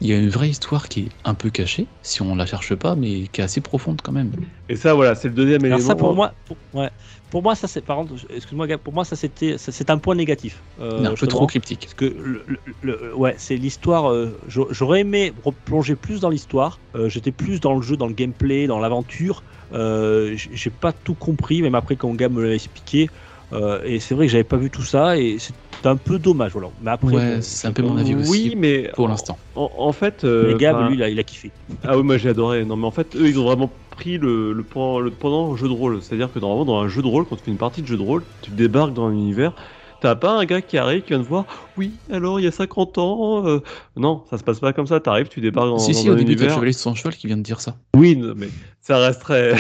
Il 0.01 0.09
y 0.09 0.13
a 0.13 0.19
une 0.19 0.29
vraie 0.29 0.51
histoire 0.51 0.89
qui 0.89 1.01
est 1.01 1.09
un 1.25 1.35
peu 1.35 1.51
cachée, 1.51 1.89
si 2.03 2.23
on 2.23 2.35
la 2.35 2.47
cherche 2.47 2.75
pas, 2.75 2.95
mais 2.97 3.29
qui 3.29 3.41
est 3.41 3.45
assez 3.45 3.61
profonde 3.61 4.01
quand 4.03 4.13
même. 4.13 4.33
Et 4.69 4.77
ça, 4.77 4.95
voilà, 4.95 5.15
c'est 5.15 5.29
le 5.29 5.35
deuxième 5.35 5.65
Alors 5.65 5.77
élément. 5.77 5.89
ça 5.89 5.95
pour 5.95 6.15
moi, 6.15 6.35
pour, 6.45 6.59
ouais. 6.73 6.91
pour 7.31 7.43
moi 7.43 7.55
ça 7.55 7.69
c'est 7.69 7.83
par 7.83 7.97
contre, 7.99 8.15
excuse-moi 8.31 8.67
Gab, 8.67 8.81
pour 8.81 8.95
moi 8.95 9.05
ça 9.05 9.15
c'était, 9.17 9.59
ça, 9.59 9.73
c'est 9.73 9.91
un 9.91 9.99
point 9.99 10.15
négatif. 10.15 10.65
euh, 10.79 11.05
un 11.05 11.15
peu 11.15 11.27
trop 11.27 11.47
cryptique. 11.47 11.81
Parce 11.83 11.95
que 11.95 12.05
le, 12.07 12.45
le- 12.47 12.61
le- 12.81 13.15
ouais, 13.15 13.35
c'est 13.39 13.57
l'histoire. 13.57 14.11
euh, 14.11 14.39
j'a- 14.47 14.63
J'aurais 14.71 15.01
aimé 15.01 15.33
replonger 15.43 15.97
plus 15.97 16.21
dans 16.21 16.31
l'histoire. 16.31 16.83
Euh, 16.97 17.09
J'étais 17.09 17.33
plus 17.33 17.61
dans 17.61 17.75
le 17.75 17.83
jeu, 17.83 17.97
dans 17.97 18.07
le 18.07 18.15
gameplay, 18.15 18.67
dans 18.67 18.79
l'aventure. 18.79 19.45
Euh, 19.73 20.35
J'ai 20.37 20.71
pas 20.71 20.93
tout 20.93 21.15
compris, 21.15 21.63
même 21.63 21.75
après 21.75 21.97
quand 21.97 22.15
Gab 22.15 22.33
me 22.33 22.43
l'avait 22.43 22.55
expliqué. 22.57 23.09
Euh, 23.53 23.83
et 23.85 24.01
c'est 24.01 24.15
vrai 24.15 24.27
que 24.27 24.33
j'avais 24.33 24.45
pas 24.45 24.57
vu 24.57 24.71
tout 24.71 24.83
ça 24.83 25.17
et 25.19 25.39
c'est 25.39 25.55
un 25.87 25.97
peu 25.97 26.19
dommage. 26.19 26.53
Voilà. 26.53 26.69
Mais 26.81 26.91
après, 26.91 27.15
Ouais, 27.15 27.43
c'est 27.43 27.69
un 27.69 27.73
peu 27.73 27.83
mon 27.83 27.97
avis 27.97 28.15
aussi, 28.15 28.31
Oui, 28.31 28.55
mais 28.57 28.89
pour 28.95 29.09
l'instant. 29.09 29.39
En, 29.55 29.71
en 29.77 29.93
fait, 29.93 30.25
euh, 30.25 30.53
mais 30.53 30.55
Gab, 30.55 30.77
enfin, 30.77 30.89
lui, 30.89 30.95
il 30.97 31.03
a, 31.03 31.09
il 31.11 31.19
a 31.19 31.25
kiffé. 31.25 31.53
ah 31.85 31.97
oui, 31.97 32.03
moi 32.03 32.17
j'ai 32.17 32.31
adoré. 32.31 32.65
Non, 32.65 32.77
mais 32.77 32.87
en 32.87 32.91
fait, 32.91 33.15
eux, 33.17 33.29
ils 33.29 33.39
ont 33.39 33.45
vraiment 33.45 33.69
pris 33.91 34.19
le, 34.19 34.53
le, 34.53 34.65
pendant, 34.65 34.99
le 35.01 35.11
pendant 35.11 35.55
jeu 35.57 35.69
de 35.69 35.73
rôle. 35.73 36.03
C'est-à-dire 36.03 36.33
que 36.33 36.39
normalement, 36.39 36.65
dans 36.65 36.79
un 36.79 36.89
jeu 36.89 37.03
de 37.03 37.07
rôle, 37.07 37.27
quand 37.27 37.37
tu 37.37 37.45
fais 37.45 37.51
une 37.51 37.59
partie 37.59 37.83
de 37.83 37.87
jeu 37.87 37.97
de 37.97 38.03
rôle, 38.03 38.25
tu 38.41 38.51
débarques 38.51 38.95
dans 38.95 39.07
un 39.07 39.13
univers. 39.13 39.55
T'as 40.01 40.15
pas 40.17 40.39
un 40.39 40.45
gars 40.45 40.61
qui 40.61 40.77
arrive, 40.77 41.03
qui 41.03 41.09
vient 41.11 41.23
te 41.23 41.27
voir. 41.27 41.47
Oui, 41.79 41.93
alors 42.11 42.39
il 42.39 42.45
y 42.45 42.47
a 42.47 42.51
50 42.53 42.99
ans. 42.99 43.47
euh, 43.47 43.61
Non, 43.97 44.25
ça 44.29 44.37
se 44.37 44.45
passe 44.45 44.61
pas 44.61 44.73
comme 44.75 44.87
ça. 44.87 45.01
T'arrives, 45.01 45.29
tu 45.29 45.41
débarques 45.41 45.69
dans, 45.69 45.79
si, 45.79 45.93
dans 45.93 45.99
si, 45.99 46.09
un 46.09 46.13
au 46.13 46.15
début, 46.17 46.37
t'as 46.37 46.45
le 46.45 46.51
chevalier 46.51 46.73
son 46.75 46.95
cheval 46.95 47.15
qui 47.17 47.27
vient 47.27 47.37
de 47.39 47.43
dire 47.43 47.61
ça. 47.61 47.77
Oui, 47.97 48.21
mais 48.37 48.49
ça 48.83 48.99
resterait. 48.99 49.55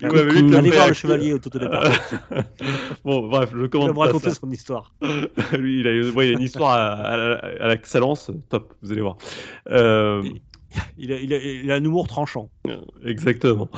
Il 0.00 0.08
m'avait 0.08 0.32
vite 0.32 0.54
Allez 0.54 0.70
voir 0.70 0.88
le 0.88 0.94
chevalier 0.94 1.32
au 1.34 1.38
tout 1.38 1.50
départ. 1.50 1.84
Bon, 3.04 3.28
bref, 3.28 3.50
je 3.52 3.58
Il 3.64 3.78
va 3.86 3.92
me 3.92 3.98
raconter 3.98 4.30
son 4.30 4.50
histoire. 4.50 4.94
Lui, 5.58 5.80
il 5.80 5.86
a, 5.88 6.10
ouais, 6.12 6.28
il 6.28 6.34
a 6.34 6.38
une 6.38 6.42
histoire 6.44 6.70
à, 6.72 6.92
à 6.92 7.16
la- 7.16 7.34
à 7.60 7.66
la 7.68 7.74
excellence, 7.74 8.30
top, 8.48 8.72
vous 8.82 8.92
allez 8.92 9.02
voir. 9.02 9.16
Euh, 9.70 10.22
Il 10.96 11.12
a, 11.12 11.16
il 11.18 11.34
a- 11.34 11.38
il 11.38 11.70
a 11.70 11.74
un 11.74 11.84
humour 11.84 12.06
tranchant. 12.06 12.48
exactement. 13.04 13.68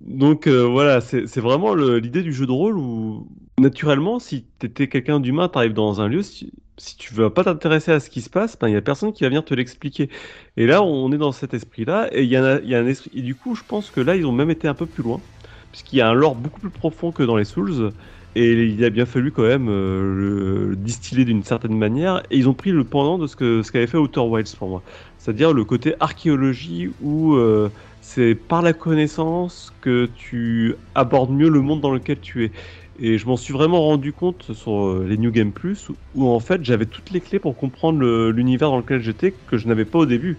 Donc 0.00 0.46
euh, 0.46 0.62
voilà, 0.66 1.00
c'est 1.00 1.38
vraiment 1.38 1.74
l'idée 1.74 2.22
du 2.22 2.32
jeu 2.32 2.46
de 2.46 2.52
rôle 2.52 2.76
où, 2.78 3.28
naturellement, 3.58 4.18
si 4.18 4.46
tu 4.58 4.66
étais 4.66 4.88
quelqu'un 4.88 5.20
d'humain, 5.20 5.48
tu 5.48 5.56
arrives 5.58 5.72
dans 5.72 6.00
un 6.02 6.08
lieu, 6.08 6.22
si, 6.22 6.52
si 6.76 6.96
tu 6.96 7.14
veux 7.14 7.30
pas 7.32 7.44
t'intéresser 7.44 7.92
à 7.92 8.00
ce 8.00 8.10
qui 8.10 8.20
se 8.20 8.28
passe, 8.30 8.58
ben, 8.58 8.68
il 8.68 8.74
y 8.74 8.76
a 8.76 8.82
personne 8.82 9.12
qui 9.12 9.22
va 9.24 9.28
venir 9.30 9.44
te 9.44 9.54
l'expliquer. 9.54 10.10
Et 10.58 10.66
là, 10.66 10.82
on 10.82 11.10
est 11.12 11.18
dans 11.18 11.32
cet 11.32 11.54
esprit-là, 11.54 12.08
et 12.12 12.22
il 12.24 12.28
y, 12.28 12.36
a- 12.36 12.60
y 12.62 12.74
a 12.74 12.78
un 12.80 12.86
esprit. 12.86 13.10
Et 13.14 13.22
du 13.22 13.34
coup, 13.36 13.54
je 13.54 13.62
pense 13.64 13.90
que 13.90 14.00
là, 14.00 14.16
ils 14.16 14.26
ont 14.26 14.32
même 14.32 14.50
été 14.50 14.68
un 14.68 14.74
peu 14.74 14.86
plus 14.86 15.02
loin, 15.02 15.24
puisqu'il 15.72 15.96
y 15.96 16.00
a 16.02 16.08
un 16.08 16.14
lore 16.14 16.36
beaucoup 16.36 16.60
plus 16.60 16.70
profond 16.70 17.10
que 17.12 17.22
dans 17.22 17.36
les 17.36 17.44
Souls. 17.44 17.92
Et 18.34 18.52
il 18.52 18.84
a 18.84 18.90
bien 18.90 19.06
fallu 19.06 19.32
quand 19.32 19.42
même 19.42 19.68
euh, 19.70 20.02
le, 20.14 20.68
le 20.70 20.76
distiller 20.76 21.24
d'une 21.24 21.42
certaine 21.42 21.76
manière. 21.76 22.22
Et 22.30 22.36
ils 22.36 22.48
ont 22.48 22.54
pris 22.54 22.70
le 22.70 22.84
pendant 22.84 23.16
de 23.18 23.26
ce 23.26 23.34
que 23.34 23.62
ce 23.62 23.72
qu'avait 23.72 23.86
fait 23.86 23.96
Outer 23.96 24.20
Wilds 24.20 24.54
pour 24.58 24.68
moi. 24.68 24.82
C'est-à-dire 25.16 25.54
le 25.54 25.64
côté 25.64 25.94
archéologie 26.00 26.88
où 26.98 27.34
euh, 27.34 27.70
c'est 28.06 28.36
par 28.36 28.62
la 28.62 28.72
connaissance 28.72 29.72
que 29.80 30.08
tu 30.16 30.76
abordes 30.94 31.32
mieux 31.32 31.48
le 31.48 31.60
monde 31.60 31.80
dans 31.80 31.90
lequel 31.90 32.20
tu 32.20 32.44
es. 32.44 32.52
Et 33.00 33.18
je 33.18 33.26
m'en 33.26 33.36
suis 33.36 33.52
vraiment 33.52 33.82
rendu 33.82 34.12
compte 34.12 34.54
sur 34.54 34.86
euh, 34.86 35.06
les 35.08 35.18
New 35.18 35.32
Game 35.32 35.50
Plus 35.50 35.88
où, 36.14 36.28
en 36.28 36.38
fait 36.38 36.64
j'avais 36.64 36.86
toutes 36.86 37.10
les 37.10 37.20
clés 37.20 37.40
pour 37.40 37.56
comprendre 37.56 38.30
l'univers 38.30 38.70
dans 38.70 38.78
lequel 38.78 39.02
j'étais 39.02 39.34
que 39.48 39.56
je 39.58 39.66
n'avais 39.66 39.84
pas 39.84 39.98
au 39.98 40.06
début. 40.06 40.38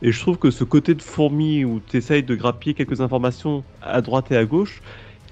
Et 0.00 0.10
je 0.10 0.18
trouve 0.20 0.38
que 0.38 0.50
ce 0.50 0.64
côté 0.64 0.94
de 0.94 1.02
fourmi 1.02 1.66
où 1.66 1.82
tu 1.86 1.98
essayes 1.98 2.22
de 2.22 2.34
grappiller 2.34 2.74
quelques 2.74 3.02
informations 3.02 3.62
à 3.82 4.00
droite 4.00 4.32
et 4.32 4.36
à 4.36 4.46
gauche, 4.46 4.82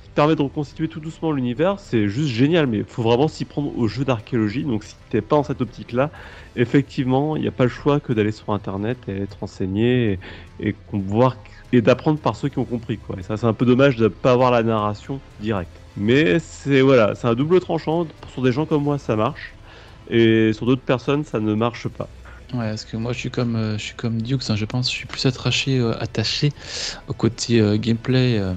qui 0.04 0.10
permet 0.10 0.36
de 0.36 0.42
reconstituer 0.42 0.86
tout 0.86 1.00
doucement 1.00 1.32
l'univers, 1.32 1.80
c'est 1.80 2.08
juste 2.08 2.28
génial. 2.28 2.66
Mais 2.66 2.78
il 2.78 2.84
faut 2.84 3.02
vraiment 3.02 3.26
s'y 3.26 3.46
prendre 3.46 3.76
au 3.76 3.88
jeu 3.88 4.04
d'archéologie. 4.04 4.64
Donc 4.64 4.84
si 4.84 4.96
t'es 5.08 5.22
pas 5.22 5.36
dans 5.36 5.44
cette 5.44 5.62
optique-là, 5.62 6.10
effectivement, 6.56 7.36
il 7.36 7.42
n'y 7.42 7.48
a 7.48 7.52
pas 7.52 7.64
le 7.64 7.70
choix 7.70 8.00
que 8.00 8.12
d'aller 8.12 8.32
sur 8.32 8.50
Internet 8.50 8.98
et 9.08 9.22
être 9.22 9.38
renseigné 9.40 10.18
et, 10.60 10.68
et 10.68 10.76
voir 10.92 11.36
et 11.72 11.82
d'apprendre 11.82 12.20
par 12.20 12.36
ceux 12.36 12.48
qui 12.48 12.58
ont 12.58 12.64
compris. 12.66 12.98
Quoi. 13.00 13.16
Et 13.18 13.22
ça, 13.22 13.36
c'est 13.36 13.46
un 13.46 13.54
peu 13.54 13.66
dommage 13.66 13.96
de 13.96 14.04
ne 14.04 14.08
pas 14.08 14.32
avoir 14.32 14.50
la 14.50 14.62
narration 14.62 15.22
directe. 15.38 15.86
Mais 15.96 16.38
c'est 16.40 16.80
voilà, 16.82 17.14
c'est 17.14 17.28
un 17.28 17.34
double 17.34 17.60
tranchant. 17.60 18.08
Sur 18.28 18.42
des 18.42 18.52
gens 18.52 18.66
comme 18.66 18.82
moi, 18.84 18.98
ça 18.98 19.16
marche. 19.16 19.58
Et 20.06 20.52
sur 20.52 20.66
d'autres 20.66 20.84
personnes, 20.84 21.24
ça 21.24 21.40
ne 21.40 21.54
marche 21.54 21.88
pas. 21.88 22.14
Ouais, 22.52 22.70
parce 22.70 22.84
que 22.84 22.96
moi 22.96 23.12
je 23.12 23.18
suis 23.20 23.30
comme, 23.30 23.54
euh, 23.54 23.78
je 23.78 23.84
suis 23.84 23.94
comme 23.94 24.20
Dukes, 24.22 24.50
hein, 24.50 24.56
je 24.56 24.64
pense, 24.64 24.90
je 24.90 24.96
suis 24.96 25.06
plus 25.06 25.24
attaché, 25.24 25.78
euh, 25.78 25.96
attaché 26.02 26.52
au 27.06 27.14
côté 27.14 27.60
euh, 27.60 27.76
gameplay 27.78 28.38
euh, 28.38 28.56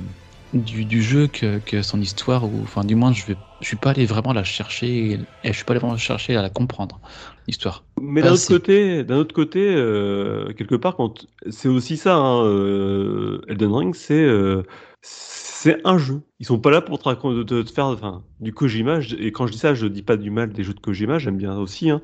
du, 0.53 0.86
du 0.86 1.03
jeu 1.03 1.28
que, 1.28 1.59
que 1.59 1.84
son 1.84 2.01
histoire, 2.01 2.51
ou 2.51 2.64
enfin 2.64 2.84
du 2.86 2.95
moins 2.95 3.14
je 3.14 3.24
vais, 3.26 3.38
je 3.61 3.68
suis 3.68 3.78
pas 3.78 3.91
allé 3.91 4.05
vraiment 4.07 4.34
la 4.34 4.43
chercher, 4.43 5.11
et 5.14 5.28
je 5.43 5.53
suis 5.53 5.64
pas 5.66 5.74
allé 5.74 5.80
vraiment 5.80 5.97
chercher 5.97 6.36
à 6.36 6.41
la 6.41 6.49
comprendre, 6.49 7.01
l'histoire. 7.48 7.84
Mais 8.02 8.22
Ah, 8.22 8.26
d'un 8.26 8.32
autre 8.34 8.41
c'est- 8.41 8.54
côté, 8.54 9.04
d'un 9.04 9.18
autre 9.18 9.34
côté, 9.34 9.74
euh, 9.76 10.54
quelque 10.54 10.76
part, 10.76 10.96
quand 10.96 11.26
c'est 11.50 11.70
aussi 11.70 11.98
ça, 11.98 12.16
hein, 12.16 12.44
euh, 12.46 13.41
Elden 13.48 13.72
Ring, 13.74 13.96
c'est 13.96 14.24
euh, 14.24 14.64
c'est 15.02 15.80
un 15.86 15.98
jeu. 15.98 16.22
Ils 16.39 16.46
sont 16.46 16.60
pas 16.60 16.72
là 16.72 16.82
pour 16.82 17.00
te, 17.00 17.64
faire 17.64 17.86
enfin, 17.86 18.24
du 18.41 18.54
Kojima. 18.54 19.00
Et 19.18 19.32
quand 19.32 19.48
je 19.48 19.54
dis 19.54 19.58
ça, 19.58 19.74
je 19.74 19.88
dis 19.88 20.02
pas 20.04 20.18
du 20.18 20.30
mal 20.30 20.52
des 20.52 20.64
jeux 20.64 20.74
de 20.74 20.80
Kojima, 20.80 21.20
j'aime 21.20 21.38
bien 21.38 21.58
aussi. 21.58 21.89
Hein, 21.89 22.02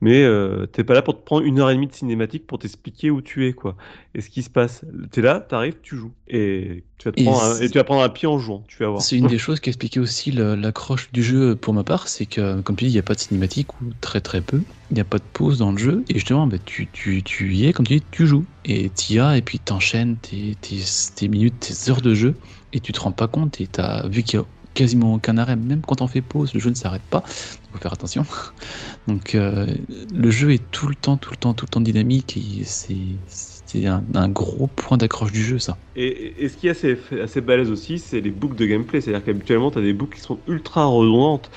mais 0.00 0.22
euh, 0.22 0.66
t'es 0.66 0.84
pas 0.84 0.94
là 0.94 1.02
pour 1.02 1.16
te 1.16 1.24
prendre 1.24 1.44
une 1.44 1.58
heure 1.58 1.70
et 1.70 1.74
demie 1.74 1.88
de 1.88 1.92
cinématique 1.92 2.46
pour 2.46 2.58
t'expliquer 2.58 3.10
où 3.10 3.20
tu 3.20 3.46
es, 3.46 3.52
quoi. 3.52 3.76
Et 4.14 4.20
ce 4.20 4.30
qui 4.30 4.42
se 4.42 4.50
passe, 4.50 4.84
t'es 5.10 5.22
là, 5.22 5.40
t'arrives, 5.40 5.76
tu 5.82 5.96
joues, 5.96 6.12
et 6.28 6.84
tu 6.98 7.08
vas 7.08 7.12
te 7.12 7.22
prendre 7.22 7.42
un, 7.42 7.60
et 7.60 7.68
tu 7.68 7.78
vas 7.78 7.84
prendre 7.84 8.02
un 8.02 8.08
pied 8.08 8.28
en 8.28 8.38
jouant. 8.38 8.64
Tu 8.68 8.78
vas 8.78 8.90
voir. 8.90 9.02
C'est 9.02 9.16
une 9.16 9.26
des 9.28 9.38
choses 9.38 9.58
qui 9.58 9.70
expliquait 9.70 10.00
aussi 10.00 10.30
l'accroche 10.30 11.10
du 11.12 11.22
jeu 11.22 11.56
pour 11.56 11.74
ma 11.74 11.82
part, 11.82 12.08
c'est 12.08 12.26
que, 12.26 12.60
comme 12.60 12.76
tu 12.76 12.84
dis, 12.84 12.90
il 12.90 12.94
n'y 12.94 13.00
a 13.00 13.02
pas 13.02 13.14
de 13.14 13.20
cinématique 13.20 13.80
ou 13.80 13.86
très 14.00 14.20
très 14.20 14.40
peu, 14.40 14.62
il 14.90 14.94
n'y 14.94 15.00
a 15.00 15.04
pas 15.04 15.18
de 15.18 15.24
pause 15.32 15.58
dans 15.58 15.72
le 15.72 15.78
jeu, 15.78 16.04
et 16.08 16.14
justement, 16.14 16.46
bah, 16.46 16.58
tu, 16.64 16.88
tu, 16.92 17.22
tu 17.24 17.54
y 17.54 17.66
es, 17.66 17.72
comme 17.72 17.86
tu 17.86 17.96
dis, 17.96 18.04
tu 18.10 18.26
joues, 18.26 18.44
et 18.64 18.90
tu 18.90 19.14
y 19.14 19.18
as, 19.18 19.36
et 19.36 19.42
puis 19.42 19.58
t'enchaînes 19.58 20.16
tes, 20.16 20.54
tes, 20.60 20.78
tes 21.16 21.28
minutes, 21.28 21.58
tes 21.58 21.90
heures 21.90 22.02
de 22.02 22.14
jeu, 22.14 22.36
et 22.72 22.80
tu 22.80 22.92
te 22.92 23.00
rends 23.00 23.12
pas 23.12 23.26
compte, 23.26 23.60
et 23.60 23.66
t'as 23.66 24.06
vu 24.06 24.22
qu'il 24.22 24.38
y 24.38 24.42
a 24.42 24.46
quasiment 24.78 25.14
aucun 25.14 25.36
arrêt, 25.38 25.56
même 25.56 25.82
quand 25.84 26.02
on 26.02 26.06
fait 26.06 26.20
pause, 26.20 26.54
le 26.54 26.60
jeu 26.60 26.70
ne 26.70 26.76
s'arrête 26.76 27.02
pas, 27.10 27.24
il 27.26 27.72
faut 27.72 27.78
faire 27.78 27.92
attention. 27.92 28.24
Donc 29.08 29.34
euh, 29.34 29.66
le 30.14 30.30
jeu 30.30 30.52
est 30.52 30.70
tout 30.70 30.86
le 30.86 30.94
temps, 30.94 31.16
tout 31.16 31.32
le 31.32 31.36
temps, 31.36 31.52
tout 31.52 31.64
le 31.64 31.70
temps 31.70 31.80
dynamique, 31.80 32.36
et 32.36 32.62
c'est 32.64 33.86
un, 33.86 34.28
gros 34.28 34.68
point 34.68 34.96
d'accroche 34.96 35.32
du 35.32 35.42
jeu, 35.42 35.58
ça. 35.58 35.76
Et, 35.96 36.48
ce 36.48 36.56
qui 36.56 36.68
est 36.68 37.20
assez, 37.20 37.40
balèze 37.40 37.72
aussi, 37.72 37.98
c'est 37.98 38.20
les 38.20 38.30
boucles 38.30 38.54
de 38.54 38.66
gameplay. 38.66 39.00
C'est-à-dire 39.00 39.24
qu'habituellement, 39.24 39.72
tu 39.72 39.78
as 39.78 39.82
des 39.82 39.92
boucles 39.92 40.16
qui 40.16 40.22
sont 40.22 40.38
ultra 40.46 40.86
redondantes. 40.86 41.50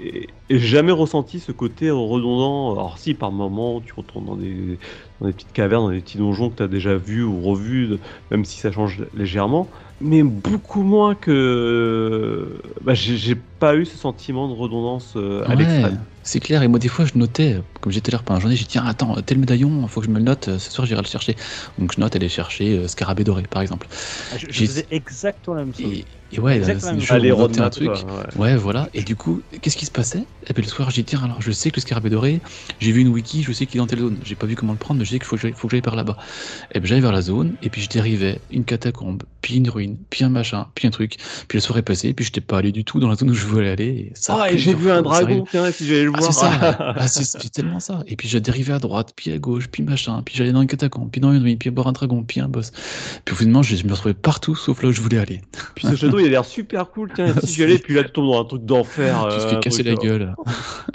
Et, 0.00 0.28
jamais 0.48 0.92
ressenti 0.92 1.40
ce 1.40 1.50
côté 1.50 1.90
redondant. 1.90 2.72
Alors, 2.74 2.96
si 2.96 3.14
par 3.14 3.32
moment, 3.32 3.80
tu 3.80 3.92
retournes 3.92 4.26
dans 4.26 4.36
des, 4.36 4.78
dans 5.20 5.26
des 5.26 5.32
petites 5.32 5.52
cavernes, 5.52 5.86
dans 5.86 5.90
des 5.90 6.00
petits 6.00 6.18
donjons 6.18 6.48
que 6.50 6.56
tu 6.56 6.62
as 6.62 6.68
déjà 6.68 6.96
vus 6.96 7.24
ou 7.24 7.40
revus, 7.40 7.98
même 8.30 8.44
si 8.44 8.60
ça 8.60 8.70
change 8.70 9.04
légèrement. 9.14 9.68
Mais 10.00 10.22
beaucoup 10.22 10.82
moins 10.82 11.14
que. 11.14 12.60
Bah, 12.82 12.94
j'ai 12.94 13.34
pas 13.34 13.74
eu 13.74 13.84
ce 13.84 13.96
sentiment 13.96 14.48
de 14.48 14.54
redondance 14.54 15.14
euh, 15.16 15.42
à 15.44 15.50
Ouais, 15.50 15.56
l'extrême. 15.56 15.98
c'est 16.22 16.40
clair. 16.40 16.62
Et 16.62 16.68
moi, 16.68 16.78
des 16.78 16.88
fois, 16.88 17.04
je 17.04 17.18
notais, 17.18 17.56
comme 17.80 17.92
j'étais 17.92 18.10
là 18.12 18.18
pendant 18.24 18.38
la 18.38 18.40
journée, 18.40 18.56
j'ai 18.56 18.64
dit 18.64 18.70
tiens, 18.70 18.84
attends, 18.84 19.14
tel 19.22 19.38
médaillon, 19.38 19.82
il 19.82 19.88
faut 19.88 20.00
que 20.00 20.06
je 20.06 20.10
me 20.12 20.18
le 20.18 20.24
note. 20.24 20.48
euh, 20.48 20.58
Ce 20.58 20.70
soir, 20.70 20.86
j'irai 20.86 21.02
le 21.02 21.06
chercher. 21.08 21.36
Donc, 21.78 21.92
je 21.94 22.00
note 22.00 22.14
aller 22.16 22.28
chercher 22.28 22.76
euh, 22.78 22.88
Scarabée 22.88 23.24
doré, 23.24 23.42
par 23.44 23.62
exemple. 23.62 23.86
Ah, 24.30 24.36
Je, 24.36 24.46
je 24.46 24.52
J'ai- 24.52 24.66
faisais 24.66 24.86
exactement 24.90 25.56
la 25.56 25.64
même 25.64 25.74
chose. 25.74 25.92
Et, 25.92 26.06
et 26.30 26.40
ouais, 26.40 26.58
une 26.58 26.66
même 26.66 27.00
chose 27.00 27.10
Allez, 27.10 27.32
où 27.32 27.36
on 27.36 27.38
notait 27.40 27.60
un 27.60 27.70
truc. 27.70 27.88
quoi, 27.90 28.16
ouais. 28.18 28.38
Ouais, 28.40 28.56
voilà. 28.56 28.88
Et 28.92 29.02
du 29.02 29.16
coup, 29.16 29.42
qu'est-ce 29.62 29.76
qui 29.76 29.86
se 29.86 29.90
passait? 29.90 30.26
Et 30.46 30.52
puis 30.52 30.62
le 30.62 30.68
soir, 30.68 30.90
j'ai 30.90 31.02
dit 31.02 31.06
tiens, 31.06 31.22
alors 31.22 31.40
je 31.40 31.50
sais 31.52 31.70
que 31.70 31.76
le 31.76 31.80
scarabée 31.80 32.10
doré, 32.10 32.42
j'ai 32.80 32.92
vu 32.92 33.00
une 33.00 33.08
wiki, 33.08 33.42
je 33.42 33.52
sais 33.52 33.66
qu'il 33.66 33.76
est 33.76 33.78
dans 33.78 33.86
telle 33.86 34.00
zone. 34.00 34.18
J'ai 34.22 34.36
pas 34.36 34.46
vu 34.46 34.54
comment 34.54 34.72
le 34.72 34.78
prendre, 34.78 34.98
mais 34.98 35.04
je 35.06 35.10
sais 35.10 35.18
qu'il 35.18 35.26
faut 35.26 35.36
que 35.36 35.42
j'aille- 35.42 35.54
faut 35.54 35.68
que 35.68 35.72
j'aille 35.72 35.80
par 35.82 35.96
là-bas. 35.96 36.16
Et 36.74 36.80
bien 36.80 36.88
j'allais 36.88 37.00
vers 37.00 37.12
la 37.12 37.22
zone, 37.22 37.56
et 37.62 37.70
puis 37.70 37.82
je 37.82 37.88
dérivais 37.88 38.42
une 38.50 38.64
catacombe, 38.64 39.22
puis 39.40 39.56
une 39.56 39.68
ruine, 39.70 39.98
puis 40.10 40.24
un 40.24 40.28
machin, 40.28 40.66
puis 40.74 40.86
un 40.86 40.90
truc. 40.90 41.16
Puis 41.48 41.58
la 41.58 41.62
soirée 41.62 41.82
passée, 41.82 42.12
puis 42.14 42.24
j'étais 42.24 42.40
pas 42.40 42.58
allé 42.58 42.72
du 42.72 42.84
tout 42.84 43.00
dans 43.00 43.08
la 43.08 43.14
zone 43.16 43.30
où 43.30 43.34
je 43.34 43.46
voulais 43.46 43.70
aller. 43.70 44.10
Et 44.10 44.12
ça 44.14 44.36
Ah, 44.42 44.52
et 44.52 44.58
j'ai 44.58 44.74
vu 44.74 44.90
un 44.90 45.02
dragon, 45.02 45.44
tiens, 45.50 45.70
si 45.72 45.86
j'allais 45.86 46.04
le 46.04 46.12
ah, 46.12 46.18
voir. 46.20 46.32
c'est 46.32 46.40
ça, 46.40 46.50
ah, 46.96 47.08
c'est 47.08 47.24
ça. 47.80 48.02
Et 48.06 48.16
puis 48.16 48.28
j'ai 48.28 48.40
dérivé 48.40 48.72
à 48.72 48.78
droite, 48.78 49.12
puis 49.16 49.32
à 49.32 49.38
gauche, 49.38 49.68
puis 49.68 49.82
machin, 49.82 50.22
puis 50.24 50.34
j'allais 50.36 50.52
dans 50.52 50.62
une 50.62 50.68
catacombe, 50.68 51.10
puis 51.10 51.20
dans 51.20 51.32
une 51.32 51.42
ruine, 51.42 51.58
puis 51.58 51.70
boire 51.70 51.86
un 51.86 51.92
dragon, 51.92 52.22
puis 52.24 52.40
un 52.40 52.48
boss. 52.48 52.72
Puis 53.24 53.36
finalement, 53.36 53.62
je 53.62 53.84
me 53.86 53.92
retrouvais 53.92 54.14
partout 54.14 54.54
sauf 54.54 54.82
là 54.82 54.88
où 54.88 54.92
je 54.92 55.00
voulais 55.00 55.18
aller. 55.18 55.40
Puis 55.74 55.86
ce 55.86 55.96
château, 55.96 56.18
il 56.18 56.26
a 56.26 56.30
l'air 56.30 56.44
super 56.44 56.90
cool, 56.90 57.10
tiens, 57.14 57.34
si 57.42 57.54
j'y 57.54 57.62
allais, 57.64 57.78
puis 57.78 57.94
là, 57.94 58.04
tu 58.04 58.12
tombes 58.12 58.26
dans 58.26 58.40
un 58.40 58.44
truc 58.44 58.64
d'enfer. 58.64 59.26
tu 59.30 59.36
te 59.38 59.42
euh, 59.44 59.48
fais 59.50 59.56
un 59.56 59.60
casser 59.60 59.82
la 59.82 59.92
euh, 59.92 59.96
gueule. 59.96 60.34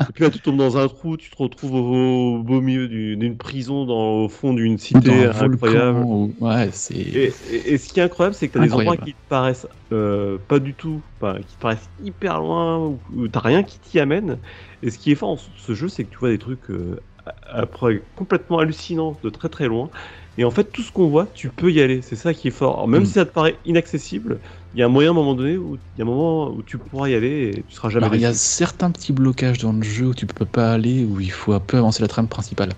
Et 0.09 0.13
puis 0.13 0.23
là, 0.23 0.29
tu 0.29 0.39
tombes 0.39 0.57
dans 0.57 0.77
un 0.77 0.87
trou, 0.87 1.17
tu 1.17 1.29
te 1.29 1.35
retrouves 1.37 1.73
au, 1.75 2.35
au 2.39 2.43
beau 2.43 2.61
milieu 2.61 2.87
du- 2.87 3.15
d'une 3.17 3.37
prison, 3.37 3.85
dans, 3.85 4.23
au 4.23 4.29
fond 4.29 4.53
d'une 4.53 4.77
cité 4.77 5.25
un 5.25 5.29
incroyable. 5.41 5.99
Ouais. 6.39 6.69
Et, 6.91 7.25
et- 7.49 7.73
et 7.73 7.77
ce 7.77 7.89
qui 7.89 7.99
est 7.99 8.03
incroyable, 8.03 8.35
c'est 8.35 8.47
que 8.49 8.53
tu 8.53 8.59
as 8.59 8.61
des 8.67 8.73
endroits 8.73 8.97
qui 8.97 9.13
te 9.15 9.19
paraissent 9.27 9.67
euh, 9.91 10.37
pas 10.39 10.59
du 10.59 10.75
tout, 10.75 11.03
enfin, 11.23 11.41
qui 11.41 11.55
te 11.55 11.59
paraissent 11.61 11.91
hyper 11.99 12.39
loin, 12.39 12.79
où, 12.85 13.03
où 13.09 13.27
t'as 13.27 13.39
rien 13.41 13.63
qui 13.63 13.79
t'y 13.79 13.99
amène. 13.99 14.41
Et 14.81 14.89
ce 14.91 14.97
qui 14.99 15.11
est 15.11 15.15
fort 15.15 15.29
en 15.31 15.37
ce- 15.37 15.73
jeu, 15.73 15.87
c'est 15.89 16.05
que 16.05 16.09
tu 16.11 16.17
vois 16.17 16.29
des 16.29 16.39
trucs 16.39 16.69
euh, 16.71 16.99
après, 17.43 18.03
complètement 18.15 18.59
hallucinants 18.59 19.19
de 19.23 19.29
très 19.29 19.49
très 19.49 19.67
loin. 19.67 19.89
Et 20.37 20.43
en 20.45 20.51
fait, 20.51 20.71
tout 20.71 20.81
ce 20.81 20.91
qu'on 20.91 21.09
voit, 21.09 21.27
tu 21.27 21.49
peux 21.49 21.71
y 21.71 21.79
aller. 21.81 22.01
C'est 22.01 22.15
ça 22.15 22.33
qui 22.33 22.47
est 22.47 22.51
fort. 22.51 22.75
Alors, 22.75 22.87
même 22.87 23.03
Mm. 23.03 23.05
si 23.05 23.13
ça 23.13 23.25
te 23.25 23.31
paraît 23.31 23.59
inaccessible, 23.65 24.41
il 24.73 24.79
y 24.79 24.83
a 24.83 24.85
un 24.87 24.89
moyen 24.89 25.09
à 25.09 25.11
un 25.11 25.15
moment 25.15 25.35
donné 25.35 25.57
où 25.57 25.75
il 25.75 25.81
y 25.97 26.01
a 26.01 26.03
un 26.05 26.07
moment 26.07 26.49
où 26.51 26.63
tu 26.63 26.79
pourras 26.79 27.09
y 27.09 27.15
aller 27.15 27.53
et 27.59 27.63
tu 27.63 27.73
seras 27.75 27.89
jamais 27.89 28.09
Alors, 28.09 28.15
il 28.15 28.21
y 28.21 28.25
a 28.25 28.33
certains 28.33 28.91
petits 28.91 29.13
blocages 29.13 29.57
dans 29.59 29.71
le 29.73 29.81
jeu 29.83 30.07
où 30.07 30.13
tu 30.13 30.25
peux 30.27 30.45
pas 30.45 30.73
aller, 30.73 31.05
où 31.05 31.19
il 31.19 31.31
faut 31.31 31.53
un 31.53 31.59
peu 31.59 31.77
avancer 31.77 32.01
la 32.01 32.07
trame 32.07 32.27
principale. 32.27 32.69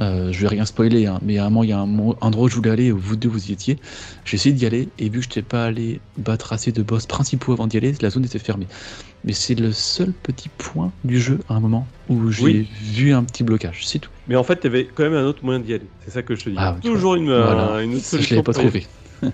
Euh, 0.00 0.32
je 0.32 0.40
vais 0.42 0.48
rien 0.48 0.64
spoiler, 0.64 1.06
hein, 1.06 1.20
mais 1.22 1.38
à 1.38 1.44
un 1.46 1.50
moment, 1.50 1.62
il 1.62 1.70
y 1.70 1.72
a 1.72 1.78
un 1.78 1.88
endroit 2.20 2.46
où 2.46 2.48
je 2.48 2.56
voulais 2.56 2.70
aller, 2.70 2.90
où 2.92 2.98
vous 2.98 3.14
deux 3.16 3.28
vous 3.28 3.48
y 3.48 3.52
étiez. 3.52 3.78
J'ai 4.24 4.34
essayé 4.36 4.54
d'y 4.54 4.66
aller, 4.66 4.88
et 4.98 5.08
vu 5.08 5.18
que 5.20 5.24
je 5.24 5.28
n'étais 5.28 5.42
pas 5.42 5.64
allé 5.66 6.00
battre 6.18 6.52
assez 6.52 6.72
de 6.72 6.82
boss 6.82 7.06
principaux 7.06 7.52
avant 7.52 7.66
d'y 7.68 7.76
aller, 7.76 7.92
la 8.00 8.10
zone 8.10 8.24
était 8.24 8.38
fermée. 8.40 8.66
Mais 9.24 9.32
c'est 9.32 9.54
le 9.54 9.72
seul 9.72 10.12
petit 10.12 10.48
point 10.48 10.92
du 11.04 11.20
jeu 11.20 11.38
à 11.48 11.54
un 11.54 11.60
moment 11.60 11.86
où 12.08 12.30
j'ai 12.30 12.44
Oui. 12.44 12.68
vu 12.82 13.12
un 13.14 13.22
petit 13.24 13.44
blocage, 13.44 13.86
c'est 13.86 14.00
tout. 14.00 14.10
Mais 14.26 14.36
en 14.36 14.42
fait, 14.42 14.60
tu 14.60 14.66
avais 14.66 14.84
quand 14.84 15.04
même 15.04 15.14
un 15.14 15.24
autre 15.24 15.44
moyen 15.44 15.60
d'y 15.60 15.72
aller. 15.74 15.86
C'est 16.04 16.10
ça 16.10 16.22
que 16.22 16.34
je 16.34 16.44
te 16.44 16.50
dis. 16.50 16.56
Ah, 16.58 16.76
Toujours 16.82 17.14
une, 17.14 17.26
Voilà. 17.26 17.74
euh, 17.76 17.84
une 17.84 17.94
autre 17.94 18.02
Ça, 18.04 18.16
je 18.18 18.24
solution. 18.24 18.36
l'avais 18.36 18.44
pas 18.44 18.52
trouvé. 18.52 18.86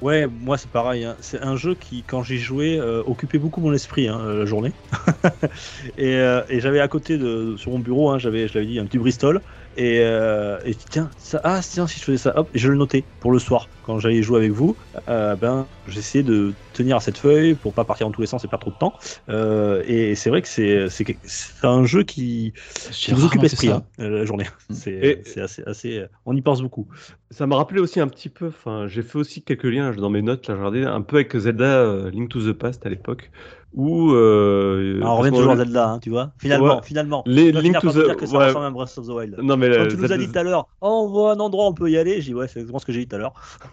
Ouais, 0.00 0.28
moi 0.28 0.56
c'est 0.56 0.70
pareil. 0.70 1.02
hein. 1.04 1.16
C'est 1.20 1.42
un 1.42 1.56
jeu 1.56 1.74
qui, 1.74 2.04
quand 2.04 2.22
j'y 2.22 2.38
jouais, 2.38 2.78
euh, 2.78 3.02
occupait 3.04 3.38
beaucoup 3.40 3.60
mon 3.60 3.72
esprit 3.72 4.06
hein, 4.06 4.20
la 4.32 4.44
journée. 4.44 4.72
et 5.98 6.14
euh, 6.14 6.40
et 6.48 6.60
j'avais 6.60 6.78
à 6.78 6.86
côté 6.86 7.18
de 7.18 7.56
sur 7.56 7.72
mon 7.72 7.80
bureau, 7.80 8.10
hein, 8.10 8.18
j'avais, 8.20 8.46
je 8.46 8.54
l'avais 8.54 8.66
dit, 8.66 8.78
un 8.78 8.84
petit 8.86 8.98
Bristol. 8.98 9.40
Et, 9.80 10.00
euh, 10.00 10.58
et 10.64 10.74
tiens, 10.74 11.08
ça, 11.18 11.40
ah 11.44 11.60
tiens, 11.62 11.86
si 11.86 12.00
je 12.00 12.04
faisais 12.04 12.18
ça, 12.18 12.36
hop, 12.36 12.50
je 12.52 12.68
le 12.68 12.74
notais 12.76 13.04
pour 13.20 13.30
le 13.30 13.38
soir 13.38 13.70
quand 13.84 14.00
j'allais 14.00 14.22
jouer 14.22 14.38
avec 14.38 14.50
vous. 14.50 14.76
euh, 15.08 15.36
ben, 15.36 15.70
j'essayais 15.86 16.24
de 16.24 16.52
tenir 16.72 16.96
à 16.96 17.00
cette 17.00 17.16
feuille 17.16 17.54
pour 17.54 17.74
pas 17.74 17.84
partir 17.84 18.08
dans 18.08 18.10
tous 18.10 18.20
les 18.20 18.26
sens 18.26 18.44
et 18.44 18.48
perdre 18.48 18.62
trop 18.62 18.70
de 18.72 18.76
temps. 18.76 18.94
Euh, 19.28 19.84
et 19.86 20.16
c'est 20.16 20.30
vrai 20.30 20.42
que 20.42 20.48
c'est 20.48 20.88
c'est 20.88 21.04
c'est 21.22 21.64
un 21.64 21.84
jeu 21.84 22.02
qui, 22.02 22.54
qui 22.90 23.12
vous 23.12 23.24
occupe 23.24 23.40
l'esprit 23.42 23.70
hein, 23.70 23.84
la 23.98 24.24
journée. 24.24 24.46
Mm. 24.68 24.74
C'est 24.74 25.40
assez, 25.40 25.62
assez, 25.64 26.04
on 26.26 26.34
y 26.34 26.42
pense 26.42 26.60
beaucoup. 26.60 26.88
Ça 27.30 27.46
m'a 27.46 27.56
rappelé 27.56 27.80
aussi 27.80 28.00
un 28.00 28.08
petit 28.08 28.30
peu, 28.30 28.48
enfin, 28.48 28.88
j'ai 28.88 29.02
fait 29.02 29.18
aussi 29.18 29.42
quelques 29.42 29.64
liens 29.64 29.92
dans 29.92 30.10
mes 30.10 30.22
notes, 30.22 30.48
là, 30.48 30.54
j'ai 30.54 30.58
regardé 30.58 30.84
un 30.84 31.02
peu 31.02 31.16
avec 31.16 31.36
Zelda 31.36 31.64
euh, 31.64 32.10
Link 32.10 32.30
to 32.30 32.40
the 32.40 32.52
Past 32.56 32.84
à 32.86 32.88
l'époque, 32.88 33.30
où... 33.74 34.12
Euh, 34.12 35.00
on 35.02 35.16
revient 35.16 35.30
toujours 35.36 35.52
à 35.52 35.56
Zelda, 35.56 35.88
hein, 35.90 35.98
tu 36.00 36.10
vois. 36.10 36.32
Finalement, 36.38 36.76
Ouais. 36.76 36.82
finalement. 36.82 37.22
Les 37.26 37.52
Link 37.52 37.78
to 37.80 37.90
the... 37.92 38.04
dire 38.04 38.16
que 38.16 38.26
ça 38.26 38.38
ouais. 38.38 38.46
ressemble 38.46 38.66
à 38.66 38.70
Breath 38.70 38.96
of 38.98 39.06
the 39.06 39.10
Wild. 39.10 39.36
Non, 39.42 39.56
mais 39.56 39.70
Quand 39.70 39.78
la- 39.84 39.86
tu 39.86 39.96
nous 39.96 40.12
as 40.12 40.16
dit 40.18 40.28
tout 40.30 40.38
à 40.38 40.42
l'heure, 40.42 40.68
oh, 40.80 41.04
on 41.04 41.08
voit 41.08 41.32
un 41.32 41.40
endroit, 41.40 41.66
on 41.66 41.74
peut 41.74 41.90
y 41.90 41.96
aller, 41.98 42.14
j'ai 42.20 42.32
dit, 42.32 42.34
ouais, 42.34 42.48
c'est 42.48 42.60
exactement 42.60 42.78
ce 42.78 42.86
que 42.86 42.92
j'ai 42.92 43.00
dit 43.00 43.08
tout 43.08 43.16
à 43.16 43.18
l'heure. 43.18 43.34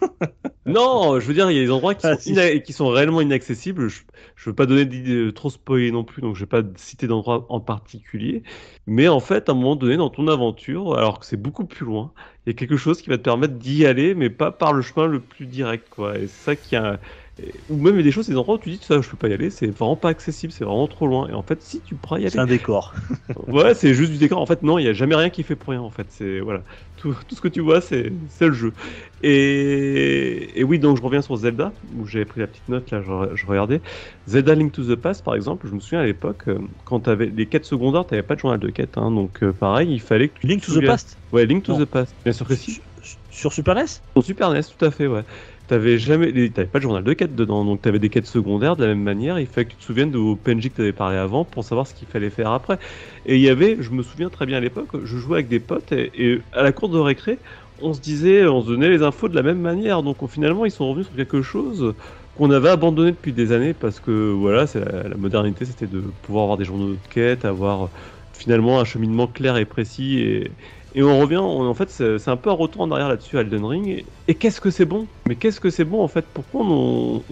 Non, 0.68 1.20
je 1.20 1.26
veux 1.28 1.34
dire, 1.34 1.48
il 1.48 1.56
y 1.56 1.60
a 1.60 1.62
des 1.64 1.70
endroits 1.70 1.94
qui, 1.94 2.04
Ah, 2.08 2.14
sont, 2.16 2.20
si. 2.22 2.30
ina- 2.32 2.58
qui 2.58 2.72
sont 2.72 2.88
réellement 2.88 3.20
inaccessibles. 3.20 3.86
Je, 3.88 4.00
je 4.34 4.50
veux 4.50 4.54
pas 4.56 4.66
donner 4.66 4.84
d'idées- 4.84 5.32
trop 5.32 5.48
spoiler 5.48 5.92
non 5.92 6.02
plus, 6.02 6.22
donc 6.22 6.34
je 6.34 6.40
vais 6.40 6.46
pas 6.46 6.62
citer 6.74 7.06
d'endroits 7.06 7.46
en 7.50 7.60
particulier. 7.60 8.42
Mais 8.88 9.06
en 9.06 9.20
fait, 9.20 9.48
à 9.48 9.52
un 9.52 9.54
moment 9.54 9.76
donné, 9.76 9.96
dans 9.96 10.10
ton 10.10 10.26
aventure, 10.26 10.96
alors 10.98 11.20
que 11.20 11.26
c'est 11.26 11.36
beaucoup 11.40 11.66
plus 11.66 11.86
loin, 11.86 12.12
il 12.44 12.50
y 12.50 12.52
a 12.52 12.54
quelque 12.54 12.76
chose 12.76 13.00
qui 13.00 13.08
va 13.10 13.16
te 13.16 13.22
permettre 13.22 13.54
d'y 13.54 13.86
aller, 13.86 14.16
mais 14.16 14.28
pas 14.28 14.50
par 14.50 14.72
le 14.72 14.82
chemin 14.82 15.06
le 15.06 15.20
plus 15.20 15.46
direct, 15.46 15.88
quoi. 15.88 16.18
Et 16.18 16.26
c'est 16.26 16.44
ça 16.44 16.56
qui 16.56 16.74
a... 16.74 16.98
et- 17.38 17.64
Ou 17.68 17.76
même 17.76 17.94
il 17.94 17.98
y 17.98 18.00
a 18.00 18.02
des 18.04 18.12
choses, 18.12 18.26
des 18.28 18.36
endroits 18.36 18.54
où 18.56 18.58
tu 18.58 18.70
dis, 18.70 18.78
ça, 18.82 19.00
je 19.00 19.10
peux 19.10 19.16
pas 19.16 19.28
y 19.28 19.32
aller, 19.32 19.50
c'est 19.50 19.66
vraiment 19.70 19.96
pas 19.96 20.08
accessible, 20.08 20.52
c'est 20.52 20.64
vraiment 20.64 20.88
trop 20.88 21.06
loin. 21.06 21.28
Et 21.28 21.34
en 21.34 21.42
fait, 21.42 21.60
si 21.62 21.82
tu 21.82 21.96
pourras 21.96 22.18
y 22.18 22.26
C'est 22.26 22.38
aller. 22.38 22.38
un 22.38 22.46
décor. 22.46 22.94
Ouais, 23.48 23.74
c'est 23.74 23.92
juste 23.92 24.12
du 24.12 24.18
décor. 24.18 24.40
En 24.40 24.46
fait, 24.46 24.62
non, 24.62 24.78
il 24.78 24.84
y 24.84 24.88
a 24.88 24.92
jamais 24.92 25.14
rien 25.16 25.30
qui 25.30 25.42
fait 25.42 25.56
pour 25.56 25.70
rien. 25.70 25.82
En 25.82 25.90
fait, 25.90 26.10
c'est 26.10 26.40
voilà, 26.40 26.64
tout, 26.96 27.14
tout 27.28 27.34
ce 27.34 27.40
que 27.40 27.48
tu 27.48 27.60
vois, 27.60 27.80
c'est 27.80 28.12
c'est 28.28 28.46
le 28.46 28.52
jeu. 28.52 28.72
Et, 29.20 30.58
et 30.60 30.64
oui, 30.64 30.78
donc 30.78 30.96
je 30.96 31.02
reviens 31.02 31.22
sur 31.22 31.36
Zelda 31.36 31.74
où 31.90 32.06
j'avais 32.06 32.24
pris 32.24 32.40
la 32.40 32.46
petite 32.46 32.68
note 32.68 32.90
là, 32.90 33.02
je, 33.02 33.34
je 33.34 33.46
regardais. 33.46 33.82
Zelda 34.26 34.54
Link 34.54 34.72
to 34.72 34.84
the 34.84 34.96
Past, 34.98 35.24
par 35.24 35.34
exemple, 35.34 35.66
je 35.68 35.74
me 35.74 35.80
souviens 35.80 36.00
à 36.00 36.06
l'époque 36.06 36.48
euh, 36.48 36.58
quand 36.84 37.00
t'avais 37.00 37.26
les 37.26 37.48
quêtes 37.48 37.64
secondaires, 37.64 38.06
t'avais 38.06 38.22
pas 38.22 38.34
de 38.34 38.40
journal 38.40 38.58
de 38.60 38.70
quêtes, 38.70 38.96
hein, 38.98 39.10
donc 39.10 39.42
euh, 39.42 39.52
pareil, 39.52 39.92
il 39.92 40.00
fallait 40.00 40.28
que 40.30 40.40
tu 40.40 40.46
Link 40.46 40.62
to 40.62 40.80
the 40.80 40.84
Past 40.84 41.18
Ouais, 41.32 41.44
Link 41.46 41.64
to 41.64 41.72
Non. 41.72 41.78
the 41.78 41.84
Past. 41.84 42.16
Bien 42.24 42.32
sûr 42.32 42.46
que 42.46 42.54
si. 42.54 42.80
Sur 43.28 43.52
Super 43.52 43.74
NES 43.74 44.02
Sur 44.16 44.24
Super 44.24 44.50
NES, 44.50 44.68
tout 44.76 44.84
à 44.84 44.90
fait, 44.90 45.06
ouais. 45.06 45.24
T'avais 45.66 45.98
jamais, 45.98 46.32
t'avais 46.52 46.68
pas 46.68 46.78
de 46.78 46.82
journal 46.84 47.02
de 47.02 47.12
quête 47.12 47.34
dedans, 47.34 47.64
donc 47.64 47.82
t'avais 47.82 47.98
des 47.98 48.08
quêtes 48.08 48.26
secondaires 48.26 48.76
de 48.76 48.84
la 48.84 48.90
même 48.94 49.02
manière. 49.02 49.40
Il 49.40 49.48
fallait 49.48 49.66
que 49.66 49.72
tu 49.72 49.78
te 49.78 49.82
souviennes 49.82 50.14
au 50.14 50.36
PNJ 50.36 50.68
que 50.70 50.74
t'avais 50.76 50.92
parlé 50.92 51.16
avant 51.16 51.44
pour 51.44 51.64
savoir 51.64 51.88
ce 51.88 51.94
qu'il 51.94 52.06
fallait 52.06 52.30
faire 52.30 52.52
après. 52.52 52.78
Et 53.24 53.34
il 53.34 53.40
y 53.42 53.48
avait, 53.48 53.76
je 53.82 53.90
me 53.90 54.04
souviens 54.04 54.30
très 54.30 54.46
bien 54.46 54.58
à 54.58 54.60
l'époque, 54.60 54.92
je 55.02 55.16
jouais 55.18 55.38
avec 55.38 55.48
des 55.48 55.58
potes 55.58 55.90
et, 55.90 56.40
à 56.52 56.62
la 56.62 56.70
cour 56.70 56.88
de 56.88 56.98
récré, 57.00 57.40
on 57.78 57.92
se 57.92 58.00
disait, 58.00 58.46
on 58.46 58.60
se 58.62 58.68
donnait 58.68 58.88
les 58.88 59.02
infos 59.02 59.28
de 59.28 59.34
la 59.34 59.42
même 59.42 59.58
manière. 59.60 60.04
Donc 60.04 60.22
on- 60.22 60.28
finalement, 60.28 60.66
ils 60.66 60.70
sont 60.70 60.88
revenus 60.88 61.06
sur 61.08 61.16
quelque 61.16 61.42
chose 61.42 61.94
qu'on 62.34 62.50
avait 62.52 62.68
abandonné 62.68 63.10
depuis 63.10 63.32
des 63.32 63.50
années 63.50 63.74
parce 63.74 63.98
que 63.98 64.30
voilà, 64.32 64.68
c'est 64.68 64.80
la, 64.84 65.08
la 65.08 65.16
modernité, 65.16 65.64
c'était 65.64 65.88
de 65.88 66.00
pouvoir 66.22 66.44
avoir 66.44 66.58
des 66.58 66.64
journaux 66.64 66.94
de 66.94 67.06
quête, 67.08 67.44
avoir 67.44 67.90
finalement 68.32 68.78
un 68.80 68.84
cheminement 68.84 69.26
clair 69.26 69.56
et 69.56 69.64
précis 69.66 70.18
et, 70.20 70.56
et 70.96 71.02
on 71.02 71.20
revient, 71.20 71.36
en 71.36 71.74
fait, 71.74 71.90
c'est 71.90 72.28
un 72.28 72.38
peu 72.38 72.48
un 72.48 72.54
retour 72.54 72.80
en 72.80 72.90
arrière 72.90 73.10
là-dessus, 73.10 73.36
Elden 73.36 73.66
Ring. 73.66 74.04
Et, 74.28 74.34
qu'est-ce 74.34 74.62
que 74.62 74.70
c'est 74.70 74.86
bon? 74.86 75.06
Mais 75.28 75.36
qu'est-ce 75.36 75.60
que 75.60 75.68
c'est 75.68 75.84
bon 75.84 76.02
en 76.02 76.08
fait? 76.08 76.24
Pourquoi 76.32 76.62
on, 76.64 77.22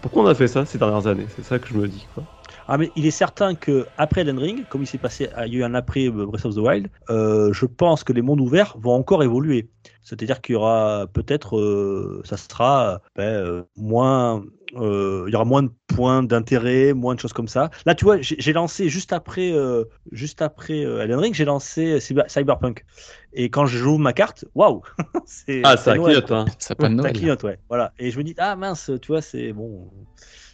pourquoi 0.00 0.22
on 0.22 0.26
a 0.26 0.34
fait 0.34 0.46
ça 0.46 0.64
ces 0.64 0.78
dernières 0.78 1.08
années? 1.08 1.26
C'est 1.34 1.44
ça 1.44 1.58
que 1.58 1.66
je 1.66 1.74
me 1.74 1.88
dis. 1.88 2.06
Quoi. 2.14 2.22
Ah 2.68 2.78
mais 2.78 2.92
il 2.94 3.04
est 3.06 3.10
certain 3.10 3.56
que 3.56 3.86
après 3.98 4.20
Elden 4.20 4.38
Ring, 4.38 4.68
comme 4.68 4.82
il 4.82 4.86
s'est 4.86 4.98
passé, 4.98 5.28
il 5.46 5.52
y 5.52 5.56
a 5.56 5.58
eu 5.58 5.64
un 5.64 5.74
après 5.74 6.06
euh, 6.06 6.26
Breath 6.26 6.44
of 6.44 6.54
the 6.54 6.58
Wild, 6.58 6.88
euh, 7.10 7.52
je 7.52 7.66
pense 7.66 8.04
que 8.04 8.12
les 8.12 8.22
mondes 8.22 8.40
ouverts 8.40 8.76
vont 8.78 8.92
encore 8.92 9.24
évoluer. 9.24 9.68
C'est-à-dire 10.02 10.40
qu'il 10.40 10.52
y 10.52 10.56
aura 10.56 11.06
peut-être, 11.12 11.58
euh, 11.58 12.22
ça 12.24 12.36
sera 12.36 13.02
ben, 13.16 13.64
moins, 13.76 14.44
euh, 14.76 15.24
il 15.28 15.32
y 15.32 15.36
aura 15.36 15.44
moins 15.44 15.62
de 15.62 15.70
points 15.88 16.22
d'intérêt, 16.22 16.92
moins 16.94 17.14
de 17.14 17.20
choses 17.20 17.32
comme 17.32 17.48
ça. 17.48 17.70
Là, 17.86 17.94
tu 17.94 18.04
vois, 18.04 18.20
j'ai 18.20 18.52
lancé 18.52 18.88
juste 18.88 19.12
après, 19.12 19.50
euh, 19.52 19.84
juste 20.12 20.42
après 20.42 20.84
euh, 20.84 21.02
Elden 21.02 21.18
Ring, 21.18 21.34
j'ai 21.34 21.44
lancé 21.44 21.98
Cyber- 21.98 22.28
Cyberpunk. 22.28 22.84
Et 23.32 23.50
quand 23.50 23.66
je 23.66 23.78
joue 23.78 23.98
ma 23.98 24.12
carte, 24.12 24.44
waouh, 24.54 24.82
Ah, 25.64 25.76
ça 25.76 25.98
clignote, 25.98 26.30
hein. 26.32 26.44
Ça 26.58 26.74
pas 26.74 26.88
de 26.88 27.00
Ça 27.02 27.10
clignote, 27.12 27.42
ouais. 27.44 27.58
Voilà. 27.68 27.92
Et 27.98 28.10
je 28.10 28.18
me 28.18 28.24
dis, 28.24 28.34
ah 28.38 28.56
mince, 28.56 28.90
tu 29.02 29.08
vois, 29.08 29.22
c'est 29.22 29.52
bon. 29.52 29.90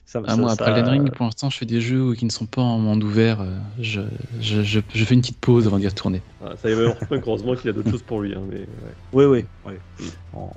Ça, 0.05 0.21
Ah, 0.25 0.31
ça- 0.31 0.37
moi, 0.37 0.49
ça- 0.51 0.65
après 0.67 0.71
Elden 0.81 0.91
Ring, 0.93 1.11
pour 1.11 1.25
l'instant, 1.25 1.51
je 1.51 1.59
fais 1.59 1.67
des 1.67 1.81
jeux 1.81 2.15
qui 2.15 2.25
ne 2.25 2.31
sont 2.31 2.47
pas 2.47 2.63
en 2.63 2.79
monde 2.79 3.03
ouvert. 3.05 3.41
euh, 3.41 3.59
Je, 3.79 4.01
je, 4.39 4.63
je, 4.63 4.81
je 4.95 5.05
fais 5.05 5.15
une 5.15 5.21
petite 5.21 5.41
pause 5.41 5.67
avant 5.67 5.79
d'y 5.79 5.89
retourner. 5.89 6.23
Ah, 6.41 6.55
ça 6.57 6.71
y 6.71 6.75
va, 6.75 6.95
heureusement 7.11 7.55
qu'il 7.55 7.67
y 7.67 7.69
a 7.71 7.73
d'autres 7.73 7.91
choses 7.91 8.03
pour 8.03 8.21
lui. 8.21 8.35
hein, 8.35 8.45
mais, 8.49 8.61
ouais. 8.61 8.95
Oui, 9.13 9.25
oui. 9.25 9.45
oui. 9.65 9.75
En- 10.33 10.53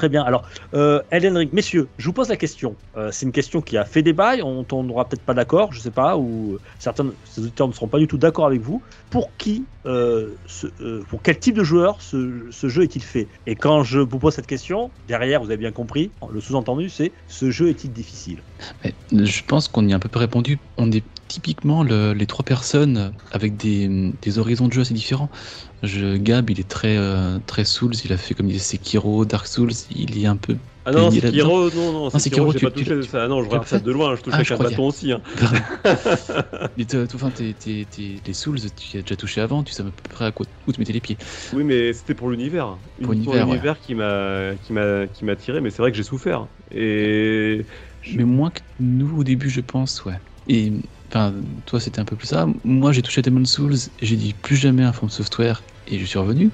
Très 0.00 0.08
bien. 0.08 0.22
Alors, 0.22 0.48
euh, 0.72 1.02
Elden 1.10 1.36
Ring, 1.36 1.52
messieurs, 1.52 1.90
je 1.98 2.06
vous 2.06 2.14
pose 2.14 2.30
la 2.30 2.38
question. 2.38 2.78
Euh, 2.96 3.10
c'est 3.12 3.26
une 3.26 3.32
question 3.32 3.60
qui 3.60 3.76
a 3.76 3.84
fait 3.84 4.00
débat. 4.02 4.36
On 4.42 4.64
tombera 4.64 5.06
peut-être 5.06 5.26
pas 5.26 5.34
d'accord, 5.34 5.74
je 5.74 5.80
sais 5.80 5.90
pas, 5.90 6.16
ou 6.16 6.58
certains 6.78 7.12
ces 7.22 7.42
auditeurs 7.42 7.68
ne 7.68 7.74
seront 7.74 7.88
pas 7.88 7.98
du 7.98 8.06
tout 8.06 8.16
d'accord 8.16 8.46
avec 8.46 8.62
vous. 8.62 8.82
Pour 9.10 9.36
qui, 9.36 9.68
euh, 9.86 10.36
ce- 10.46 10.68
euh, 10.80 11.04
pour 11.06 11.20
quel 11.22 11.38
type 11.38 11.54
de 11.54 11.64
joueur 11.64 12.00
ce, 12.00 12.48
jeu 12.50 12.82
est-il 12.82 13.02
fait? 13.02 13.28
Et 13.44 13.56
quand 13.56 13.82
je 13.82 13.98
vous 13.98 14.18
pose 14.18 14.32
cette 14.32 14.46
question, 14.46 14.90
derrière, 15.04 15.40
vous 15.42 15.48
avez 15.50 15.58
bien 15.58 15.72
compris, 15.72 16.14
le 16.30 16.40
sous-entendu, 16.40 16.88
c'est 16.88 17.12
ce 17.26 17.50
jeu 17.50 17.68
est-il 17.68 17.92
difficile? 17.92 18.42
Je 19.12 19.42
pense 19.46 19.68
qu'on 19.68 19.86
y 19.86 19.92
a 19.92 19.96
un 19.96 19.98
peu 19.98 20.18
répondu. 20.18 20.60
On 20.78 20.90
est 20.92 21.04
typiquement 21.28 21.82
le- 21.82 22.12
les 22.14 22.26
trois 22.26 22.44
personnes 22.44 23.12
avec 23.32 23.56
des, 23.58 24.12
des 24.22 24.38
horizons 24.38 24.66
de 24.66 24.72
jeu 24.72 24.80
assez 24.80 24.94
différents. 24.94 25.30
Je, 25.82 26.16
Gab, 26.18 26.50
il 26.50 26.60
est 26.60 26.68
très, 26.68 26.96
euh, 26.98 27.38
très 27.46 27.64
Souls, 27.64 27.94
il 28.04 28.12
a 28.12 28.16
fait 28.16 28.34
comme 28.34 28.46
il 28.46 28.52
disait 28.52 28.64
Sekiro, 28.64 29.24
Dark 29.24 29.46
Souls, 29.46 29.72
il 29.90 30.22
est 30.22 30.26
un 30.26 30.36
peu. 30.36 30.56
Ah 30.84 30.92
non, 30.92 31.10
Sekiro, 31.10 31.70
non, 31.70 31.92
non, 31.92 32.04
Non, 32.04 32.10
Sekiro, 32.10 32.52
j'ai 32.52 32.58
pas 32.60 32.70
touché 32.70 33.00
tu- 33.00 33.04
ça. 33.04 33.24
Ah 33.24 33.28
non, 33.28 33.42
je 33.42 33.48
regarde 33.48 33.66
ça 33.66 33.78
de 33.78 33.90
loin, 33.90 34.16
je 34.16 34.22
touche 34.22 34.32
Ah, 34.34 34.38
avec 34.38 34.50
un 34.50 34.56
bâton 34.56 34.88
aussi. 34.88 35.12
Hein. 35.12 35.20
Mais 36.76 36.86
enfin, 37.14 37.30
t'es- 37.30 37.54
t'es- 37.54 37.86
t'es- 37.90 38.20
les 38.26 38.32
Souls, 38.34 38.58
tu 38.74 38.96
y 38.96 38.98
as 38.98 39.02
déjà 39.02 39.16
touché 39.16 39.40
avant, 39.40 39.62
tu 39.62 39.72
sais 39.72 39.82
à 39.82 39.84
peu 39.86 39.92
près 40.08 40.24
à 40.26 40.32
quoi, 40.32 40.46
où 40.66 40.72
tu 40.72 40.80
mettais 40.80 40.92
les 40.92 41.00
pieds. 41.00 41.18
Oui, 41.54 41.64
mais 41.64 41.92
c'était 41.92 42.14
pour 42.14 42.30
l'univers. 42.30 42.78
Pour 43.02 43.12
l'univers, 43.12 43.46
l'univers 43.46 43.80
qui 43.80 43.94
m'a 43.94 44.54
qui 44.56 45.36
tiré, 45.38 45.60
mais 45.60 45.70
c'est 45.70 45.82
vrai 45.82 45.90
que 45.90 45.96
j'ai 45.96 46.02
souffert. 46.02 46.48
Et 46.70 47.64
je- 48.00 48.16
Mais 48.16 48.24
moins 48.24 48.50
que 48.50 48.60
nous 48.78 49.18
au 49.18 49.24
début, 49.24 49.50
je 49.50 49.60
pense, 49.60 50.04
ouais. 50.04 50.18
Et 50.46 50.72
enfin, 51.10 51.34
toi, 51.66 51.80
c'était 51.80 52.00
un 52.00 52.04
peu 52.04 52.16
plus 52.16 52.28
ça. 52.28 52.46
Moi, 52.64 52.92
j'ai 52.92 53.02
touché 53.02 53.18
à 53.20 53.22
Demon 53.22 53.44
Souls, 53.44 53.76
j'ai 54.00 54.16
dit 54.16 54.34
plus 54.34 54.56
jamais 54.56 54.82
un 54.84 54.92
From 54.92 55.10
Software, 55.10 55.62
et 55.86 55.98
je 55.98 56.04
suis 56.04 56.18
revenu. 56.18 56.50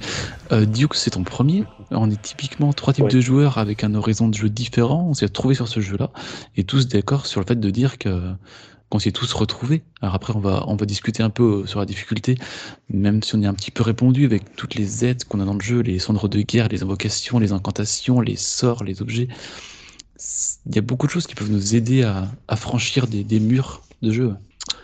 Euh, 0.53 0.65
Duke, 0.67 0.95
c'est 0.95 1.11
ton 1.11 1.25
premier. 1.25 1.65
On 1.91 2.11
est 2.11 2.21
typiquement 2.21 2.73
trois 2.73 2.93
types 2.93 3.05
Ouais. 3.05 3.11
de 3.11 3.21
joueurs 3.21 3.59
avec 3.59 3.85
un 3.85 3.95
horizon 3.95 4.29
de 4.29 4.35
jeu 4.35 4.49
différent. 4.49 5.07
On 5.09 5.15
s'est 5.15 5.27
retrouvés 5.27 5.55
sur 5.55 5.69
ce 5.69 5.81
jeu-là, 5.81 6.11
et 6.57 6.65
tous 6.65 6.89
d'accord 6.89 7.27
sur 7.27 7.41
le 7.41 7.47
fait 7.47 7.61
de 7.61 7.71
dire 7.71 7.99
que 7.99 8.33
qu'on 8.89 9.01
s'y 9.01 9.09
est 9.09 9.13
tous 9.13 9.33
retrouvés. 9.33 9.83
Alors 10.01 10.15
après, 10.15 10.33
on 10.37 10.39
va, 10.39 10.65
on 10.69 10.77
va 10.77 10.87
discuter 10.87 11.21
un 11.25 11.29
peu 11.31 11.67
sur 11.67 11.81
la 11.81 11.87
difficulté, 11.87 12.37
même 12.89 13.21
si 13.21 13.35
on 13.35 13.43
a 13.43 13.49
un 13.49 13.55
petit 13.55 13.73
peu 13.73 13.83
répondu 13.83 14.25
avec 14.25 14.55
toutes 14.55 14.77
les 14.77 15.05
aides 15.05 15.25
qu'on 15.25 15.41
a 15.41 15.45
dans 15.45 15.55
le 15.55 15.61
jeu, 15.61 15.81
les 15.81 15.99
cendres 15.99 16.29
de 16.29 16.41
guerre, 16.41 16.69
les 16.69 16.85
invocations, 16.85 17.41
les 17.41 17.51
incantations, 17.53 18.21
les 18.21 18.37
sorts, 18.37 18.85
les 18.85 19.03
objets. 19.03 19.27
Il 20.67 20.75
y 20.75 20.79
a 20.79 20.83
beaucoup 20.83 21.07
de 21.07 21.13
choses 21.13 21.27
qui 21.27 21.35
peuvent 21.35 21.51
nous 21.51 21.75
aider 21.75 22.03
à, 22.05 22.29
à 22.49 22.57
franchir 22.57 23.07
des, 23.09 23.25
des 23.25 23.41
murs 23.41 23.83
de 24.03 24.13
jeu. 24.13 24.35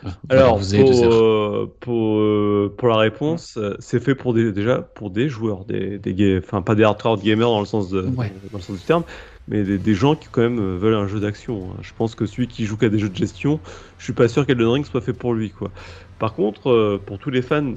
Voilà, 0.02 0.18
Alors, 0.28 0.60
pour, 0.72 1.06
euh, 1.12 1.76
pour, 1.80 2.18
euh, 2.18 2.74
pour 2.78 2.88
la 2.88 2.96
réponse, 2.96 3.56
euh, 3.58 3.76
c'est 3.80 4.00
fait 4.00 4.14
pour 4.14 4.34
des, 4.34 4.52
déjà 4.52 4.80
pour 4.82 5.10
des 5.10 5.28
joueurs, 5.28 5.64
des, 5.64 5.98
des 5.98 6.38
enfin 6.38 6.62
pas 6.62 6.74
des 6.74 6.84
hardcore 6.84 7.20
gamers 7.20 7.48
dans 7.48 7.60
le 7.60 7.66
sens 7.66 7.90
de, 7.90 8.02
Ouais. 8.16 8.32
dans 8.50 8.58
le 8.58 8.62
sens 8.62 8.78
du 8.78 8.84
terme, 8.84 9.04
mais 9.46 9.62
des, 9.64 9.78
des 9.78 9.94
gens 9.94 10.16
qui 10.16 10.28
quand 10.28 10.40
même 10.42 10.76
veulent 10.76 10.94
un 10.94 11.06
jeu 11.06 11.20
d'action. 11.20 11.72
hein. 11.72 11.76
Je 11.82 11.92
pense 11.92 12.14
que 12.14 12.26
celui 12.26 12.48
qui 12.48 12.64
joue 12.64 12.76
qu'à 12.76 12.88
des 12.88 12.98
jeux 12.98 13.10
de 13.10 13.16
gestion, 13.16 13.60
je 13.98 14.04
suis 14.04 14.12
pas 14.14 14.28
sûr 14.28 14.46
qu'Elden 14.46 14.66
Ring 14.68 14.86
soit 14.86 15.00
fait 15.02 15.12
pour 15.14 15.34
lui, 15.34 15.50
quoi. 15.50 15.72
Par 16.18 16.34
contre, 16.34 16.70
euh, 16.70 17.02
pour 17.04 17.18
tous 17.18 17.30
les 17.30 17.42
fans 17.42 17.74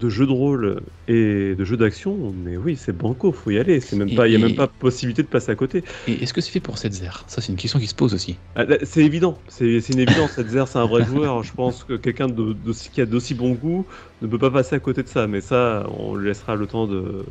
de 0.00 0.08
jeux 0.08 0.26
de 0.26 0.32
rôle 0.32 0.80
et 1.08 1.54
de 1.56 1.64
jeux 1.64 1.76
d'action, 1.76 2.32
mais 2.44 2.56
oui, 2.56 2.76
c'est 2.76 2.96
banco, 2.96 3.32
faut 3.32 3.50
y 3.50 3.58
aller. 3.58 3.80
C'est 3.80 3.96
même 3.96 4.08
Et- 4.08 4.14
pas, 4.14 4.28
il 4.28 4.32
y 4.32 4.36
a 4.36 4.38
et- 4.38 4.42
même 4.42 4.54
pas 4.54 4.68
possibilité 4.68 5.22
de 5.22 5.28
passer 5.28 5.50
à 5.50 5.54
côté. 5.56 5.82
Et 6.06 6.22
est-ce 6.22 6.32
que 6.32 6.40
c'est 6.40 6.50
fait 6.50 6.60
pour 6.60 6.76
zère 6.78 7.24
Ça, 7.26 7.40
c'est 7.40 7.50
une 7.52 7.58
question 7.58 7.78
qui 7.78 7.86
se 7.86 7.94
pose 7.94 8.14
aussi. 8.14 8.36
Ah, 8.54 8.64
là, 8.64 8.76
C'est 8.82 9.04
évident, 9.04 9.38
c'est 9.48 9.80
c'est 9.80 9.92
une 9.92 10.00
évidence. 10.00 10.32
Setzer, 10.32 10.64
c'est 10.68 10.78
un 10.78 10.86
vrai 10.86 11.04
joueur. 11.04 11.42
Je 11.42 11.52
pense 11.52 11.84
que 11.84 11.94
quelqu'un 11.94 12.28
de, 12.28 12.54
qui 12.92 13.00
a 13.00 13.06
d'aussi 13.06 13.34
bon 13.34 13.52
goût 13.52 13.86
ne 14.22 14.26
peut 14.26 14.38
pas 14.38 14.50
passer 14.50 14.76
à 14.76 14.80
côté 14.80 15.02
de 15.02 15.08
ça. 15.08 15.26
Mais 15.26 15.40
ça, 15.40 15.86
on 15.98 16.14
lui 16.14 16.28
laissera 16.28 16.54
le 16.56 16.66
temps 16.66 16.86
de, 16.86 17.24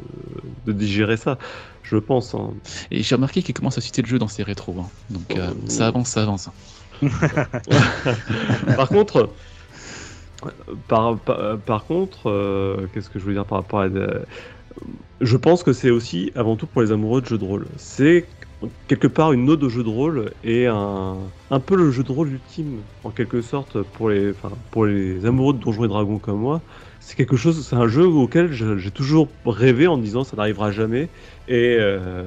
de 0.66 0.72
digérer 0.74 1.18
ça, 1.18 1.38
je 1.84 1.98
pense. 1.98 2.34
hein. 2.36 2.52
Et 2.92 3.04
j'ai 3.04 3.16
remarqué 3.16 3.42
qu'il 3.44 3.54
commence 3.56 3.78
à 3.78 3.82
citer 3.82 4.02
le 4.02 4.08
jeu 4.08 4.20
dans 4.20 4.28
ses 4.28 4.44
rétros. 4.44 4.76
hein. 4.80 4.90
Donc 5.10 5.36
euh, 5.38 5.48
Oh. 5.52 5.64
ça 5.68 5.88
avance, 5.88 6.10
ça 6.10 6.24
avance. 6.24 6.50
Par 8.76 8.90
contre, 8.90 9.30
par, 10.88 11.18
par, 11.66 11.86
contre, 11.86 12.30
euh, 12.30 12.88
qu'est-ce 12.94 13.10
que 13.10 13.20
je 13.20 13.26
veux 13.26 13.34
dire 13.34 13.46
par 13.46 13.60
rapport 13.60 13.82
à. 13.82 13.88
je 15.22 15.38
pense 15.38 15.64
que 15.64 15.74
c'est 15.74 15.90
aussi 15.90 16.32
avant 16.36 16.56
tout 16.56 16.68
pour 16.68 16.82
les 16.82 16.92
amoureux 16.92 17.22
de 17.22 17.28
jeux 17.28 17.38
de 17.38 17.46
rôle. 17.46 17.68
C'est 17.78 18.26
quelque 18.88 19.08
part 19.08 19.34
une 19.34 19.50
ode 19.50 19.64
au 19.64 19.70
jeu 19.70 19.84
de 19.84 19.90
rôle 19.90 20.32
et 20.44 20.66
un, 20.68 21.18
un 21.52 21.60
peu 21.60 21.76
le 21.76 21.92
jeu 21.92 22.04
de 22.04 22.12
rôle 22.12 22.32
ultime 22.32 22.82
en 23.04 23.12
quelque 23.12 23.42
sorte 23.42 23.82
pour 23.82 24.10
les, 24.10 24.34
pour 24.72 24.86
les 24.86 25.26
amoureux 25.26 25.54
de 25.54 25.60
Donjons 25.60 25.86
et 25.86 25.88
Dragons 25.88 26.20
comme 26.20 26.40
moi. 26.40 26.62
C'est 27.00 27.16
quelque 27.16 27.38
chose, 27.38 27.66
c'est 27.66 27.76
un 27.76 27.88
jeu 27.88 28.06
auquel 28.06 28.52
j'ai 28.52 28.92
toujours 28.92 29.30
rêvé 29.46 29.88
en 29.88 29.98
disant 29.98 30.24
ça 30.24 30.36
n'arrivera 30.36 30.72
jamais 30.72 31.10
et 31.48 31.78
euh, 31.80 32.24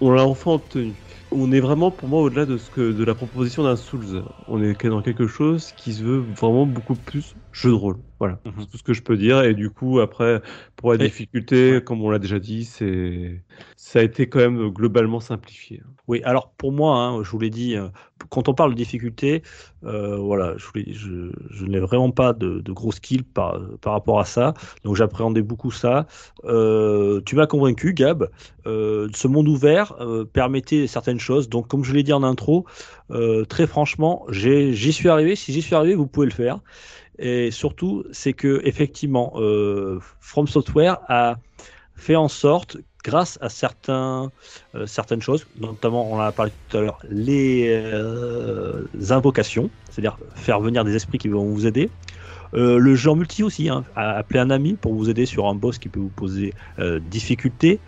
on 0.00 0.10
l'a 0.10 0.26
enfin 0.26 0.52
obtenu. 0.52 0.92
On 1.30 1.52
est 1.52 1.60
vraiment 1.60 1.90
pour 1.92 2.08
moi 2.08 2.20
au-delà 2.22 2.46
de 2.46 2.56
ce 2.58 2.68
que 2.70 2.92
de 2.92 3.04
la 3.04 3.14
proposition 3.14 3.62
d'un 3.62 3.76
Souls. 3.76 4.24
On 4.48 4.60
est 4.62 4.74
dans 4.86 5.02
quelque 5.02 5.26
chose 5.28 5.72
qui 5.72 5.92
se 5.92 6.02
veut 6.02 6.18
vraiment 6.18 6.66
beaucoup 6.66 6.96
plus 6.96 7.34
jeu 7.56 7.70
de 7.70 7.74
rôle. 7.74 7.96
Voilà, 8.18 8.38
Mhm. 8.44 8.52
c'est 8.60 8.66
tout 8.70 8.78
ce 8.78 8.82
que 8.82 8.92
je 8.92 9.02
peux 9.02 9.16
dire. 9.16 9.42
Et 9.42 9.54
du 9.54 9.70
coup, 9.70 10.00
après, 10.00 10.42
pour 10.76 10.90
la 10.92 10.98
difficulté, 10.98 11.80
comme 11.84 12.02
on 12.02 12.10
l'a 12.10 12.18
déjà 12.18 12.38
dit, 12.38 12.64
c'est 12.64 13.42
ça 13.76 14.00
a 14.00 14.02
été 14.02 14.28
quand 14.28 14.38
même 14.40 14.68
globalement 14.68 15.20
simplifié. 15.20 15.82
Oui, 16.08 16.20
alors 16.24 16.52
pour 16.56 16.72
moi, 16.72 16.96
hein, 16.98 17.22
je 17.22 17.30
vous 17.30 17.38
l'ai 17.38 17.50
dit, 17.50 17.76
euh, 17.76 17.88
quand 18.30 18.48
on 18.48 18.54
parle 18.54 18.70
de 18.72 18.76
difficulté, 18.76 19.42
euh, 19.84 20.16
voilà, 20.16 20.54
je, 20.56 21.64
n'ai 21.64 21.78
vraiment 21.80 22.10
pas 22.10 22.32
de, 22.32 22.60
de 22.60 22.72
gros 22.72 22.92
skills 22.92 23.22
par, 23.22 23.58
par 23.80 23.92
rapport 23.92 24.20
à 24.20 24.24
ça, 24.24 24.54
donc 24.84 24.96
j'appréhendais 24.96 25.42
beaucoup 25.42 25.70
ça. 25.70 26.06
Euh, 26.44 27.20
tu 27.26 27.36
m'as 27.36 27.46
convaincu, 27.46 27.92
Gab. 27.94 28.28
Euh, 28.66 29.08
ce 29.14 29.28
monde 29.28 29.48
ouvert 29.48 29.94
permettait 30.32 30.86
certaines 30.86 31.20
choses, 31.20 31.48
donc 31.48 31.68
comme 31.68 31.84
je 31.84 31.92
l'ai 31.92 32.02
dit 32.02 32.12
en 32.12 32.22
intro, 32.22 32.66
très 33.48 33.66
franchement, 33.66 34.26
j'y 34.30 34.92
suis 34.92 35.08
arrivé. 35.08 35.36
Si 35.36 35.52
j'y 35.52 35.62
suis 35.62 35.74
arrivé, 35.74 35.94
vous 35.94 36.06
pouvez 36.06 36.26
le 36.26 36.32
faire. 36.32 36.60
Et 37.18 37.50
surtout, 37.50 38.04
c'est 38.12 38.32
que 38.32 38.60
effectivement, 38.64 39.32
euh, 39.36 39.98
From 40.20 40.46
Software 40.46 40.98
a 41.08 41.36
fait 41.94 42.16
en 42.16 42.28
sorte, 42.28 42.76
grâce 43.02 43.38
à 43.40 43.48
certains 43.48 44.30
euh, 44.74 44.86
certaines 44.86 45.22
choses, 45.22 45.46
notamment, 45.60 46.10
on 46.10 46.16
en 46.16 46.20
a 46.20 46.32
parlé 46.32 46.52
tout 46.68 46.76
à 46.76 46.80
l'heure, 46.80 46.98
les 47.08 47.68
euh, 47.68 48.84
invocations, 49.10 49.70
c'est-à-dire 49.90 50.18
faire 50.34 50.60
venir 50.60 50.84
des 50.84 50.94
esprits 50.94 51.18
qui 51.18 51.28
vont 51.28 51.44
vous 51.44 51.66
aider. 51.66 51.88
Le 52.52 52.94
en 52.94 53.16
multi 53.16 53.42
aussi, 53.42 53.68
hein, 53.68 53.84
appeler 53.96 54.40
un 54.40 54.48
ami 54.48 54.74
pour 54.74 54.94
vous 54.94 55.10
aider 55.10 55.26
sur 55.26 55.46
un 55.46 55.54
boss 55.54 55.78
qui 55.78 55.90
peut 55.90 56.00
vous 56.00 56.08
poser 56.08 56.54
difficulté. 57.10 57.80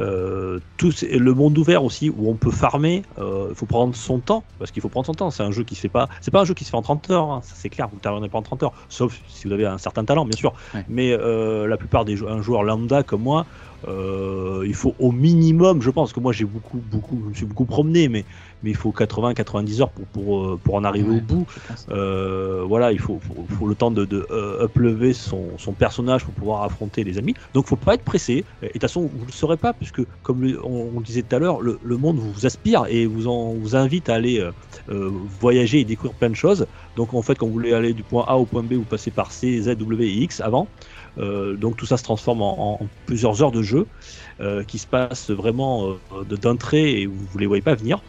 Euh, 0.00 0.60
tout, 0.76 0.92
le 1.02 1.34
monde 1.34 1.56
ouvert 1.58 1.84
aussi 1.84 2.10
où 2.10 2.30
on 2.30 2.36
peut 2.36 2.50
farmer, 2.50 3.02
euh, 3.18 3.48
il 3.50 3.54
faut 3.54 3.66
prendre 3.66 3.94
son 3.94 4.18
temps 4.18 4.44
parce 4.58 4.70
qu'il 4.70 4.80
faut 4.82 4.88
prendre 4.88 5.06
son 5.06 5.14
temps. 5.14 5.30
C'est 5.30 5.42
un 5.42 5.50
jeu 5.50 5.62
qui 5.62 5.74
se 5.74 5.80
fait 5.80 5.88
pas, 5.88 6.08
c'est 6.20 6.30
pas 6.30 6.40
un 6.40 6.44
jeu 6.44 6.54
qui 6.54 6.64
se 6.64 6.70
fait 6.70 6.76
en 6.76 6.82
30 6.82 7.10
heures, 7.10 7.30
hein, 7.30 7.40
ça 7.44 7.54
c'est 7.56 7.68
clair. 7.68 7.88
Vous 7.88 7.96
ne 7.96 8.00
terminerez 8.00 8.30
pas 8.30 8.38
en 8.38 8.42
30 8.42 8.62
heures, 8.62 8.72
sauf 8.88 9.20
si 9.28 9.46
vous 9.46 9.52
avez 9.52 9.66
un 9.66 9.78
certain 9.78 10.04
talent, 10.04 10.24
bien 10.24 10.36
sûr. 10.36 10.54
Ouais. 10.74 10.84
Mais 10.88 11.12
euh, 11.12 11.66
la 11.66 11.76
plupart 11.76 12.04
des 12.04 12.16
jou- 12.16 12.28
un 12.28 12.40
joueur 12.40 12.62
lambda 12.62 13.02
comme 13.02 13.22
moi, 13.22 13.46
Euh, 13.88 14.62
il 14.66 14.74
faut 14.74 14.94
au 14.98 15.10
minimum, 15.12 15.80
je 15.82 15.90
pense 15.90 16.12
que 16.12 16.20
moi 16.20 16.32
j'ai 16.32 16.44
beaucoup, 16.44 16.78
beaucoup, 16.78 17.22
je 17.24 17.28
me 17.30 17.34
suis 17.34 17.46
beaucoup 17.46 17.64
promené, 17.66 18.08
mais, 18.08 18.26
mais 18.62 18.70
il 18.70 18.76
faut 18.76 18.92
80-90 18.92 19.80
heures 19.80 19.92
pour, 19.92 20.06
pour, 20.08 20.44
euh, 20.46 20.60
pour 20.62 20.74
en 20.74 20.84
arriver 20.84 21.08
Ouais, 21.08 21.16
au 21.16 21.20
bout. 21.20 21.46
Euh, 21.90 22.62
voilà, 22.66 22.92
il 22.92 22.98
faut, 22.98 23.18
faut, 23.20 23.46
faut 23.48 23.66
le 23.66 23.74
temps 23.74 23.90
de, 23.90 24.04
de 24.04 24.26
uplever 24.64 25.12
son, 25.12 25.56
son 25.58 25.74
personnage 25.74 26.24
pour 26.24 26.34
pouvoir 26.34 26.62
affronter 26.62 27.04
les 27.04 27.18
ennemis. 27.18 27.34
Donc, 27.54 27.66
faut 27.66 27.76
pas 27.76 27.94
être 27.94 28.04
pressé. 28.04 28.44
Et 28.62 28.66
de 28.66 28.72
toute 28.72 28.82
façon, 28.82 29.10
vous 29.12 29.26
le 29.26 29.32
saurez 29.32 29.56
pas, 29.56 29.72
puisque 29.72 30.02
comme 30.22 30.42
le- 30.42 30.64
on, 30.64 30.90
on 30.94 30.98
le 30.98 31.04
disait 31.04 31.22
tout 31.22 31.36
à 31.36 31.38
l'heure, 31.38 31.60
le, 31.60 31.78
le 31.82 31.96
monde 31.96 32.18
vous 32.18 32.46
aspire 32.46 32.84
et 32.88 33.06
vous 33.06 33.26
en 33.28 33.54
vous 33.54 33.76
invite 33.76 34.08
à 34.08 34.14
aller 34.14 34.38
euh, 34.88 35.10
voyager 35.12 35.80
et 35.80 35.84
découvrir 35.84 36.14
plein 36.14 36.30
de 36.30 36.34
choses. 36.34 36.66
Donc, 36.96 37.14
en 37.14 37.22
fait, 37.22 37.36
quand 37.36 37.46
vous 37.46 37.52
voulez 37.52 37.72
aller 37.72 37.94
du 37.94 38.04
point 38.04 38.24
A 38.26 38.36
au 38.36 38.46
point 38.46 38.62
B, 38.62 38.74
vous 38.74 38.84
passez 38.84 39.10
par 39.10 39.32
C, 39.32 39.62
Z, 39.62 39.76
W 39.76 40.06
et 40.06 40.22
X 40.22 40.40
avant. 40.40 40.70
Euh, 41.20 41.56
donc, 41.56 41.76
tout 41.76 41.86
ça 41.86 41.96
se 41.96 42.02
transforme 42.02 42.42
en, 42.42 42.82
en 42.82 42.88
plusieurs 43.06 43.42
heures 43.42 43.52
de 43.52 43.62
jeu 43.62 43.86
euh, 44.40 44.64
qui 44.64 44.78
se 44.78 44.86
passent 44.86 45.30
vraiment 45.30 45.98
euh, 46.12 46.24
d'un 46.24 46.56
trait 46.56 46.92
et 47.00 47.06
vous 47.06 47.26
ne 47.34 47.40
les 47.40 47.46
voyez 47.46 47.62
pas 47.62 47.74
venir. 47.74 48.02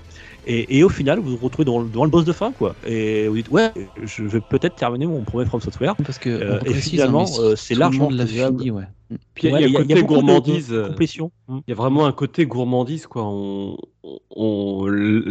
Et, 0.46 0.78
et 0.78 0.84
au 0.84 0.90
final, 0.90 1.20
vous 1.20 1.32
vous 1.38 1.46
retrouvez 1.46 1.66
devant, 1.66 1.80
le- 1.80 1.90
devant 1.90 2.06
le 2.06 2.10
boss 2.10 2.26
de 2.26 2.34
fin, 2.34 2.52
quoi. 2.52 2.76
Et 2.86 3.28
vous 3.28 3.36
dites, 3.36 3.50
ouais, 3.50 3.72
je 4.02 4.24
vais 4.24 4.42
peut-être 4.42 4.76
terminer 4.76 5.08
mon 5.08 5.24
premier 5.24 5.46
From 5.46 5.62
Software. 5.62 5.96
Parce 5.98 6.18
que 6.18 6.30
Euh, 6.30 6.60
et 6.66 6.74
finalement, 6.74 7.26
hein, 7.26 7.42
euh, 7.44 7.56
c'est 7.56 7.76
largement 7.76 8.10
le 8.10 8.16
monde 8.16 8.20
l'a 8.20 8.26
faisable. 8.26 8.60
fini, 8.60 8.72
ouais. 8.72 8.88
Puis 9.34 9.48
il 9.48 9.52
y 9.52 9.54
a- 9.54 9.54
Ouais, 9.56 9.64
il 9.66 9.72
y 9.72 9.76
a, 9.76 9.80
un 9.80 9.82
côté 9.84 9.96
beaucoup 10.02 10.14
de- 10.16 10.20
de 10.22 10.26
gourmandise. 10.26 10.76
complétion. 10.88 11.32
Mm. 11.48 11.58
Il 11.68 11.70
y 11.70 11.74
a 11.74 11.76
vraiment 11.76 12.06
un 12.06 12.12
côté 12.12 12.46
gourmandise, 12.46 13.08
quoi. 13.08 13.24
On, 13.26 13.78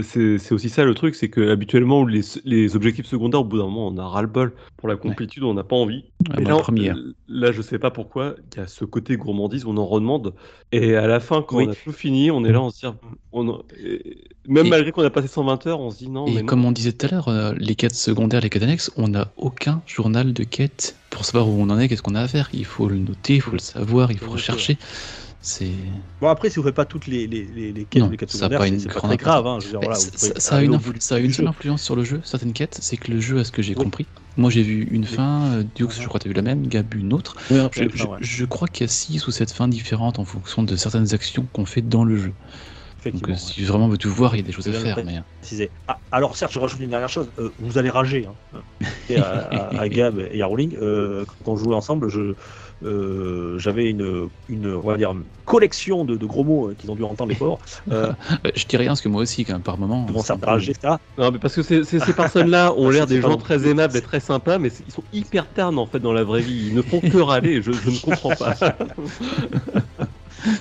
c'est 0.02 0.52
aussi 0.52 0.68
ça 0.68 0.84
le 0.84 0.94
truc, 0.94 1.14
c'est 1.14 1.28
que 1.28 1.50
habituellement 1.50 2.04
les, 2.04 2.20
les 2.44 2.76
objectifs 2.76 3.06
secondaires, 3.06 3.40
au 3.40 3.44
bout 3.44 3.58
d'un 3.58 3.64
moment, 3.64 3.88
on 3.88 3.98
a 3.98 4.06
ras-le-bol 4.06 4.52
pour 4.76 4.88
la 4.88 4.96
complétude, 4.96 5.42
on 5.42 5.54
n'a 5.54 5.64
pas 5.64 5.76
envie. 5.76 6.04
Et 6.38 6.42
moi, 6.42 6.50
là, 6.52 6.58
premier. 6.58 6.92
là, 7.28 7.52
je 7.52 7.62
sais 7.62 7.78
pas 7.78 7.90
pourquoi, 7.90 8.34
il 8.52 8.58
y 8.58 8.62
a 8.62 8.66
ce 8.66 8.84
côté 8.84 9.16
gourmandise, 9.16 9.64
on 9.66 9.76
en 9.76 9.86
redemande. 9.86 10.34
Et 10.72 10.94
à 10.96 11.06
la 11.06 11.20
fin, 11.20 11.42
quand 11.42 11.56
Oui. 11.56 11.64
on 11.68 11.70
a 11.72 11.74
tout 11.74 11.92
fini, 11.92 12.30
on 12.30 12.44
est 12.44 12.52
là, 12.52 12.60
on 12.62 12.70
se 12.70 12.86
dit, 12.86 12.92
on 13.32 13.58
et- 13.82 14.24
même 14.48 14.66
Et- 14.66 14.70
malgré 14.70 14.92
qu'on 14.92 15.02
a 15.02 15.10
passé 15.10 15.28
120 15.28 15.66
heures, 15.66 15.80
on 15.80 15.90
se 15.90 15.98
dit 15.98 16.08
non, 16.08 16.26
mais 16.26 16.32
Et 16.32 16.40
non. 16.40 16.46
comme 16.46 16.64
on 16.64 16.72
disait 16.72 16.92
tout 16.92 17.06
à 17.06 17.08
l'heure, 17.10 17.28
euh, 17.28 17.52
les 17.58 17.74
quêtes 17.74 17.94
secondaires, 17.94 18.40
les 18.40 18.50
quêtes 18.50 18.62
annexes, 18.62 18.90
on 18.96 19.08
n'a 19.08 19.32
aucun 19.36 19.82
journal 19.86 20.32
de 20.32 20.44
quête 20.44 20.96
pour 21.10 21.24
savoir 21.24 21.48
où 21.48 21.60
on 21.60 21.68
en 21.70 21.78
est, 21.78 21.88
qu'est-ce 21.88 22.02
qu'on 22.02 22.14
a 22.14 22.22
à 22.22 22.28
faire. 22.28 22.48
Il 22.52 22.64
faut 22.64 22.88
le 22.88 22.98
noter, 22.98 23.36
il 23.36 23.40
faut 23.40 23.50
le 23.52 23.58
savoir, 23.58 24.12
il 24.12 24.18
Faut 24.18 24.30
rechercher. 24.30 24.78
C'est 25.42 25.70
Bon, 26.20 26.28
après, 26.28 26.50
si 26.50 26.56
vous 26.56 26.62
ne 26.62 26.68
faites 26.68 26.76
pas 26.76 26.84
toutes 26.84 27.06
les, 27.06 27.26
les, 27.26 27.44
les, 27.46 27.72
les 27.72 27.86
quêtes, 27.86 28.02
Non, 28.02 28.10
les 28.10 28.16
quêtes 28.18 28.30
ça 28.30 28.38
secondaires, 28.38 28.58
pas 28.60 28.66
c'est 28.66 28.92
pas 28.92 29.00
très 29.00 29.16
grave. 29.16 29.46
Hein, 29.46 29.58
dire, 29.58 29.80
voilà, 29.80 29.96
ça, 29.96 30.56
a 30.56 30.62
une, 30.62 30.78
ça 31.00 31.14
a 31.14 31.18
une 31.18 31.32
seule 31.32 31.46
influence 31.48 31.82
sur 31.82 31.96
le 31.96 32.04
jeu, 32.04 32.20
certaines 32.24 32.52
quêtes, 32.52 32.78
c'est 32.82 32.98
que 32.98 33.10
le 33.10 33.20
jeu, 33.20 33.38
à 33.38 33.44
ce 33.44 33.50
que 33.52 33.62
j'ai 33.62 33.74
Oui. 33.74 33.84
compris, 33.84 34.06
moi 34.36 34.50
j'ai 34.50 34.62
vu 34.62 34.82
une 34.90 35.04
fin, 35.04 35.52
euh, 35.52 35.64
Dukes, 35.74 35.92
je 35.98 36.06
crois 36.06 36.18
que 36.20 36.24
tu 36.24 36.28
as 36.28 36.32
vu 36.32 36.36
la 36.36 36.42
même, 36.42 36.66
Gab 36.66 36.94
une 36.94 37.12
autre. 37.14 37.36
Je, 37.48 37.84
ouais, 38.04 38.18
je 38.20 38.44
crois 38.44 38.68
qu'il 38.68 38.84
y 38.84 38.88
a 38.88 38.92
6 38.92 39.26
ou 39.26 39.30
7 39.30 39.50
fins 39.52 39.68
différentes 39.68 40.18
en 40.18 40.24
fonction 40.26 40.62
de 40.62 40.76
certaines 40.76 41.14
actions 41.14 41.48
qu'on 41.52 41.64
fait 41.64 41.82
dans 41.82 42.04
le 42.04 42.16
jeu. 42.16 42.34
Donc 43.04 43.28
euh, 43.28 43.34
si 43.36 43.64
vraiment 43.64 43.88
veut 43.88 43.98
tout 43.98 44.10
voir, 44.10 44.34
il 44.34 44.38
y 44.38 44.40
a 44.40 44.44
des 44.44 44.52
choses 44.52 44.68
à 44.68 44.72
faire. 44.72 44.96
Mais... 45.04 45.20
préciser. 45.40 45.70
Ah, 45.86 46.00
alors 46.10 46.36
certes, 46.36 46.52
je 46.52 46.58
rajoute 46.58 46.80
une 46.80 46.90
dernière 46.90 47.08
chose. 47.08 47.32
euh, 47.38 47.50
vous 47.58 47.78
allez 47.78 47.90
rager. 47.90 48.26
Hein. 48.26 48.62
À, 49.16 49.22
à- 49.22 49.80
à 49.80 49.88
Gab 49.88 50.18
et 50.18 50.42
à 50.42 50.46
Rowling, 50.46 50.76
euh, 50.80 51.24
quand 51.26 51.52
on 51.52 51.56
jouait 51.56 51.74
ensemble, 51.74 52.08
je 52.08 52.34
euh, 52.82 53.58
j'avais 53.58 53.90
une, 53.90 54.28
une 54.48 54.66
on 54.74 54.80
va 54.80 54.96
dire 54.96 55.12
une 55.12 55.24
collection 55.44 56.04
de, 56.04 56.16
de 56.16 56.26
gros 56.26 56.44
mots 56.44 56.70
euh, 56.70 56.74
qu'ils 56.74 56.90
ont 56.90 56.94
dû 56.94 57.02
entendre 57.04 57.30
les 57.30 57.36
pauvres. 57.36 57.58
Euh, 57.90 58.12
Ouais, 58.44 58.52
je 58.54 58.64
dis 58.66 58.76
rien 58.76 58.88
parce 58.88 59.00
que 59.00 59.08
moi 59.08 59.22
aussi, 59.22 59.44
quand 59.44 59.54
même, 59.54 59.62
par 59.62 59.78
moment. 59.78 60.06
un 60.08 60.36
peu- 60.36 60.46
rager, 60.46 60.72
etc. 60.72 60.94
Non, 61.18 61.30
mais 61.32 61.38
parce 61.38 61.54
que 61.56 61.62
ces 61.62 62.12
personnes-là 62.14 62.72
ont 62.76 62.88
l'air 62.90 63.06
des 63.06 63.20
gens 63.20 63.36
très 63.36 63.58
plus- 63.58 63.68
aimables 63.68 63.96
et 63.96 64.02
très 64.02 64.20
sympas, 64.20 64.58
mais 64.58 64.70
ils 64.86 64.92
sont 64.92 65.04
hyper 65.12 65.52
ternes 65.52 65.78
en 65.78 65.86
fait 65.86 66.00
dans 66.00 66.12
la 66.12 66.24
vraie 66.24 66.42
vie. 66.42 66.66
Ils 66.68 66.74
ne 66.74 66.82
font 66.82 67.00
que 67.00 67.18
râler. 67.18 67.62
Je, 67.62 67.72
je 67.72 67.90
ne 67.90 67.98
comprends 67.98 68.34
pas. 68.36 68.54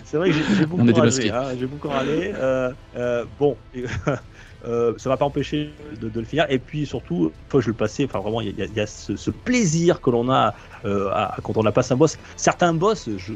C'est 0.03 0.17
vrai 0.17 0.29
que 0.29 0.35
j'ai 0.35 0.43
beaucoup 0.45 0.89
hein, 1.29 1.55
j'ai 1.55 1.67
beaucoup 1.67 1.89
râlé. 1.89 2.31
Euh, 2.35 2.73
euh, 2.95 3.25
bon, 3.25 3.61
euh, 4.65 4.93
ça 4.97 5.09
m'a 5.09 5.17
pas 5.17 5.25
empêché 5.25 5.77
de, 5.97 6.09
de 6.09 6.19
le 6.19 6.25
finir. 6.25 6.45
Et 6.49 6.59
puis 6.59 6.85
surtout, 6.85 7.33
une 7.39 7.47
fois 7.49 7.59
que 7.59 7.65
je 7.65 7.69
le 7.69 7.75
passais, 7.75 8.05
enfin 8.05 8.19
vraiment, 8.19 8.41
il 8.41 8.55
y 8.57 8.61
a, 8.61 8.65
il 8.65 8.73
y 8.73 8.79
a 8.79 8.87
ce, 8.87 9.15
ce 9.15 9.31
plaisir 9.31 10.01
que 10.01 10.09
l'on 10.09 10.29
a 10.29 10.53
euh, 10.85 11.09
à- 11.11 11.35
quand 11.43 11.57
on 11.57 11.65
a 11.65 11.71
passé 11.71 11.93
un 11.93 11.97
boss. 11.97 12.17
Certains 12.35 12.73
boss, 12.73 13.09
je, 13.09 13.17
je- 13.17 13.33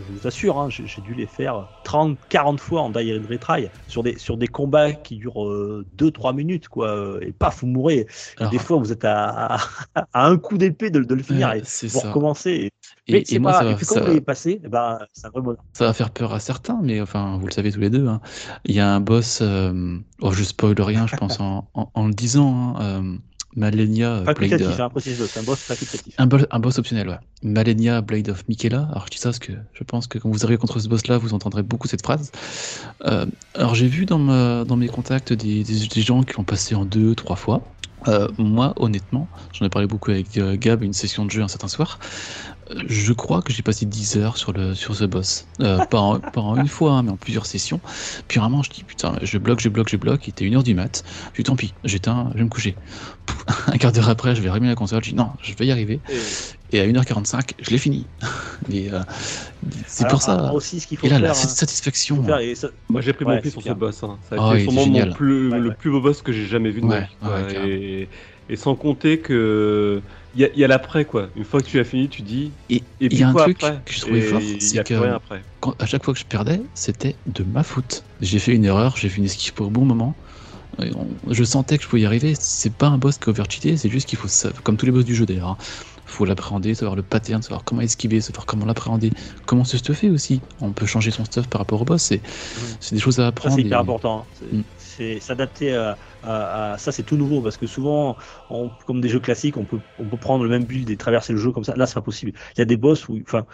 je 0.00 0.12
vous 0.12 0.26
assure, 0.26 0.58
hein, 0.60 0.68
j'ai 0.70 1.02
dû 1.02 1.14
les 1.14 1.26
faire 1.26 1.68
30, 1.82 2.18
40 2.28 2.60
fois 2.60 2.82
en 2.82 2.90
die 2.90 3.12
and 3.12 3.26
retry 3.28 3.68
sur 3.86 4.02
des, 4.02 4.18
sur 4.18 4.36
des 4.36 4.48
combats 4.48 4.92
qui 4.94 5.16
durent 5.16 5.82
2-3 5.92 6.32
minutes, 6.32 6.68
quoi. 6.68 6.88
euh, 6.88 7.20
Et 7.22 7.32
paf, 7.32 7.60
vous 7.60 7.66
mourrez. 7.66 8.06
Alors, 8.40 8.50
des 8.50 8.58
fois, 8.58 8.76
vous 8.78 8.92
êtes 8.92 9.04
à, 9.04 9.56
à, 9.56 9.58
à 10.12 10.26
un 10.26 10.38
coup 10.38 10.58
d'épée 10.58 10.90
de, 10.90 11.00
de 11.00 11.14
le 11.14 11.22
finir. 11.22 11.52
et 11.52 11.64
vous 11.92 12.00
recommencez. 12.00 12.70
Et, 13.08 13.12
Mais 13.12 13.20
et 13.20 13.24
c'est 13.26 13.38
moi, 13.38 13.52
pas. 13.52 13.58
ça 13.58 13.64
va, 13.64 13.74
puis 13.74 13.86
quand 13.86 13.94
ça, 13.94 14.00
vous 14.00 14.06
l'avez 14.06 14.20
passé, 14.20 14.60
eh 14.64 14.68
ben, 14.68 14.98
c'est 15.12 15.26
un 15.26 15.30
vrai 15.30 15.42
bonheur. 15.42 15.64
ça 15.72 15.86
va 15.86 15.92
faire 15.92 16.10
peur 16.10 16.32
à 16.32 16.40
certains, 16.40 16.80
mais 16.82 17.00
enfin, 17.00 17.36
vous 17.38 17.46
le 17.46 17.52
savez 17.52 17.72
tous 17.72 17.80
les 17.80 17.90
deux. 17.90 18.06
hein. 18.06 18.20
Il 18.64 18.74
y 18.74 18.80
a 18.80 18.88
un 18.94 19.00
boss, 19.00 19.40
euh, 19.42 19.98
oh, 20.20 20.32
je 20.32 20.44
spoil 20.44 20.80
rien, 20.80 21.06
je 21.06 21.14
pense, 21.16 21.40
en, 21.40 21.68
en- 21.74 21.90
en 21.94 22.06
le 22.06 22.14
disant, 22.14 22.76
hein, 22.76 22.82
euh, 22.82 23.16
Malenia 23.56 24.20
Blade. 24.38 24.62
Hein, 24.62 24.88
un 25.34 25.42
boss 25.42 25.64
facultatif. 25.64 26.14
Un, 26.18 26.28
un 26.50 26.58
boss 26.60 26.78
optionnel, 26.78 27.08
ouais. 27.08 27.18
Malenia 27.42 28.00
Blade 28.00 28.28
of 28.30 28.46
Michaela. 28.48 28.88
Alors 28.90 29.06
je 29.06 29.10
dis 29.12 29.18
ça 29.18 29.28
parce 29.30 29.38
que 29.40 29.52
je 29.74 29.84
pense 29.84 30.06
que 30.06 30.18
quand 30.18 30.30
vous 30.30 30.44
arrivez 30.44 30.56
contre 30.58 30.78
ce 30.80 30.88
boss-là, 30.88 31.18
vous 31.18 31.34
entendrez 31.34 31.62
beaucoup 31.62 31.88
cette 31.88 32.02
phrase. 32.02 32.30
Euh, 33.04 33.26
alors 33.54 33.74
j'ai 33.74 33.88
vu 33.88 34.06
dans, 34.06 34.18
ma- 34.18 34.64
dans 34.64 34.76
mes 34.76 34.88
contacts 34.88 35.32
des, 35.32 35.64
des- 35.64 35.86
des 35.88 36.00
gens 36.02 36.22
qui 36.22 36.34
l'ont 36.36 36.44
passé 36.44 36.74
en 36.74 36.84
deux, 36.84 37.14
trois 37.14 37.36
fois. 37.36 37.68
Euh, 38.08 38.26
moi, 38.36 38.72
honnêtement, 38.76 39.30
j'en 39.52 39.64
ai 39.66 39.68
parlé 39.68 39.86
beaucoup 39.86 40.10
avec 40.10 40.36
euh, 40.36 40.56
Gab, 40.58 40.82
une 40.82 40.92
session 40.92 41.24
de 41.24 41.30
jeu 41.30 41.42
un 41.42 41.48
certain 41.48 41.68
soir. 41.68 42.00
Je 42.86 43.12
crois 43.12 43.42
que 43.42 43.52
j'ai 43.52 43.62
passé 43.62 43.86
10 43.86 44.16
heures 44.16 44.36
sur, 44.36 44.52
le, 44.52 44.74
sur 44.74 44.94
ce 44.94 45.04
boss. 45.04 45.46
Euh, 45.60 45.84
pas, 45.90 45.98
en, 45.98 46.20
pas 46.20 46.40
en 46.40 46.56
une 46.56 46.68
fois, 46.68 46.92
hein, 46.92 47.02
mais 47.02 47.10
en 47.10 47.16
plusieurs 47.16 47.44
sessions. 47.46 47.80
Puis 48.28 48.38
vraiment, 48.40 48.62
je 48.62 48.70
dis 48.70 48.84
putain, 48.84 49.18
je 49.20 49.36
bloque, 49.38 49.60
je 49.60 49.68
bloque, 49.68 49.88
je 49.90 49.96
bloque. 49.96 50.26
Il 50.26 50.30
était 50.30 50.44
une 50.44 50.54
heure 50.54 50.62
du 50.62 50.74
mat. 50.74 51.02
Je 51.32 51.42
dis 51.42 51.44
tant 51.44 51.56
pis, 51.56 51.74
j'éteins, 51.84 52.28
je 52.32 52.38
vais 52.38 52.44
me 52.44 52.48
coucher. 52.48 52.76
Pouf, 53.26 53.44
Un 53.66 53.78
quart 53.78 53.92
d'heure 53.92 54.08
après, 54.08 54.34
je 54.36 54.42
vais 54.42 54.48
rallumer 54.48 54.68
la 54.68 54.74
console. 54.76 55.02
Je 55.04 55.10
dis 55.10 55.16
non, 55.16 55.30
je 55.42 55.54
vais 55.54 55.66
y 55.66 55.72
arriver. 55.72 56.00
Et 56.70 56.80
à 56.80 56.86
1h45, 56.86 57.54
je 57.60 57.70
l'ai 57.70 57.78
fini. 57.78 58.06
Euh, 58.72 59.02
c'est 59.88 60.06
pour 60.08 60.22
ça. 60.22 60.52
aussi, 60.54 60.78
ce 60.80 60.86
qu'il 60.86 60.96
faut 60.96 61.06
Et 61.06 61.10
là, 61.10 61.16
faire. 61.16 61.24
la 61.24 61.30
hein, 61.32 61.34
satisfaction. 61.34 62.16
faut 62.16 62.22
faire, 62.22 62.38
et 62.38 62.54
ça- 62.54 62.68
Moi, 62.88 63.00
j'ai 63.00 63.12
pris 63.12 63.24
Ouais, 63.24 63.34
mon 63.34 63.40
pied 63.40 63.50
sur 63.50 63.60
bien. 63.60 63.72
ce 63.72 63.78
boss. 63.78 64.02
hein. 64.04 64.18
Ça 64.28 64.36
a 64.36 64.54
il 64.54 64.54
été 64.54 64.62
sûrement 64.64 64.86
mon 64.86 64.94
génial. 64.94 65.10
plus, 65.14 65.50
Ouais, 65.50 65.58
le 65.58 65.68
ouais. 65.70 65.74
plus 65.74 65.90
beau 65.90 66.00
boss 66.00 66.22
que 66.22 66.32
j'ai 66.32 66.46
jamais 66.46 66.70
vu 66.70 66.80
de 66.80 66.86
ma 66.86 67.00
vie. 67.00 68.08
et 68.48 68.56
sans 68.56 68.76
compter 68.76 69.18
que 69.20 70.00
il 70.34 70.40
y 70.40 70.44
a, 70.44 70.48
il 70.54 70.58
y 70.58 70.64
a 70.64 70.68
l'après 70.68 71.04
quoi. 71.04 71.28
Une 71.34 71.44
fois 71.44 71.60
que 71.60 71.66
tu 71.66 71.78
as 71.78 71.84
fini, 71.84 72.08
tu 72.08 72.22
dis. 72.22 72.52
Et 72.68 72.82
il 73.00 73.18
y 73.18 73.22
a 73.22 73.28
un 73.28 73.34
truc 73.34 73.62
après 73.62 73.82
que 73.84 73.92
je 73.92 74.00
trouvais 74.00 74.18
Et 74.18 74.22
fort, 74.22 74.40
Il 74.40 74.56
y 74.56 74.60
c'est 74.60 74.78
a 74.78 74.84
que 74.84 74.94
quand, 75.60 75.74
à 75.80 75.86
chaque 75.86 76.04
fois 76.04 76.14
que 76.14 76.20
je 76.20 76.24
perdais, 76.24 76.60
c'était 76.74 77.16
de 77.26 77.44
ma 77.44 77.62
faute. 77.62 78.04
J'ai 78.20 78.38
fait 78.38 78.54
une 78.54 78.64
erreur, 78.64 78.96
j'ai 78.96 79.08
fait 79.08 79.18
une 79.18 79.24
esquive 79.26 79.52
au 79.60 79.70
bon 79.70 79.84
moment. 79.84 80.16
Je 81.28 81.44
sentais 81.44 81.76
que 81.76 81.84
je 81.84 81.88
pouvais 81.88 82.02
y 82.02 82.06
arriver. 82.06 82.34
C'est 82.38 82.74
pas 82.76 82.88
un 82.88 82.98
boss 82.98 83.18
qui 83.18 83.24
est 83.26 83.28
overcheaté, 83.28 83.76
c'est 83.76 83.88
juste 83.90 84.08
qu'il 84.08 84.18
faut, 84.18 84.28
comme 84.64 84.76
tous 84.76 84.86
les 84.86 84.92
boss 84.92 85.04
du 85.04 85.14
jeu 85.14 85.26
d'ailleurs, 85.26 85.48
hein, 85.50 85.56
faut 86.04 86.24
l'appréhender, 86.24 86.74
savoir 86.74 86.96
le 86.96 87.02
pattern, 87.02 87.42
savoir 87.42 87.64
comment 87.64 87.82
esquiver, 87.82 88.20
savoir 88.20 88.46
comment 88.46 88.64
l'appréhender, 88.66 89.10
comment 89.46 89.64
se 89.64 89.76
stuffer 89.76 90.10
aussi. 90.10 90.42
On 90.60 90.72
peut 90.72 90.86
changer 90.86 91.10
son 91.10 91.24
stuff 91.24 91.46
par 91.48 91.60
rapport 91.60 91.82
au 91.82 91.84
boss, 91.84 92.02
c'est 92.02 92.22
c'est 92.80 92.94
des 92.94 93.00
choses 93.00 93.20
à 93.20 93.26
apprendre. 93.28 93.54
c'est 93.56 93.62
hyper 93.62 93.78
et- 93.78 93.82
important. 93.82 94.20
hein. 94.20 94.26
C'est- 94.32 94.52
Mm. 94.52 94.64
C'est 94.76 95.20
s'adapter 95.20 95.74
à, 95.74 95.98
à- 96.22 96.72
à- 96.74 96.78
Ça, 96.78 96.92
c'est 96.92 97.02
tout 97.04 97.16
nouveau 97.16 97.42
parce 97.42 97.56
que 97.56 97.66
souvent, 97.66 98.16
on- 98.50 98.70
comme 98.86 99.00
des 99.00 99.08
jeux 99.08 99.20
classiques, 99.20 99.56
on 99.56 99.64
peut, 99.66 99.80
on 99.98 100.08
peut 100.08 100.16
prendre 100.18 100.44
le 100.44 100.50
même 100.50 100.64
build 100.64 100.88
et 100.90 100.96
traverser 100.96 101.32
le 101.32 101.38
jeu 101.38 101.50
comme 101.52 101.64
ça. 101.64 101.74
Là, 101.76 101.86
c'est 101.86 101.94
pas 101.94 102.02
possible. 102.02 102.32
Il 102.56 102.58
y 102.58 102.62
a 102.62 102.64
des 102.64 102.76
boss 102.76 103.08
où, 103.08 103.18
enfin, 103.22 103.44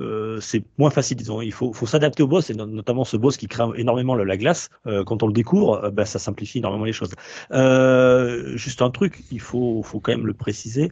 euh, 0.00 0.40
c'est 0.40 0.64
moins 0.78 0.90
facile, 0.90 1.16
disons. 1.16 1.40
Il 1.40 1.52
faut, 1.52 1.72
faut 1.72 1.86
s'adapter 1.86 2.22
au 2.22 2.26
boss 2.28 2.50
et 2.50 2.54
no- 2.54 2.66
notamment 2.66 3.04
ce 3.04 3.16
boss 3.16 3.36
qui 3.36 3.46
craint 3.48 3.72
énormément 3.74 4.14
le- 4.14 4.24
la 4.24 4.36
glace. 4.36 4.68
Euh, 4.86 5.04
quand 5.04 5.22
on 5.22 5.26
le 5.26 5.32
découvre, 5.32 5.84
euh, 5.84 5.90
bah, 5.90 6.04
ça 6.04 6.18
simplifie 6.18 6.58
énormément 6.58 6.84
les 6.84 6.92
choses. 6.92 7.10
Euh, 7.52 8.56
juste 8.56 8.82
un 8.82 8.90
truc, 8.90 9.24
il 9.30 9.40
faut, 9.40 9.82
faut 9.82 10.00
quand 10.00 10.12
même 10.12 10.26
le 10.26 10.34
préciser. 10.34 10.90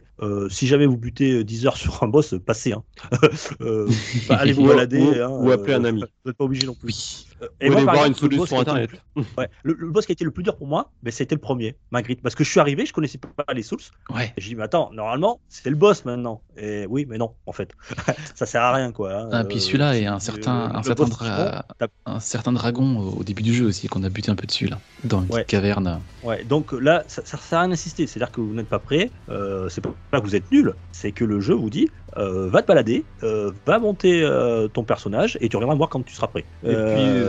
Si 0.49 0.67
jamais 0.67 0.85
vous 0.85 0.97
butez 0.97 1.43
10 1.43 1.65
heures 1.65 1.77
sur 1.77 2.01
un 2.03 2.07
boss, 2.07 2.35
passez. 2.45 2.71
Hein. 2.73 2.83
Bah, 3.11 3.27
allez 4.39 4.53
vous 4.53 4.63
Ou- 4.63 4.67
balader. 4.67 5.01
ou- 5.01 5.21
hein, 5.21 5.29
ou 5.29 5.51
appeler 5.51 5.73
un 5.73 5.83
ami. 5.83 6.01
Vous 6.23 6.29
n'êtes 6.29 6.37
pas 6.37 6.45
obligé 6.45 6.65
non 6.65 6.75
plus. 6.75 6.87
Oui. 6.87 7.27
Euh, 7.63 7.67
Ou 7.69 7.71
moi, 7.71 7.81
voir 7.83 7.95
une 8.05 8.11
exemple, 8.11 8.31
le 8.33 8.37
boss 8.37 8.49
solution 8.49 8.55
qui 8.55 8.55
a 8.55 8.61
été 8.61 8.71
internet. 8.71 8.91
le 9.15 9.21
plus- 9.23 9.31
ouais, 9.37 9.49
le, 9.63 9.73
le 9.79 9.89
boss 9.91 10.05
qui 10.05 10.11
a 10.11 10.13
été 10.13 10.23
le 10.25 10.31
plus 10.31 10.43
dur 10.43 10.55
pour 10.55 10.67
moi, 10.67 10.91
ben, 11.03 11.11
c'était 11.11 11.35
le 11.35 11.41
premier, 11.41 11.75
Magritte. 11.91 12.21
Parce 12.21 12.35
que 12.35 12.43
je 12.43 12.49
suis 12.49 12.59
arrivé, 12.59 12.85
je 12.85 12.93
connaissais 12.93 13.17
pas 13.17 13.53
les 13.53 13.63
sources. 13.63 13.91
Ouais. 14.13 14.33
Et 14.37 14.41
j'ai 14.41 14.49
dit, 14.49 14.55
mais 14.55 14.63
attends, 14.63 14.91
normalement, 14.93 15.39
c'est 15.49 15.69
le 15.69 15.75
boss 15.75 16.05
maintenant. 16.05 16.41
Et 16.57 16.85
oui, 16.89 17.05
mais 17.09 17.17
non, 17.17 17.33
en 17.45 17.51
fait. 17.51 17.71
ça 18.35 18.45
sert 18.45 18.61
à 18.61 18.73
rien, 18.73 18.91
quoi. 18.91 19.13
hein. 19.13 19.29
Ah, 19.31 19.43
puis 19.43 19.57
Euh, 19.57 19.59
celui-là 19.59 19.97
est 19.97 20.05
un 20.05 20.19
c'est- 20.19 20.31
certain, 20.31 20.69
le 20.69 20.75
un, 20.77 20.83
certain 20.83 21.05
dra- 21.05 21.65
un 22.05 22.19
certain 22.19 22.51
dragon 22.53 22.99
au 22.99 23.23
début 23.23 23.43
du 23.43 23.53
jeu 23.53 23.65
aussi, 23.65 23.87
qu'on 23.87 24.03
a 24.03 24.09
buté 24.09 24.31
un 24.31 24.35
peu 24.35 24.45
dessus 24.47 24.67
là, 24.67 24.79
dans 25.03 25.21
une 25.21 25.25
Ouais. 25.29 25.43
petite 25.43 25.49
caverne. 25.49 25.99
Ouais, 26.23 26.43
donc 26.43 26.71
là, 26.73 27.03
ça, 27.07 27.21
ça 27.25 27.37
sert 27.37 27.57
à 27.59 27.61
rien 27.61 27.69
d'insister. 27.69 28.07
C'est-à-dire 28.07 28.31
que 28.31 28.41
vous 28.41 28.53
n'êtes 28.53 28.69
pas 28.69 28.79
prêt. 28.79 29.11
Euh, 29.29 29.67
c'est 29.69 29.81
pas 29.81 30.19
que 30.19 30.25
vous 30.25 30.35
êtes 30.35 30.51
nul. 30.51 30.73
C'est 30.91 31.11
que 31.11 31.25
le 31.25 31.39
jeu 31.39 31.53
vous 31.55 31.69
dit, 31.69 31.89
euh, 32.17 32.49
va 32.49 32.61
te 32.61 32.67
balader, 32.67 33.03
euh, 33.23 33.51
va 33.65 33.79
monter 33.79 34.21
euh, 34.23 34.67
ton 34.67 34.83
personnage 34.83 35.37
et 35.41 35.49
tu 35.49 35.55
reviendras 35.57 35.73
me 35.75 35.77
voir 35.79 35.89
quand 35.89 36.03
tu 36.03 36.13
seras 36.13 36.27
prêt. 36.27 36.45
Et 36.63 36.67
puis, 36.67 36.75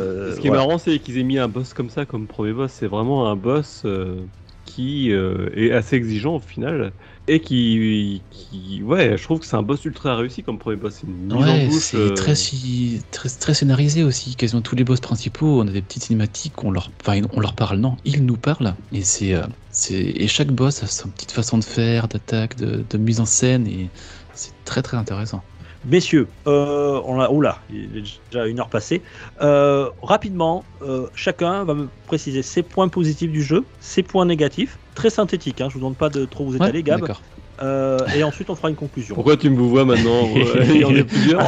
Euh, 0.04 0.32
ce 0.32 0.40
qui 0.40 0.48
est 0.48 0.50
marrant, 0.50 0.78
c'est 0.78 1.00
qu'ils 1.00 1.18
aient 1.18 1.22
mis 1.24 1.38
un 1.38 1.48
boss 1.48 1.72
comme 1.74 1.90
ça 1.90 2.06
comme 2.06 2.26
premier 2.28 2.52
boss. 2.52 2.72
C'est 2.72 2.86
vraiment 2.88 3.28
un 3.30 3.36
boss 3.36 3.82
euh, 3.84 4.26
qui 4.64 5.12
euh, 5.12 5.50
est 5.54 5.70
assez 5.72 5.96
exigeant 5.96 6.36
au 6.36 6.40
final 6.40 6.94
et 7.26 7.40
qui, 7.40 8.26
qui 8.30 8.82
ouais, 8.82 9.16
je 9.16 9.22
trouve 9.22 9.40
que 9.40 9.46
c'est 9.46 9.56
un 9.56 9.62
boss 9.62 9.84
ultra 9.84 10.16
réussi 10.16 10.42
comme 10.42 10.58
premier 10.58 10.76
boss. 10.76 10.96
C'est 10.96 11.06
une 11.06 11.16
mise 11.32 11.48
en 11.48 11.58
Ouais, 11.58 11.58
bouche, 11.58 11.90
c'est 11.90 11.94
euh, 11.94 12.14
très, 12.14 12.34
si- 12.36 13.02
très, 13.10 13.28
très 13.30 13.54
scénarisé 13.54 14.04
aussi. 14.04 14.36
Quasiment 14.36 14.60
tous 14.62 14.76
les 14.76 14.84
boss 14.84 15.00
principaux, 15.00 15.60
on 15.62 15.66
a 15.66 15.70
des 15.72 15.80
petites 15.82 16.04
cinématiques, 16.04 16.62
on 16.62 16.70
leur, 16.70 16.92
enfin, 17.04 17.20
on 17.32 17.40
leur 17.40 17.54
parle, 17.54 17.78
non, 17.78 17.96
ils 18.04 18.24
nous 18.24 18.36
parlent. 18.36 18.76
Et, 18.92 19.02
c'est, 19.02 19.34
c'est, 19.70 19.94
et 19.94 20.28
chaque 20.28 20.52
boss 20.52 20.82
a 20.82 20.86
sa 20.86 21.08
petite 21.08 21.32
façon 21.32 21.56
de 21.58 21.64
faire, 21.64 22.08
d'attaque, 22.08 22.56
de, 22.56 22.82
de 22.82 22.98
mise 22.98 23.20
en 23.20 23.26
scène, 23.26 23.66
et 23.66 23.90
c'est 24.32 24.52
très 24.64 24.82
très 24.82 24.96
intéressant. 24.98 25.48
Messieurs, 25.86 26.28
euh, 26.46 27.00
on 27.04 27.20
a, 27.20 27.28
oula, 27.30 27.58
il 27.70 27.98
est 27.98 28.20
déjà 28.30 28.46
une 28.46 28.58
heure 28.58 28.70
passée. 28.70 29.02
Euh, 29.42 29.90
rapidement, 30.02 30.64
euh, 30.82 31.08
chacun 31.14 31.64
va 31.64 31.74
me 31.74 31.88
préciser 32.06 32.42
ses 32.42 32.62
points 32.62 32.88
positifs 32.88 33.30
du 33.30 33.42
jeu, 33.42 33.64
ses 33.80 34.02
points 34.02 34.24
négatifs, 34.24 34.78
très 34.94 35.10
synthétique. 35.10 35.60
Hein, 35.60 35.66
je 35.68 35.74
vous 35.74 35.80
demande 35.80 35.96
pas 35.96 36.08
de 36.08 36.24
trop 36.24 36.46
vous 36.46 36.56
étaler, 36.56 36.78
Ouais, 36.78 36.82
Gab. 36.82 37.00
D'accord. 37.00 37.22
Euh, 37.62 37.98
et 38.16 38.24
ensuite, 38.24 38.50
on 38.50 38.56
fera 38.56 38.70
une 38.70 38.76
conclusion. 38.76 39.14
Pourquoi 39.14 39.36
tu 39.36 39.50
me 39.50 39.60
vois 39.60 39.84
maintenant 39.84 40.26
Il 40.68 40.76
y 40.78 40.84
en 40.84 40.96
a 40.96 41.04
plusieurs. 41.04 41.40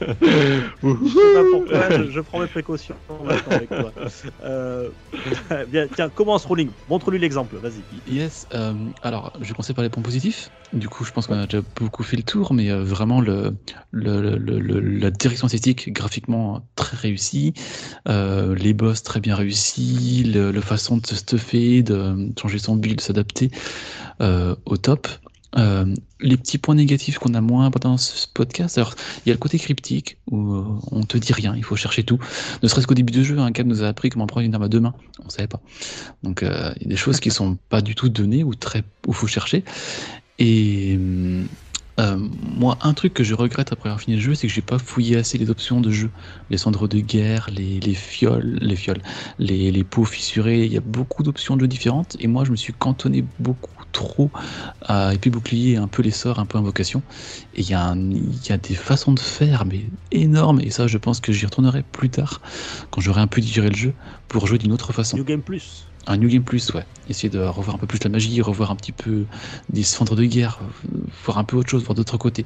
Je 0.00 0.06
sais 1.08 1.32
pas 1.32 1.44
pourquoi, 1.50 1.90
je, 2.06 2.10
je 2.10 2.20
prends 2.20 2.40
mes 2.40 2.46
précautions 2.46 2.96
avec 3.46 3.70
toi. 3.70 3.92
Euh, 4.42 4.90
bien, 5.68 5.88
tiens, 5.94 6.08
commence 6.10 6.44
Rolling. 6.44 6.70
Montre-lui 6.88 7.18
l'exemple, 7.18 7.58
vas-y. 7.58 7.84
Yes, 8.06 8.46
euh, 8.54 8.90
alors 9.02 9.32
je 9.40 9.46
vais 9.48 9.54
commencer 9.54 9.74
par 9.74 9.82
les 9.82 9.90
points 9.90 10.02
positifs. 10.02 10.50
Du 10.72 10.88
coup, 10.88 11.04
je 11.04 11.12
pense 11.12 11.26
qu'on 11.26 11.34
a 11.38 11.46
déjà 11.46 11.62
beaucoup 11.80 12.02
fait 12.02 12.16
le 12.16 12.22
tour, 12.22 12.52
mais 12.52 12.70
euh, 12.70 12.82
vraiment 12.82 13.20
le, 13.20 13.56
le, 13.92 14.20
le- 14.20 14.36
le- 14.36 14.58
le- 14.58 14.80
la 14.80 15.10
direction 15.10 15.46
esthétique, 15.46 15.92
graphiquement 15.92 16.66
très 16.74 16.96
réussie, 16.96 17.54
euh, 18.08 18.54
les 18.54 18.74
boss 18.74 19.02
très 19.02 19.20
bien 19.20 19.34
réussis, 19.36 20.24
le 20.24 20.60
façon 20.60 20.98
de 20.98 21.06
se 21.06 21.14
stuffer, 21.14 21.82
de 21.82 22.32
changer 22.40 22.58
son 22.58 22.76
build, 22.76 22.96
de 22.98 23.00
s'adapter 23.02 23.50
euh, 24.20 24.54
au 24.64 24.76
top. 24.76 25.08
Euh, 25.56 25.86
les 26.20 26.36
petits 26.36 26.58
points 26.58 26.74
négatifs 26.74 27.18
qu'on 27.18 27.34
a 27.34 27.40
moins 27.40 27.70
dans 27.80 27.96
ce 27.96 28.26
podcast, 28.32 28.78
alors 28.78 28.94
il 29.24 29.28
y 29.28 29.32
a 29.32 29.34
le 29.34 29.38
côté 29.38 29.58
cryptique 29.58 30.18
où 30.30 30.54
euh, 30.54 30.64
on 30.90 31.02
te 31.02 31.18
dit 31.18 31.32
rien, 31.32 31.54
il 31.56 31.64
faut 31.64 31.76
chercher 31.76 32.02
tout. 32.02 32.18
Ne 32.62 32.68
serait-ce 32.68 32.86
qu'au 32.86 32.94
début 32.94 33.12
du 33.12 33.24
jeu, 33.24 33.38
un 33.38 33.50
Gab 33.50 33.66
nous 33.66 33.82
a 33.82 33.88
appris 33.88 34.10
comment 34.10 34.26
prendre 34.26 34.46
une 34.46 34.54
arme 34.54 34.64
à 34.64 34.68
deux 34.68 34.80
mains, 34.80 34.94
on 35.24 35.28
savait 35.28 35.48
pas. 35.48 35.60
Donc 36.22 36.42
euh, 36.42 36.72
il 36.76 36.82
y 36.82 36.86
a 36.86 36.88
des 36.90 36.96
choses 36.96 37.20
qui 37.20 37.30
sont 37.30 37.56
pas 37.68 37.80
du 37.80 37.94
tout 37.94 38.08
données 38.08 38.44
ou 38.44 38.54
très 38.54 38.82
où 39.06 39.12
faut 39.12 39.26
chercher. 39.26 39.64
Et 40.38 40.98
moi, 41.98 42.76
un 42.82 42.92
truc 42.92 43.14
que 43.14 43.24
je 43.24 43.34
regrette 43.34 43.72
après 43.72 43.88
avoir 43.88 44.00
fini 44.00 44.16
le 44.16 44.22
jeu, 44.22 44.34
c'est 44.34 44.46
que 44.46 44.52
j'ai 44.52 44.60
pas 44.60 44.78
fouillé 44.78 45.16
assez 45.16 45.38
les 45.38 45.48
options 45.48 45.80
de 45.80 45.90
jeu, 45.90 46.10
les 46.50 46.58
cendres 46.58 46.88
de 46.88 47.00
guerre, 47.00 47.48
les, 47.50 47.80
les 47.80 47.94
fioles, 47.94 48.58
les 48.60 48.76
fioles, 48.76 49.00
les, 49.38 49.70
les 49.70 49.84
pots 49.84 50.04
fissurés. 50.04 50.66
Il 50.66 50.72
y 50.72 50.76
a 50.76 50.82
beaucoup 50.82 51.22
d'options 51.22 51.56
de 51.56 51.62
jeu 51.62 51.68
différentes 51.68 52.16
et 52.20 52.26
moi, 52.26 52.44
je 52.44 52.50
me 52.50 52.56
suis 52.56 52.74
cantonné 52.74 53.24
beaucoup 53.38 53.75
trop 53.96 54.30
à 54.82 55.14
épée 55.14 55.30
bouclier, 55.30 55.76
un 55.76 55.88
peu 55.88 56.02
les 56.02 56.10
sorts, 56.10 56.38
un 56.38 56.44
peu 56.44 56.58
invocation. 56.58 57.02
Et 57.54 57.62
il 57.62 57.68
y, 57.70 57.74
a 57.74 57.94
y 57.94 58.58
des 58.58 58.74
façons 58.74 59.12
de 59.12 59.20
faire, 59.20 59.64
mais 59.64 59.86
énormes. 60.12 60.60
Et 60.60 60.70
ça, 60.70 60.86
je 60.86 60.98
pense 60.98 61.20
que 61.20 61.32
j'y 61.32 61.46
retournerai 61.46 61.82
plus 61.82 62.10
tard, 62.10 62.42
quand 62.90 63.00
j'aurai 63.00 63.22
un 63.22 63.26
peu 63.26 63.40
digéré 63.40 63.70
le 63.70 63.76
jeu, 63.76 63.94
pour 64.28 64.46
jouer 64.46 64.58
d'une 64.58 64.72
autre 64.72 64.92
façon. 64.92 65.16
New 65.16 65.24
Game 65.24 65.40
Plus. 65.40 65.86
Un 66.06 66.18
New 66.18 66.28
Game 66.28 66.44
Plus, 66.44 66.74
ouais. 66.74 66.84
Essayer 67.08 67.30
de 67.30 67.38
revoir 67.38 67.76
un 67.76 67.78
peu 67.78 67.86
plus 67.86 67.98
la 68.04 68.10
magie, 68.10 68.40
revoir 68.42 68.70
un 68.70 68.76
petit 68.76 68.92
peu 68.92 69.24
des 69.70 69.82
cendres 69.82 70.14
de 70.14 70.24
guerre, 70.24 70.60
euh, 70.62 70.98
voir 71.24 71.38
un 71.38 71.44
peu 71.44 71.56
autre 71.56 71.70
chose, 71.70 71.82
voir 71.82 71.94
d'autres 71.94 72.18
côtés. 72.18 72.44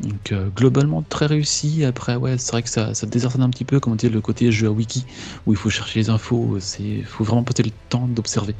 Donc 0.00 0.32
euh, 0.32 0.48
globalement 0.56 1.02
très 1.02 1.26
réussi. 1.26 1.84
Après 1.84 2.16
ouais, 2.16 2.38
c'est 2.38 2.52
vrai 2.52 2.62
que 2.62 2.70
ça, 2.70 2.94
ça 2.94 3.06
désarçonne 3.06 3.42
un 3.42 3.50
petit 3.50 3.64
peu, 3.64 3.78
comme 3.78 3.92
on 3.92 3.96
dit 3.96 4.08
le 4.08 4.20
côté 4.20 4.50
jeu 4.52 4.68
à 4.68 4.70
wiki 4.70 5.04
où 5.44 5.52
il 5.52 5.56
faut 5.56 5.70
chercher 5.70 6.00
les 6.00 6.08
infos. 6.08 6.56
C'est, 6.60 7.02
faut 7.02 7.24
vraiment 7.24 7.42
passer 7.42 7.62
le 7.62 7.72
temps 7.90 8.06
d'observer. 8.06 8.54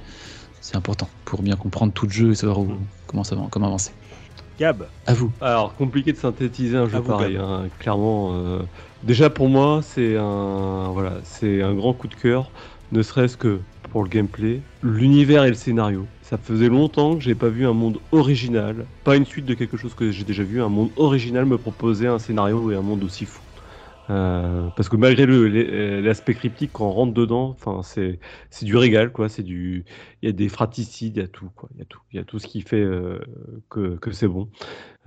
C'est 0.69 0.77
important 0.77 1.09
pour 1.25 1.41
bien 1.41 1.57
comprendre 1.57 1.95
tout 1.95 2.05
le 2.05 2.13
jeu 2.13 2.31
et 2.33 2.35
savoir 2.35 2.59
où, 2.59 2.69
comment 3.07 3.25
ça 3.25 3.35
comment 3.51 3.69
avancer. 3.69 3.93
Gab. 4.59 4.85
À 5.07 5.15
vous. 5.15 5.33
Alors, 5.41 5.75
compliqué 5.75 6.13
de 6.13 6.19
synthétiser 6.19 6.77
un 6.77 6.85
À 6.85 6.89
jeu 6.89 6.99
vous, 6.99 7.05
pareil, 7.05 7.39
hein, 7.39 7.71
clairement. 7.79 8.33
euh, 8.35 8.59
déjà 9.03 9.31
pour 9.31 9.49
moi, 9.49 9.81
c'est 9.83 10.19
un, 10.19 10.91
voilà, 10.93 11.21
c'est 11.25 11.63
un 11.63 11.73
grand 11.75 11.95
coup 11.95 12.07
de 12.07 12.15
cœur, 12.15 12.53
ne 12.93 13.01
serait-ce 13.01 13.39
que 13.39 13.61
pour 13.91 14.03
le 14.03 14.11
gameplay, 14.11 14.61
l'univers 14.83 15.45
et 15.45 15.49
le 15.49 15.55
scénario. 15.55 16.07
Ça 16.21 16.37
faisait 16.37 16.69
longtemps 16.69 17.17
que 17.17 17.23
j'ai 17.23 17.35
pas 17.35 17.49
vu 17.49 17.67
un 17.67 17.73
monde 17.73 18.01
original, 18.13 18.85
pas 19.05 19.17
une 19.17 19.25
suite 19.25 19.47
de 19.47 19.55
quelque 19.55 19.79
chose 19.79 19.95
que 19.95 20.11
j'ai 20.11 20.25
déjà 20.25 20.43
vu, 20.43 20.61
un 20.61 20.69
monde 20.69 20.91
original 20.97 21.47
me 21.47 21.57
proposer 21.57 22.09
un 22.09 22.19
scénario 22.19 22.71
et 22.71 22.75
un 22.77 22.83
monde 22.83 23.05
aussi 23.05 23.25
fou. 23.25 23.41
Euh, 24.11 24.71
parce 24.71 24.89
que 24.89 24.97
malgré 24.97 25.27
les- 25.27 26.01
l'aspect 26.03 26.35
cryptique, 26.35 26.73
quand 26.73 26.87
on 26.89 26.93
rentre 26.93 27.13
dedans, 27.13 27.55
c'est 27.83 28.19
du 28.63 28.77
régal 28.77 29.13
quoi. 29.13 29.29
Du, 29.43 29.85
il 30.23 30.27
y 30.27 30.31
a 30.31 30.33
des 30.33 30.49
fraticides, 30.49 31.17
il 31.19 31.21
y 31.21 31.25
a 31.25 31.29
tout. 31.29 31.51
Il 31.75 31.81
y 31.81 31.83
y 32.17 32.19
a 32.19 32.25
tout 32.25 32.39
ce 32.39 32.47
qui 32.47 32.63
fait 32.63 32.81
euh, 32.81 33.19
que, 33.69 33.97
que 33.99 34.11
c'est 34.13 34.29
bon. 34.29 34.49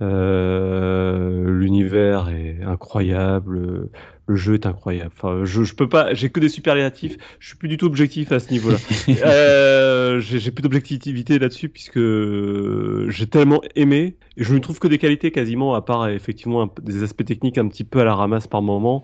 Euh, 0.02 1.50
L'univers 1.50 2.28
est 2.30 2.62
incroyable, 2.62 3.90
le 4.26 4.36
jeu 4.36 4.54
est 4.54 4.66
incroyable. 4.66 5.12
Enfin, 5.16 5.44
je, 5.44 5.64
je 5.64 5.74
peux 5.74 5.88
pas, 5.88 6.14
j'ai 6.14 6.30
que 6.30 6.40
des 6.40 6.48
superlatifs. 6.48 7.16
Je 7.40 7.48
suis 7.48 7.56
plus 7.56 7.68
du 7.68 7.76
tout 7.76 7.86
objectif 7.86 8.32
à 8.32 8.40
ce 8.40 8.50
niveau-là. 8.52 8.78
Euh, 9.24 10.20
j'ai 10.20 10.50
plus 10.50 10.62
d'objectivité 10.62 11.38
là-dessus 11.38 11.68
puisque 11.68 11.98
j'ai 11.98 13.26
tellement 13.28 13.60
aimé 13.74 14.16
et 14.36 14.44
je 14.44 14.54
ne 14.54 14.58
trouve 14.60 14.78
que 14.78 14.88
des 14.88 14.98
qualités 14.98 15.30
quasiment 15.32 15.74
à 15.74 15.82
part 15.82 16.08
effectivement 16.08 16.62
un 16.62 16.70
des 16.82 17.02
aspects 17.02 17.24
techniques 17.24 17.58
un 17.58 17.68
petit 17.68 17.84
peu 17.84 18.00
à 18.00 18.04
la 18.04 18.14
ramasse 18.14 18.46
par 18.46 18.62
moment. 18.62 19.02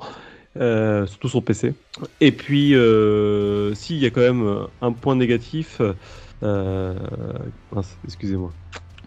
euh, 0.56 1.06
surtout 1.06 1.28
sur 1.28 1.44
PC. 1.44 1.74
Et 2.20 2.32
puis, 2.32 2.74
euh, 2.74 3.74
si, 3.74 3.96
il 3.96 4.02
y 4.02 4.06
a 4.06 4.10
quand 4.10 4.20
même 4.20 4.66
un 4.80 4.92
point 4.92 5.16
négatif. 5.16 5.80
Euh, 6.42 6.98
excusez-moi. 8.04 8.56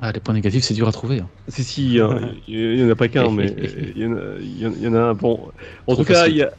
Ah, 0.02 0.12
les 0.12 0.20
points 0.20 0.34
négatifs, 0.34 0.64
c'est 0.66 0.74
dur 0.74 0.88
à 0.88 0.92
trouver. 0.92 1.20
hein. 1.22 1.30
Si, 1.48 1.64
si, 1.64 1.86
il 1.86 1.94
y 1.96 2.02
en- 2.02 2.90
a 2.92 2.96
pas 2.96 3.08
qu'un, 3.10 3.32
mais 3.32 3.52
il 3.96 3.98
y 3.98 4.06
en 4.06 4.16
a, 4.16 4.36
il 4.40 4.58
y 4.60 4.66
en- 4.68 4.74
il 4.74 4.82
y 4.82 4.88
en 4.88 4.94
a 4.94 5.00
un. 5.02 5.14
Bon, 5.16 5.52
en 5.88 5.96
Trop 5.96 5.96
tout 5.96 6.06
cas, 6.06 6.28
facile. 6.28 6.30
il 6.30 6.38
y 6.38 6.44
a, 6.44 6.52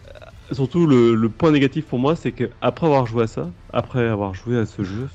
surtout 0.52 0.86
le, 0.86 1.14
le 1.14 1.30
point 1.30 1.50
négatif 1.52 1.86
pour 1.86 1.98
moi, 1.98 2.16
c'est 2.16 2.34
qu'après 2.34 2.86
avoir 2.86 3.06
joué 3.06 3.24
à 3.24 3.26
ça, 3.28 3.54
après 3.72 4.06
avoir 4.08 4.34
joué 4.34 4.58
à 4.58 4.66
ce 4.66 4.84
jeu, 4.84 5.08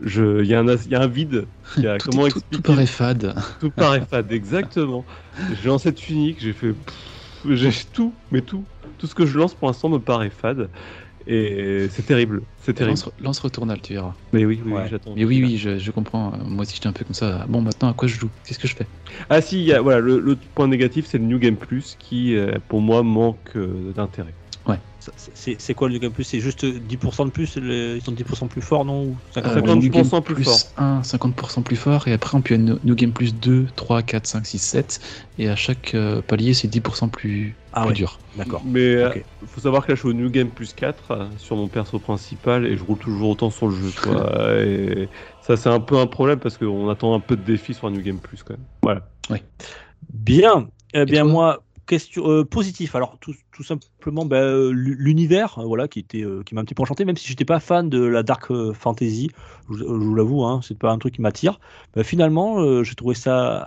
je, 0.00 0.42
il 0.42 0.48
y, 0.48 0.54
a 0.54 0.60
un 0.60 0.68
as- 0.68 0.86
il 0.86 0.92
y 0.92 0.94
a 0.96 1.02
un 1.02 1.08
vide. 1.08 1.48
Il 1.76 1.84
y 1.84 1.88
a, 1.88 2.00
Tout, 2.10 2.18
comment 2.18 2.26
tout- 2.28 2.42
tout 2.50 2.60
expliquer 2.60 2.62
paraît 2.62 2.86
fade. 2.86 3.34
Tout 3.58 3.70
paraît 3.70 4.02
fade, 4.02 4.32
exactement. 4.32 5.06
J'ai 5.48 5.68
lancé 5.68 5.90
cette 5.90 6.08
unique, 6.10 6.40
j'ai 6.40 6.52
fait. 6.52 6.74
J'ai 7.44 7.70
tout, 7.92 8.20
mais 8.30 8.42
tout. 8.42 8.68
Tout 8.98 9.06
ce 9.06 9.14
que 9.14 9.26
je 9.26 9.38
lance 9.38 9.54
pour 9.54 9.68
l'instant 9.68 9.88
me 9.88 9.98
paraît 9.98 10.30
fade. 10.30 10.70
Et 11.26 11.88
c'est 11.90 12.04
terrible. 12.04 12.42
C'est 12.58 12.74
terrible. 12.74 12.90
Lance, 12.92 13.10
lance 13.18 13.38
retournal, 13.40 13.80
tu 13.82 13.94
verras. 13.94 14.14
Mais 14.32 14.44
oui, 14.44 14.60
oui, 14.64 14.72
Ouais. 14.72 14.88
j'attends. 14.88 15.14
Mais 15.16 15.24
oui, 15.24 15.42
oui, 15.42 15.56
je, 15.56 15.78
je 15.78 15.90
comprends. 15.90 16.32
Moi 16.38 16.62
aussi, 16.62 16.74
j'étais 16.74 16.86
un 16.86 16.92
peu 16.92 17.04
comme 17.04 17.14
ça. 17.14 17.46
Bon, 17.48 17.60
maintenant, 17.62 17.88
à 17.90 17.94
quoi 17.94 18.06
je 18.08 18.14
joue? 18.18 18.30
Qu'est-ce 18.44 18.58
que 18.58 18.68
je 18.68 18.76
fais? 18.76 18.86
Ah 19.28 19.40
si, 19.40 19.58
il 19.60 19.64
y 19.64 19.72
a, 19.72 19.80
voilà, 19.80 20.00
le, 20.00 20.20
le 20.20 20.36
point 20.36 20.68
négatif, 20.68 21.06
c'est 21.06 21.18
le 21.18 21.24
New 21.24 21.38
Game 21.38 21.56
Plus 21.56 21.96
qui, 21.96 22.36
euh, 22.36 22.58
pour 22.68 22.80
moi, 22.80 23.02
manque 23.02 23.56
euh, 23.56 23.92
d'intérêt. 23.92 24.36
C'est- 25.16 25.74
quoi 25.74 25.88
le 25.88 25.94
New 25.94 26.00
Game 26.00 26.12
Plus? 26.12 26.24
C'est 26.24 26.40
juste 26.40 26.64
10% 26.64 27.24
de 27.26 27.30
plus 27.30 27.56
le- 27.56 27.96
Ils 27.96 28.02
sont 28.02 28.12
10% 28.12 28.48
plus 28.48 28.62
forts, 28.62 28.84
non? 28.84 29.04
Ou 29.04 29.18
50% 29.30 29.70
Euh, 29.70 29.74
50% 29.74 29.76
New 29.76 29.90
Game 29.90 30.22
plus 30.24 30.44
fort. 30.44 30.58
1, 30.76 31.02
50% 31.02 31.62
plus 31.62 31.76
fort, 31.76 32.08
et 32.08 32.12
après 32.12 32.36
on 32.36 32.42
peut 32.42 32.56
New 32.56 32.78
New 32.82 32.94
Game 32.94 33.12
plus 33.12 33.34
2, 33.34 33.66
3, 33.76 34.02
4, 34.02 34.26
5, 34.26 34.46
6, 34.46 34.58
7, 34.58 35.00
et 35.38 35.48
à 35.48 35.56
chaque 35.56 35.94
euh, 35.94 36.22
palier 36.22 36.54
c'est 36.54 36.68
10% 36.68 37.08
plus, 37.08 37.56
Ah 37.72 37.82
plus 37.82 37.88
ouais. 37.88 37.94
dur. 37.94 38.18
D'accord. 38.34 38.62
Mais 38.66 39.04
Ok. 39.04 39.24
il 39.42 39.48
faut 39.48 39.60
savoir 39.60 39.84
que 39.86 39.92
là, 39.92 39.94
je 39.94 40.00
suis 40.00 40.08
au 40.08 40.12
New 40.12 40.30
Game 40.30 40.50
Plus 40.50 40.72
4 40.74 41.10
euh, 41.10 41.28
sur 41.38 41.56
mon 41.56 41.68
perso 41.68 41.98
principal 41.98 42.66
et 42.66 42.76
je 42.76 42.84
roule 42.84 42.98
toujours 42.98 43.30
autant 43.30 43.50
sur 43.50 43.68
le 43.68 43.74
jeu. 43.74 43.92
Quoi. 44.02 44.30
et 44.64 45.08
ça, 45.40 45.56
c'est 45.56 45.68
un 45.70 45.80
peu 45.80 45.96
un 45.98 46.06
problème 46.06 46.38
parce 46.38 46.58
qu'on 46.58 46.88
attend 46.88 47.14
un 47.14 47.20
peu 47.20 47.36
de 47.36 47.42
défi 47.42 47.74
sur 47.74 47.86
un 47.86 47.90
New 47.90 48.02
Game 48.02 48.18
Plus 48.20 48.42
quand 48.42 48.54
même. 48.54 48.66
Voilà. 48.82 49.08
Bien. 50.12 50.68
Eh 50.94 51.04
bien, 51.04 51.24
moi, 51.24 51.62
question 51.86 52.28
euh, 52.30 52.44
positif. 52.44 52.94
Alors, 52.94 53.18
tout, 53.20 53.34
simplement, 53.62 54.24
ben, 54.24 54.36
euh, 54.36 54.70
l'u- 54.70 54.96
l'univers, 54.98 55.58
euh, 55.58 55.64
voilà, 55.64 55.88
qui 55.88 55.98
était, 56.00 56.22
euh, 56.22 56.42
qui 56.44 56.54
m'a 56.54 56.60
un 56.60 56.64
petit 56.64 56.74
peu 56.74 56.82
enchanté, 56.82 57.04
même 57.04 57.16
si 57.16 57.28
j'étais 57.28 57.44
pas 57.44 57.60
fan 57.60 57.88
de 57.88 58.02
la 58.02 58.22
dark 58.22 58.52
fantasy. 58.72 59.30
Je, 59.70 59.84
vous 59.84 60.14
l'avoue, 60.14 60.44
hein, 60.44 60.60
c'est 60.62 60.78
pas 60.78 60.90
un 60.90 60.98
truc 60.98 61.14
qui 61.14 61.22
m'attire. 61.22 61.60
Ben, 61.94 62.04
finalement, 62.04 62.82
j'ai 62.84 62.94
trouvé 62.94 63.14
ça 63.14 63.58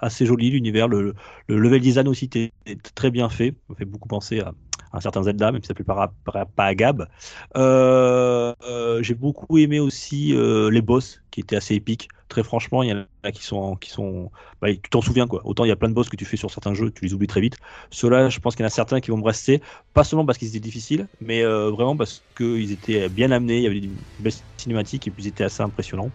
assez 0.00 0.26
joli, 0.26 0.50
l'univers. 0.50 0.88
Le, 0.88 1.14
le 1.46 1.58
level 1.58 1.80
design 1.80 2.08
aussi 2.08 2.26
était, 2.26 2.52
très 2.94 3.10
bien 3.10 3.28
fait. 3.28 3.54
Ça 3.68 3.74
fait 3.76 3.84
beaucoup 3.84 4.08
penser 4.08 4.40
à, 4.40 4.52
un 4.94 5.00
certain 5.00 5.22
Zelda, 5.22 5.52
même 5.52 5.62
si 5.62 5.68
ça 5.68 5.72
ne 5.72 5.76
plaît 5.76 5.84
pas, 5.84 6.12
pas, 6.24 6.44
pas 6.44 6.64
à 6.64 6.74
Gab. 6.74 7.08
Euh, 7.56 8.54
j'ai 9.02 9.14
beaucoup 9.14 9.58
aimé 9.58 9.80
aussi 9.80 10.34
les 10.34 10.82
boss, 10.82 11.22
qui 11.30 11.40
étaient 11.40 11.56
assez 11.56 11.74
épiques. 11.74 12.08
Très 12.32 12.42
franchement, 12.42 12.82
il 12.82 12.88
y 12.88 12.92
en 12.94 13.04
a 13.24 13.30
qui 13.30 13.44
sont, 13.44 13.76
qui 13.76 13.90
sont 13.90 14.30
bah, 14.62 14.72
tu 14.72 14.88
t'en 14.88 15.02
souviens 15.02 15.26
quoi. 15.26 15.42
Autant 15.44 15.66
il 15.66 15.68
y 15.68 15.70
a 15.70 15.76
plein 15.76 15.90
de 15.90 15.92
boss 15.92 16.08
que 16.08 16.16
tu 16.16 16.24
fais 16.24 16.38
sur 16.38 16.50
certains 16.50 16.72
jeux, 16.72 16.90
tu 16.90 17.04
les 17.04 17.12
oublies 17.12 17.26
très 17.26 17.42
vite. 17.42 17.58
Ceux-là, 17.90 18.30
je 18.30 18.38
pense 18.38 18.56
qu'il 18.56 18.62
y 18.62 18.64
en 18.64 18.68
a 18.68 18.70
certains 18.70 19.00
qui 19.00 19.10
vont 19.10 19.18
me 19.18 19.22
rester, 19.22 19.60
pas 19.92 20.02
seulement 20.02 20.24
parce 20.24 20.38
qu'ils 20.38 20.48
étaient 20.48 20.58
difficiles, 20.58 21.08
mais 21.20 21.44
euh, 21.44 21.70
vraiment 21.70 21.94
parce 21.94 22.24
qu'ils 22.34 22.72
étaient 22.72 23.10
bien 23.10 23.32
amenés, 23.32 23.58
il 23.58 23.62
y 23.64 23.66
avait 23.66 23.80
des 23.80 23.90
belles 24.18 24.32
cinématiques 24.56 25.06
et 25.06 25.10
puis 25.10 25.24
ils 25.24 25.28
étaient 25.28 25.44
assez 25.44 25.62
impressionnants. 25.62 26.10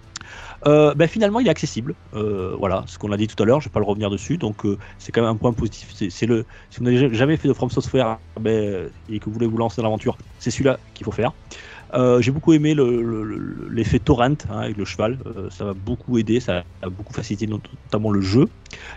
Euh, 0.66 0.96
ben, 0.96 1.08
finalement, 1.08 1.40
il 1.40 1.46
est 1.46 1.52
accessible. 1.52 1.94
Euh, 2.16 2.56
voilà, 2.58 2.84
ce 2.88 2.98
qu'on 2.98 3.12
a 3.12 3.18
dit 3.18 3.28
tout 3.28 3.42
à 3.44 3.46
l'heure, 3.46 3.62
je 3.62 3.70
vais 3.70 3.74
pas 3.74 3.80
le 3.80 3.86
revenir 3.86 4.10
dessus, 4.10 4.40
donc 4.40 4.66
c'est 4.98 5.12
quand 5.12 5.22
même 5.22 5.30
un 5.30 5.38
point 5.38 5.54
positif. 5.54 5.94
C'est 5.94 6.26
le, 6.26 6.48
si 6.72 6.80
vous 6.80 6.86
n'avez 6.86 7.14
jamais 7.14 7.38
fait 7.38 7.48
de 7.48 7.54
From 7.54 7.70
Software 7.70 8.18
ben, 8.40 8.90
et 9.08 9.20
que 9.20 9.26
vous 9.26 9.34
voulez 9.34 9.46
vous 9.46 9.58
lancer 9.58 9.82
dans 9.82 9.84
l'aventure, 9.84 10.18
c'est 10.40 10.50
celui-là 10.50 10.80
qu'il 10.96 11.06
faut 11.06 11.12
faire. 11.12 11.34
Euh, 11.94 12.22
J'ai 12.22 12.32
beaucoup 12.32 12.54
aimé 12.54 12.74
le- 12.74 13.02
le- 13.02 13.24
le- 13.24 13.68
l'effet 13.70 14.00
torrent 14.00 14.24
hein, 14.50 14.58
avec 14.60 14.76
le 14.78 14.86
cheval. 14.86 15.20
Euh, 15.26 15.50
ça 15.50 15.64
m'a 15.66 15.74
beaucoup 15.74 16.18
aidé, 16.18 16.40
ça 16.40 16.64
a 16.82 16.90
beaucoup 16.90 17.14
facilité 17.14 17.48
not- 17.48 17.62
notamment 17.86 18.12
le 18.12 18.22
jeu. 18.22 18.46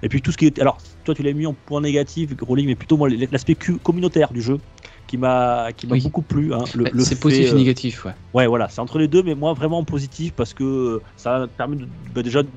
Et 0.03 0.09
puis 0.09 0.23
tout 0.23 0.33
ce 0.33 0.37
qui 0.37 0.47
est. 0.47 0.59
Alors, 0.59 0.79
toi, 1.05 1.15
tu 1.15 1.23
l'as 1.23 1.33
mis 1.33 1.47
en 1.47 1.55
point 1.55 1.81
négatif, 1.81 2.33
Rolling, 2.41 2.67
mais 2.67 2.75
plutôt 2.75 2.97
moi, 2.97 3.09
l'aspect 3.09 3.55
communautaire 3.55 4.33
du 4.33 4.43
jeu 4.43 4.59
qui 5.07 5.17
m'a 5.19 5.73
qui 5.77 5.87
m'a 5.87 5.95
Oui. 5.95 6.03
beaucoup 6.03 6.23
plu. 6.23 6.53
hein. 6.53 6.65
Le- 6.75 6.85
Bah, 6.85 6.91
le 6.93 7.05
c'est 7.05 7.19
positif 7.21 7.51
euh, 7.53 7.55
et 7.55 7.59
négatif, 7.59 8.05
ouais. 8.05 8.13
Ouais, 8.35 8.47
voilà, 8.49 8.69
c'est 8.69 8.81
entre 8.81 8.99
les 8.99 9.09
deux, 9.09 9.23
mais 9.23 9.35
moi 9.35 9.53
vraiment 9.55 9.85
positif 9.85 10.33
parce 10.33 10.53
que 10.55 11.01
ça 11.17 11.47
permet 11.57 11.77
de, 11.77 11.89
bah, 12.13 12.23
déjà 12.23 12.43
de 12.43 12.51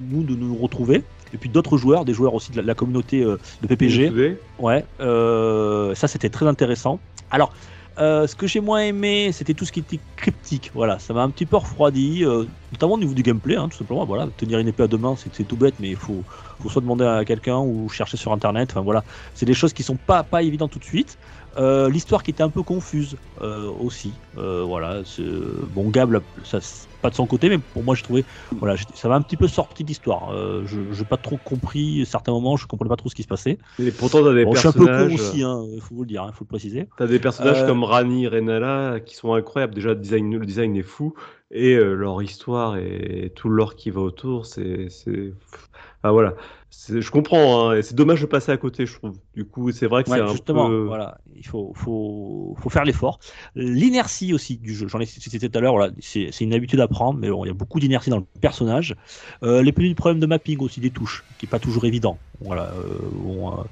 nous 0.00 0.24
de 0.24 0.34
nous 0.34 0.56
retrouver. 0.56 1.04
Et 1.32 1.38
puis 1.38 1.50
d'autres 1.50 1.76
joueurs, 1.76 2.04
des 2.04 2.14
joueurs 2.14 2.34
aussi 2.34 2.50
de 2.52 2.56
la, 2.56 2.62
la 2.62 2.74
communauté 2.74 3.22
euh, 3.22 3.36
de 3.60 3.66
PPG. 3.68 4.10
Ouais, 4.58 4.84
euh, 5.00 5.94
ça 5.94 6.08
c'était 6.08 6.30
très 6.30 6.46
intéressant. 6.46 7.00
Alors, 7.30 7.52
euh, 7.98 8.26
ce 8.26 8.36
que 8.36 8.46
j'ai 8.46 8.60
moins 8.60 8.80
aimé, 8.80 9.32
c'était 9.32 9.54
tout 9.54 9.64
ce 9.64 9.72
qui 9.72 9.80
était 9.80 10.00
cryptique. 10.16 10.70
Voilà, 10.74 10.98
ça 10.98 11.14
m'a 11.14 11.22
un 11.22 11.30
petit 11.30 11.46
peu 11.46 11.56
refroidi, 11.56 12.24
euh, 12.24 12.44
notamment 12.72 12.94
au 12.94 12.98
niveau 12.98 13.14
du 13.14 13.22
gameplay, 13.22 13.56
hein, 13.56 13.68
tout 13.68 13.76
simplement. 13.76 14.04
Voilà, 14.06 14.28
tenir 14.36 14.58
une 14.58 14.68
épée 14.68 14.84
à 14.84 14.88
deux 14.88 14.98
mains, 14.98 15.16
c'est 15.16 15.44
tout 15.44 15.56
bête, 15.56 15.74
mais 15.80 15.90
il 15.90 15.96
faut, 15.96 16.24
faut 16.60 16.68
soit 16.68 16.80
demander 16.82 17.04
à 17.04 17.24
quelqu'un 17.24 17.58
ou 17.58 17.88
chercher 17.88 18.16
sur 18.16 18.32
internet. 18.32 18.70
Enfin 18.72 18.82
voilà, 18.82 19.04
c'est 19.34 19.46
des 19.46 19.54
choses 19.54 19.72
qui 19.72 19.82
sont 19.82 19.96
pas 19.96 20.22
pas 20.22 20.42
évidentes 20.42 20.72
tout 20.72 20.78
de 20.78 20.84
suite. 20.84 21.18
Euh, 21.58 21.88
L'histoire 21.90 22.22
qui 22.22 22.30
était 22.30 22.42
un 22.42 22.50
peu 22.50 22.62
confuse 22.62 23.16
euh, 23.40 23.70
aussi. 23.80 24.12
Euh, 24.36 24.62
voilà, 24.64 25.02
bon, 25.74 25.88
Gab, 25.90 26.20
ça 26.44 26.60
c'est 26.60 26.86
pas 27.02 27.10
de 27.10 27.14
son 27.14 27.26
côté, 27.26 27.48
mais 27.48 27.58
pour 27.58 27.82
moi, 27.82 27.94
j'ai 27.94 28.02
trouvé, 28.02 28.24
voilà, 28.58 28.76
ça 28.94 29.08
m'a 29.08 29.16
un 29.16 29.22
petit 29.22 29.36
peu 29.36 29.48
sorti 29.48 29.82
de 29.82 29.88
l'histoire. 29.88 30.32
Je 30.66 30.78
n'ai 30.78 31.04
pas 31.04 31.16
trop 31.16 31.36
compris 31.36 32.04
certains 32.06 32.32
moments, 32.32 32.56
je 32.56 32.66
comprenais 32.66 32.88
pas 32.88 32.96
trop 32.96 33.08
ce 33.08 33.14
qui 33.14 33.22
se 33.22 33.28
passait. 33.28 33.58
Et 33.78 33.90
pourtant, 33.90 34.22
t'as 34.22 34.34
des 34.34 34.44
Bon, 34.44 34.54
je 34.54 34.58
suis 34.58 34.68
un 34.68 34.72
peu 34.72 34.84
personnages. 34.84 35.08
con 35.08 35.14
aussi, 35.14 35.42
hein, 35.42 35.64
il 35.74 35.80
faut 35.80 35.94
vous 35.94 36.02
le 36.02 36.08
dire, 36.08 36.24
il 36.28 36.34
faut 36.34 36.44
le 36.44 36.48
préciser. 36.48 36.88
T'as 36.96 37.06
des 37.06 37.18
personnages 37.18 37.66
comme 37.66 37.84
Rani, 37.84 38.26
Renala 38.28 39.00
qui 39.00 39.14
sont 39.14 39.34
incroyables. 39.34 39.74
Déjà, 39.74 39.90
le 39.90 39.96
design, 39.96 40.36
le 40.36 40.46
design 40.46 40.76
est 40.76 40.82
fou 40.82 41.14
et 41.50 41.76
leur 41.76 42.22
histoire 42.22 42.76
et 42.76 43.32
tout 43.34 43.48
l'or 43.48 43.74
qui 43.74 43.90
va 43.90 44.00
autour, 44.00 44.44
c'est, 44.46 44.88
c'est, 44.90 45.32
ah 46.02 46.12
voilà. 46.12 46.34
Je 46.70 47.10
comprends. 47.10 47.70
hein, 47.70 47.82
c'est 47.82 47.94
dommage 47.94 48.20
de 48.20 48.26
passer 48.26 48.52
à 48.52 48.56
côté, 48.56 48.86
je 48.86 48.94
trouve. 48.94 49.18
Du 49.34 49.44
coup, 49.44 49.72
c'est 49.72 49.86
vrai 49.86 50.04
que 50.04 50.10
Ouais, 50.10 50.16
c'est 50.16 50.22
un 50.22 50.34
peu. 50.36 50.84
voilà, 50.86 51.18
il 51.34 51.46
faut, 51.46 51.72
faut, 51.74 52.54
faut 52.58 52.70
faire 52.70 52.84
l'effort. 52.84 53.18
L'inertie 53.54 54.32
aussi 54.34 54.58
du 54.58 54.74
jeu, 54.74 54.86
j'en 54.88 55.00
ai 55.00 55.06
cité 55.06 55.38
tout 55.48 55.58
à 55.58 55.60
l'heure, 55.60 55.72
voilà, 55.74 55.92
c'est 56.00 56.30
une 56.40 56.52
habitude 56.54 56.80
à 56.80 56.88
prendre, 56.88 57.18
mais 57.18 57.30
bon, 57.30 57.44
il 57.44 57.48
y 57.48 57.50
a 57.50 57.54
beaucoup 57.54 57.80
d'inertie 57.80 58.10
dans 58.10 58.18
le 58.18 58.26
personnage. 58.40 58.94
Euh, 59.42 59.62
les 59.62 59.72
petits 59.72 59.94
problèmes 59.94 60.20
de 60.20 60.26
mapping 60.26 60.58
aussi 60.60 60.80
des 60.80 60.90
touches, 60.90 61.24
qui 61.38 61.46
est 61.46 61.48
pas 61.48 61.58
toujours 61.60 61.84
évident. 61.84 62.20
Voilà. 62.40 62.72
euh, 62.74 62.98
bon, 63.12 63.64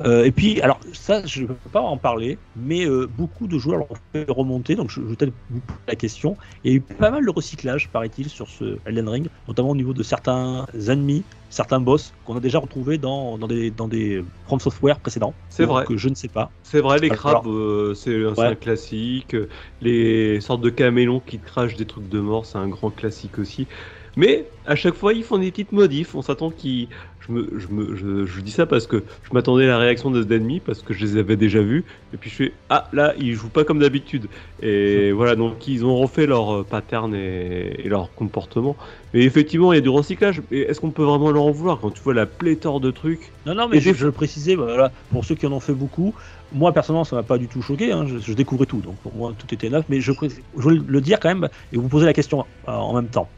euh, 0.00 0.24
et 0.24 0.32
puis, 0.32 0.60
alors 0.60 0.80
ça, 0.92 1.24
je 1.26 1.44
peux 1.44 1.70
pas 1.70 1.80
en 1.80 1.98
parler, 1.98 2.40
mais 2.54 2.86
beaucoup 3.08 3.46
de 3.46 3.58
joueurs 3.58 3.78
l'ont 3.78 3.88
fait 4.14 4.26
remonter, 4.28 4.74
donc 4.76 4.90
je, 4.90 5.00
je 5.02 5.06
vais 5.06 5.16
peut-être 5.16 5.34
vous 5.48 5.60
poser 5.60 5.78
la 5.88 5.96
question. 5.96 6.36
Il 6.64 6.70
y 6.70 6.74
a 6.74 6.76
eu 6.76 6.80
pas 6.80 7.10
mal 7.10 7.24
de 7.24 7.30
recyclage, 7.30 7.90
paraît-il, 7.90 8.28
sur 8.28 8.48
ce 8.48 8.80
Elden 8.84 9.08
Ring, 9.08 9.28
notamment 9.46 9.70
au 9.70 9.76
niveau 9.76 9.94
de 9.94 10.02
certains 10.02 10.66
ennemis, 10.88 11.26
certains 11.48 11.80
boss 11.80 12.12
qu'on 12.24 12.36
a 12.36 12.40
déjà 12.40 12.58
retrouvés 12.58 12.98
dans, 12.98 13.38
dans 13.38 13.46
des 13.48 13.70
dans 13.70 13.88
des 13.88 14.22
From 14.44 14.60
Software 14.60 15.00
précédents. 15.00 15.38
C'est 15.48 15.66
vrai. 15.66 15.88
euh, 15.90 15.96
je 15.96 16.08
ne 16.08 16.14
sais 16.14 16.28
pas. 16.28 16.52
C'est 16.62 16.80
vrai, 16.80 16.98
les 17.00 17.10
crabes, 17.10 17.46
euh, 17.46 17.94
c'est 17.94 18.24
un, 18.24 18.34
c'est 18.34 18.42
Ouais. 18.42 18.46
un 18.48 18.56
classique. 18.56 19.34
Les 19.80 20.40
sortes 20.40 20.60
de 20.62 20.70
camélons 20.70 21.20
qui 21.20 21.40
crachent 21.40 21.76
des 21.76 21.86
trucs 21.86 22.08
de 22.08 22.20
mort, 22.20 22.46
c'est 22.46 22.58
un 22.58 22.68
grand 22.68 22.90
classique 22.90 23.38
aussi. 23.38 23.68
Mais 24.16 24.52
à 24.64 24.74
chaque 24.76 24.94
fois, 24.94 25.14
ils 25.14 25.24
font 25.24 25.38
des 25.38 25.50
petites 25.50 25.72
modifs. 25.72 26.14
On 26.14 26.22
s'attend 26.22 26.50
qu'ils. 26.50 26.88
Je, 27.28 27.34
me, 27.34 27.48
je, 27.58 27.68
me, 27.68 27.96
je, 27.96 28.26
je 28.26 28.40
dis 28.40 28.50
ça 28.50 28.66
parce 28.66 28.86
que 28.86 29.02
je 29.22 29.34
m'attendais 29.34 29.64
à 29.64 29.68
la 29.68 29.78
réaction 29.78 30.10
des 30.10 30.34
ennemis 30.34 30.60
parce 30.60 30.82
que 30.82 30.94
je 30.94 31.04
les 31.04 31.16
avais 31.18 31.36
déjà 31.36 31.60
vus. 31.60 31.84
Et 32.14 32.16
puis 32.16 32.30
je 32.30 32.34
fais 32.34 32.52
Ah, 32.70 32.88
là, 32.92 33.14
ils 33.18 33.34
jouent 33.34 33.50
pas 33.50 33.64
comme 33.64 33.78
d'habitude. 33.78 34.28
Et 34.62 35.12
voilà, 35.14 35.36
donc 35.36 35.68
ils 35.68 35.84
ont 35.84 35.96
refait 35.96 36.26
leur 36.26 36.54
euh, 36.54 36.66
pattern 36.68 37.14
et, 37.14 37.80
et 37.84 37.88
leur 37.88 38.14
comportement. 38.14 38.76
Mais 39.14 39.22
effectivement, 39.22 39.72
il 39.72 39.76
y 39.76 39.78
a 39.78 39.82
du 39.82 39.88
recyclage. 39.88 40.42
Mais 40.50 40.58
est-ce 40.60 40.80
qu'on 40.80 40.90
peut 40.90 41.04
vraiment 41.04 41.30
leur 41.30 41.44
en 41.44 41.50
vouloir 41.50 41.80
quand 41.80 41.90
tu 41.90 42.00
vois 42.02 42.14
la 42.14 42.26
pléthore 42.26 42.80
de 42.80 42.90
trucs? 42.90 43.32
Non, 43.46 43.54
non, 43.54 43.68
mais 43.68 43.80
je, 43.80 44.04
le 44.04 44.12
précisais, 44.12 44.54
voilà, 44.54 44.92
pour 45.10 45.24
ceux 45.24 45.34
qui 45.34 45.46
en 45.46 45.52
ont 45.52 45.60
fait 45.60 45.72
beaucoup, 45.72 46.14
moi 46.52 46.72
personnellement, 46.72 47.04
ça 47.04 47.16
m'a 47.16 47.22
pas 47.22 47.38
du 47.38 47.48
tout 47.48 47.62
choqué, 47.62 47.92
hein, 47.92 48.06
je, 48.06 48.32
découvrais 48.32 48.66
tout, 48.66 48.78
donc 48.78 48.96
pour 48.96 49.14
moi 49.14 49.32
tout 49.38 49.52
était 49.54 49.70
neuf, 49.70 49.84
mais 49.88 50.00
je, 50.00 50.12
veux 50.54 50.74
le 50.74 51.00
dire 51.00 51.18
quand 51.20 51.28
même 51.28 51.48
et 51.72 51.76
vous 51.76 51.88
poser 51.88 52.06
la 52.06 52.12
question 52.12 52.44
euh, 52.68 52.72
en 52.72 52.94
même 52.94 53.08
temps. 53.08 53.28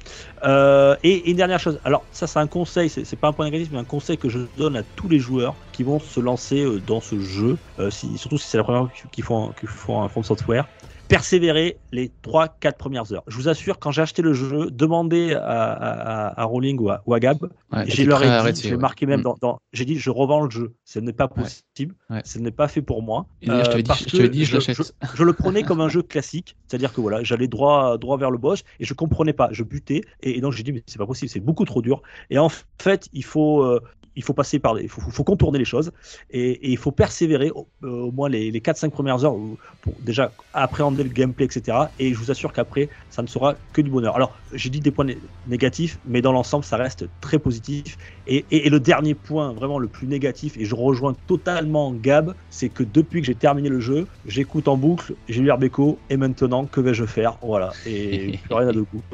Euh, 0.45 0.97
et, 1.03 1.13
et 1.13 1.31
une 1.31 1.37
dernière 1.37 1.61
chose, 1.61 1.79
alors 1.85 2.05
ça 2.13 2.27
c'est 2.27 2.39
un 2.39 2.47
conseil, 2.47 2.89
c'est 2.89 3.05
c'est 3.05 3.17
pas 3.17 3.29
un 3.29 3.33
point 3.33 3.45
négatif, 3.45 3.69
mais 3.73 3.79
un 3.81 3.85
conseil 3.85 4.19
que 4.19 4.29
je 4.29 4.39
donne 4.57 4.77
à 4.77 4.83
tous 4.83 5.09
les 5.09 5.19
joueurs 5.19 5.57
qui 5.73 5.83
vont 5.83 5.99
se 5.99 6.21
lancer 6.21 6.63
euh, 6.63 6.81
dans 6.81 7.01
ce 7.01 7.19
jeu, 7.19 7.57
euh, 7.79 7.91
surtout 7.91 8.39
si 8.39 8.47
c'est 8.47 8.59
la 8.59 8.65
première 8.65 8.83
fois 8.83 8.93
qu'ils 9.11 9.25
font, 9.25 9.53
qu'ils 9.59 9.69
font 9.69 10.03
un 10.03 10.09
From 10.09 10.23
Software. 10.23 10.69
Persévérer 11.11 11.77
les 11.91 12.09
3-4 12.23 12.77
premières 12.77 13.13
heures. 13.13 13.25
Je 13.27 13.35
vous 13.37 13.49
assure, 13.49 13.81
quand 13.81 13.91
j'ai 13.91 14.01
acheté 14.01 14.23
le 14.23 14.33
jeu, 14.33 14.71
demandez 14.71 15.35
à, 15.35 16.41
à, 16.41 16.45
Rowling 16.45 16.79
ou 16.79 16.89
à, 16.89 17.03
ou 17.05 17.15
à 17.15 17.19
Gab, 17.21 17.39
Ouais, 17.73 17.85
j'ai 17.87 18.05
leur 18.05 18.23
ai 18.23 18.53
dit, 18.53 18.63
j'ai 18.63 18.71
ouais. 18.71 18.77
marqué 18.77 19.07
même 19.07 19.21
Mm. 19.21 19.25
dans, 19.25 19.37
dans- 19.41 19.59
j'ai 19.73 19.85
dit, 19.85 19.99
je 19.99 20.09
revends 20.11 20.41
le 20.43 20.51
jeu. 20.51 20.73
Ce 20.85 21.01
n'est 21.01 21.13
pas 21.13 21.27
possible. 21.27 21.95
Ouais. 22.11 22.23
Ce 22.25 22.39
n'est 22.39 22.53
pas 22.53 22.69
fait 22.69 22.81
pour 22.81 23.03
moi. 23.03 23.27
Je 23.43 23.51
dit- 23.77 23.83
parce 23.83 24.05
je 24.09 24.17
t'avais 24.17 24.29
que 24.29 24.33
dit, 24.33 24.45
je 24.45 24.55
l'achète. 24.55 24.77
Je, 24.77 24.83
je 25.15 25.25
le 25.25 25.33
prenais 25.33 25.63
comme 25.65 25.81
un 25.81 25.89
jeu 25.89 26.03
classique, 26.03 26.57
c'est-à-dire 26.69 26.93
que 26.93 27.01
voilà, 27.01 27.25
j'allais 27.25 27.49
droit, 27.49 27.99
droit 27.99 28.17
vers 28.17 28.31
le 28.31 28.39
boss 28.39 28.63
et 28.79 28.85
je 28.85 28.95
comprenais 28.95 29.33
pas, 29.33 29.49
je 29.51 29.65
butais 29.65 30.03
et, 30.23 30.39
et 30.39 30.41
donc 30.41 30.53
j'ai 30.53 30.63
dit 30.63 30.73
mais 30.73 30.83
c'est 30.87 30.99
pas 30.99 31.07
possible, 31.07 31.29
c'est 31.29 31.41
beaucoup 31.41 31.65
trop 31.65 31.83
dur. 31.83 32.03
Et 32.31 32.39
en 32.39 32.51
fait, 32.81 33.09
il 33.13 33.25
faut, 33.25 33.63
euh, 33.63 33.81
il 34.21 34.25
faut 34.25 34.35
passer 34.35 34.59
par, 34.59 34.75
des- 34.75 34.83
il 34.83 34.89
faut, 34.89 35.01
faut 35.01 35.25
contourner 35.25 35.59
les 35.59 35.65
choses 35.65 35.93
et, 36.31 36.51
et 36.53 36.71
il 36.71 36.77
faut 36.77 36.93
persévérer 36.93 37.51
au, 37.51 37.69
euh, 37.85 37.89
au 37.89 38.13
moins 38.13 38.29
les, 38.29 38.51
les 38.51 38.61
4-5 38.61 38.91
premières 38.91 39.25
heures 39.25 39.37
pour 39.81 40.01
déjà 40.03 40.35
appréhender 40.53 41.03
le 41.05 41.11
gameplay, 41.11 41.47
etc. 41.47 41.93
Et 41.99 42.13
je 42.13 42.19
vous 42.19 42.31
assure 42.31 42.53
qu'après, 42.53 42.91
ça 43.09 43.23
ne 43.23 43.27
sera 43.27 43.57
que 43.73 43.81
du 43.81 43.91
bonheur. 43.91 44.17
Alors, 44.17 44.41
j'ai 44.53 44.71
dit 44.71 44.81
des 44.81 44.91
points 44.91 45.05
né- 45.05 45.23
négatifs, 45.47 45.99
mais 46.05 46.23
dans 46.23 46.33
l'ensemble, 46.33 46.65
ça 46.65 46.77
reste 46.77 47.11
très 47.21 47.39
positif. 47.39 47.97
Et, 48.27 48.37
et- 48.37 48.67
et 48.67 48.71
le 48.71 48.81
dernier 48.81 49.15
point, 49.15 49.53
vraiment 49.53 49.79
le 49.79 49.89
plus 49.89 50.07
négatif, 50.07 50.57
et 50.57 50.65
je 50.65 50.75
rejoins 50.75 51.15
totalement 51.27 51.93
Gab, 51.95 52.35
c'est 52.49 52.71
que 52.71 52.83
depuis 52.83 53.21
que 53.21 53.27
j'ai 53.27 53.37
terminé 53.37 53.69
le 53.69 53.81
jeu, 53.81 54.09
j'écoute 54.25 54.69
en 54.69 54.77
boucle, 54.77 55.17
j'ai 55.29 55.41
lu 55.43 55.51
Arbeco, 55.51 56.05
et 56.09 56.17
maintenant, 56.17 56.67
que 56.67 56.81
vais-je 56.81 57.05
faire? 57.05 57.39
Voilà, 57.43 57.79
et 57.85 58.33
plus 58.43 58.55
rien 58.55 58.69
à 58.69 58.73
deux 58.73 58.85
coups. 58.85 59.05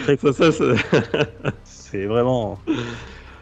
Très 0.00 0.16
ça, 0.20 0.32
ça, 0.32 0.52
ça- 0.52 0.64
C'est 1.64 2.06
vraiment. 2.06 2.62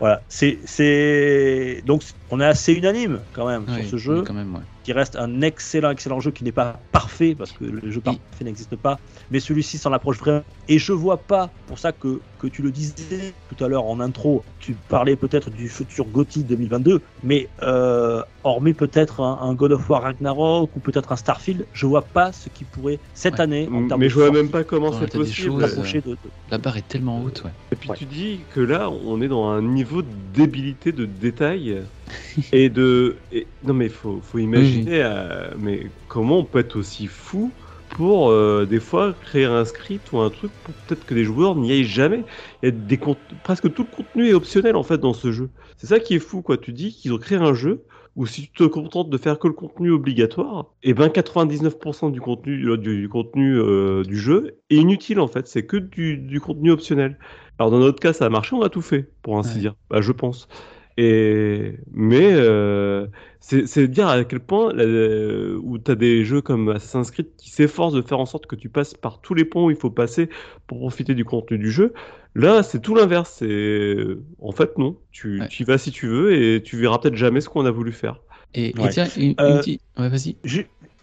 Voilà, 0.03 0.24
c'est, 0.29 0.61
c'est. 0.66 1.83
Donc, 1.85 2.03
on 2.29 2.41
est 2.41 2.45
assez 2.47 2.74
unanime 2.74 3.29
quand 3.33 3.47
même 3.47 3.69
Oui, 3.69 3.74
sur 3.74 3.87
ce 3.87 3.97
jeu 3.99 4.23
oui, 4.23 4.24
quand 4.24 4.35
même, 4.35 4.55
ouais. 4.55 4.65
Qui 4.85 4.93
reste 4.93 5.17
un 5.17 5.41
excellent, 5.43 5.91
excellent 5.91 6.21
jeu 6.21 6.31
qui 6.31 6.45
n'est 6.45 6.53
pas 6.53 6.81
parfait 6.91 7.35
parce 7.37 7.53
que 7.53 7.65
le 7.65 7.91
jeu 7.91 8.01
parfait 8.01 8.21
n'existe 8.45 8.77
pas, 8.77 8.99
mais 9.31 9.39
celui-ci 9.41 9.79
s'en 9.79 9.93
approche 9.93 10.19
vraiment. 10.19 10.43
Et 10.69 10.79
je 10.79 10.93
vois 10.93 11.17
pas, 11.19 11.51
pour 11.67 11.79
ça 11.79 11.93
que, 11.93 12.21
que 12.39 12.47
tu 12.49 12.63
le 12.63 12.71
disais 12.71 13.35
tout 13.55 13.65
à 13.65 13.69
l'heure 13.69 13.85
en 13.85 14.01
intro, 14.01 14.45
tu 14.59 14.75
parlais 14.89 15.17
peut-être 15.17 15.51
du 15.51 15.69
futur 15.69 16.07
GOTY 16.07 16.45
2022, 16.45 17.01
mais 17.23 17.49
euh, 17.63 18.23
hormis 18.45 18.73
peut-être 18.75 19.21
un, 19.21 19.39
un 19.43 19.55
God 19.55 19.73
of 19.73 19.89
War 19.89 20.03
Ragnarok 20.03 20.75
ou 20.77 20.81
peut-être 20.81 21.13
un 21.13 21.17
Starfield, 21.17 21.67
je 21.73 21.87
vois 21.87 22.03
pas 22.03 22.33
ce 22.33 22.49
qui 22.49 22.65
pourrait 22.65 22.99
cette 23.15 23.35
Ouais. 23.35 23.41
année 23.43 23.69
en 23.73 23.87
termes 23.87 24.01
mais 24.01 24.07
de 24.07 24.11
je 24.11 24.15
vois 24.17 24.31
même 24.31 24.49
pas 24.51 24.65
comment 24.65 24.93
c'est 24.93 25.13
possible. 25.13 25.53
choses, 25.53 25.61
s'approcher 25.63 26.01
de, 26.01 26.11
de- 26.11 26.17
La 26.51 26.59
barre 26.59 26.77
est 26.77 26.89
tellement 26.89 27.23
haute, 27.23 27.43
ouais. 27.45 27.51
Et 27.71 27.77
puis 27.77 27.89
Ouais. 27.91 27.97
tu 27.97 28.05
dis 28.05 28.41
que 28.53 28.61
là, 28.61 28.91
on 28.91 29.21
est 29.23 29.29
dans 29.29 29.47
un 29.49 29.63
niveau 29.63 30.03
de 30.03 30.09
débilité, 30.35 30.91
de 30.93 31.07
détail 31.07 31.83
et 32.53 32.69
de. 32.69 33.17
et- 33.33 33.47
Non 33.65 33.75
mais 33.75 33.89
faut, 33.89 34.21
faut 34.23 34.39
imaginer, 34.39 34.72
euh, 34.89 35.55
mais 35.59 35.93
comment 36.09 36.39
on 36.39 36.44
peut 36.44 36.59
être 36.61 36.77
aussi 36.77 37.07
fou 37.07 37.57
pour 37.89 38.31
euh, 38.31 38.66
des 38.66 38.81
fois 38.81 39.15
créer 39.15 39.44
un 39.44 39.65
script 39.65 40.11
ou 40.12 40.19
un 40.19 40.31
truc 40.31 40.53
pour 40.62 40.74
peut-être 40.86 41.05
que 41.05 41.15
les 41.15 41.24
joueurs 41.24 41.57
n'y 41.57 41.73
aillent 41.73 41.85
jamais? 41.85 42.24
Il 42.62 42.66
y 42.66 42.69
a 42.69 42.70
des 42.73 42.99
presque 43.43 43.73
tout 43.74 43.82
le 43.85 43.89
contenu 43.90 44.28
est 44.28 44.35
optionnel 44.35 44.77
en 44.77 44.82
fait 44.82 44.99
dans 44.99 45.12
ce 45.15 45.32
jeu. 45.32 45.51
C'est 45.77 45.86
ça 45.86 46.01
qui 46.01 46.15
est 46.15 46.19
fou 46.19 46.43
quoi. 46.43 46.57
Tu 46.59 46.73
dis 46.73 46.93
qu'ils 46.94 47.12
ont 47.12 47.19
créé 47.19 47.39
un 47.39 47.55
jeu 47.55 47.85
où 48.16 48.27
si 48.27 48.43
tu 48.43 48.53
te 48.53 48.65
contentes 48.65 49.09
de 49.11 49.16
faire 49.19 49.39
que 49.39 49.49
le 49.49 49.55
contenu 49.55 49.90
obligatoire, 49.90 50.66
et 50.82 50.93
ben 50.94 51.09
99% 51.09 52.11
du 52.11 52.20
contenu 52.20 52.69
euh, 52.69 52.77
du, 52.77 53.01
du 53.01 53.09
contenu 53.09 53.57
euh, 53.59 54.03
du 54.05 54.16
jeu 54.19 54.59
est 54.70 54.77
inutile 54.77 55.19
en 55.20 55.28
fait. 55.28 55.47
C'est 55.47 55.65
que 55.66 55.77
du, 55.78 56.19
du 56.19 56.40
contenu 56.40 56.70
optionnel. 56.70 57.19
Alors 57.59 57.70
dans 57.70 57.78
notre 57.78 58.01
cas, 58.01 58.12
ça 58.12 58.27
a 58.27 58.28
marché, 58.28 58.55
on 58.55 58.62
a 58.62 58.69
tout 58.69 58.82
fait, 58.82 59.11
pour 59.23 59.39
ainsi 59.39 59.59
Ouais. 59.59 59.59
dire. 59.59 59.74
Bah, 59.90 60.01
je 60.01 60.12
pense. 60.12 60.49
Et 60.98 61.77
mais 61.93 62.32
euh, 62.32 63.06
c'est 63.40 63.66
c'est 63.66 63.89
dire 63.89 64.09
à 64.09 64.24
quel 64.24 64.40
point 64.40 64.73
là, 64.74 64.85
euh, 64.85 65.59
où 65.62 65.78
tu 65.78 65.90
as 65.90 65.94
des 65.94 66.24
jeux 66.24 66.40
comme 66.43 66.69
Assassin's 66.69 67.10
Creed 67.10 67.28
qui 67.36 67.51
s'efforcent 67.51 67.94
de 67.94 68.02
faire 68.02 68.19
en 68.20 68.27
sorte 68.27 68.47
que 68.47 68.56
tu 68.56 68.69
passes 68.69 68.94
par 68.94 69.20
tous 69.20 69.35
les 69.35 69.44
ponts 69.44 69.66
où 69.66 69.70
il 69.70 69.77
faut 69.77 69.90
passer 69.90 70.28
pour 70.66 70.78
profiter 70.78 71.14
du 71.14 71.24
contenu 71.24 71.59
du 71.59 71.70
jeu. 71.70 71.93
Là, 72.35 72.62
c'est 72.62 72.81
tout 72.81 72.94
l'inverse. 72.94 73.36
C'est 73.39 73.97
en 74.40 74.52
fait 74.52 74.77
non. 74.78 74.97
Tu, 75.10 75.40
Ouais. 75.40 75.48
tu 75.48 75.62
y 75.62 75.66
vas 75.66 75.78
si 75.78 75.90
tu 75.90 76.06
veux 76.09 76.35
et 76.35 76.62
tu 76.62 76.77
verras 76.77 76.98
peut-être 76.98 77.16
jamais 77.16 77.40
ce 77.40 77.48
qu'on 77.48 77.64
a 77.66 77.70
voulu 77.70 77.93
faire. 77.93 78.20
Et, 78.55 78.74
tiens, 78.90 79.06
une, 79.16 79.23
une 79.31 79.35
Euh, 79.40 79.59
petite- 79.60 79.81
Ouais, 79.98 80.09
vas-y. 80.10 80.36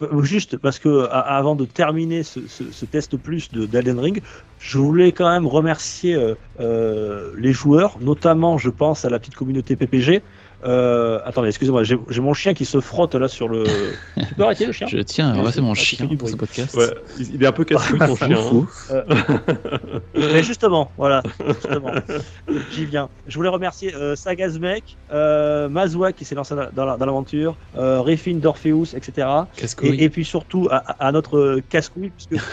Ju- 0.02 0.24
Juste 0.24 0.58
parce 0.58 0.80
que 0.80 1.08
avant 1.10 1.56
de 1.56 1.66
terminer 1.66 2.24
ce, 2.24 2.86
test 2.86 3.18
plus 3.18 3.52
de 3.52 3.66
d'Elden 3.66 4.00
Ring, 4.00 4.22
je 4.58 4.78
voulais 4.78 5.12
quand 5.12 5.30
même 5.30 5.46
remercier 5.48 6.16
euh, 6.16 6.36
euh, 6.60 7.34
les 7.38 7.52
joueurs, 7.54 8.00
notamment 8.00 8.58
je 8.58 8.70
pense 8.70 9.04
à 9.06 9.10
la 9.10 9.20
petite 9.20 9.36
communauté 9.36 9.76
PPG, 9.76 10.24
Euh, 10.66 11.20
attendez, 11.24 11.48
excusez-moi, 11.50 11.84
j'ai 11.84 11.98
mon 12.22 12.34
chien 12.34 12.54
qui 12.54 12.66
se 12.66 12.80
frotte 12.82 13.16
là 13.16 13.28
sur 13.28 13.48
le. 13.48 13.64
tu 14.28 14.36
peux 14.36 14.44
arrêter 14.44 14.66
le 14.66 14.72
chien? 14.74 14.88
Je 14.88 14.98
tiens 15.00 15.34
mon 15.34 15.72
Ah, 15.72 15.76
tu 15.76 15.80
fais 15.80 15.86
chien 15.96 16.06
du 16.06 16.18
pour 16.18 16.28
ce 16.30 16.36
podcast. 16.36 16.76
Ouais, 16.76 16.94
il 17.18 17.42
est 17.42 17.48
un 17.48 17.52
peu 17.52 17.64
casse-couille 17.64 18.00
ton 18.08 18.16
chien. 18.16 18.38
hein. 18.90 19.04
Mais 20.16 20.44
justement, 20.44 20.92
voilà, 20.98 21.24
justement, 21.48 21.92
j'y 22.72 22.86
viens. 22.86 23.10
Je 23.26 23.36
voulais 23.36 23.50
remercier 23.50 23.96
euh, 23.96 24.16
Sagazmek, 24.16 24.98
euh, 25.12 25.70
Mazua 25.70 26.12
qui 26.14 26.26
s'est 26.26 26.36
lancé 26.36 26.56
dans, 26.56 26.68
dans 26.74 26.86
la- 26.86 26.98
l'aventure, 26.98 27.58
euh, 27.76 28.02
Refin 28.02 28.36
d'Orpheus, 28.36 28.96
etc. 28.96 29.28
Casse-couille. 29.56 29.96
Et, 29.96 30.04
et 30.06 30.10
puis 30.10 30.26
surtout 30.26 30.68
à, 30.72 30.78
à 31.06 31.12
notre 31.12 31.38
euh, 31.38 31.62
casse-couille, 31.70 32.12
puisque 32.12 32.44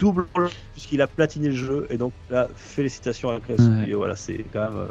double 0.00 0.26
puisqu'il 0.72 1.00
a 1.02 1.06
platiné 1.06 1.48
le 1.50 1.54
jeu. 1.54 1.86
Et 1.90 1.96
donc 1.98 2.12
là, 2.30 2.48
félicitations 2.56 3.28
à 3.30 3.38
Chris. 3.38 3.54
Ouais. 3.58 3.90
Et 3.90 3.94
voilà, 3.94 4.16
c'est 4.16 4.44
quand 4.52 4.62
même. 4.62 4.76
euh, 4.78 4.86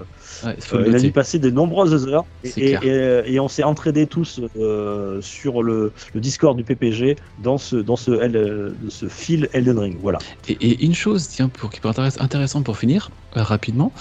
Ouais, 0.48 0.56
euh, 0.74 0.84
il 0.88 0.96
a 0.96 1.00
dû 1.00 1.12
passer 1.12 1.40
de 1.40 1.50
nombreuses 1.50 2.08
heures 2.08 2.26
et, 2.44 3.40
on 3.40 3.48
s'est 3.50 3.64
entraînés 3.64 4.06
tous 4.08 4.40
euh, 4.58 5.20
sur 5.22 5.64
le, 5.64 5.92
le 6.14 6.20
Discord 6.22 6.56
du 6.56 6.64
PPG 6.64 7.16
dans 7.44 7.58
ce 7.58 7.76
dans 7.76 7.96
ce, 7.98 8.12
Eld- 8.12 8.76
ce 8.90 9.08
fil 9.08 9.50
Elden 9.54 9.80
Ring. 9.80 9.98
Voilà. 10.02 10.20
Et, 10.48 10.54
et 10.54 10.86
une 10.86 10.94
chose, 10.96 11.28
tiens, 11.28 11.50
pour 11.50 11.70
qui 11.72 11.80
peut 11.80 11.90
être 11.90 12.00
intéress- 12.00 12.22
intéressant 12.22 12.62
pour 12.62 12.78
finir, 12.78 13.10
rapidement, 13.34 13.92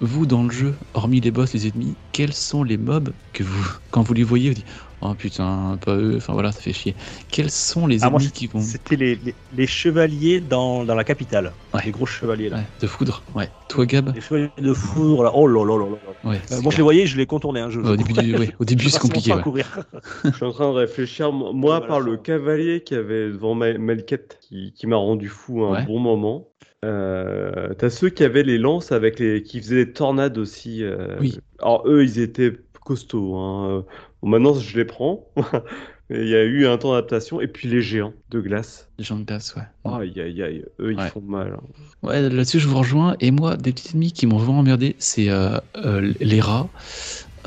vous 0.00 0.26
dans 0.26 0.42
le 0.42 0.50
jeu, 0.50 0.74
hormis 0.94 1.20
les 1.20 1.30
boss, 1.30 1.52
les 1.54 1.68
ennemis, 1.68 1.94
quels 2.12 2.32
sont 2.32 2.62
les 2.64 2.76
mobs 2.76 3.12
que 3.32 3.42
vous, 3.44 3.68
quand 3.90 4.02
vous 4.02 4.14
les 4.14 4.24
voyez, 4.24 4.48
vous 4.48 4.54
dites 4.56 4.66
Oh 5.00 5.14
putain, 5.14 5.78
pas 5.84 5.94
eux, 5.96 6.14
enfin 6.16 6.32
voilà, 6.32 6.50
ça 6.50 6.60
fait 6.60 6.72
chier. 6.72 6.94
Quels 7.30 7.50
sont 7.50 7.86
les 7.86 8.02
Ah, 8.02 8.10
moi, 8.10 8.18
ennemis 8.20 8.32
qui 8.32 8.48
vont. 8.48 8.60
C'était 8.60 8.96
les, 8.96 9.14
les, 9.14 9.34
les 9.56 9.66
chevaliers 9.66 10.40
dans, 10.40 10.82
dans 10.84 10.96
la 10.96 11.04
capitale. 11.04 11.52
Ouais. 11.72 11.80
Les 11.84 11.92
gros 11.92 12.04
chevaliers 12.06 12.48
là. 12.48 12.56
Ouais, 12.56 12.62
de 12.80 12.86
foudre, 12.88 13.22
ouais. 13.36 13.48
Toi, 13.68 13.86
Gab 13.86 14.12
Les 14.14 14.20
chevaliers 14.20 14.50
de 14.58 14.72
foudre 14.72 15.22
là. 15.22 15.30
Oh 15.34 15.46
là 15.46 15.64
là 15.64 15.76
là 15.78 15.84
là. 15.84 15.90
là. 16.24 16.30
Ouais. 16.30 16.40
Euh, 16.50 16.60
moi 16.62 16.72
je 16.72 16.78
les 16.78 16.82
voyais, 16.82 17.06
je 17.06 17.16
les 17.16 17.26
contournais 17.26 17.60
un 17.60 17.70
jeu. 17.70 17.80
Ouais, 17.82 17.90
au 17.90 17.96
début, 17.96 18.12
du- 18.12 18.36
ouais, 18.36 18.54
au 18.58 18.64
début 18.64 18.90
c'est 18.90 18.98
compliqué. 18.98 19.32
ouais. 19.34 19.42
Courir. 19.42 19.78
Je 20.24 20.30
suis 20.32 20.44
en 20.44 20.50
train 20.52 20.72
de 20.72 20.76
réfléchir, 20.76 21.30
moi, 21.32 21.52
moi, 21.54 21.76
à 21.76 21.78
Voilà, 21.78 21.86
part 21.94 22.00
le 22.00 22.12
va. 22.12 22.16
cavalier 22.18 22.80
qui 22.82 22.94
avait 22.96 23.28
devant 23.28 23.54
Malquette, 23.54 24.38
qui, 24.40 24.72
qui 24.72 24.86
m'a 24.88 24.96
rendu 24.96 25.28
fou 25.28 25.62
un 25.64 25.72
Ouais. 25.74 25.84
bon 25.86 26.00
moment. 26.00 26.48
Euh, 26.84 27.74
T'as 27.78 27.90
ceux 27.90 28.08
qui 28.08 28.24
avaient 28.24 28.42
les 28.42 28.58
lances 28.58 28.92
avec 28.92 29.18
les, 29.18 29.42
qui 29.42 29.60
faisaient 29.60 29.84
des 29.86 29.92
tornades 29.92 30.38
aussi. 30.38 30.82
euh, 30.82 31.16
Oui. 31.20 31.38
Alors 31.60 31.82
eux, 31.86 32.02
ils 32.04 32.18
étaient 32.20 32.52
costauds. 32.84 33.36
hein. 33.36 33.84
Bon, 34.22 34.28
maintenant, 34.28 34.54
je 34.54 34.76
les 34.76 34.84
prends. 34.84 35.26
Il 36.10 36.26
y 36.26 36.34
a 36.34 36.42
eu 36.42 36.66
un 36.66 36.78
temps 36.78 36.92
d'adaptation. 36.94 37.40
Et 37.42 37.48
puis 37.48 37.68
les 37.68 37.82
géants 37.82 38.14
de 38.30 38.40
glace. 38.40 38.88
Les 38.98 39.04
gens 39.04 39.18
de 39.18 39.24
glace, 39.24 39.54
ouais. 39.56 39.62
Aïe, 39.92 40.18
aïe, 40.20 40.42
aïe. 40.42 40.64
Eux, 40.80 40.92
ils 40.92 40.98
Ouais. 40.98 41.08
font 41.10 41.20
mal. 41.20 41.52
hein. 41.54 41.60
Ouais, 42.02 42.22
là-dessus, 42.30 42.60
je 42.60 42.66
vous 42.66 42.78
rejoins. 42.78 43.14
Et 43.20 43.30
moi, 43.30 43.56
des 43.58 43.72
petits 43.72 43.90
ennemis 43.92 44.12
qui 44.12 44.26
m'ont 44.26 44.38
vraiment 44.38 44.60
emmerdé, 44.60 44.96
c'est 44.98 45.28
euh, 45.28 45.58
euh, 45.76 46.14
les 46.20 46.40
rats. 46.40 46.68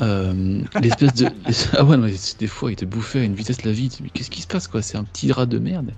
Euh, 0.00 0.62
l'espèce 0.80 1.12
de. 1.14 1.26
Ah 1.76 1.84
ouais, 1.84 1.96
non, 1.96 2.08
des 2.38 2.46
fois, 2.46 2.72
ils 2.72 2.76
te 2.76 2.84
bouffaient 2.84 3.20
à 3.20 3.24
une 3.24 3.34
vitesse 3.34 3.62
la 3.64 3.72
vie. 3.72 3.90
Mais 4.00 4.10
qu'est-ce 4.10 4.30
qui 4.30 4.42
se 4.42 4.46
passe, 4.46 4.66
quoi? 4.66 4.82
C'est 4.82 4.96
un 4.96 5.04
petit 5.04 5.30
rat 5.32 5.46
de 5.46 5.58
merde. 5.58 5.94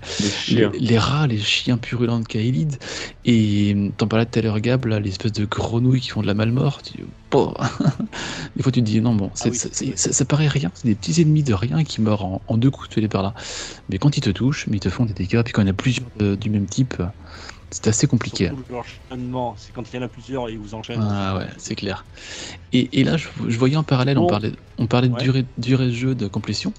Les 0.79 0.97
rats, 0.97 1.27
les 1.27 1.39
chiens 1.39 1.77
purulents 1.77 2.19
de 2.19 2.25
Kaelid. 2.25 2.77
Et 3.23 3.93
t'en 3.97 4.07
parlais 4.07 4.25
tout 4.25 4.39
à 4.39 4.41
l'heure, 4.41 4.59
Gab, 4.59 4.85
là, 4.85 4.99
l'espèce 4.99 5.31
de 5.31 5.45
grenouilles 5.45 6.01
qui 6.01 6.09
font 6.09 6.21
de 6.21 6.27
la 6.27 6.33
malmort. 6.33 6.81
Tu 6.83 7.05
oh. 7.33 7.53
Des 8.55 8.63
fois, 8.63 8.71
tu 8.71 8.81
te 8.81 8.85
dis, 8.85 9.01
non, 9.01 9.15
bon, 9.15 9.31
oui, 9.45 9.55
c'est- 9.55 9.97
ça, 9.97 10.11
ça 10.13 10.25
paraît 10.25 10.47
rien. 10.47 10.71
C'est 10.75 10.87
des 10.87 10.95
petits 10.95 11.21
ennemis 11.21 11.43
de 11.43 11.53
rien 11.53 11.83
qui 11.83 12.01
meurent 12.01 12.25
en, 12.25 12.43
en 12.47 12.57
deux 12.57 12.71
coups, 12.71 12.89
tu 12.89 13.01
les 13.01 13.07
par 13.07 13.23
là. 13.23 13.33
Mais 13.89 13.97
quand 13.97 14.17
ils 14.17 14.21
te 14.21 14.29
touchent, 14.29 14.67
mais 14.67 14.77
ils 14.77 14.81
te 14.81 14.89
font 14.89 15.05
des 15.05 15.13
dégâts. 15.13 15.41
Puis 15.43 15.53
quand 15.53 15.61
il 15.61 15.65
y 15.65 15.69
en 15.69 15.71
a 15.71 15.75
plusieurs 15.75 16.09
euh, 16.21 16.35
du 16.35 16.49
même 16.49 16.67
type, 16.67 17.01
c'est 17.75 17.87
assez 17.87 18.07
compliqué. 18.07 18.49
L'enchaînement, 18.69 19.53
c'est 19.57 19.73
quand 19.73 19.83
il 19.91 19.97
y 19.97 19.99
en 19.99 20.03
a 20.03 20.07
plusieurs 20.07 20.47
et 20.47 20.53
ils 20.53 20.57
vous 20.57 20.73
enchaînent. 20.75 21.05
Ah 21.11 21.35
ouais, 21.37 21.47
c'est 21.57 21.75
clair. 21.75 22.05
Et, 22.71 23.01
et 23.01 23.03
là, 23.03 23.17
je, 23.17 23.27
je 23.49 23.59
voyais 23.59 23.75
en 23.75 23.83
parallèle, 23.83 24.17
on 24.17 24.27
parlait, 24.27 24.53
on 24.77 24.87
parlait 24.87 25.09
de 25.09 25.17
durée, 25.17 25.45
durée 25.57 25.87
de 25.87 25.91
jeu, 25.91 26.15
de 26.15 26.27
complétion. 26.27 26.73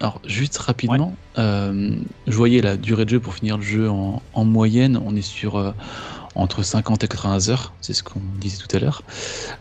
Alors, 0.00 0.22
juste 0.24 0.56
rapidement, 0.56 1.14
euh, 1.38 1.96
je 2.26 2.32
voyais 2.34 2.62
la 2.62 2.78
durée 2.78 3.04
de 3.04 3.10
jeu 3.10 3.20
pour 3.20 3.34
finir 3.34 3.58
le 3.58 3.62
jeu 3.62 3.90
en, 3.90 4.22
en 4.32 4.44
moyenne, 4.46 4.98
on 5.04 5.14
est 5.14 5.20
sur 5.20 5.56
euh, 5.56 5.72
entre 6.34 6.62
50 6.62 7.04
et 7.04 7.08
80 7.08 7.50
heures, 7.50 7.74
c'est 7.82 7.92
ce 7.92 8.02
qu'on 8.02 8.22
disait 8.40 8.56
tout 8.56 8.74
à 8.74 8.80
l'heure. 8.80 9.02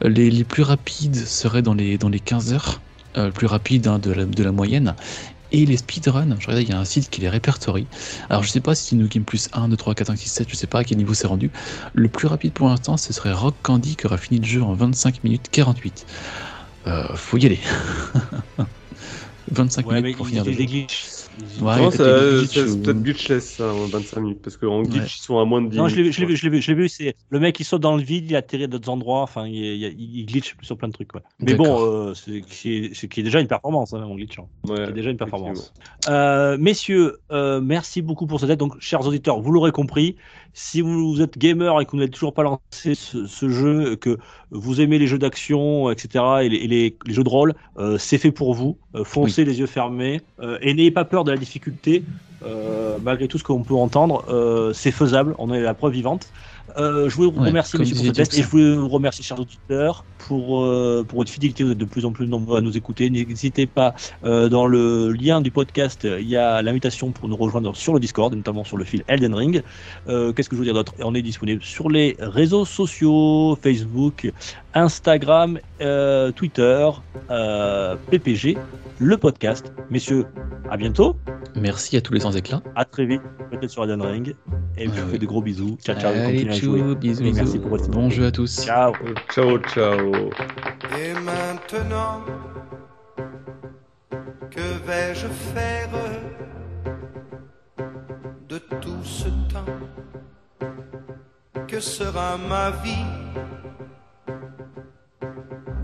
Euh, 0.06 0.10
Les, 0.10 0.31
les 0.31 0.45
plus 0.45 0.64
rapides 0.64 1.18
seraient 1.18 1.61
dans 1.61 1.73
les, 1.73 1.98
dans 1.98 2.10
les 2.10 2.22
15 2.22 2.53
heures, 2.53 2.81
euh, 3.18 3.30
plus 3.30 3.45
rapide 3.48 3.88
hein, 3.88 3.99
de, 3.99 4.11
la, 4.14 4.26
de 4.26 4.43
la 4.43 4.53
moyenne. 4.53 4.95
Et 5.52 5.65
les 5.65 5.78
speedruns, 5.78 6.38
je 6.40 6.48
regardais, 6.48 6.64
il 6.64 6.69
y 6.69 6.73
a 6.73 6.80
un 6.80 6.86
site 6.86 7.10
qui 7.10 7.19
les 7.22 7.30
répertorie. 7.30 7.88
Alors, 8.30 8.44
je 8.44 8.49
sais 8.49 8.61
pas 8.61 8.73
si 8.76 8.86
c'est 8.90 8.95
New 8.95 9.07
Game 9.10 9.26
Plus 9.26 9.49
1, 9.53 9.68
2, 9.69 9.76
3, 9.78 9.95
4, 9.95 10.07
5, 10.07 10.18
6, 10.18 10.30
7, 10.30 10.49
je 10.49 10.56
sais 10.56 10.68
pas 10.68 10.80
à 10.80 10.84
quel 10.86 10.98
niveau 10.98 11.14
c'est 11.14 11.28
rendu. 11.28 11.52
Le 11.94 12.07
plus 12.10 12.28
rapide 12.28 12.53
pour 12.53 12.69
l'instant, 12.69 12.98
ce 12.98 13.11
serait 13.14 13.34
Rock 13.34 13.57
Candy 13.61 13.95
qui 13.98 14.06
aura 14.06 14.18
fini 14.18 14.40
le 14.40 14.45
jeu 14.45 14.64
en 14.64 14.73
25 14.73 15.23
minutes 15.23 15.49
48. 15.52 16.06
Euh, 16.88 17.15
faut 17.15 17.38
y 17.38 17.45
aller. 17.45 17.60
25 19.52 19.86
Ouais, 19.86 20.02
mais 20.02 20.02
minutes 20.03 20.18
pour 20.18 20.28
finir 20.28 20.45
le 20.45 20.53
jeu. 20.53 20.65
glitches. 20.65 21.20
Ouais, 21.61 21.89
c'est 21.91 21.97
peut-être 21.97 23.01
glitchless, 23.01 23.55
ça, 23.55 23.73
en 23.73 23.87
25 23.87 24.19
minutes. 24.19 24.41
Parce 24.43 24.57
qu'en 24.57 24.83
glitch, 24.83 25.01
Ouais. 25.01 25.07
ils 25.07 25.21
sont 25.23 25.39
à 25.39 25.45
moins 25.45 25.61
de 25.61 25.69
10 25.69 25.77
Non, 25.77 25.87
je 25.87 25.95
l'ai 25.95 26.03
vu, 26.03 26.09
minutes. 26.09 26.15
je 26.15 26.21
l'ai 26.21 26.27
vu, 26.27 26.35
je 26.35 26.43
l'ai 26.43 26.49
vu, 26.49 26.61
je 26.61 26.67
l'ai 26.71 26.77
vu, 26.77 26.89
c'est 26.89 27.15
le 27.29 27.39
mec 27.39 27.55
qui 27.55 27.63
saute 27.63 27.81
dans 27.81 27.95
le 27.95 28.03
vide, 28.03 28.29
il 28.29 28.35
atterrit 28.35 28.65
à 28.65 28.67
d'autres 28.67 28.89
endroits, 28.89 29.21
enfin 29.21 29.47
il, 29.47 29.55
il, 29.55 30.19
il 30.19 30.25
glitch 30.25 30.55
sur 30.61 30.77
plein 30.77 30.87
de 30.89 30.93
trucs. 30.93 31.11
quoi. 31.11 31.21
Mais 31.39 31.53
bon, 31.55 31.81
euh, 31.83 32.13
c'est 32.13 32.41
qui, 32.41 32.73
est- 32.73 32.93
c'est 32.93 33.07
déjà 33.23 33.39
une 33.39 33.47
performance, 33.47 33.93
hein, 33.93 33.99
mon 34.05 34.15
glitch. 34.15 34.39
hein. 34.39 34.43
Ouais, 34.67 34.75
Qui 34.75 34.81
est 34.89 34.93
déjà 34.93 35.09
une 35.09 35.17
performance. 35.17 35.73
Euh, 36.09 36.57
messieurs, 36.57 37.17
euh, 37.31 37.61
merci 37.61 38.01
beaucoup 38.01 38.27
pour 38.27 38.39
cette 38.39 38.49
aide. 38.49 38.59
Donc, 38.59 38.79
chers 38.79 39.05
auditeurs, 39.07 39.39
vous 39.39 39.51
l'aurez 39.51 39.71
compris, 39.71 40.17
si 40.53 40.82
vous, 40.82 41.22
êtes 41.22 41.38
gamer 41.38 41.80
et 41.82 41.86
que 41.86 41.91
vous 41.91 41.98
n'avez 41.98 42.10
toujours 42.11 42.34
pas 42.34 42.44
lancé 42.44 42.95
ce, 42.95 43.26
ce 43.26 43.49
jeu, 43.49 43.95
que 43.95 44.18
vous 44.52 44.82
aimez 44.82 44.99
les 44.99 45.07
jeux 45.07 45.18
d'action, 45.19 45.90
etc., 45.91 46.23
et 46.44 46.49
les, 46.49 46.57
et 46.57 46.68
les- 46.68 46.98
les 47.06 47.14
jeux 47.14 47.23
de 47.23 47.30
rôle, 47.30 47.53
euh, 47.78 47.98
c'est 47.98 48.18
fait 48.18 48.32
pour 48.32 48.53
vous. 48.53 48.78
Euh, 48.95 49.03
foncez 49.03 49.45
les 49.45 49.60
yeux 49.60 49.68
fermés 49.68 50.22
euh, 50.41 50.57
et 50.61 50.73
n'ayez 50.73 50.91
pas 50.91 51.06
peur 51.06 51.23
de 51.23 51.32
la 51.32 51.38
difficulté. 51.38 52.03
Malgré 53.03 53.28
tout 53.28 53.38
ce 53.38 53.44
qu'on 53.44 53.64
peut 53.64 53.76
entendre, 53.76 54.72
c'est 54.73 54.91
faisable. 54.91 55.36
On 55.38 55.53
est 55.53 55.61
la 55.61 55.76
preuve 55.76 55.94
vivante. 55.94 56.32
Euh, 56.77 57.10
je 57.10 57.15
voulais 57.15 57.30
vous 57.31 57.39
Ouais, 57.41 57.48
remercier 57.49 57.77
comme 57.77 57.81
messieurs, 57.85 57.95
pour 57.95 58.06
ce 58.06 58.11
disait 58.11 58.23
test 58.23 58.38
et 58.38 58.43
je 58.43 58.48
voulais 58.48 58.76
vous 58.76 58.88
remercier 58.89 59.23
chers 59.23 59.39
auditeurs 59.39 60.06
pour 60.19 60.64
euh, 60.64 61.03
pour 61.07 61.19
votre 61.19 61.31
fidélité. 61.31 61.64
Vous 61.64 61.72
êtes 61.72 61.77
de 61.77 61.85
plus 61.85 62.06
en 62.06 62.11
plus 62.11 62.27
nombreux 62.27 62.57
à 62.57 62.61
nous 62.61 62.77
écouter. 62.77 63.10
N'hésitez 63.10 63.65
pas 63.65 63.93
euh, 64.23 64.49
dans 64.49 64.68
le 64.68 65.11
lien 65.11 65.41
du 65.41 65.52
podcast, 65.52 66.07
il 66.19 66.27
y 66.27 66.35
a 66.38 66.61
l'invitation 66.61 67.11
pour 67.11 67.27
nous 67.30 67.35
rejoindre 67.35 67.76
sur 67.76 67.93
le 67.93 67.99
Discord, 67.99 68.34
notamment 68.34 68.64
sur 68.64 68.77
le 68.77 68.84
fil 68.85 69.03
Elden 69.07 69.34
Ring. 69.34 69.64
Qu'est-ce 70.07 70.49
que 70.49 70.56
je 70.56 70.60
veux 70.60 70.65
dire 70.65 70.73
d'autre? 70.73 70.93
On 70.99 71.15
est 71.15 71.22
disponible 71.22 71.61
sur 71.64 71.89
les 71.89 72.15
réseaux 72.19 72.65
sociaux, 72.65 73.57
Facebook, 73.61 74.31
Instagram, 74.73 75.60
Twitter, 76.35 76.89
PPG, 78.10 78.57
le 78.99 79.18
podcast. 79.18 79.73
Messieurs, 79.89 80.26
à 80.69 80.77
bientôt, 80.77 81.15
Merci 81.56 81.98
à 81.98 82.02
tous 82.02 82.14
les 82.14 82.22
sans 82.22 82.35
éclats. 82.38 82.61
à 82.76 82.85
très 82.85 83.06
vite, 83.06 83.22
peut-être 83.52 83.69
sur 83.69 83.84
Elden 83.84 84.02
Ring. 84.02 84.35
Et 84.77 84.85
je 84.85 84.89
Ouais, 84.89 84.95
vous 84.98 85.06
ouais. 85.06 85.11
fais 85.14 85.18
de 85.18 85.26
gros 85.26 85.41
bisous. 85.41 85.77
Ciao, 85.84 85.99
ciao, 85.99 86.14
Allez, 86.14 86.45
bisous, 86.67 87.23
Et 87.23 87.33
merci 87.33 87.43
bisous. 87.43 87.59
pour 87.61 87.69
votre 87.71 87.89
Bon 87.89 88.09
jeu 88.09 88.25
à 88.25 88.31
tous. 88.31 88.63
Ciao. 88.63 88.93
Ciao, 89.33 89.57
ciao. 89.59 90.11
Et 90.99 91.13
maintenant, 91.13 92.21
que 94.49 94.85
vais-je 94.85 95.27
faire 95.27 95.89
de 98.47 98.57
tout 98.57 99.03
ce 99.03 99.29
temps 99.51 99.65
Que 101.67 101.79
sera 101.79 102.38
ma 102.38 102.71
vie 102.83 103.05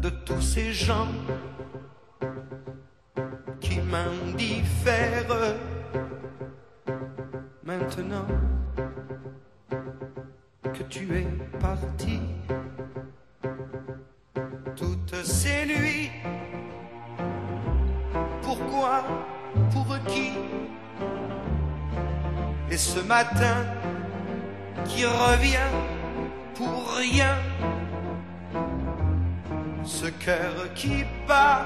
de 0.02 0.10
tous 0.26 0.42
ces 0.42 0.72
gens 0.74 1.08
qui 3.60 3.80
m'indiffèrent? 3.82 5.56
Maintenant 7.64 8.26
tu 10.84 11.18
es 11.18 11.28
parti 11.60 12.20
toutes 14.76 15.16
ces 15.24 15.66
nuits. 15.66 16.12
Pourquoi 18.42 19.04
Pour 19.72 19.98
qui? 20.08 20.32
Et 22.70 22.78
ce 22.78 23.00
matin 23.00 23.66
qui 24.86 25.06
revient 25.06 25.72
pour 26.54 26.96
rien. 26.96 27.36
Ce 29.84 30.08
cœur 30.08 30.74
qui 30.76 31.06
bat. 31.28 31.66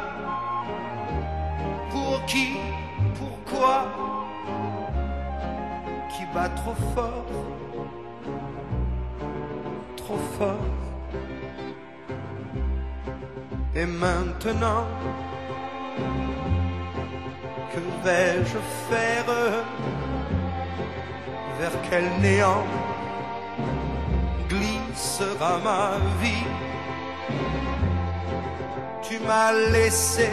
Pour 1.90 2.24
qui 2.26 2.58
Pourquoi? 3.16 3.86
Qui 6.10 6.24
bat 6.34 6.50
trop 6.50 6.76
fort 6.94 7.26
Et 13.76 13.86
maintenant, 13.86 14.86
que 17.72 17.80
vais-je 18.04 18.58
faire 18.90 19.26
Vers 21.60 21.78
quel 21.90 22.06
néant 22.22 22.66
glissera 24.50 25.58
ma 25.64 25.98
vie? 26.22 26.48
Tu 29.02 29.20
m'as 29.20 29.54
laissé 29.72 30.30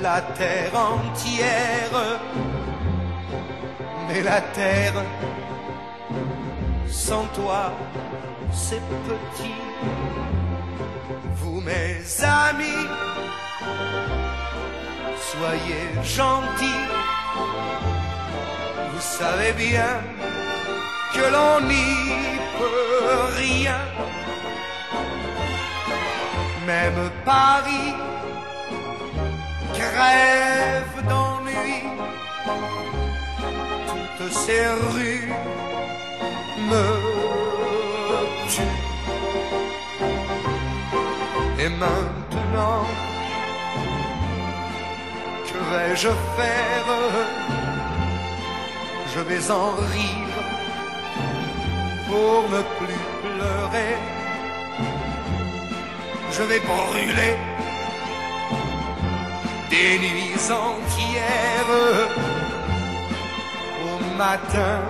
la 0.00 0.20
terre 0.20 0.74
entière, 0.74 2.20
mais 4.08 4.22
la 4.22 4.40
terre 4.40 4.94
sans 7.08 7.26
toi 7.40 7.72
c'est 8.52 8.82
petit. 9.08 9.60
Vous 11.38 11.60
mes 11.68 11.94
amis, 12.44 12.86
soyez 15.30 15.84
gentils, 16.18 16.86
vous 18.90 19.04
savez 19.18 19.52
bien 19.52 19.92
que 21.14 21.24
l'on 21.34 21.60
n'y 21.72 21.94
peut 22.58 23.24
rien. 23.44 23.80
Même 26.66 27.10
Paris 27.24 27.94
crève 29.80 30.96
d'ennui, 31.08 31.78
toutes 34.18 34.38
ces 34.46 34.66
rues 34.92 35.32
Et 41.58 41.68
maintenant, 41.68 42.86
que 45.46 45.58
vais-je 45.70 46.08
faire? 46.36 46.90
Je 49.14 49.20
vais 49.20 49.50
en 49.50 49.70
rire 49.94 50.38
pour 52.06 52.42
ne 52.50 52.62
plus 52.78 53.02
pleurer. 53.22 53.96
Je 56.30 56.42
vais 56.42 56.60
brûler 56.60 57.36
des 59.70 59.98
nuits 59.98 60.46
entières. 60.68 61.74
Au 63.84 63.98
matin, 64.16 64.80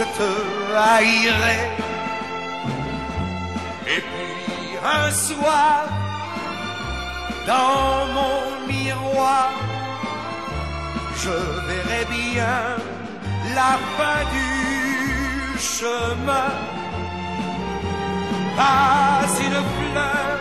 je 0.00 0.06
te 0.18 0.30
haïrai. 0.88 1.60
Et 3.94 4.00
puis 4.10 4.68
un 4.98 5.10
soir, 5.10 5.78
dans 7.46 8.06
mon 8.16 8.40
miroir, 8.72 9.50
je 11.22 11.36
verrai 11.68 12.04
bien 12.18 12.60
la 13.58 13.72
fin 13.96 14.20
du 14.36 14.50
chemin. 15.74 16.50
Pas 18.56 19.26
une 19.46 19.60
fleur 19.76 20.36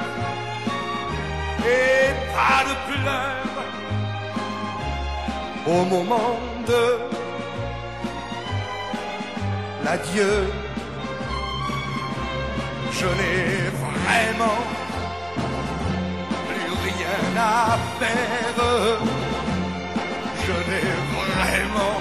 et 1.78 2.06
pas 2.36 2.62
de 2.70 2.76
pleurs 2.88 3.58
au 5.68 5.82
moment 5.94 6.36
de 6.68 6.82
l'adieu. 9.90 10.36
Je 13.00 13.08
n'ai 13.20 13.70
vraiment 13.84 14.60
plus 16.48 16.72
rien 16.88 17.22
à 17.38 17.78
faire. 18.00 18.60
Je 20.46 20.56
n'ai 20.70 20.90
vraiment 21.14 21.96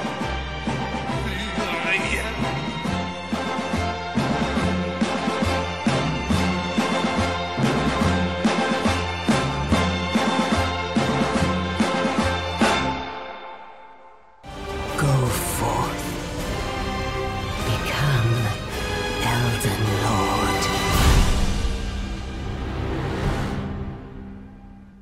plus 1.25 1.51
rien. 1.91 2.28